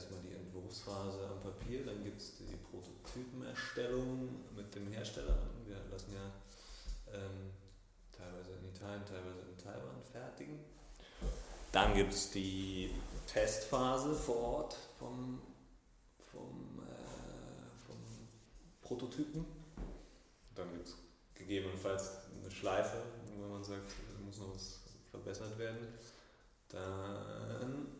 erstmal 0.00 0.20
die 0.22 0.34
Entwurfsphase 0.34 1.28
am 1.28 1.40
Papier, 1.40 1.84
dann 1.84 2.02
gibt 2.02 2.20
es 2.20 2.36
die 2.36 2.56
Prototypenerstellung 2.56 4.28
mit 4.56 4.74
dem 4.74 4.90
Hersteller. 4.92 5.38
Wir 5.66 5.76
lassen 5.90 6.14
ja 6.14 6.32
ähm, 7.14 7.50
teilweise 8.10 8.52
in 8.52 8.68
Italien, 8.68 9.04
teilweise 9.04 9.40
in 9.50 9.58
Taiwan 9.58 10.02
fertigen. 10.10 10.60
Dann 11.72 11.94
gibt 11.94 12.12
es 12.12 12.30
die 12.30 12.94
Testphase 13.26 14.14
vor 14.14 14.36
Ort 14.36 14.76
vom, 14.98 15.40
vom, 16.32 16.82
äh, 16.82 17.86
vom 17.86 18.28
Prototypen. 18.80 19.44
Dann 20.54 20.72
gibt 20.72 20.88
es 20.88 20.96
gegebenenfalls 21.34 22.10
eine 22.40 22.50
Schleife, 22.50 23.02
wo 23.36 23.48
man 23.48 23.62
sagt, 23.62 23.92
muss 24.24 24.38
noch 24.38 24.54
was 24.54 24.80
verbessert 25.10 25.58
werden. 25.58 25.88
Dann, 26.68 27.99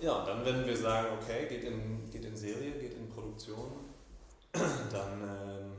ja, 0.00 0.24
dann 0.24 0.44
wenn 0.44 0.66
wir 0.66 0.76
sagen, 0.76 1.08
okay, 1.20 1.46
geht 1.48 1.64
in, 1.64 2.10
geht 2.10 2.24
in 2.24 2.36
Serie, 2.36 2.72
geht 2.72 2.94
in 2.94 3.08
Produktion, 3.08 3.72
dann 4.52 5.22
ähm, 5.22 5.78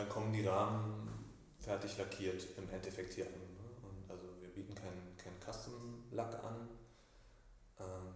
dann 0.00 0.08
kommen 0.08 0.32
die 0.32 0.46
Rahmen 0.46 1.08
fertig 1.58 1.98
lackiert 1.98 2.46
im 2.56 2.68
Endeffekt 2.72 3.14
hier 3.14 3.26
an. 3.26 3.32
Ne? 3.32 3.38
Und 3.82 4.10
also 4.10 4.24
wir 4.40 4.48
bieten 4.48 4.74
keinen 4.74 5.14
kein 5.16 5.34
Custom-Lack 5.40 6.42
an. 6.44 6.68
Ähm, 7.80 8.14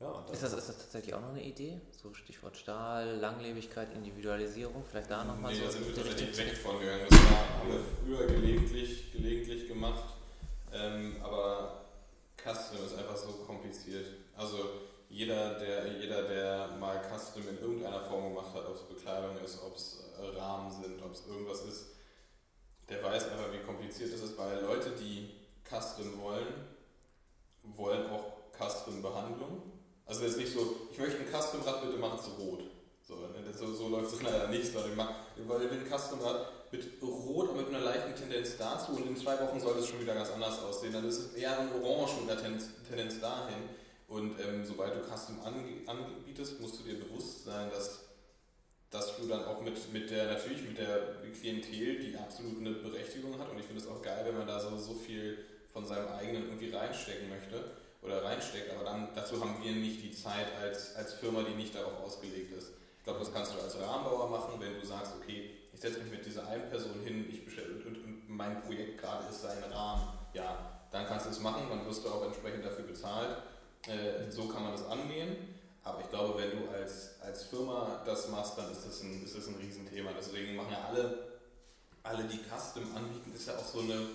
ja, 0.00 0.26
ist, 0.30 0.42
das, 0.42 0.52
ist 0.52 0.68
das 0.68 0.78
tatsächlich 0.78 1.14
auch 1.14 1.20
noch 1.20 1.30
eine 1.30 1.42
Idee? 1.42 1.80
So 1.92 2.12
Stichwort 2.12 2.56
Stahl, 2.56 3.16
Langlebigkeit, 3.16 3.94
Individualisierung, 3.94 4.84
vielleicht 4.84 5.10
da 5.10 5.24
nochmal 5.24 5.52
nee, 5.52 5.60
so? 5.60 5.64
Nee, 5.64 5.66
da 5.66 5.72
sind 5.72 5.86
wir 5.86 6.04
tatsächlich 6.04 6.38
weg 6.38 6.56
von 6.56 6.78
gegangen. 6.78 7.06
Das 7.08 7.18
war, 7.18 7.58
haben 7.60 7.68
wir 7.70 7.80
früher 8.04 8.26
gelegentlich, 8.26 9.12
gelegentlich 9.12 9.68
gemacht, 9.68 10.14
ähm, 10.74 11.16
aber 11.22 11.84
Custom 12.36 12.84
ist 12.84 12.98
einfach 12.98 13.16
so 13.16 13.28
kompliziert. 13.46 14.06
Also 14.36 14.58
jeder 15.08 15.58
der, 15.58 15.86
jeder, 16.00 16.22
der 16.22 16.68
mal 16.80 17.00
Custom 17.02 17.48
in 17.48 17.58
irgendeiner 17.58 18.00
Form 18.00 18.34
gemacht 18.34 18.52
hat, 18.54 18.66
ob 18.66 18.74
es 18.74 18.82
Bekleidung 18.82 19.38
ist, 19.44 19.62
ob 19.62 19.76
es 19.76 20.04
Rahmen 20.36 20.70
sind, 20.70 21.02
ob 21.02 21.12
es 21.12 21.26
irgendwas 21.26 21.62
ist, 21.62 21.86
der 22.88 23.02
weiß 23.02 23.30
einfach, 23.30 23.52
wie 23.52 23.64
kompliziert 23.64 24.12
es 24.12 24.22
ist, 24.22 24.36
weil 24.36 24.60
Leute, 24.62 24.90
die 24.90 25.30
Custom 25.64 26.20
wollen, 26.20 26.46
wollen 27.62 28.10
auch 28.10 28.32
Custom-Behandlung. 28.58 29.62
Also 30.06 30.24
es 30.24 30.32
ist 30.32 30.38
nicht 30.38 30.52
so, 30.52 30.76
ich 30.90 30.98
möchte 30.98 31.20
ein 31.20 31.28
Custom-Rad, 31.28 31.82
bitte 31.82 31.96
mach 31.96 32.18
es 32.18 32.28
rot. 32.38 32.62
So, 33.02 33.14
ne, 33.16 33.52
so, 33.52 33.72
so 33.72 33.88
läuft 33.88 34.14
es 34.14 34.22
leider 34.22 34.48
nicht, 34.48 34.72
sondern 34.72 34.98
weil 35.46 35.60
wir 35.60 35.72
ein 35.72 35.86
Custom-Rad 35.86 36.63
mit 36.76 37.02
rot 37.02 37.50
und 37.50 37.56
mit 37.56 37.68
einer 37.68 37.80
leichten 37.80 38.14
Tendenz 38.14 38.56
dazu 38.58 38.92
und 38.92 39.06
in 39.06 39.16
zwei 39.16 39.38
Wochen 39.40 39.60
soll 39.60 39.78
es 39.78 39.88
schon 39.88 40.00
wieder 40.00 40.14
ganz 40.14 40.30
anders 40.30 40.62
aussehen. 40.62 40.92
Dann 40.92 41.08
ist 41.08 41.18
es 41.18 41.34
eher 41.34 41.58
ein 41.58 41.68
Orange 41.82 42.20
mit 42.20 42.30
einer 42.30 42.40
Tendenz, 42.40 42.68
Tendenz 42.88 43.20
dahin. 43.20 43.68
Und 44.08 44.38
ähm, 44.40 44.64
sobald 44.64 44.94
du 44.94 45.00
Custom 45.00 45.40
anbietest, 45.86 46.60
musst 46.60 46.78
du 46.78 46.84
dir 46.84 46.98
bewusst 46.98 47.44
sein, 47.44 47.70
dass 47.70 48.00
dass 48.94 49.16
du 49.16 49.26
dann 49.26 49.44
auch 49.44 49.60
mit, 49.60 49.92
mit 49.92 50.08
der, 50.08 50.26
natürlich 50.26 50.62
mit 50.62 50.78
der 50.78 51.16
Klientel, 51.36 51.98
die 51.98 52.16
absolut 52.16 52.60
eine 52.60 52.70
Berechtigung 52.70 53.36
hat 53.40 53.50
und 53.50 53.58
ich 53.58 53.66
finde 53.66 53.82
es 53.82 53.88
auch 53.88 54.00
geil, 54.00 54.22
wenn 54.24 54.38
man 54.38 54.46
da 54.46 54.60
so, 54.60 54.78
so 54.78 54.94
viel 54.94 55.36
von 55.72 55.84
seinem 55.84 56.06
eigenen 56.06 56.44
irgendwie 56.44 56.70
reinstecken 56.70 57.28
möchte 57.28 57.72
oder 58.02 58.22
reinsteckt, 58.22 58.70
aber 58.72 58.84
dann 58.84 59.08
dazu 59.16 59.40
haben 59.40 59.56
wir 59.64 59.72
nicht 59.72 60.00
die 60.00 60.12
Zeit 60.12 60.46
als, 60.62 60.94
als 60.94 61.14
Firma, 61.14 61.42
die 61.42 61.56
nicht 61.56 61.74
darauf 61.74 62.04
ausgelegt 62.04 62.56
ist. 62.56 62.68
Ich 62.98 63.04
glaube, 63.04 63.18
das 63.18 63.34
kannst 63.34 63.52
du 63.54 63.60
als 63.60 63.76
Rahmenbauer 63.80 64.30
machen, 64.30 64.60
wenn 64.60 64.80
du 64.80 64.86
sagst, 64.86 65.12
okay, 65.20 65.50
ich 65.74 65.80
setze 65.80 65.98
mich 66.00 66.10
mit 66.10 66.24
dieser 66.24 66.46
einen 66.48 66.68
Person 66.70 67.00
hin, 67.04 67.26
ich 67.28 67.44
bestelle 67.44 67.74
und, 67.74 68.04
und 68.04 68.28
mein 68.28 68.62
Projekt 68.62 69.00
gerade 69.00 69.28
ist 69.28 69.42
sein 69.42 69.62
Rahmen, 69.72 70.08
ja, 70.32 70.80
dann 70.90 71.06
kannst 71.06 71.26
du 71.26 71.30
es 71.30 71.40
machen, 71.40 71.66
dann 71.68 71.84
wirst 71.86 72.04
du 72.04 72.08
auch 72.08 72.24
entsprechend 72.24 72.64
dafür 72.64 72.84
bezahlt. 72.84 73.36
Äh, 73.86 74.30
so 74.30 74.48
kann 74.48 74.62
man 74.62 74.72
das 74.72 74.86
angehen. 74.86 75.36
Aber 75.82 76.00
ich 76.00 76.08
glaube, 76.08 76.40
wenn 76.40 76.50
du 76.58 76.70
als, 76.70 77.20
als 77.20 77.42
Firma 77.44 78.02
das 78.06 78.28
machst, 78.28 78.56
dann 78.56 78.70
ist 78.70 78.86
das, 78.86 79.02
ein, 79.02 79.22
ist 79.22 79.36
das 79.36 79.48
ein 79.48 79.56
Riesenthema. 79.56 80.10
Deswegen 80.16 80.56
machen 80.56 80.72
ja 80.72 80.88
alle, 80.88 81.40
alle, 82.02 82.24
die 82.24 82.38
Custom 82.38 82.84
anbieten, 82.96 83.32
ist 83.34 83.48
ja 83.48 83.56
auch 83.56 83.64
so, 83.64 83.80
eine, 83.80 84.06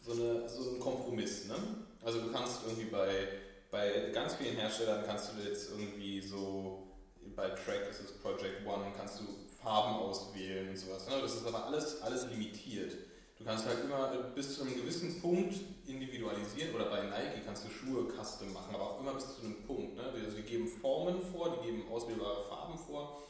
so, 0.00 0.12
eine, 0.12 0.48
so 0.48 0.70
ein 0.70 0.80
Kompromiss. 0.80 1.44
Ne? 1.46 1.54
Also 2.02 2.20
du 2.20 2.32
kannst 2.32 2.62
irgendwie 2.66 2.90
bei, 2.90 3.28
bei 3.70 4.10
ganz 4.12 4.34
vielen 4.34 4.56
Herstellern 4.56 5.04
kannst 5.06 5.30
du 5.32 5.48
jetzt 5.48 5.70
irgendwie 5.70 6.20
so, 6.20 6.88
bei 7.36 7.50
Track 7.50 7.88
ist 7.88 8.00
es 8.00 8.12
Project 8.18 8.66
One, 8.66 8.86
kannst 8.96 9.20
du 9.20 9.24
Farben 9.62 9.94
auswählen 9.94 10.68
und 10.68 10.76
sowas. 10.76 11.08
Ne? 11.08 11.20
Das 11.20 11.34
ist 11.34 11.46
aber 11.46 11.66
alles, 11.66 12.00
alles 12.02 12.26
limitiert. 12.28 12.96
Du 13.40 13.44
kannst 13.44 13.64
halt 13.64 13.84
immer 13.84 14.08
bis 14.34 14.56
zu 14.56 14.62
einem 14.62 14.74
gewissen 14.74 15.20
Punkt 15.20 15.54
individualisieren 15.86 16.74
oder 16.74 16.90
bei 16.90 17.02
Nike 17.02 17.42
kannst 17.44 17.64
du 17.64 17.70
Schuhe 17.70 18.06
custom 18.06 18.52
machen, 18.52 18.74
aber 18.74 18.84
auch 18.84 19.00
immer 19.00 19.14
bis 19.14 19.34
zu 19.34 19.42
einem 19.42 19.62
Punkt. 19.66 19.96
Ne? 19.96 20.02
Also 20.02 20.36
die 20.36 20.42
geben 20.42 20.68
Formen 20.68 21.22
vor, 21.22 21.56
die 21.56 21.66
geben 21.66 21.84
auswählbare 21.90 22.44
Farben 22.44 22.78
vor. 22.78 23.22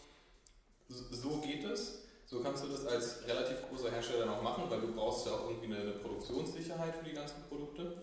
So 0.88 1.36
geht 1.38 1.64
es. 1.64 2.00
So 2.26 2.40
kannst 2.40 2.64
du 2.64 2.68
das 2.68 2.86
als 2.86 3.26
relativ 3.26 3.68
großer 3.68 3.90
Hersteller 3.90 4.26
noch 4.26 4.42
machen, 4.42 4.64
weil 4.68 4.80
du 4.80 4.92
brauchst 4.92 5.26
ja 5.26 5.32
auch 5.32 5.48
irgendwie 5.48 5.74
eine, 5.74 5.92
Produktionssicherheit 5.92 6.96
für 6.96 7.04
die 7.04 7.14
ganzen 7.14 7.42
Produkte. 7.48 8.02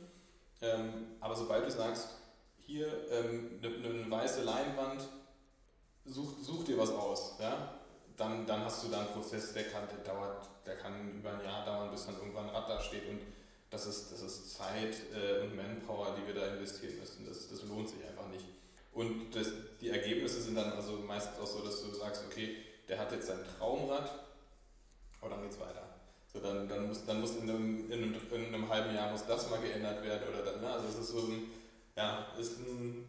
Ähm, 0.61 1.15
aber 1.19 1.35
sobald 1.35 1.65
du 1.65 1.71
sagst, 1.71 2.09
hier 2.57 2.87
ähm, 3.09 3.59
eine, 3.61 3.75
eine, 3.75 4.11
weiße 4.11 4.43
Leinwand, 4.43 5.07
such, 6.05 6.33
such 6.41 6.65
dir 6.65 6.77
was 6.77 6.89
aus. 6.89 7.37
Ja? 7.39 7.76
Dann, 8.17 8.45
dann 8.47 8.65
hast 8.65 8.83
du 8.83 8.89
da 8.89 8.99
einen 8.99 9.09
Prozess, 9.09 9.53
der 9.53 9.65
kann, 9.65 9.83
der 9.87 10.13
dauert, 10.13 10.49
der 10.65 10.75
kann 10.77 11.19
über 11.19 11.31
ein 11.31 11.43
Jahr 11.45 11.65
dauern, 11.65 11.91
bis 11.91 12.07
dann 12.07 12.15
irgendwann 12.17 12.49
ein 12.49 12.55
Rad 12.55 12.67
da 12.67 12.81
steht 12.81 13.07
und 13.07 13.21
das 13.69 13.85
ist, 13.85 14.11
das 14.11 14.21
ist 14.21 14.55
Zeit 14.55 14.95
äh, 15.13 15.43
und 15.43 15.55
Manpower, 15.55 16.15
die 16.17 16.25
wir 16.25 16.33
da 16.33 16.47
investieren 16.55 16.99
müssen. 16.99 17.25
Das, 17.27 17.49
das 17.49 17.63
lohnt 17.63 17.89
sich 17.89 17.99
einfach 18.07 18.27
nicht. 18.29 18.45
Und 18.93 19.35
das, 19.35 19.47
die 19.79 19.89
Ergebnisse 19.89 20.41
sind 20.41 20.55
dann 20.55 20.71
also 20.71 20.93
meistens 21.05 21.37
auch 21.37 21.47
so, 21.47 21.59
dass 21.63 21.83
du 21.83 21.93
sagst, 21.93 22.23
okay, 22.25 22.57
der 22.87 22.97
hat 22.97 23.11
jetzt 23.11 23.27
sein 23.27 23.39
Traumrad, 23.57 24.09
aber 25.21 25.29
dann 25.31 25.43
geht's 25.43 25.59
weiter. 25.59 25.83
So, 26.33 26.39
dann, 26.39 26.67
dann 26.67 26.87
muss, 26.87 27.05
dann 27.05 27.21
muss 27.21 27.35
in, 27.35 27.49
einem, 27.49 27.91
in, 27.91 28.03
einem, 28.03 28.15
in 28.31 28.53
einem 28.53 28.69
halben 28.69 28.95
Jahr 28.95 29.11
muss 29.11 29.25
das 29.27 29.49
mal 29.49 29.59
geändert 29.59 30.03
werden 30.03 30.29
oder 30.29 30.43
dann, 30.43 30.61
ne? 30.61 30.71
also 30.71 30.87
es 30.87 30.95
ist 30.95 31.09
so 31.09 31.19
ein, 31.19 31.51
ja, 31.95 32.25
ist 32.39 32.59
ein 32.59 33.05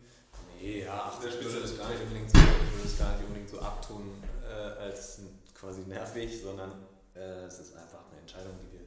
Nee, 0.61 0.83
ja, 0.83 1.13
ach, 1.13 1.25
ich 1.25 1.41
würde 1.41 1.61
das 1.61 1.79
gar 1.79 1.89
nicht 1.89 2.03
unbedingt 2.03 2.31
so, 2.31 2.39
ich 2.39 2.73
würde 2.73 2.83
das 2.83 2.99
gar 2.99 3.13
nicht 3.13 3.27
unbedingt 3.27 3.49
so 3.49 3.61
abtun 3.61 4.21
äh, 4.59 4.83
als 4.83 5.21
quasi 5.55 5.83
nervig, 5.83 6.43
sondern 6.43 6.73
äh, 7.15 7.45
es 7.45 7.59
ist 7.61 7.77
einfach 7.77 8.01
eine 8.11 8.21
Entscheidung, 8.21 8.53
die 8.63 8.79
wir 8.79 8.87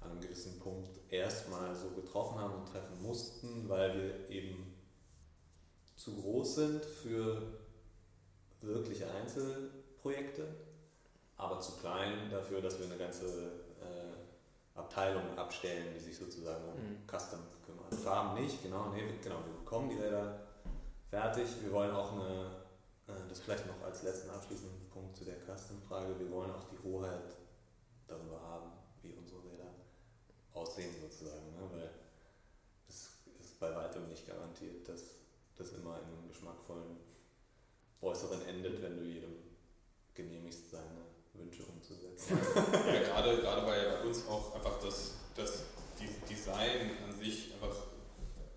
an 0.00 0.12
einem 0.12 0.20
gewissen 0.20 0.58
Punkt 0.58 0.90
erstmal 1.10 1.74
so 1.74 1.90
getroffen 1.90 2.38
haben 2.38 2.54
und 2.54 2.66
treffen 2.66 3.02
mussten, 3.02 3.68
weil 3.68 3.94
wir 3.94 4.30
eben 4.30 4.74
zu 5.96 6.14
groß 6.14 6.54
sind 6.54 6.84
für 6.84 7.42
wirkliche 8.60 9.10
Einzelprojekte, 9.10 10.46
aber 11.36 11.60
zu 11.60 11.72
klein 11.72 12.30
dafür, 12.30 12.60
dass 12.60 12.78
wir 12.78 12.86
eine 12.86 12.96
ganze 12.96 13.26
äh, 13.80 14.78
Abteilung 14.78 15.36
abstellen, 15.36 15.92
die 15.94 16.00
sich 16.00 16.16
sozusagen 16.16 16.64
um 16.64 16.80
mhm. 16.80 17.06
Custom 17.06 17.40
kümmert. 17.66 17.94
Farben 17.94 18.40
nicht, 18.40 18.62
genau, 18.62 18.90
nee, 18.90 19.02
genau, 19.22 19.36
wir 19.44 19.58
bekommen 19.58 19.90
die 19.90 19.96
Räder 19.96 20.40
fertig. 21.10 21.46
Wir 21.62 21.72
wollen 21.72 21.92
auch 21.92 22.12
eine, 22.12 22.50
äh, 23.08 23.28
das 23.28 23.40
vielleicht 23.40 23.66
noch 23.66 23.82
als 23.84 24.02
letzten 24.02 24.30
abschließenden 24.30 24.87
Punkt 24.98 25.16
zu 25.16 25.24
der 25.24 25.36
Custom-Frage, 25.46 26.18
wir 26.18 26.30
wollen 26.32 26.50
auch 26.50 26.64
die 26.64 26.82
Hoheit 26.82 27.36
darüber 28.08 28.40
haben, 28.40 28.72
wie 29.02 29.12
unsere 29.12 29.44
Räder 29.44 29.70
aussehen 30.52 30.92
sozusagen, 31.00 31.54
ne? 31.54 31.62
weil 31.70 31.90
es 32.88 33.10
ist 33.40 33.60
bei 33.60 33.74
weitem 33.76 34.08
nicht 34.08 34.26
garantiert, 34.26 34.88
dass 34.88 35.02
das 35.56 35.72
immer 35.72 36.00
in 36.00 36.06
einem 36.06 36.28
geschmackvollen 36.28 36.96
Äußeren 38.00 38.42
endet, 38.48 38.82
wenn 38.82 38.96
du 38.96 39.04
jedem 39.04 39.34
genehmigst, 40.14 40.70
seine 40.70 41.06
Wünsche 41.34 41.62
umzusetzen. 41.64 42.36
ja, 42.72 43.00
gerade, 43.00 43.36
gerade 43.36 43.62
bei 43.62 44.02
uns 44.02 44.26
auch 44.26 44.56
einfach 44.56 44.80
das, 44.80 45.14
das 45.36 45.62
Design 46.28 46.90
an 47.04 47.16
sich 47.16 47.54
einfach 47.54 47.86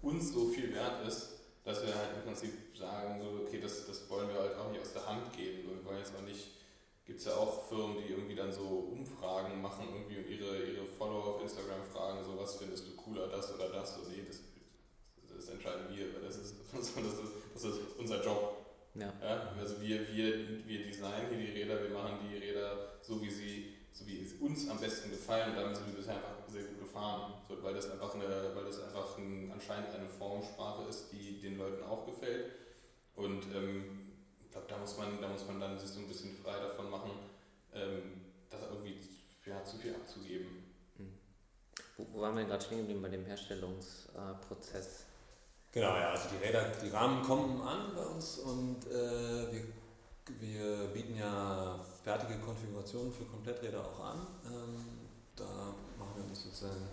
uns 0.01 0.33
so 0.33 0.47
viel 0.47 0.73
wert 0.73 1.05
ist, 1.05 1.40
dass 1.63 1.85
wir 1.85 1.93
halt 1.93 2.09
im 2.17 2.23
Prinzip 2.23 2.51
sagen, 2.77 3.21
so, 3.21 3.43
okay, 3.45 3.59
das, 3.61 3.85
das 3.87 4.09
wollen 4.09 4.29
wir 4.29 4.39
halt 4.39 4.55
auch 4.57 4.71
nicht 4.71 4.81
aus 4.81 4.93
der 4.93 5.05
Hand 5.07 5.31
geben. 5.35 5.69
wir 5.69 5.85
wollen 5.85 5.99
jetzt 5.99 6.13
auch 6.15 6.25
nicht 6.25 6.61
gibt 7.11 7.19
es 7.19 7.25
ja 7.25 7.33
auch 7.33 7.67
Firmen, 7.67 7.97
die 7.97 8.13
irgendwie 8.13 8.35
dann 8.35 8.53
so 8.53 8.87
Umfragen 8.91 9.61
machen 9.61 9.87
irgendwie 9.93 10.17
und 10.17 10.29
ihre, 10.29 10.63
ihre 10.63 10.85
Follower 10.85 11.35
auf 11.35 11.41
Instagram 11.41 11.83
fragen, 11.83 12.23
so 12.23 12.39
was 12.39 12.55
findest 12.55 12.87
du 12.87 12.95
cooler, 12.95 13.27
das 13.27 13.53
oder 13.53 13.69
das? 13.69 13.97
Und 13.97 14.09
nee, 14.09 14.23
das, 14.25 14.39
das 15.35 15.49
entscheiden 15.49 15.87
wir, 15.93 16.13
weil 16.13 16.21
das 16.21 16.37
ist, 16.37 16.55
das 16.71 16.87
ist, 16.87 16.95
das 17.53 17.63
ist 17.65 17.79
unser 17.97 18.23
Job. 18.23 18.57
Ja. 18.95 19.13
ja. 19.21 19.53
also 19.59 19.81
wir, 19.81 20.07
wir, 20.13 20.65
wir 20.65 20.85
designen 20.85 21.37
hier 21.37 21.53
die 21.53 21.61
Räder, 21.61 21.83
wir 21.83 21.89
machen 21.89 22.19
die 22.29 22.37
Räder 22.37 22.95
so, 23.01 23.21
wie 23.21 23.31
sie, 23.31 23.70
so 23.91 24.07
wie 24.07 24.23
es 24.23 24.33
uns 24.33 24.69
am 24.69 24.79
besten 24.79 25.11
gefallen 25.11 25.51
und 25.51 25.57
damit 25.57 25.75
sind 25.75 25.87
wir 25.87 25.95
bisher 25.95 26.15
einfach 26.15 26.47
sehr 26.47 26.63
gut 26.63 26.79
gefahren, 26.79 27.33
so, 27.47 27.61
weil 27.61 27.73
das 27.73 27.89
einfach, 27.91 28.15
eine, 28.15 28.55
weil 28.55 28.65
das 28.65 28.81
einfach 28.81 29.17
ein, 29.17 29.51
anscheinend 29.53 29.93
eine 29.93 30.07
Formsprache 30.07 30.87
ist, 30.89 31.11
die 31.11 31.39
den 31.41 31.57
Leuten 31.57 31.83
auch 31.83 32.05
gefällt. 32.05 32.51
Und 33.15 33.43
ähm, 33.53 34.13
ich 34.43 34.51
glaube, 34.51 34.67
da 34.69 34.77
muss 34.77 34.97
man, 34.97 35.21
da 35.21 35.27
muss 35.27 35.45
man 35.45 35.59
dann 35.59 35.77
sich 35.77 35.89
so 35.89 35.99
ein 35.99 36.07
bisschen 36.07 36.35
frei 36.37 36.59
davon 36.59 36.89
machen, 36.89 37.11
ähm, 37.73 38.21
das 38.49 38.61
irgendwie 38.63 38.97
ja, 39.45 39.63
zu 39.63 39.77
viel 39.77 39.93
abzugeben. 39.93 40.47
Hm. 40.97 41.13
Wo, 41.97 42.07
wo 42.13 42.21
waren 42.21 42.35
wir 42.37 42.45
gerade 42.45 42.63
stehen 42.63 42.79
geblieben 42.79 43.01
bei 43.01 43.09
dem 43.09 43.25
Herstellungsprozess? 43.25 45.05
Genau, 45.73 45.95
ja, 45.95 46.11
also 46.11 46.29
die 46.29 46.45
Räder, 46.45 46.69
die 46.83 46.89
Rahmen 46.89 47.23
kommen 47.23 47.61
an 47.61 47.95
bei 47.95 48.03
uns 48.03 48.39
und 48.39 48.85
äh, 48.87 49.51
wir, 49.53 49.63
wir 50.39 50.87
bieten 50.93 51.17
ja 51.17 51.79
fertige 52.03 52.39
Konfigurationen 52.39 53.11
für 53.11 53.25
Kompletträder 53.25 53.81
auch 53.81 53.99
an. 54.03 54.27
Ähm, 54.45 54.85
da 55.35 55.73
machen 55.97 56.13
wir 56.15 56.25
uns 56.25 56.43
sozusagen 56.43 56.87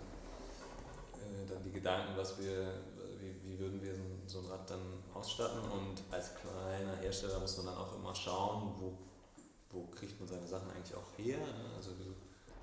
äh, 1.15 1.47
dann 1.47 1.63
die 1.63 1.71
Gedanken, 1.71 2.17
was 2.17 2.37
wir, 2.39 2.73
wie, 3.19 3.35
wie 3.43 3.59
würden 3.59 3.81
wir 3.81 3.93
so 4.25 4.39
ein 4.39 4.45
Rad 4.45 4.69
dann 4.69 5.03
ausstatten 5.13 5.59
und 5.71 6.01
als 6.11 6.31
kleiner 6.35 6.95
Hersteller 6.97 7.39
muss 7.39 7.57
man 7.57 7.67
dann 7.67 7.77
auch 7.77 7.95
immer 7.95 8.15
schauen, 8.15 8.73
wo, 8.79 8.97
wo 9.71 9.87
kriegt 9.87 10.19
man 10.19 10.27
seine 10.27 10.47
Sachen 10.47 10.69
eigentlich 10.71 10.95
auch 10.95 11.17
her. 11.17 11.37
Ne? 11.37 11.75
Also 11.75 11.91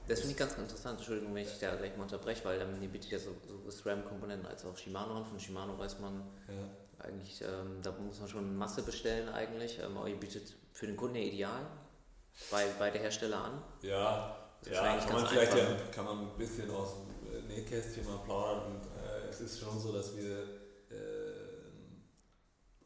das 0.09 0.21
finde 0.21 0.33
ich 0.33 0.39
ganz 0.39 0.55
interessant, 0.57 0.99
Entschuldigung, 0.99 1.35
wenn 1.35 1.45
ich 1.45 1.59
da 1.59 1.75
gleich 1.75 1.97
mal 1.97 2.05
unterbreche, 2.05 2.45
weil 2.45 2.65
die 2.81 2.87
bietet 2.87 3.11
ja 3.11 3.19
so, 3.19 3.35
so 3.49 3.71
SRAM-Komponenten 3.71 4.47
als 4.47 4.65
auch 4.65 4.77
Shimano 4.77 5.17
an. 5.17 5.25
Von 5.25 5.41
Shimano 5.41 5.77
weiß 5.77 5.99
man 5.99 6.23
ja. 6.47 6.55
Eigentlich, 6.99 7.43
ähm, 7.43 7.81
da 7.83 7.93
muss 7.93 8.21
man 8.21 8.29
schon 8.29 8.57
Masse 8.57 8.83
bestellen 8.83 9.29
eigentlich, 9.29 9.79
ähm, 9.79 9.97
aber 9.97 10.09
ihr 10.09 10.17
bietet 10.17 10.55
für 10.73 10.87
den 10.87 10.97
Kunden 10.97 11.17
ja 11.17 11.23
ideal 11.23 11.67
bei, 12.51 12.67
bei 12.79 12.91
der 12.91 13.03
Hersteller 13.03 13.45
an. 13.45 13.63
Ja, 13.83 14.37
ja 14.71 14.99
kann 14.99 15.15
man 15.15 15.27
vielleicht 15.27 15.57
ja, 15.57 15.77
kann 15.93 16.05
man 16.05 16.19
ein 16.21 16.39
bisschen 16.39 16.71
aus 16.71 16.95
dem 16.95 17.47
Nähkästchen 17.49 18.05
mal 18.05 18.19
plaudern. 18.19 18.77
Und, 18.77 18.87
äh, 18.87 19.29
es 19.29 19.41
ist 19.41 19.61
schon 19.61 19.79
so, 19.79 19.93
dass 19.93 20.17
wir 20.17 20.43
äh, 20.91 20.95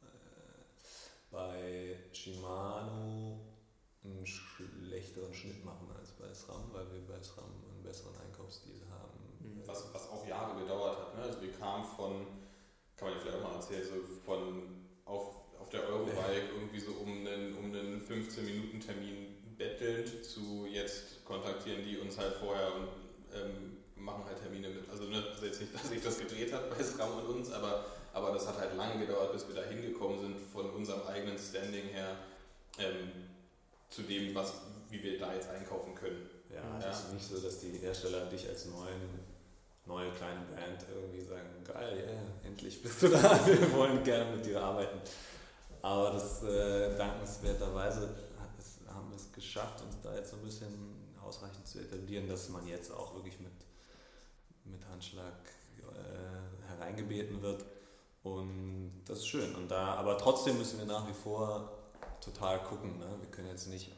äh, 0.00 0.08
bei 1.30 1.96
Shimano 2.12 3.40
einen 4.02 4.26
schlechteren 4.26 5.32
Schnitt 5.34 5.64
machen 5.64 5.88
als 5.98 6.12
bei 6.12 6.32
SRAM, 6.32 6.72
weil 6.72 6.90
wir 6.92 7.06
bei 7.06 7.22
SRAM 7.22 7.44
einen 7.44 7.82
besseren 7.82 8.14
Einkaufsstil 8.16 8.82
haben. 8.90 9.18
Mhm. 9.40 9.62
Was, 9.66 9.92
was 9.92 10.08
auch 10.08 10.26
Jahre 10.26 10.58
gedauert 10.60 10.98
hat. 10.98 11.16
Ne? 11.16 11.22
Also 11.22 11.42
wir 11.42 11.52
kamen 11.52 11.84
von, 11.84 12.26
kann 13.00 13.08
man 13.08 13.16
ja 13.16 13.22
vielleicht 13.22 13.38
auch 13.38 13.48
mal 13.48 13.56
erzählen, 13.56 13.82
so 13.82 14.14
von 14.24 14.84
auf, 15.06 15.34
auf 15.58 15.70
der 15.70 15.88
Eurobike 15.88 16.52
irgendwie 16.54 16.78
so 16.78 16.92
um 16.92 17.08
einen, 17.08 17.56
um 17.56 17.64
einen 17.64 18.00
15-Minuten-Termin 18.06 19.56
bettelnd 19.56 20.24
zu 20.24 20.66
jetzt 20.70 21.24
kontaktieren 21.24 21.82
die 21.82 21.96
uns 21.96 22.18
halt 22.18 22.34
vorher 22.34 22.74
und 22.74 22.88
ähm, 23.34 23.78
machen 23.96 24.24
halt 24.26 24.38
Termine 24.38 24.68
mit. 24.68 24.88
Also, 24.90 25.04
ne, 25.04 25.24
also 25.32 25.46
jetzt 25.46 25.60
nicht, 25.60 25.74
dass 25.74 25.88
sich 25.88 26.02
das 26.02 26.18
gedreht 26.18 26.52
hat 26.52 26.68
bei 26.70 26.82
SRAM 26.84 27.18
und 27.18 27.36
uns, 27.36 27.50
aber, 27.50 27.86
aber 28.12 28.32
das 28.32 28.46
hat 28.46 28.58
halt 28.58 28.76
lange 28.76 29.04
gedauert, 29.04 29.32
bis 29.32 29.48
wir 29.48 29.54
da 29.54 29.62
hingekommen 29.62 30.20
sind 30.20 30.36
von 30.52 30.68
unserem 30.70 31.06
eigenen 31.06 31.38
Standing 31.38 31.88
her. 31.88 32.16
Ähm, 32.78 33.30
zu 33.90 34.02
dem, 34.02 34.34
was, 34.34 34.54
wie 34.88 35.02
wir 35.02 35.18
da 35.18 35.34
jetzt 35.34 35.50
einkaufen 35.50 35.94
können. 35.94 36.30
Ja, 36.48 36.78
es 36.78 36.84
ja. 36.84 36.90
ist 36.90 37.12
nicht 37.12 37.26
so, 37.26 37.38
dass 37.38 37.58
die 37.58 37.72
Hersteller 37.78 38.26
dich 38.26 38.48
als 38.48 38.66
neuen, 38.66 39.20
neue 39.90 40.10
kleine 40.12 40.40
Band 40.54 40.86
irgendwie 40.94 41.20
sagen, 41.20 41.48
geil, 41.64 42.04
yeah, 42.06 42.48
endlich 42.48 42.80
bist 42.80 43.02
du 43.02 43.08
da, 43.08 43.18
wir 43.46 43.72
wollen 43.72 44.02
gerne 44.04 44.36
mit 44.36 44.46
dir 44.46 44.62
arbeiten. 44.62 44.98
Aber 45.82 46.12
das 46.12 46.42
äh, 46.44 46.96
dankenswerterweise 46.96 48.02
hat 48.38 48.50
es, 48.58 48.78
haben 48.88 49.10
wir 49.10 49.16
es 49.16 49.32
geschafft, 49.32 49.82
uns 49.82 49.96
da 50.02 50.14
jetzt 50.14 50.30
so 50.30 50.36
ein 50.36 50.42
bisschen 50.42 50.72
ausreichend 51.26 51.66
zu 51.66 51.80
etablieren, 51.80 52.28
dass 52.28 52.48
man 52.50 52.66
jetzt 52.66 52.92
auch 52.92 53.14
wirklich 53.14 53.40
mit, 53.40 53.52
mit 54.64 54.86
Handschlag 54.88 55.34
äh, 55.78 56.68
hereingebeten 56.68 57.42
wird. 57.42 57.64
Und 58.22 59.02
das 59.06 59.20
ist 59.20 59.28
schön. 59.28 59.54
Und 59.54 59.70
da, 59.70 59.94
aber 59.94 60.18
trotzdem 60.18 60.58
müssen 60.58 60.78
wir 60.78 60.86
nach 60.86 61.08
wie 61.08 61.14
vor 61.14 61.70
total 62.20 62.62
gucken. 62.62 62.98
Ne? 62.98 63.06
Wir 63.20 63.30
können 63.30 63.48
jetzt 63.48 63.68
nicht 63.68 63.90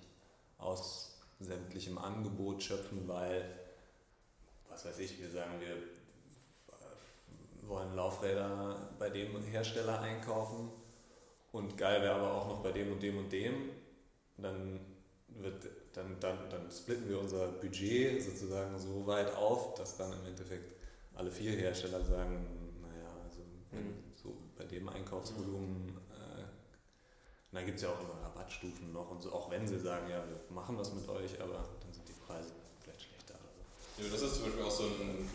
aus 0.59 1.19
sämtlichem 1.41 1.99
Angebot 1.99 2.63
schöpfen, 2.63 3.09
weil, 3.09 3.45
was 4.73 4.85
weiß 4.85 4.99
ich, 5.01 5.21
wir 5.21 5.29
sagen, 5.31 5.53
wir 5.61 5.77
wollen 7.69 7.95
Laufräder 7.95 8.91
bei 8.99 9.11
dem 9.11 9.43
Hersteller 9.43 10.01
einkaufen 10.01 10.71
und 11.53 11.77
geil 11.77 12.03
wäre 12.03 12.15
aber 12.15 12.35
auch 12.35 12.49
noch 12.49 12.63
bei 12.63 12.73
dem 12.73 12.93
und 12.93 13.03
dem 13.03 13.19
und 13.19 13.33
dem. 13.33 13.71
Dann, 14.39 14.81
wird, 15.29 15.67
dann, 15.93 16.19
dann, 16.19 16.39
dann 16.51 16.71
splitten 16.71 17.09
wir 17.09 17.21
unser 17.21 17.49
Budget 17.49 18.23
sozusagen 18.23 18.79
so 18.79 19.07
weit 19.07 19.35
auf, 19.37 19.75
dass 19.75 19.97
dann 19.97 20.13
im 20.13 20.27
Endeffekt 20.27 20.75
alle 21.15 21.31
vier 21.31 21.53
Hersteller 21.53 22.03
sagen, 22.03 22.81
naja, 22.81 23.11
also 23.23 23.43
mhm. 23.71 24.03
so 24.15 24.35
bei 24.57 24.65
dem 24.65 24.89
Einkaufsvolumen 24.89 25.99
und 27.53 27.57
dann 27.57 27.67
gibt 27.67 27.77
es 27.77 27.83
ja 27.83 27.91
auch 27.91 28.01
immer 28.01 28.15
Rabattstufen 28.23 28.95
noch 28.95 29.11
und 29.11 29.21
so, 29.21 29.31
auch 29.31 29.51
wenn 29.51 29.69
sie 29.69 29.79
sagen, 29.79 30.09
ja, 30.09 30.25
wir 30.27 30.41
machen 30.57 30.79
das 30.79 30.95
mit 30.95 31.07
euch, 31.07 31.39
aber 31.39 31.69
dann 31.83 31.93
sind 31.93 32.09
die 32.09 32.15
Preise 32.15 32.55
vielleicht 32.81 33.03
schlechter 33.03 33.35
oder 33.35 33.53
so. 33.53 33.63
Ja, 33.99 34.05
das 34.11 34.23
ist 34.23 34.37
zum 34.37 34.45
Beispiel 34.45 34.63
auch 34.63 34.71
so 34.71 34.85
ein, 34.85 35.29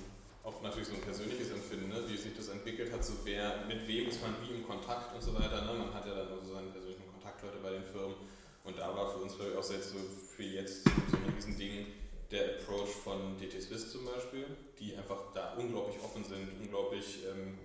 auch 0.43 0.62
natürlich 0.62 0.88
so 0.88 0.95
ein 0.95 1.01
persönliches 1.01 1.51
Empfinden, 1.51 1.89
ne? 1.89 2.03
wie 2.08 2.18
sich 2.18 2.36
das 2.36 2.49
entwickelt 2.49 2.91
hat, 2.91 3.05
so 3.05 3.14
wer, 3.24 3.66
mit 3.68 3.88
wem 3.88 4.08
ist 4.08 4.22
man 4.22 4.34
wie 4.41 4.55
im 4.55 4.66
Kontakt 4.66 5.14
und 5.14 5.22
so 5.22 5.34
weiter. 5.36 5.62
Ne? 5.62 5.74
Man 5.78 5.93
hat 5.93 6.08
ja 6.08 6.16
dann 6.16 6.43
so 6.43 6.53
seine 6.53 6.72
persönlichen 6.72 7.05
Kontaktleute 7.12 7.58
bei 7.62 7.72
den 7.72 7.84
Firmen. 7.84 8.16
Und 8.64 8.78
da 8.78 8.95
war 8.95 9.12
für 9.14 9.20
uns 9.20 9.36
glaube 9.36 9.51
ich 9.51 9.58
auch 9.58 9.72
jetzt 9.72 9.91
so 9.91 9.97
für 10.36 10.43
jetzt 10.43 10.84
so 10.84 11.18
ein 11.18 11.34
Riesending 11.36 11.86
der 12.32 12.58
Approach 12.58 12.89
von 12.89 13.38
DT 13.38 13.62
Swiss 13.62 13.91
zum 13.91 14.05
Beispiel, 14.05 14.45
die 14.80 14.97
einfach 14.97 15.32
da 15.34 15.53
unglaublich 15.53 15.95
offen 16.03 16.24
sind, 16.26 16.49
unglaublich 16.60 17.20
ähm, 17.30 17.58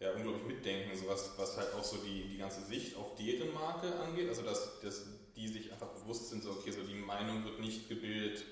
ja, 0.00 0.12
unglaublich 0.12 0.44
mitdenken, 0.44 0.96
so 0.98 1.08
was, 1.08 1.30
was 1.38 1.56
halt 1.56 1.72
auch 1.74 1.84
so 1.84 1.96
die, 1.98 2.28
die 2.28 2.36
ganze 2.36 2.60
Sicht 2.62 2.96
auf 2.96 3.14
deren 3.14 3.54
Marke 3.54 3.94
angeht. 4.00 4.28
Also 4.28 4.42
dass, 4.42 4.80
dass 4.80 5.06
die 5.36 5.48
sich 5.48 5.72
einfach 5.72 5.88
bewusst 5.88 6.28
sind, 6.28 6.42
so 6.42 6.50
okay, 6.50 6.72
so 6.72 6.82
die 6.82 6.94
Meinung 6.94 7.44
wird 7.44 7.60
nicht 7.60 7.88
gebildet, 7.88 8.44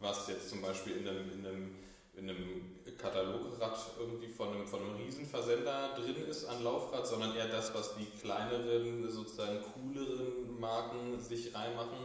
was 0.00 0.28
jetzt 0.28 0.48
zum 0.48 0.62
Beispiel 0.62 0.96
in 0.96 1.08
einem, 1.08 1.32
in 1.32 1.46
einem, 1.46 1.76
in 2.14 2.30
einem 2.30 2.96
Katalograd 2.98 3.78
irgendwie 3.98 4.28
von 4.28 4.48
einem, 4.48 4.66
von 4.66 4.80
einem 4.80 4.96
Riesenversender 4.96 5.94
drin 5.94 6.26
ist 6.28 6.46
an 6.46 6.62
Laufrad, 6.64 7.06
sondern 7.06 7.34
eher 7.36 7.48
das, 7.48 7.72
was 7.74 7.94
die 7.96 8.06
kleineren, 8.20 9.08
sozusagen 9.10 9.58
cooleren 9.62 10.58
Marken 10.58 11.20
sich 11.20 11.54
reinmachen 11.54 11.98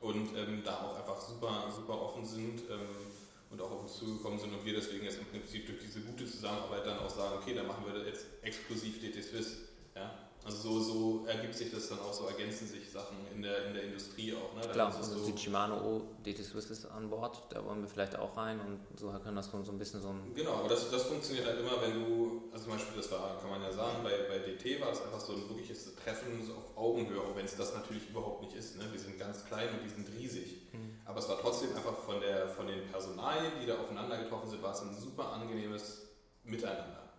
und 0.00 0.36
ähm, 0.36 0.62
da 0.64 0.82
auch 0.82 0.96
einfach 0.96 1.20
super, 1.20 1.70
super 1.74 2.00
offen 2.00 2.24
sind. 2.24 2.60
Ähm, 2.70 3.10
und 3.50 3.60
auch 3.60 3.70
auf 3.72 3.82
uns 3.82 3.96
zugekommen 3.98 4.38
sind 4.38 4.54
und 4.54 4.64
wir 4.64 4.74
deswegen 4.74 5.04
jetzt 5.04 5.18
im 5.18 5.26
Prinzip 5.26 5.66
durch 5.66 5.80
diese 5.80 6.00
gute 6.00 6.24
Zusammenarbeit 6.24 6.86
dann 6.86 7.00
auch 7.00 7.10
sagen, 7.10 7.34
okay, 7.42 7.52
dann 7.54 7.66
machen 7.66 7.84
wir 7.84 7.94
das 7.94 8.06
jetzt 8.06 8.26
exklusiv 8.42 9.00
DT 9.00 9.22
Swiss. 9.22 9.56
Ja? 9.94 10.29
Also 10.44 10.56
so, 10.56 10.80
so 10.80 11.26
ergibt 11.26 11.54
sich 11.54 11.70
das 11.70 11.88
dann 11.90 11.98
auch, 11.98 12.12
so 12.12 12.26
ergänzen 12.26 12.66
sich 12.66 12.90
Sachen 12.90 13.16
in 13.34 13.42
der, 13.42 13.66
in 13.66 13.74
der 13.74 13.84
Industrie 13.84 14.34
auch. 14.34 14.54
Ne? 14.54 14.72
Klar, 14.72 14.94
also 14.94 15.18
so 15.18 15.30
die 15.30 15.36
Shimano 15.36 16.00
DT 16.24 16.42
Swiss 16.42 16.70
ist 16.70 16.86
an 16.86 17.10
Bord, 17.10 17.42
da 17.50 17.62
wollen 17.64 17.82
wir 17.82 17.88
vielleicht 17.88 18.18
auch 18.18 18.36
rein 18.36 18.58
und 18.60 18.80
so 18.98 19.10
können 19.22 19.36
das 19.36 19.50
so 19.50 19.58
ein 19.58 19.78
bisschen 19.78 20.00
so 20.00 20.08
ein... 20.08 20.32
Genau, 20.34 20.52
aber 20.52 20.68
das, 20.68 20.90
das 20.90 21.02
funktioniert 21.04 21.46
halt 21.46 21.60
immer, 21.60 21.80
wenn 21.82 21.92
du, 21.92 22.42
also 22.52 22.64
zum 22.64 22.72
Beispiel, 22.72 22.96
das 22.96 23.10
war, 23.12 23.38
kann 23.38 23.50
man 23.50 23.62
ja 23.62 23.70
sagen, 23.70 24.02
bei, 24.02 24.12
bei 24.28 24.38
DT 24.38 24.80
war 24.80 24.92
es 24.92 25.02
einfach 25.02 25.20
so 25.20 25.34
ein 25.34 25.48
wirkliches 25.48 25.94
Treffen 25.96 26.42
so 26.46 26.54
auf 26.54 26.76
Augenhöhe, 26.76 27.20
auch 27.20 27.36
wenn 27.36 27.44
es 27.44 27.56
das 27.56 27.74
natürlich 27.74 28.08
überhaupt 28.08 28.42
nicht 28.42 28.54
ist. 28.54 28.78
Ne? 28.78 28.84
Wir 28.90 28.98
sind 28.98 29.18
ganz 29.18 29.44
klein 29.44 29.68
und 29.68 29.84
die 29.84 29.90
sind 29.90 30.08
riesig. 30.18 30.68
Mhm. 30.72 31.00
Aber 31.04 31.18
es 31.18 31.28
war 31.28 31.38
trotzdem 31.38 31.76
einfach 31.76 31.96
von, 31.96 32.18
der, 32.20 32.48
von 32.48 32.66
den 32.66 32.86
Personalien, 32.86 33.52
die 33.60 33.66
da 33.66 33.78
aufeinander 33.78 34.16
getroffen 34.16 34.48
sind, 34.48 34.62
war 34.62 34.72
es 34.72 34.80
ein 34.80 34.96
super 34.96 35.32
angenehmes 35.32 36.06
Miteinander. 36.44 37.09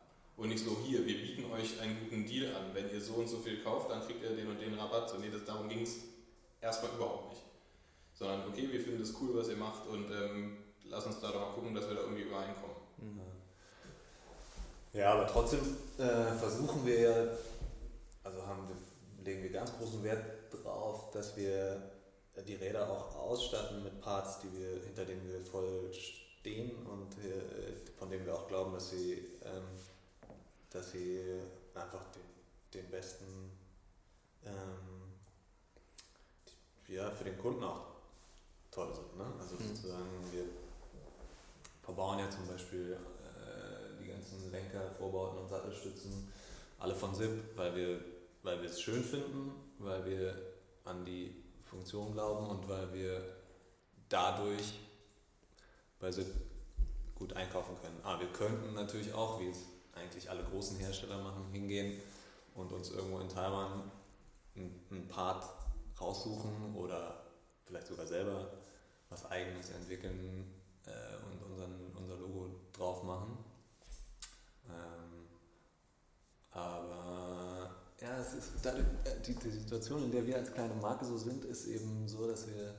Und 0.41 0.49
nicht 0.49 0.65
so, 0.65 0.75
hier, 0.83 1.05
wir 1.05 1.21
bieten 1.21 1.51
euch 1.51 1.79
einen 1.79 1.99
guten 1.99 2.25
Deal 2.25 2.55
an. 2.55 2.73
Wenn 2.73 2.91
ihr 2.91 2.99
so 2.99 3.13
und 3.13 3.29
so 3.29 3.37
viel 3.37 3.61
kauft, 3.61 3.91
dann 3.91 4.01
kriegt 4.01 4.23
ihr 4.23 4.35
den 4.35 4.47
und 4.47 4.59
den 4.59 4.73
Rabatt. 4.73 5.07
So, 5.07 5.17
nee, 5.17 5.29
das, 5.31 5.45
darum 5.45 5.69
ging 5.69 5.83
es 5.83 5.97
erstmal 6.59 6.93
überhaupt 6.93 7.29
nicht. 7.29 7.43
Sondern, 8.15 8.47
okay, 8.49 8.67
wir 8.71 8.79
finden 8.79 9.01
das 9.01 9.13
cool, 9.21 9.35
was 9.35 9.49
ihr 9.49 9.57
macht 9.57 9.85
und 9.87 10.09
ähm, 10.09 10.57
lass 10.85 11.05
uns 11.05 11.19
da 11.19 11.31
doch 11.31 11.41
mal 11.41 11.53
gucken, 11.53 11.75
dass 11.75 11.87
wir 11.87 11.93
da 11.93 12.01
irgendwie 12.01 12.23
übereinkommen. 12.23 12.75
Mhm. 12.97 13.21
Ja, 14.93 15.13
aber 15.13 15.27
trotzdem 15.27 15.59
äh, 15.99 16.33
versuchen 16.33 16.87
wir 16.87 16.99
ja, 16.99 17.27
also 18.23 18.43
haben 18.47 18.67
wir, 18.67 19.23
legen 19.23 19.43
wir 19.43 19.51
ganz 19.51 19.77
großen 19.77 20.03
Wert 20.03 20.25
darauf, 20.51 21.11
dass 21.11 21.37
wir 21.37 21.91
die 22.47 22.55
Räder 22.55 22.89
auch 22.89 23.15
ausstatten 23.15 23.83
mit 23.83 24.01
Parts, 24.01 24.39
die 24.39 24.51
wir, 24.59 24.81
hinter 24.85 25.05
denen 25.05 25.31
wir 25.31 25.39
voll 25.41 25.93
stehen 25.93 26.71
und 26.87 27.13
äh, 27.19 27.87
von 27.99 28.09
denen 28.09 28.25
wir 28.25 28.33
auch 28.33 28.47
glauben, 28.47 28.73
dass 28.73 28.89
sie 28.89 29.19
ähm, 29.45 29.67
dass 30.71 30.91
sie 30.91 31.21
einfach 31.75 32.05
den, 32.11 32.81
den 32.81 32.89
besten, 32.89 33.51
ähm, 34.45 35.13
ja, 36.87 37.11
für 37.11 37.25
den 37.25 37.37
Kunden 37.37 37.63
auch 37.63 37.85
toll 38.71 38.93
sind. 38.93 39.17
Ne? 39.17 39.25
Also 39.39 39.55
mhm. 39.55 39.67
sozusagen, 39.67 40.31
wir 40.31 40.45
verbauen 41.83 42.19
ja 42.19 42.29
zum 42.29 42.47
Beispiel 42.47 42.93
äh, 42.93 44.01
die 44.01 44.07
ganzen 44.07 44.51
Lenker, 44.51 44.91
Vorbauten 44.97 45.39
und 45.39 45.49
Sattelstützen 45.49 46.31
alle 46.79 46.95
von 46.95 47.13
SIP, 47.13 47.55
weil 47.55 47.75
wir, 47.75 47.99
weil 48.43 48.61
wir 48.61 48.69
es 48.69 48.81
schön 48.81 49.03
finden, 49.03 49.51
weil 49.77 50.03
wir 50.05 50.35
an 50.85 51.05
die 51.05 51.35
Funktion 51.65 52.11
glauben 52.13 52.47
und 52.47 52.67
weil 52.67 52.91
wir 52.93 53.21
dadurch 54.09 54.79
bei 55.99 56.11
SIP 56.11 56.27
gut 57.15 57.33
einkaufen 57.33 57.75
können. 57.81 57.99
Aber 58.03 58.21
wir 58.21 58.29
könnten 58.29 58.73
natürlich 58.73 59.13
auch, 59.13 59.39
wie 59.39 59.49
es 59.49 59.59
eigentlich 59.93 60.29
alle 60.29 60.43
großen 60.43 60.77
Hersteller 60.77 61.21
machen, 61.21 61.45
hingehen 61.51 62.01
und 62.55 62.71
uns 62.71 62.91
irgendwo 62.91 63.19
in 63.19 63.29
Taiwan 63.29 63.91
einen 64.55 65.07
Part 65.07 65.45
raussuchen 65.99 66.75
oder 66.75 67.23
vielleicht 67.65 67.87
sogar 67.87 68.05
selber 68.05 68.51
was 69.09 69.29
Eigenes 69.29 69.69
entwickeln 69.69 70.45
äh, 70.85 71.25
und 71.25 71.51
unseren, 71.51 71.91
unser 71.95 72.15
Logo 72.15 72.49
drauf 72.73 73.03
machen. 73.03 73.37
Ähm, 74.67 75.27
aber 76.51 77.75
ja, 78.01 78.19
es 78.19 78.33
ist 78.33 78.51
dadurch, 78.63 78.85
äh, 79.05 79.19
die, 79.25 79.35
die, 79.35 79.49
Situation, 79.49 80.03
in 80.03 80.11
der 80.11 80.25
wir 80.25 80.37
als 80.37 80.53
kleine 80.53 80.73
Marke 80.75 81.05
so 81.05 81.17
sind, 81.17 81.45
ist 81.45 81.67
eben 81.67 82.07
so, 82.07 82.27
dass 82.27 82.47
wir 82.47 82.75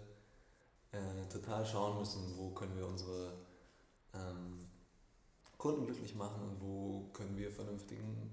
äh, 0.92 1.28
total 1.30 1.64
schauen 1.64 1.98
müssen, 1.98 2.36
wo 2.36 2.50
können 2.50 2.76
wir 2.76 2.86
unsere 2.86 3.32
ähm, 4.14 4.66
Kunden 5.62 5.86
glücklich 5.86 6.16
machen 6.16 6.42
und 6.42 6.60
wo 6.60 7.08
können 7.12 7.36
wir 7.36 7.48
vernünftigen 7.48 8.32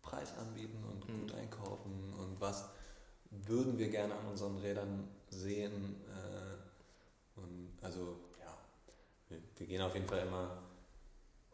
Preis 0.00 0.32
anbieten 0.38 0.82
und 0.82 1.06
mhm. 1.06 1.20
gut 1.20 1.34
einkaufen 1.34 2.14
und 2.18 2.40
was 2.40 2.70
würden 3.30 3.76
wir 3.76 3.90
gerne 3.90 4.14
an 4.14 4.28
unseren 4.28 4.56
Rädern 4.56 5.10
sehen. 5.28 5.96
Äh, 6.06 7.38
und 7.38 7.78
also 7.82 8.16
ja, 8.40 8.56
wir, 9.28 9.42
wir, 9.56 9.66
gehen 9.66 9.82
auf 9.82 9.92
jeden 9.92 10.08
Fall 10.08 10.26
immer 10.26 10.62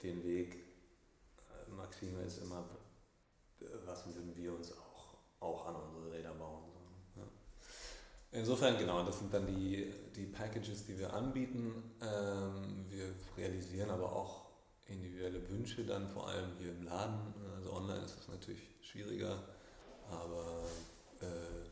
den 0.01 0.23
Weg. 0.23 0.55
Äh, 0.55 1.73
Maxime 1.73 2.23
ist 2.23 2.45
immer, 2.45 2.65
was 3.85 4.07
würden 4.07 4.37
wir 4.37 4.55
uns 4.55 4.71
auch, 4.79 5.17
auch 5.41 5.67
an 5.67 5.75
unsere 5.75 6.13
Räder 6.13 6.35
bauen. 6.35 6.63
So, 6.73 7.21
ja. 7.21 7.27
Insofern, 8.31 8.79
genau, 8.79 9.05
das 9.05 9.19
sind 9.19 9.35
dann 9.35 9.49
die, 9.49 9.93
die 10.15 10.27
Packages, 10.27 10.87
die 10.87 10.97
wir 10.97 11.13
anbieten. 11.13 11.97
Ähm, 12.01 12.87
wir 12.89 13.13
realisieren 13.37 13.91
aber 13.91 14.13
auch 14.13 14.44
individuelle 14.87 15.49
Wünsche 15.49 15.85
dann 15.85 16.09
vor 16.09 16.29
allem 16.29 16.51
hier 16.59 16.71
im 16.71 16.83
Laden. 16.83 17.35
Also 17.57 17.73
online 17.73 18.05
ist 18.05 18.19
das 18.19 18.29
natürlich 18.29 18.63
schwieriger, 18.83 19.43
aber 20.11 20.65
äh, 21.21 21.65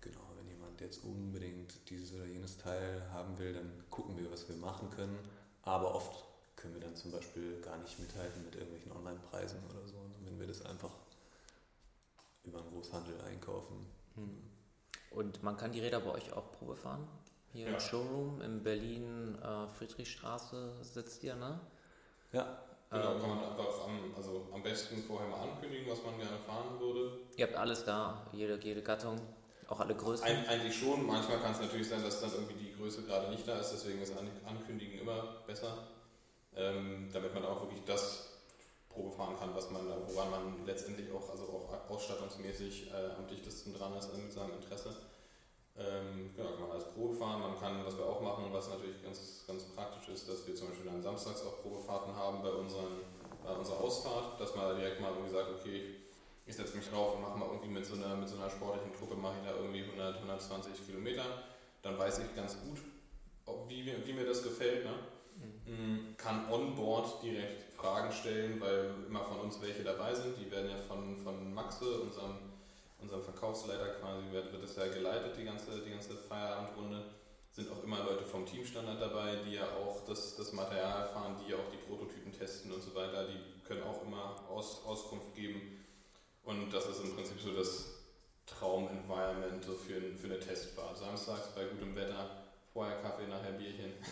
genau, 0.00 0.20
wenn 0.36 0.48
jemand 0.48 0.80
jetzt 0.80 1.04
unbedingt 1.04 1.88
dieses 1.88 2.14
oder 2.14 2.26
jenes 2.26 2.58
Teil 2.58 3.02
haben 3.12 3.38
will, 3.38 3.52
dann 3.52 3.84
gucken 3.90 4.16
wir, 4.16 4.30
was 4.30 4.48
wir 4.48 4.56
machen 4.56 4.90
können. 4.90 5.18
Aber 5.62 5.94
oft 5.94 6.24
können 6.56 6.74
wir 6.74 6.80
dann 6.80 6.96
zum 6.96 7.12
Beispiel 7.12 7.60
gar 7.60 7.78
nicht 7.78 7.98
mithalten 7.98 8.44
mit 8.44 8.54
irgendwelchen 8.54 8.92
Online-Preisen 8.92 9.58
oder 9.70 9.86
so, 9.86 9.96
wenn 10.24 10.38
wir 10.38 10.46
das 10.46 10.64
einfach 10.64 10.92
über 12.44 12.60
einen 12.60 12.70
Großhandel 12.70 13.20
einkaufen. 13.22 13.86
Hm. 14.14 14.42
Und 15.10 15.42
man 15.42 15.56
kann 15.56 15.72
die 15.72 15.80
Räder 15.80 16.00
bei 16.00 16.10
euch 16.10 16.32
auch 16.32 16.52
Probe 16.52 16.76
fahren? 16.76 17.06
Hier 17.52 17.66
ja. 17.66 17.74
im 17.74 17.80
Showroom 17.80 18.40
in 18.40 18.62
Berlin, 18.62 19.38
äh, 19.42 19.66
Friedrichstraße 19.76 20.72
sitzt 20.82 21.22
ihr, 21.22 21.36
ne? 21.36 21.60
Ja. 22.32 22.58
Genau, 22.90 23.14
ähm, 23.14 23.20
kann 23.20 23.30
man 23.30 23.44
einfach 23.44 23.86
am, 23.86 24.14
also 24.16 24.48
am 24.52 24.62
besten 24.62 25.02
vorher 25.02 25.28
mal 25.28 25.40
ankündigen, 25.40 25.90
was 25.90 26.02
man 26.02 26.16
gerne 26.18 26.38
fahren 26.46 26.78
würde. 26.78 27.20
Ihr 27.36 27.46
habt 27.46 27.56
alles 27.56 27.84
da, 27.84 28.26
jede, 28.32 28.58
jede 28.58 28.82
Gattung, 28.82 29.18
auch 29.68 29.80
alle 29.80 29.94
Größen? 29.94 30.26
Ein, 30.26 30.46
eigentlich 30.46 30.78
schon. 30.78 31.06
Manchmal 31.06 31.40
kann 31.40 31.52
es 31.52 31.60
natürlich 31.60 31.88
sein, 31.88 32.02
dass 32.02 32.20
dann 32.20 32.32
irgendwie 32.32 32.64
die 32.64 32.72
Größe 32.72 33.02
gerade 33.02 33.30
nicht 33.30 33.46
da 33.48 33.58
ist, 33.58 33.72
deswegen 33.72 34.02
ist 34.02 34.12
Ankündigen 34.46 34.98
immer 35.00 35.42
besser, 35.46 35.88
ähm, 36.54 37.08
damit 37.12 37.32
man 37.34 37.44
auch 37.44 37.62
wirklich 37.62 37.82
das 37.84 38.28
Probe 38.90 39.10
fahren 39.10 39.36
kann, 39.38 39.54
was 39.54 39.70
man, 39.70 39.86
woran 40.08 40.30
man 40.30 40.66
letztendlich 40.66 41.10
auch, 41.12 41.30
also 41.30 41.44
auch 41.44 41.90
ausstattungsmäßig 41.90 42.90
äh, 42.90 43.16
am 43.18 43.26
dichtesten 43.26 43.74
dran 43.74 43.94
ist 43.96 44.14
mit 44.14 44.32
seinem 44.32 44.52
Interesse. 44.52 44.94
Ähm, 45.78 46.30
genau, 46.36 46.50
kann 46.50 46.68
man 46.68 46.72
als 46.72 46.92
Probe 46.92 47.14
fahren. 47.14 47.40
Man 47.40 47.58
kann, 47.58 47.84
was 47.84 47.96
wir 47.96 48.04
auch 48.04 48.20
machen, 48.20 48.44
was 48.52 48.68
natürlich 48.68 49.02
ganz, 49.02 49.44
ganz 49.46 49.64
praktisch 49.64 50.08
ist, 50.08 50.28
dass 50.28 50.46
wir 50.46 50.54
zum 50.54 50.68
Beispiel 50.68 50.86
dann 50.86 51.02
samstags 51.02 51.42
auch 51.46 51.62
Probefahrten 51.62 52.14
haben 52.14 52.42
bei, 52.42 52.50
unseren, 52.50 53.00
bei 53.42 53.52
unserer 53.52 53.80
Ausfahrt, 53.80 54.38
dass 54.38 54.54
man 54.54 54.76
direkt 54.76 55.00
mal 55.00 55.12
irgendwie 55.12 55.32
sagt, 55.32 55.50
okay, 55.50 55.96
ich 56.44 56.56
setze 56.56 56.76
mich 56.76 56.88
drauf 56.90 57.14
und 57.14 57.22
mache 57.22 57.38
mal 57.38 57.46
irgendwie 57.46 57.68
mit 57.68 57.86
so, 57.86 57.94
einer, 57.94 58.16
mit 58.16 58.28
so 58.28 58.36
einer 58.36 58.50
sportlichen 58.50 58.92
Truppe, 58.92 59.14
mache 59.14 59.34
ich 59.40 59.48
da 59.48 59.56
irgendwie 59.56 59.82
100, 59.82 60.16
120 60.16 60.86
Kilometer. 60.86 61.24
Dann 61.82 61.98
weiß 61.98 62.18
ich 62.18 62.36
ganz 62.36 62.58
gut, 62.60 62.78
wie, 63.68 63.92
wie 64.04 64.12
mir 64.12 64.26
das 64.26 64.42
gefällt. 64.42 64.84
Ne? 64.84 64.94
Mhm. 65.66 66.16
Kann 66.16 66.50
on-board 66.50 67.22
direkt 67.22 67.72
Fragen 67.72 68.12
stellen, 68.12 68.60
weil 68.60 68.90
immer 69.08 69.24
von 69.24 69.40
uns 69.40 69.60
welche 69.62 69.82
dabei 69.82 70.14
sind. 70.14 70.36
Die 70.38 70.50
werden 70.50 70.70
ja 70.70 70.76
von, 70.76 71.16
von 71.16 71.54
Maxe, 71.54 72.00
unserem 72.00 72.51
unserem 73.02 73.22
Verkaufsleiter 73.22 73.88
quasi 74.00 74.22
wird, 74.30 74.52
wird 74.52 74.62
das 74.62 74.76
ja 74.76 74.86
geleitet, 74.88 75.36
die 75.36 75.44
ganze, 75.44 75.80
die 75.80 75.90
ganze 75.90 76.16
Feierabendrunde. 76.16 77.04
Sind 77.50 77.70
auch 77.70 77.84
immer 77.84 78.02
Leute 78.04 78.24
vom 78.24 78.46
Teamstandard 78.46 79.00
dabei, 79.00 79.36
die 79.46 79.54
ja 79.56 79.64
auch 79.76 80.06
das, 80.06 80.36
das 80.36 80.52
Material 80.54 81.06
fahren, 81.08 81.36
die 81.44 81.50
ja 81.50 81.58
auch 81.58 81.70
die 81.70 81.76
Prototypen 81.76 82.32
testen 82.32 82.72
und 82.72 82.82
so 82.82 82.94
weiter. 82.94 83.26
Die 83.26 83.62
können 83.66 83.82
auch 83.82 84.02
immer 84.02 84.42
Aus, 84.48 84.82
Auskunft 84.86 85.34
geben. 85.34 85.84
Und 86.44 86.72
das 86.72 86.86
ist 86.86 87.04
im 87.04 87.14
Prinzip 87.14 87.38
so 87.40 87.52
das 87.52 88.02
Traum-Environment 88.46 89.62
so 89.62 89.74
für, 89.74 90.00
für 90.16 90.26
eine 90.28 90.40
Testfahrt. 90.40 90.96
Samstags 90.96 91.54
bei 91.54 91.64
gutem 91.66 91.94
Wetter, 91.94 92.30
vorher 92.72 92.96
Kaffee, 93.02 93.26
nachher 93.26 93.52
Bierchen. 93.52 93.92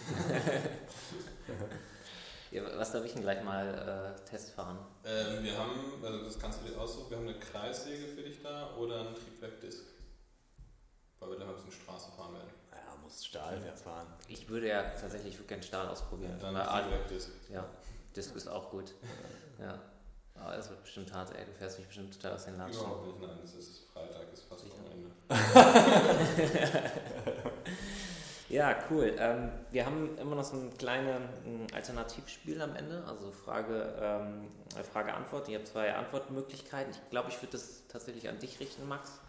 Was 2.53 2.90
darf 2.90 3.05
ich 3.05 3.12
denn 3.12 3.22
gleich 3.22 3.44
mal 3.44 4.16
äh, 4.18 4.24
Test 4.28 4.51
fahren? 4.51 4.76
Ähm, 5.05 5.44
wir 5.44 5.57
haben, 5.57 6.03
also 6.03 6.24
das 6.24 6.36
kannst 6.38 6.61
du 6.61 6.64
dir 6.68 6.76
aussuchen, 6.80 7.11
wir 7.11 7.18
haben 7.18 7.28
eine 7.28 7.38
Kreissäge 7.38 8.09
für 8.09 8.22
dich 8.22 8.42
da 8.42 8.74
oder 8.76 8.98
einen 9.01 9.14
Triebwerkdisk. 9.14 9.84
Weil 11.20 11.30
wir 11.30 11.38
da 11.38 11.46
ein 11.49 11.54
bisschen 11.54 11.70
Straße 11.70 12.11
fahren 12.16 12.33
werden. 12.34 12.50
Ja, 12.72 12.96
muss 13.03 13.25
Stahl 13.25 13.62
ja 13.64 13.72
fahren. 13.76 14.08
Ich 14.26 14.49
würde 14.49 14.66
ja 14.68 14.83
tatsächlich 15.00 15.46
gerne 15.46 15.62
Stahl 15.62 15.87
ausprobieren. 15.88 16.37
Ja, 16.41 16.50
dann 16.50 16.83
Triebwerkdisk. 16.83 17.30
Ja, 17.53 17.64
Disk 18.16 18.34
ist 18.34 18.49
auch 18.49 18.68
gut. 18.70 18.95
ja. 19.58 19.79
Aber 20.34 20.57
es 20.57 20.68
wird 20.70 20.83
bestimmt 20.83 21.12
hart, 21.12 21.33
ey. 21.37 21.45
Du 21.45 21.53
fährst 21.53 21.79
mich 21.79 21.87
bestimmt 21.87 22.14
total 22.14 22.33
aus 22.33 22.46
den 22.46 22.57
Latschen. 22.57 22.80
Überhaupt 22.80 23.07
nicht, 23.07 23.20
nein. 23.20 23.38
Es 23.45 23.54
ist 23.54 23.84
Freitag, 23.92 24.33
ist 24.33 24.45
fast 24.45 24.64
Wochenende. 24.70 25.11
Ja, 28.51 28.77
cool. 28.91 29.14
Ähm, 29.17 29.51
wir 29.71 29.87
haben 29.87 30.18
immer 30.18 30.35
noch 30.35 30.43
so 30.43 30.57
ein 30.57 30.77
kleines 30.77 31.21
Alternativspiel 31.72 32.61
am 32.61 32.75
Ende, 32.75 33.05
also 33.07 33.31
Frage, 33.31 33.95
ähm, 34.01 34.49
Frage 34.93 35.14
Antwort. 35.14 35.49
Ihr 35.49 35.59
habt 35.59 35.68
zwei 35.68 35.95
Antwortmöglichkeiten. 35.95 36.93
Ich 36.93 37.11
glaube, 37.11 37.29
ich 37.29 37.41
würde 37.41 37.53
das 37.53 37.85
tatsächlich 37.87 38.29
an 38.29 38.41
dich 38.41 38.59
richten, 38.59 38.89
Max. 38.89 39.21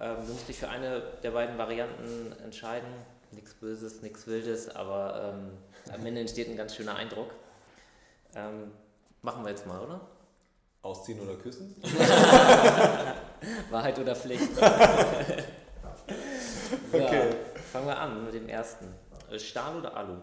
Ähm, 0.00 0.16
du 0.26 0.32
musst 0.32 0.48
dich 0.48 0.58
für 0.58 0.68
eine 0.68 1.02
der 1.22 1.30
beiden 1.30 1.56
Varianten 1.56 2.34
entscheiden. 2.42 2.88
Nichts 3.30 3.54
Böses, 3.54 4.02
nichts 4.02 4.26
Wildes, 4.26 4.68
aber 4.74 5.34
ähm, 5.36 5.52
am 5.94 6.04
Ende 6.04 6.22
entsteht 6.22 6.48
ein 6.48 6.56
ganz 6.56 6.74
schöner 6.74 6.96
Eindruck. 6.96 7.30
Ähm, 8.34 8.72
machen 9.22 9.44
wir 9.44 9.50
jetzt 9.50 9.68
mal, 9.68 9.78
oder? 9.80 10.00
Ausziehen 10.82 11.20
oder 11.20 11.36
küssen? 11.36 11.76
Wahrheit 13.70 13.96
oder 14.00 14.16
Pflicht? 14.16 14.50
okay. 16.92 17.34
Fangen 17.72 17.86
wir 17.86 17.98
an 17.98 18.24
mit 18.24 18.32
dem 18.32 18.48
ersten. 18.48 18.94
Äh, 19.30 19.38
Stahl 19.38 19.76
oder 19.76 19.94
Alu? 19.94 20.22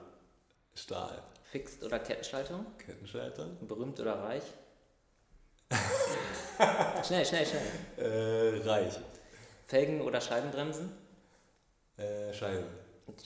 Stahl. 0.74 1.22
Fixed 1.44 1.84
oder 1.84 2.00
Kettenschaltung? 2.00 2.66
Kettenschaltung. 2.80 3.68
Berühmt 3.68 4.00
oder 4.00 4.24
reich? 4.24 4.44
schnell, 7.06 7.24
schnell, 7.24 7.46
schnell. 7.46 7.62
Äh, 7.98 8.68
reich. 8.68 9.00
Felgen 9.68 10.02
oder 10.02 10.20
Scheibenbremsen? 10.22 10.92
Äh, 11.98 12.34
Scheiben. 12.34 12.66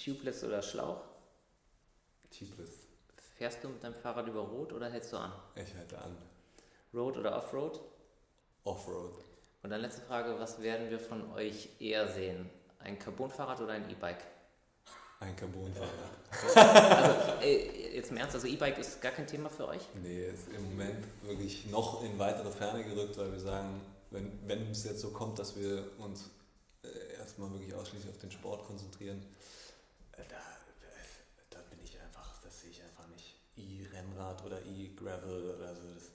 Tubeless 0.04 0.44
oder 0.44 0.62
Schlauch? 0.62 1.02
Tubeless. 2.38 2.88
Fährst 3.38 3.64
du 3.64 3.70
mit 3.70 3.82
deinem 3.82 3.96
Fahrrad 3.96 4.28
über 4.28 4.42
Rot 4.42 4.74
oder 4.74 4.90
hältst 4.90 5.14
du 5.14 5.18
an? 5.18 5.32
Ich 5.56 5.74
halte 5.76 5.98
an. 5.98 6.18
Road 6.94 7.18
oder 7.18 7.38
Offroad? 7.38 7.80
Offroad. 8.66 9.18
Und 9.64 9.70
dann 9.70 9.80
letzte 9.80 10.02
Frage, 10.02 10.38
was 10.38 10.62
werden 10.62 10.90
wir 10.90 11.00
von 11.00 11.32
euch 11.32 11.70
eher 11.80 12.08
sehen? 12.10 12.50
Ein 12.80 12.98
Carbon-Fahrrad 12.98 13.62
oder 13.62 13.74
ein 13.74 13.90
E-Bike? 13.90 14.24
Ein 15.20 15.36
Carbon-Fahrrad. 15.36 16.20
also, 16.56 17.42
äh, 17.42 17.96
jetzt 17.96 18.12
im 18.12 18.18
Ernst, 18.18 18.36
also 18.36 18.48
E-Bike 18.48 18.78
ist 18.78 19.02
gar 19.02 19.12
kein 19.12 19.28
Thema 19.28 19.50
für 19.50 19.68
euch? 19.68 19.82
Nee, 20.02 20.28
ist 20.28 20.48
im 20.48 20.64
Moment 20.72 21.06
wirklich 21.24 21.68
noch 21.68 22.04
in 22.04 22.18
weitere 22.18 22.52
Ferne 22.52 22.84
gerückt, 22.84 23.18
weil 23.18 23.32
wir 23.32 23.40
sagen, 23.40 23.82
wenn, 24.12 24.40
wenn 24.48 24.72
es 24.72 24.86
jetzt 24.86 25.02
so 25.02 25.12
kommt, 25.12 25.38
dass 25.38 25.56
wir 25.58 25.92
uns 25.98 26.30
äh, 26.84 27.18
erstmal 27.18 27.52
wirklich 27.52 27.74
ausschließlich 27.74 28.10
auf 28.10 28.18
den 28.18 28.32
Sport 28.32 28.66
konzentrieren, 28.66 29.22
äh, 30.14 30.24
da, 30.30 30.38
da 31.50 31.60
bin 31.70 31.80
ich 31.84 32.00
einfach, 32.00 32.42
das 32.42 32.62
sehe 32.62 32.72
ich 32.72 32.82
einfach 32.82 33.08
nicht. 33.08 33.36
E-Rennrad 33.58 34.46
oder 34.46 34.62
E-Gravel 34.66 35.56
oder 35.56 35.76
so, 35.76 35.82
das. 35.94 36.09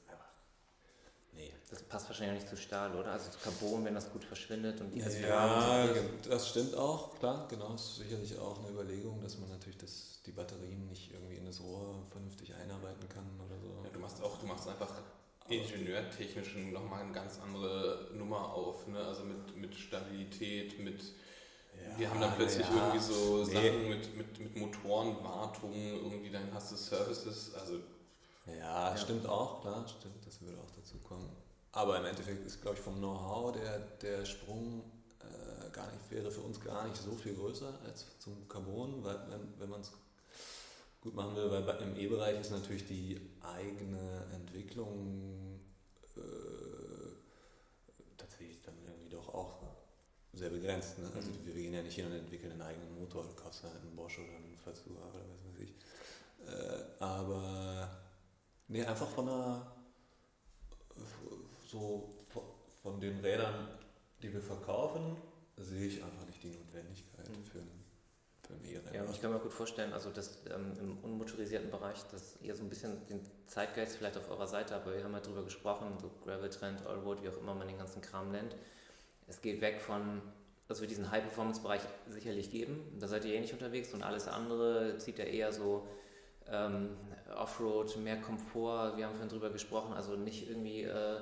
Das 1.75 1.83
passt 1.83 2.09
wahrscheinlich 2.09 2.37
auch 2.37 2.41
nicht 2.41 2.49
zu 2.49 2.57
Stahl, 2.57 2.95
oder? 2.95 3.11
Also 3.11 3.31
zu 3.33 3.39
Carbon, 3.41 3.85
wenn 3.85 3.95
das 3.95 4.13
gut 4.13 4.25
verschwindet 4.25 4.81
und 4.81 4.93
die 4.93 5.01
Ja, 5.01 5.85
das 6.29 6.49
stimmt 6.49 6.77
auch, 6.77 7.19
klar, 7.19 7.49
genau. 7.49 7.73
Das 7.73 7.83
ist 7.83 7.97
sicherlich 7.97 8.39
auch 8.39 8.61
eine 8.61 8.69
Überlegung, 8.69 9.21
dass 9.21 9.39
man 9.39 9.49
natürlich 9.51 9.79
das, 9.79 10.21
die 10.25 10.31
Batterien 10.31 10.87
nicht 10.87 11.13
irgendwie 11.13 11.35
in 11.35 11.45
das 11.47 11.61
Rohr 11.61 12.05
vernünftig 12.13 12.55
einarbeiten 12.55 13.09
kann 13.09 13.25
oder 13.45 13.59
so. 13.59 13.83
Ja, 13.83 13.91
du 13.93 13.99
machst 13.99 14.23
auch, 14.23 14.39
du 14.39 14.47
machst 14.47 14.69
einfach 14.69 14.89
ingenieurtechnisch 15.49 16.55
nochmal 16.73 17.03
eine 17.03 17.13
ganz 17.13 17.41
andere 17.41 18.09
Nummer 18.15 18.55
auf, 18.55 18.87
ne? 18.87 18.99
Also 18.99 19.25
mit, 19.25 19.57
mit 19.57 19.75
Stabilität, 19.75 20.79
mit 20.79 21.03
Ja, 21.03 21.99
wir 21.99 22.11
haben 22.11 22.21
dann 22.21 22.37
plötzlich 22.37 22.67
ja. 22.69 22.73
irgendwie 22.77 23.01
so 23.01 23.45
Nee. 23.45 23.53
Sachen 23.53 23.89
mit, 23.89 24.17
mit, 24.17 24.39
mit 24.39 24.57
Motorenwartung, 24.57 25.73
irgendwie 25.75 26.31
dann 26.31 26.55
hast 26.55 26.71
du 26.71 26.77
Services, 26.77 27.53
also 27.55 27.81
Ja, 28.47 28.91
Ja. 28.91 28.97
stimmt 28.97 29.27
auch, 29.27 29.61
klar, 29.61 29.85
stimmt, 29.89 30.25
das 30.25 30.41
würde 30.41 30.57
auch 30.59 30.71
dazu 30.77 30.99
kommen. 30.99 31.29
Aber 31.75 31.99
im 31.99 32.05
Endeffekt 32.05 32.47
ist, 32.47 32.63
glaube 32.63 32.77
ich, 32.77 32.83
vom 32.83 32.99
Know-how 32.99 33.53
der, 33.53 33.81
der 34.01 34.25
Sprung 34.25 34.85
äh, 35.19 35.71
gar 35.71 35.91
nicht, 35.91 36.09
wäre 36.09 36.31
für 36.31 36.43
uns 36.43 36.61
gar 36.61 36.87
nicht 36.87 36.97
so 36.97 37.11
viel 37.17 37.35
größer 37.35 37.81
als 37.85 38.17
zum 38.21 38.47
Carbon, 38.49 39.03
weil 39.03 39.19
wenn, 39.29 39.59
wenn 39.59 39.69
man 39.69 39.81
es 39.81 39.91
gut 41.01 41.17
machen 41.17 41.35
will, 41.35 41.51
weil 41.51 41.83
im 41.83 41.97
E-Bereich 41.97 42.41
ist 42.41 42.53
natürlich 42.53 42.87
die 42.87 43.21
eigene 43.43 44.25
Entwicklung 44.33 45.59
äh, 46.17 47.11
tatsächlich 48.17 48.63
dann 48.63 48.75
irgendwie 48.87 49.09
doch 49.09 49.35
auch 49.35 49.59
sehr 50.33 50.51
begrenzt. 50.51 51.01
Ne? 51.01 51.11
Also 51.13 51.31
wir 51.45 51.55
gehen 51.55 51.75
ja 51.75 51.83
nicht 51.83 51.97
hin 51.97 52.07
und 52.07 52.13
entwickeln 52.13 52.53
einen 52.53 52.63
eigenen 52.63 53.01
Motor, 53.01 53.25
du 53.25 53.35
kaufst 53.35 53.65
halt 53.65 53.75
einen 53.83 53.97
Bosch 53.97 54.21
oder 54.21 54.37
einen 54.37 54.57
Fazua 54.57 55.09
oder 55.11 55.25
was 55.29 55.45
weiß 55.53 55.61
ich. 55.61 55.75
Äh, 56.47 57.03
aber 57.03 57.91
nee, 58.69 58.85
einfach 58.85 59.09
von 59.09 59.27
der 59.27 59.75
so 61.75 62.09
von 62.83 63.01
den 63.01 63.19
Rädern, 63.21 63.69
die 64.23 64.33
wir 64.33 64.41
verkaufen, 64.41 65.17
sehe 65.57 65.87
ich 65.89 66.03
einfach 66.05 66.25
nicht 66.27 66.43
die 66.43 66.51
Notwendigkeit 66.51 67.29
Mhm. 67.29 67.45
für 67.45 67.59
ein, 67.59 67.85
für 68.47 68.55
ein 68.55 68.65
E-Rennrad. 68.65 68.95
Ja, 68.95 69.05
ich 69.11 69.21
kann 69.21 69.33
mir 69.33 69.41
gut 69.41 69.53
vorstellen, 69.53 69.93
also 69.93 70.11
dass 70.11 70.39
ähm, 70.55 70.73
im 70.79 70.99
unmotorisierten 71.03 71.71
Bereich, 71.71 72.01
dass 72.13 72.39
ihr 72.43 72.55
so 72.55 72.63
ein 72.63 72.69
bisschen 72.69 73.05
den 73.09 73.21
Zeitgeist 73.47 73.97
vielleicht 73.97 74.17
auf 74.17 74.31
eurer 74.31 74.47
Seite 74.47 74.75
habt, 74.75 74.87
aber 74.87 74.97
wir 74.97 75.03
haben 75.05 75.13
ja 75.15 75.21
drüber 75.21 75.43
gesprochen, 75.43 75.99
so 76.01 76.11
Gravel-Trend, 76.25 76.87
Allroad, 76.87 77.23
wie 77.23 77.29
auch 77.29 77.39
immer 77.39 77.55
man 77.55 77.67
den 77.67 77.79
ganzen 77.79 78.01
Kram 78.03 78.31
nennt. 78.31 78.55
Es 79.27 79.41
geht 79.41 79.61
weg 79.61 79.81
von, 79.81 80.23
also 80.69 80.83
wir 80.83 80.89
diesen 80.89 81.11
High-Performance-Bereich 81.11 81.81
sicherlich 82.07 82.51
geben, 82.51 82.97
da 83.01 83.09
seid 83.09 83.25
ihr 83.25 83.35
eh 83.35 83.41
nicht 83.41 83.53
unterwegs 83.53 83.93
und 83.95 84.03
alles 84.03 84.29
andere 84.29 84.99
zieht 84.99 85.19
ja 85.19 85.25
eher 85.25 85.53
so 85.53 85.89
ähm, 86.47 86.91
Offroad, 87.37 87.97
mehr 87.97 88.21
Komfort, 88.21 88.97
wir 88.97 89.07
haben 89.07 89.15
vorhin 89.15 89.31
drüber 89.31 89.51
gesprochen, 89.51 89.95
also 89.95 90.15
nicht 90.15 90.49
irgendwie 90.49 90.83
äh, 90.83 91.21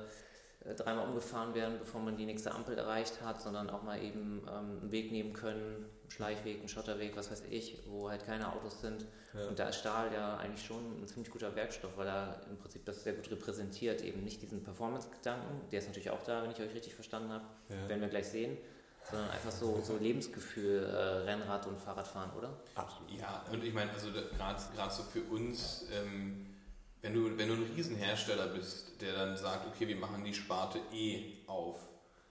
dreimal 0.77 1.07
umgefahren 1.09 1.55
werden, 1.55 1.79
bevor 1.79 2.01
man 2.01 2.17
die 2.17 2.25
nächste 2.27 2.53
Ampel 2.53 2.79
erreicht 2.79 3.21
hat, 3.23 3.41
sondern 3.43 3.69
auch 3.71 3.83
mal 3.83 4.01
eben 4.03 4.43
ähm, 4.49 4.79
einen 4.81 4.93
Weg 4.93 5.11
nehmen 5.11 5.33
können, 5.33 5.87
einen 6.03 6.11
Schleichweg, 6.11 6.59
einen 6.61 6.69
Schotterweg, 6.69 7.17
was 7.17 7.31
weiß 7.31 7.43
ich, 7.51 7.79
wo 7.87 8.09
halt 8.11 8.25
keine 8.25 8.53
Autos 8.53 8.81
sind. 8.81 9.05
Ja. 9.35 9.49
Und 9.49 9.59
da 9.59 9.69
ist 9.69 9.77
Stahl 9.81 10.13
ja 10.13 10.37
eigentlich 10.37 10.65
schon 10.65 11.01
ein 11.03 11.07
ziemlich 11.09 11.31
guter 11.31 11.55
Werkstoff, 11.57 11.97
weil 11.97 12.07
er 12.07 12.41
im 12.51 12.59
Prinzip 12.59 12.85
das 12.85 13.03
sehr 13.03 13.15
gut 13.15 13.31
repräsentiert, 13.31 14.03
eben 14.03 14.23
nicht 14.23 14.41
diesen 14.43 14.63
Performance-Gedanken, 14.63 15.69
der 15.71 15.79
ist 15.81 15.89
natürlich 15.89 16.11
auch 16.11 16.23
da, 16.23 16.43
wenn 16.43 16.51
ich 16.51 16.61
euch 16.61 16.75
richtig 16.75 16.95
verstanden 16.95 17.31
habe, 17.33 17.45
Ja. 17.69 17.89
werden 17.89 18.01
wir 18.01 18.09
gleich 18.09 18.29
sehen, 18.29 18.57
sondern 19.11 19.31
einfach 19.31 19.51
so, 19.51 19.81
so 19.83 19.97
Lebensgefühl, 19.97 20.85
äh, 20.85 20.97
Rennrad 21.29 21.67
und 21.67 21.77
Fahrradfahren, 21.79 22.31
oder? 22.39 22.51
Absolut. 22.77 23.11
Ja, 23.19 23.43
und 23.51 23.65
ich 23.65 23.75
meine, 23.75 23.91
also 23.91 24.09
gerade 24.13 24.93
so 24.93 25.03
für 25.03 25.23
uns, 25.23 25.87
ähm, 25.93 26.47
wenn, 27.03 27.15
du, 27.15 27.37
wenn 27.37 27.49
du 27.49 27.55
ein 27.55 27.71
Riesenhersteller 27.77 28.49
bist, 28.49 29.01
der 29.01 29.15
dann 29.15 29.37
sagt, 29.37 29.67
okay, 29.69 29.89
wir 29.89 29.97
machen 29.97 30.25
die 30.25 30.35
Sparte 30.35 30.79
E 30.93 31.35
auf. 31.47 31.77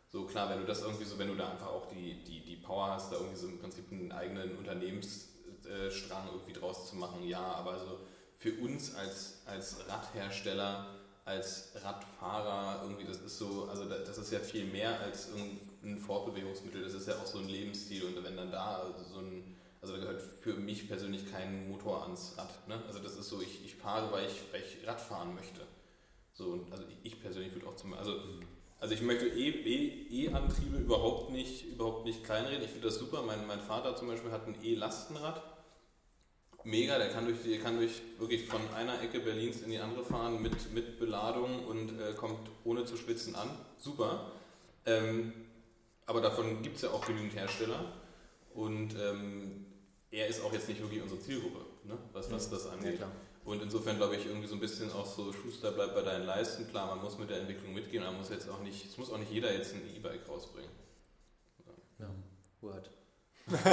So 0.10 0.26
klar, 0.26 0.49
wenn 0.49 0.60
du 0.60 0.65
das 0.65 0.81
irgendwie 0.81 1.06
so, 1.06 1.18
wenn 1.19 1.27
du 1.30 1.35
da 1.35 1.49
einfach 1.52 1.68
auch 1.68 1.88
die, 1.88 2.23
die, 2.23 2.43
die 2.43 2.57
Power 2.57 2.88
hast, 2.91 3.11
da 3.11 3.18
irgendwie 3.18 3.38
so 3.38 3.48
im 3.48 3.60
Prinzip 3.60 3.91
einen 3.91 4.11
eigenen 4.11 4.57
Unternehmensstrang 4.57 6.27
irgendwie 6.31 6.53
draus 6.53 6.89
zu 6.89 6.95
machen, 6.98 7.23
ja, 7.27 7.39
aber 7.41 7.80
so 7.80 7.99
für 8.38 8.53
uns 8.56 8.95
als, 8.95 9.41
als 9.45 9.77
Radhersteller, 9.88 10.88
als 11.26 11.72
Radfahrer, 11.81 12.81
irgendwie, 12.84 13.06
das 13.06 13.18
ist 13.22 13.38
so, 13.38 13.68
also 13.69 13.85
da- 13.88 13.99
das 13.99 14.18
ist 14.18 14.31
ja 14.31 14.39
viel 14.39 14.65
mehr 14.65 14.99
als 14.99 15.30
irgendein 15.30 15.98
Fortbewegungsmittel, 15.99 16.81
das 16.84 16.93
ist 16.93 17.07
ja 17.07 17.15
auch 17.15 17.26
so 17.26 17.38
ein 17.39 17.48
Lebensstil 17.48 18.03
und 18.06 18.23
wenn 18.23 18.35
dann 18.35 18.52
da 18.52 18.84
so 19.14 19.19
ein, 19.19 19.41
also 19.82 19.94
da 19.95 19.99
gehört 19.99 20.22
für 20.22 20.53
mich 20.53 20.88
persönlich 20.88 21.32
kein 21.32 21.70
Motor 21.70 22.03
ans 22.03 22.36
Rad, 22.38 22.68
ne? 22.68 22.82
also 22.88 22.99
das 22.99 23.18
ist 23.18 23.30
so, 23.30 23.41
ich, 23.41 23.66
ich 23.66 23.76
fahre, 23.76 24.12
weil 24.12 24.28
ich, 24.28 24.41
weil 24.52 24.62
ich 24.62 24.88
Rad 24.88 25.02
fahren 25.02 25.34
möchte. 25.36 25.62
So, 26.34 26.52
und 26.52 26.72
also 26.72 26.84
ich, 26.88 26.98
ich 27.03 27.22
persönlich 27.22 27.53
würde 27.53 27.68
auch 27.68 27.76
zum, 27.76 27.94
also 27.94 28.16
also 28.82 28.95
ich 28.95 29.02
möchte 29.03 29.28
E- 29.28 29.49
E- 29.49 30.26
E-Antriebe 30.26 30.78
überhaupt 30.78 31.30
nicht, 31.32 31.68
überhaupt 31.68 32.03
nicht 32.03 32.24
kleinreden. 32.24 32.64
Ich 32.64 32.72
finde 32.72 32.88
das 32.88 32.98
super. 32.98 33.22
Mein, 33.22 33.45
mein 33.45 33.60
Vater 33.60 33.95
zum 33.95 34.08
Beispiel 34.08 34.32
hat 34.32 34.48
ein 34.48 34.58
E-Lastenrad. 34.64 35.40
Mega, 36.64 36.98
der 36.98 37.10
kann 37.10 37.26
durch, 37.26 37.44
der 37.44 37.60
kann 37.60 37.78
durch 37.78 38.02
wirklich 38.18 38.48
von 38.48 38.62
einer 38.74 38.99
Ecke 38.99 39.20
Berlins 39.20 39.62
in 39.62 39.70
die 39.70 39.78
andere 39.78 40.03
fahren 40.03 40.41
mit, 40.41 40.74
mit 40.74 40.98
Beladung 40.98 41.66
und 41.68 41.99
äh, 41.99 42.14
kommt 42.14 42.49
ohne 42.64 42.84
zu 42.84 42.98
schwitzen 42.98 43.36
an. 43.36 43.52
Super. 43.78 44.32
Ähm, 44.88 45.32
aber 46.08 46.20
davon 46.22 46.64
gibt 46.64 46.78
es 46.78 46.82
ja 46.82 46.90
auch 46.90 47.06
genügend 47.06 47.36
Hersteller. 47.36 47.86
Und 48.56 48.95
ähm, 48.99 49.68
er 50.12 50.28
ist 50.28 50.44
auch 50.44 50.52
jetzt 50.54 50.68
nicht 50.68 50.82
wirklich 50.82 51.02
unsere 51.02 51.20
Zielgruppe, 51.20 51.66
ne? 51.86 51.98
was, 52.12 52.30
was 52.32 52.50
das 52.50 52.68
angeht. 52.68 52.98
klar. 52.98 53.12
Und 53.44 53.62
insofern 53.64 53.98
glaube 53.98 54.16
ich 54.18 54.26
irgendwie 54.26 54.48
so 54.48 54.56
ein 54.56 54.60
bisschen 54.60 54.92
auch 54.92 55.06
so, 55.06 55.34
Schuster 55.34 55.72
bleibt 55.72 55.96
bei 55.96 56.04
deinen 56.04 56.26
Leisten. 56.26 56.68
Klar, 56.70 56.88
man 56.88 57.04
muss 57.04 57.18
mit 57.18 57.30
der 57.30 57.40
Entwicklung 57.40 57.74
mitgehen, 57.74 58.04
aber 58.04 58.12
man 58.12 58.22
muss 58.22 58.30
jetzt 58.30 58.48
auch 58.50 58.60
nicht, 58.60 58.86
es 58.86 58.98
muss 58.98 59.12
auch 59.12 59.18
nicht 59.18 59.32
jeder 59.32 59.52
jetzt 59.52 59.74
ein 59.74 59.82
E-Bike 59.96 60.28
rausbringen. 60.30 60.70
Ja, 61.98 62.10
Word. 62.62 62.92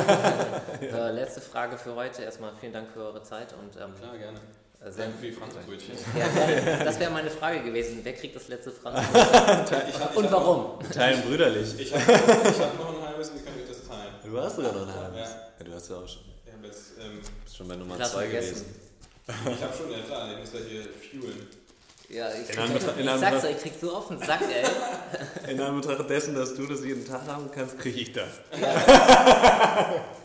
äh, 0.80 1.12
letzte 1.12 1.42
Frage 1.42 1.76
für 1.76 1.94
heute. 1.94 2.22
Erstmal 2.22 2.56
vielen 2.56 2.72
Dank 2.72 2.90
für 2.90 3.00
eure 3.00 3.22
Zeit 3.22 3.52
und 3.52 3.76
ähm, 3.76 3.94
Klar, 3.94 4.16
gerne. 4.16 4.40
Sehr- 4.80 5.04
Danke 5.06 5.18
für 5.18 5.26
die 5.26 5.32
Franzbrötchen. 5.32 5.94
Ja, 6.18 6.84
das 6.84 6.98
wäre 7.00 7.10
meine 7.10 7.30
Frage 7.30 7.62
gewesen. 7.62 8.00
Wer 8.02 8.14
kriegt 8.14 8.36
das 8.36 8.48
letzte 8.48 8.70
Franzbrötchen? 8.70 10.02
Und 10.16 10.30
warum? 10.32 10.78
Teilen 10.90 11.22
brüderlich. 11.22 11.78
Ich 11.78 11.92
habe 11.92 12.02
ich 12.02 12.60
hab 12.60 12.78
noch 12.78 12.96
ein 12.96 13.08
halbes, 13.08 13.32
wie 13.34 13.40
kann 13.44 13.54
ich 13.60 13.68
das 13.68 13.86
teilen? 13.86 14.14
Du 14.24 14.40
hast 14.40 14.56
sogar 14.56 14.72
noch 14.72 14.86
ein 14.88 14.94
halbes. 14.94 15.18
Ja. 15.20 15.36
Ja, 15.58 15.64
du 15.64 15.72
hast 15.74 15.88
ja 15.90 15.96
auch 15.96 16.08
schon. 16.08 16.22
Ich 16.46 16.52
habe 16.52 16.66
jetzt, 16.66 16.92
ähm, 17.00 17.20
bist 17.44 17.56
schon 17.56 17.68
bei 17.68 17.76
Nummer 17.76 17.96
Klasse 17.96 18.12
2 18.14 18.26
gegessen. 18.26 18.54
gewesen. 18.54 19.56
ich 19.58 19.62
habe 19.64 19.76
schon, 19.76 19.90
ja 19.92 19.98
klar, 20.00 20.30
ich 20.32 20.38
muss 20.38 20.52
ja 20.52 20.60
hier 20.68 20.82
fuelen. 20.82 21.46
Ja, 22.10 22.28
ich, 22.32 22.48
In 22.50 22.58
Anbetracht- 22.58 22.96
in 22.98 23.06
ich 23.06 23.20
sag's 23.20 23.44
euch, 23.44 23.50
ich 23.56 23.62
krieg 23.62 23.72
so 23.78 23.94
auf 23.94 24.08
den 24.08 24.18
Sack, 24.18 24.40
ey. 24.42 25.50
In 25.52 25.60
Anbetracht 25.60 26.08
dessen, 26.08 26.34
dass 26.34 26.54
du 26.54 26.66
das 26.66 26.82
jeden 26.82 27.04
Tag 27.04 27.26
haben 27.26 27.50
kannst, 27.50 27.78
kriege 27.78 28.00
ich 28.00 28.12
das. 28.12 28.28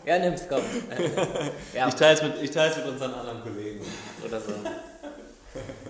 Ja, 0.06 0.18
nimm's, 0.18 0.44
komm. 0.48 0.62
Ja, 1.74 1.88
Ich 1.88 1.94
teile 1.94 2.14
es 2.14 2.22
mit, 2.22 2.42
ich 2.42 2.50
teil's 2.50 2.76
mit 2.78 2.86
unseren 2.86 3.12
anderen 3.12 3.42
Kollegen. 3.42 3.84
oder 4.24 4.40
so. 4.40 4.52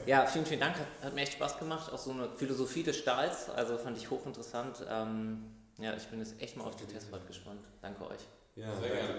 Ja, 0.06 0.26
vielen, 0.26 0.44
vielen 0.46 0.60
Dank. 0.60 0.74
Hat, 0.76 0.86
hat 1.02 1.14
mir 1.14 1.22
echt 1.22 1.34
Spaß 1.34 1.58
gemacht. 1.58 1.92
Auch 1.92 1.98
so 1.98 2.10
eine 2.10 2.28
Philosophie 2.36 2.82
des 2.82 2.98
Stahls. 2.98 3.48
Also 3.50 3.78
fand 3.78 3.96
ich 3.96 4.10
hochinteressant. 4.10 4.84
Ähm, 4.90 5.44
ja, 5.78 5.94
ich 5.96 6.04
bin 6.08 6.18
jetzt 6.18 6.34
echt 6.42 6.56
mal 6.56 6.64
auf 6.64 6.76
die 6.76 6.84
Testfahrt 6.86 7.26
gespannt. 7.26 7.60
Danke 7.82 8.02
euch. 8.04 8.20
Ja, 8.56 8.66
Sehr 8.80 8.90
gerne. 8.90 9.14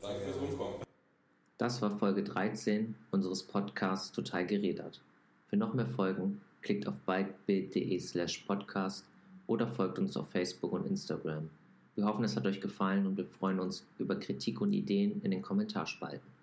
Danke 0.00 0.20
fürs 0.22 0.36
Rumkommen. 0.36 0.76
Das 1.58 1.82
war 1.82 1.90
Folge 1.98 2.22
13 2.22 2.94
unseres 3.10 3.42
Podcasts 3.42 4.12
Total 4.12 4.46
gerädert. 4.46 5.00
Für 5.50 5.56
noch 5.56 5.74
mehr 5.74 5.86
Folgen 5.86 6.40
klickt 6.62 6.86
auf 6.86 6.94
bikebild.de 7.00 7.98
slash 7.98 8.38
podcast 8.46 9.04
oder 9.48 9.66
folgt 9.66 9.98
uns 9.98 10.16
auf 10.16 10.30
Facebook 10.30 10.72
und 10.72 10.86
Instagram. 10.86 11.50
Wir 11.96 12.04
hoffen, 12.04 12.22
es 12.22 12.36
hat 12.36 12.46
euch 12.46 12.60
gefallen 12.60 13.04
und 13.04 13.16
wir 13.16 13.26
freuen 13.26 13.58
uns 13.58 13.84
über 13.98 14.14
Kritik 14.14 14.60
und 14.60 14.72
Ideen 14.72 15.20
in 15.24 15.32
den 15.32 15.42
Kommentarspalten. 15.42 16.39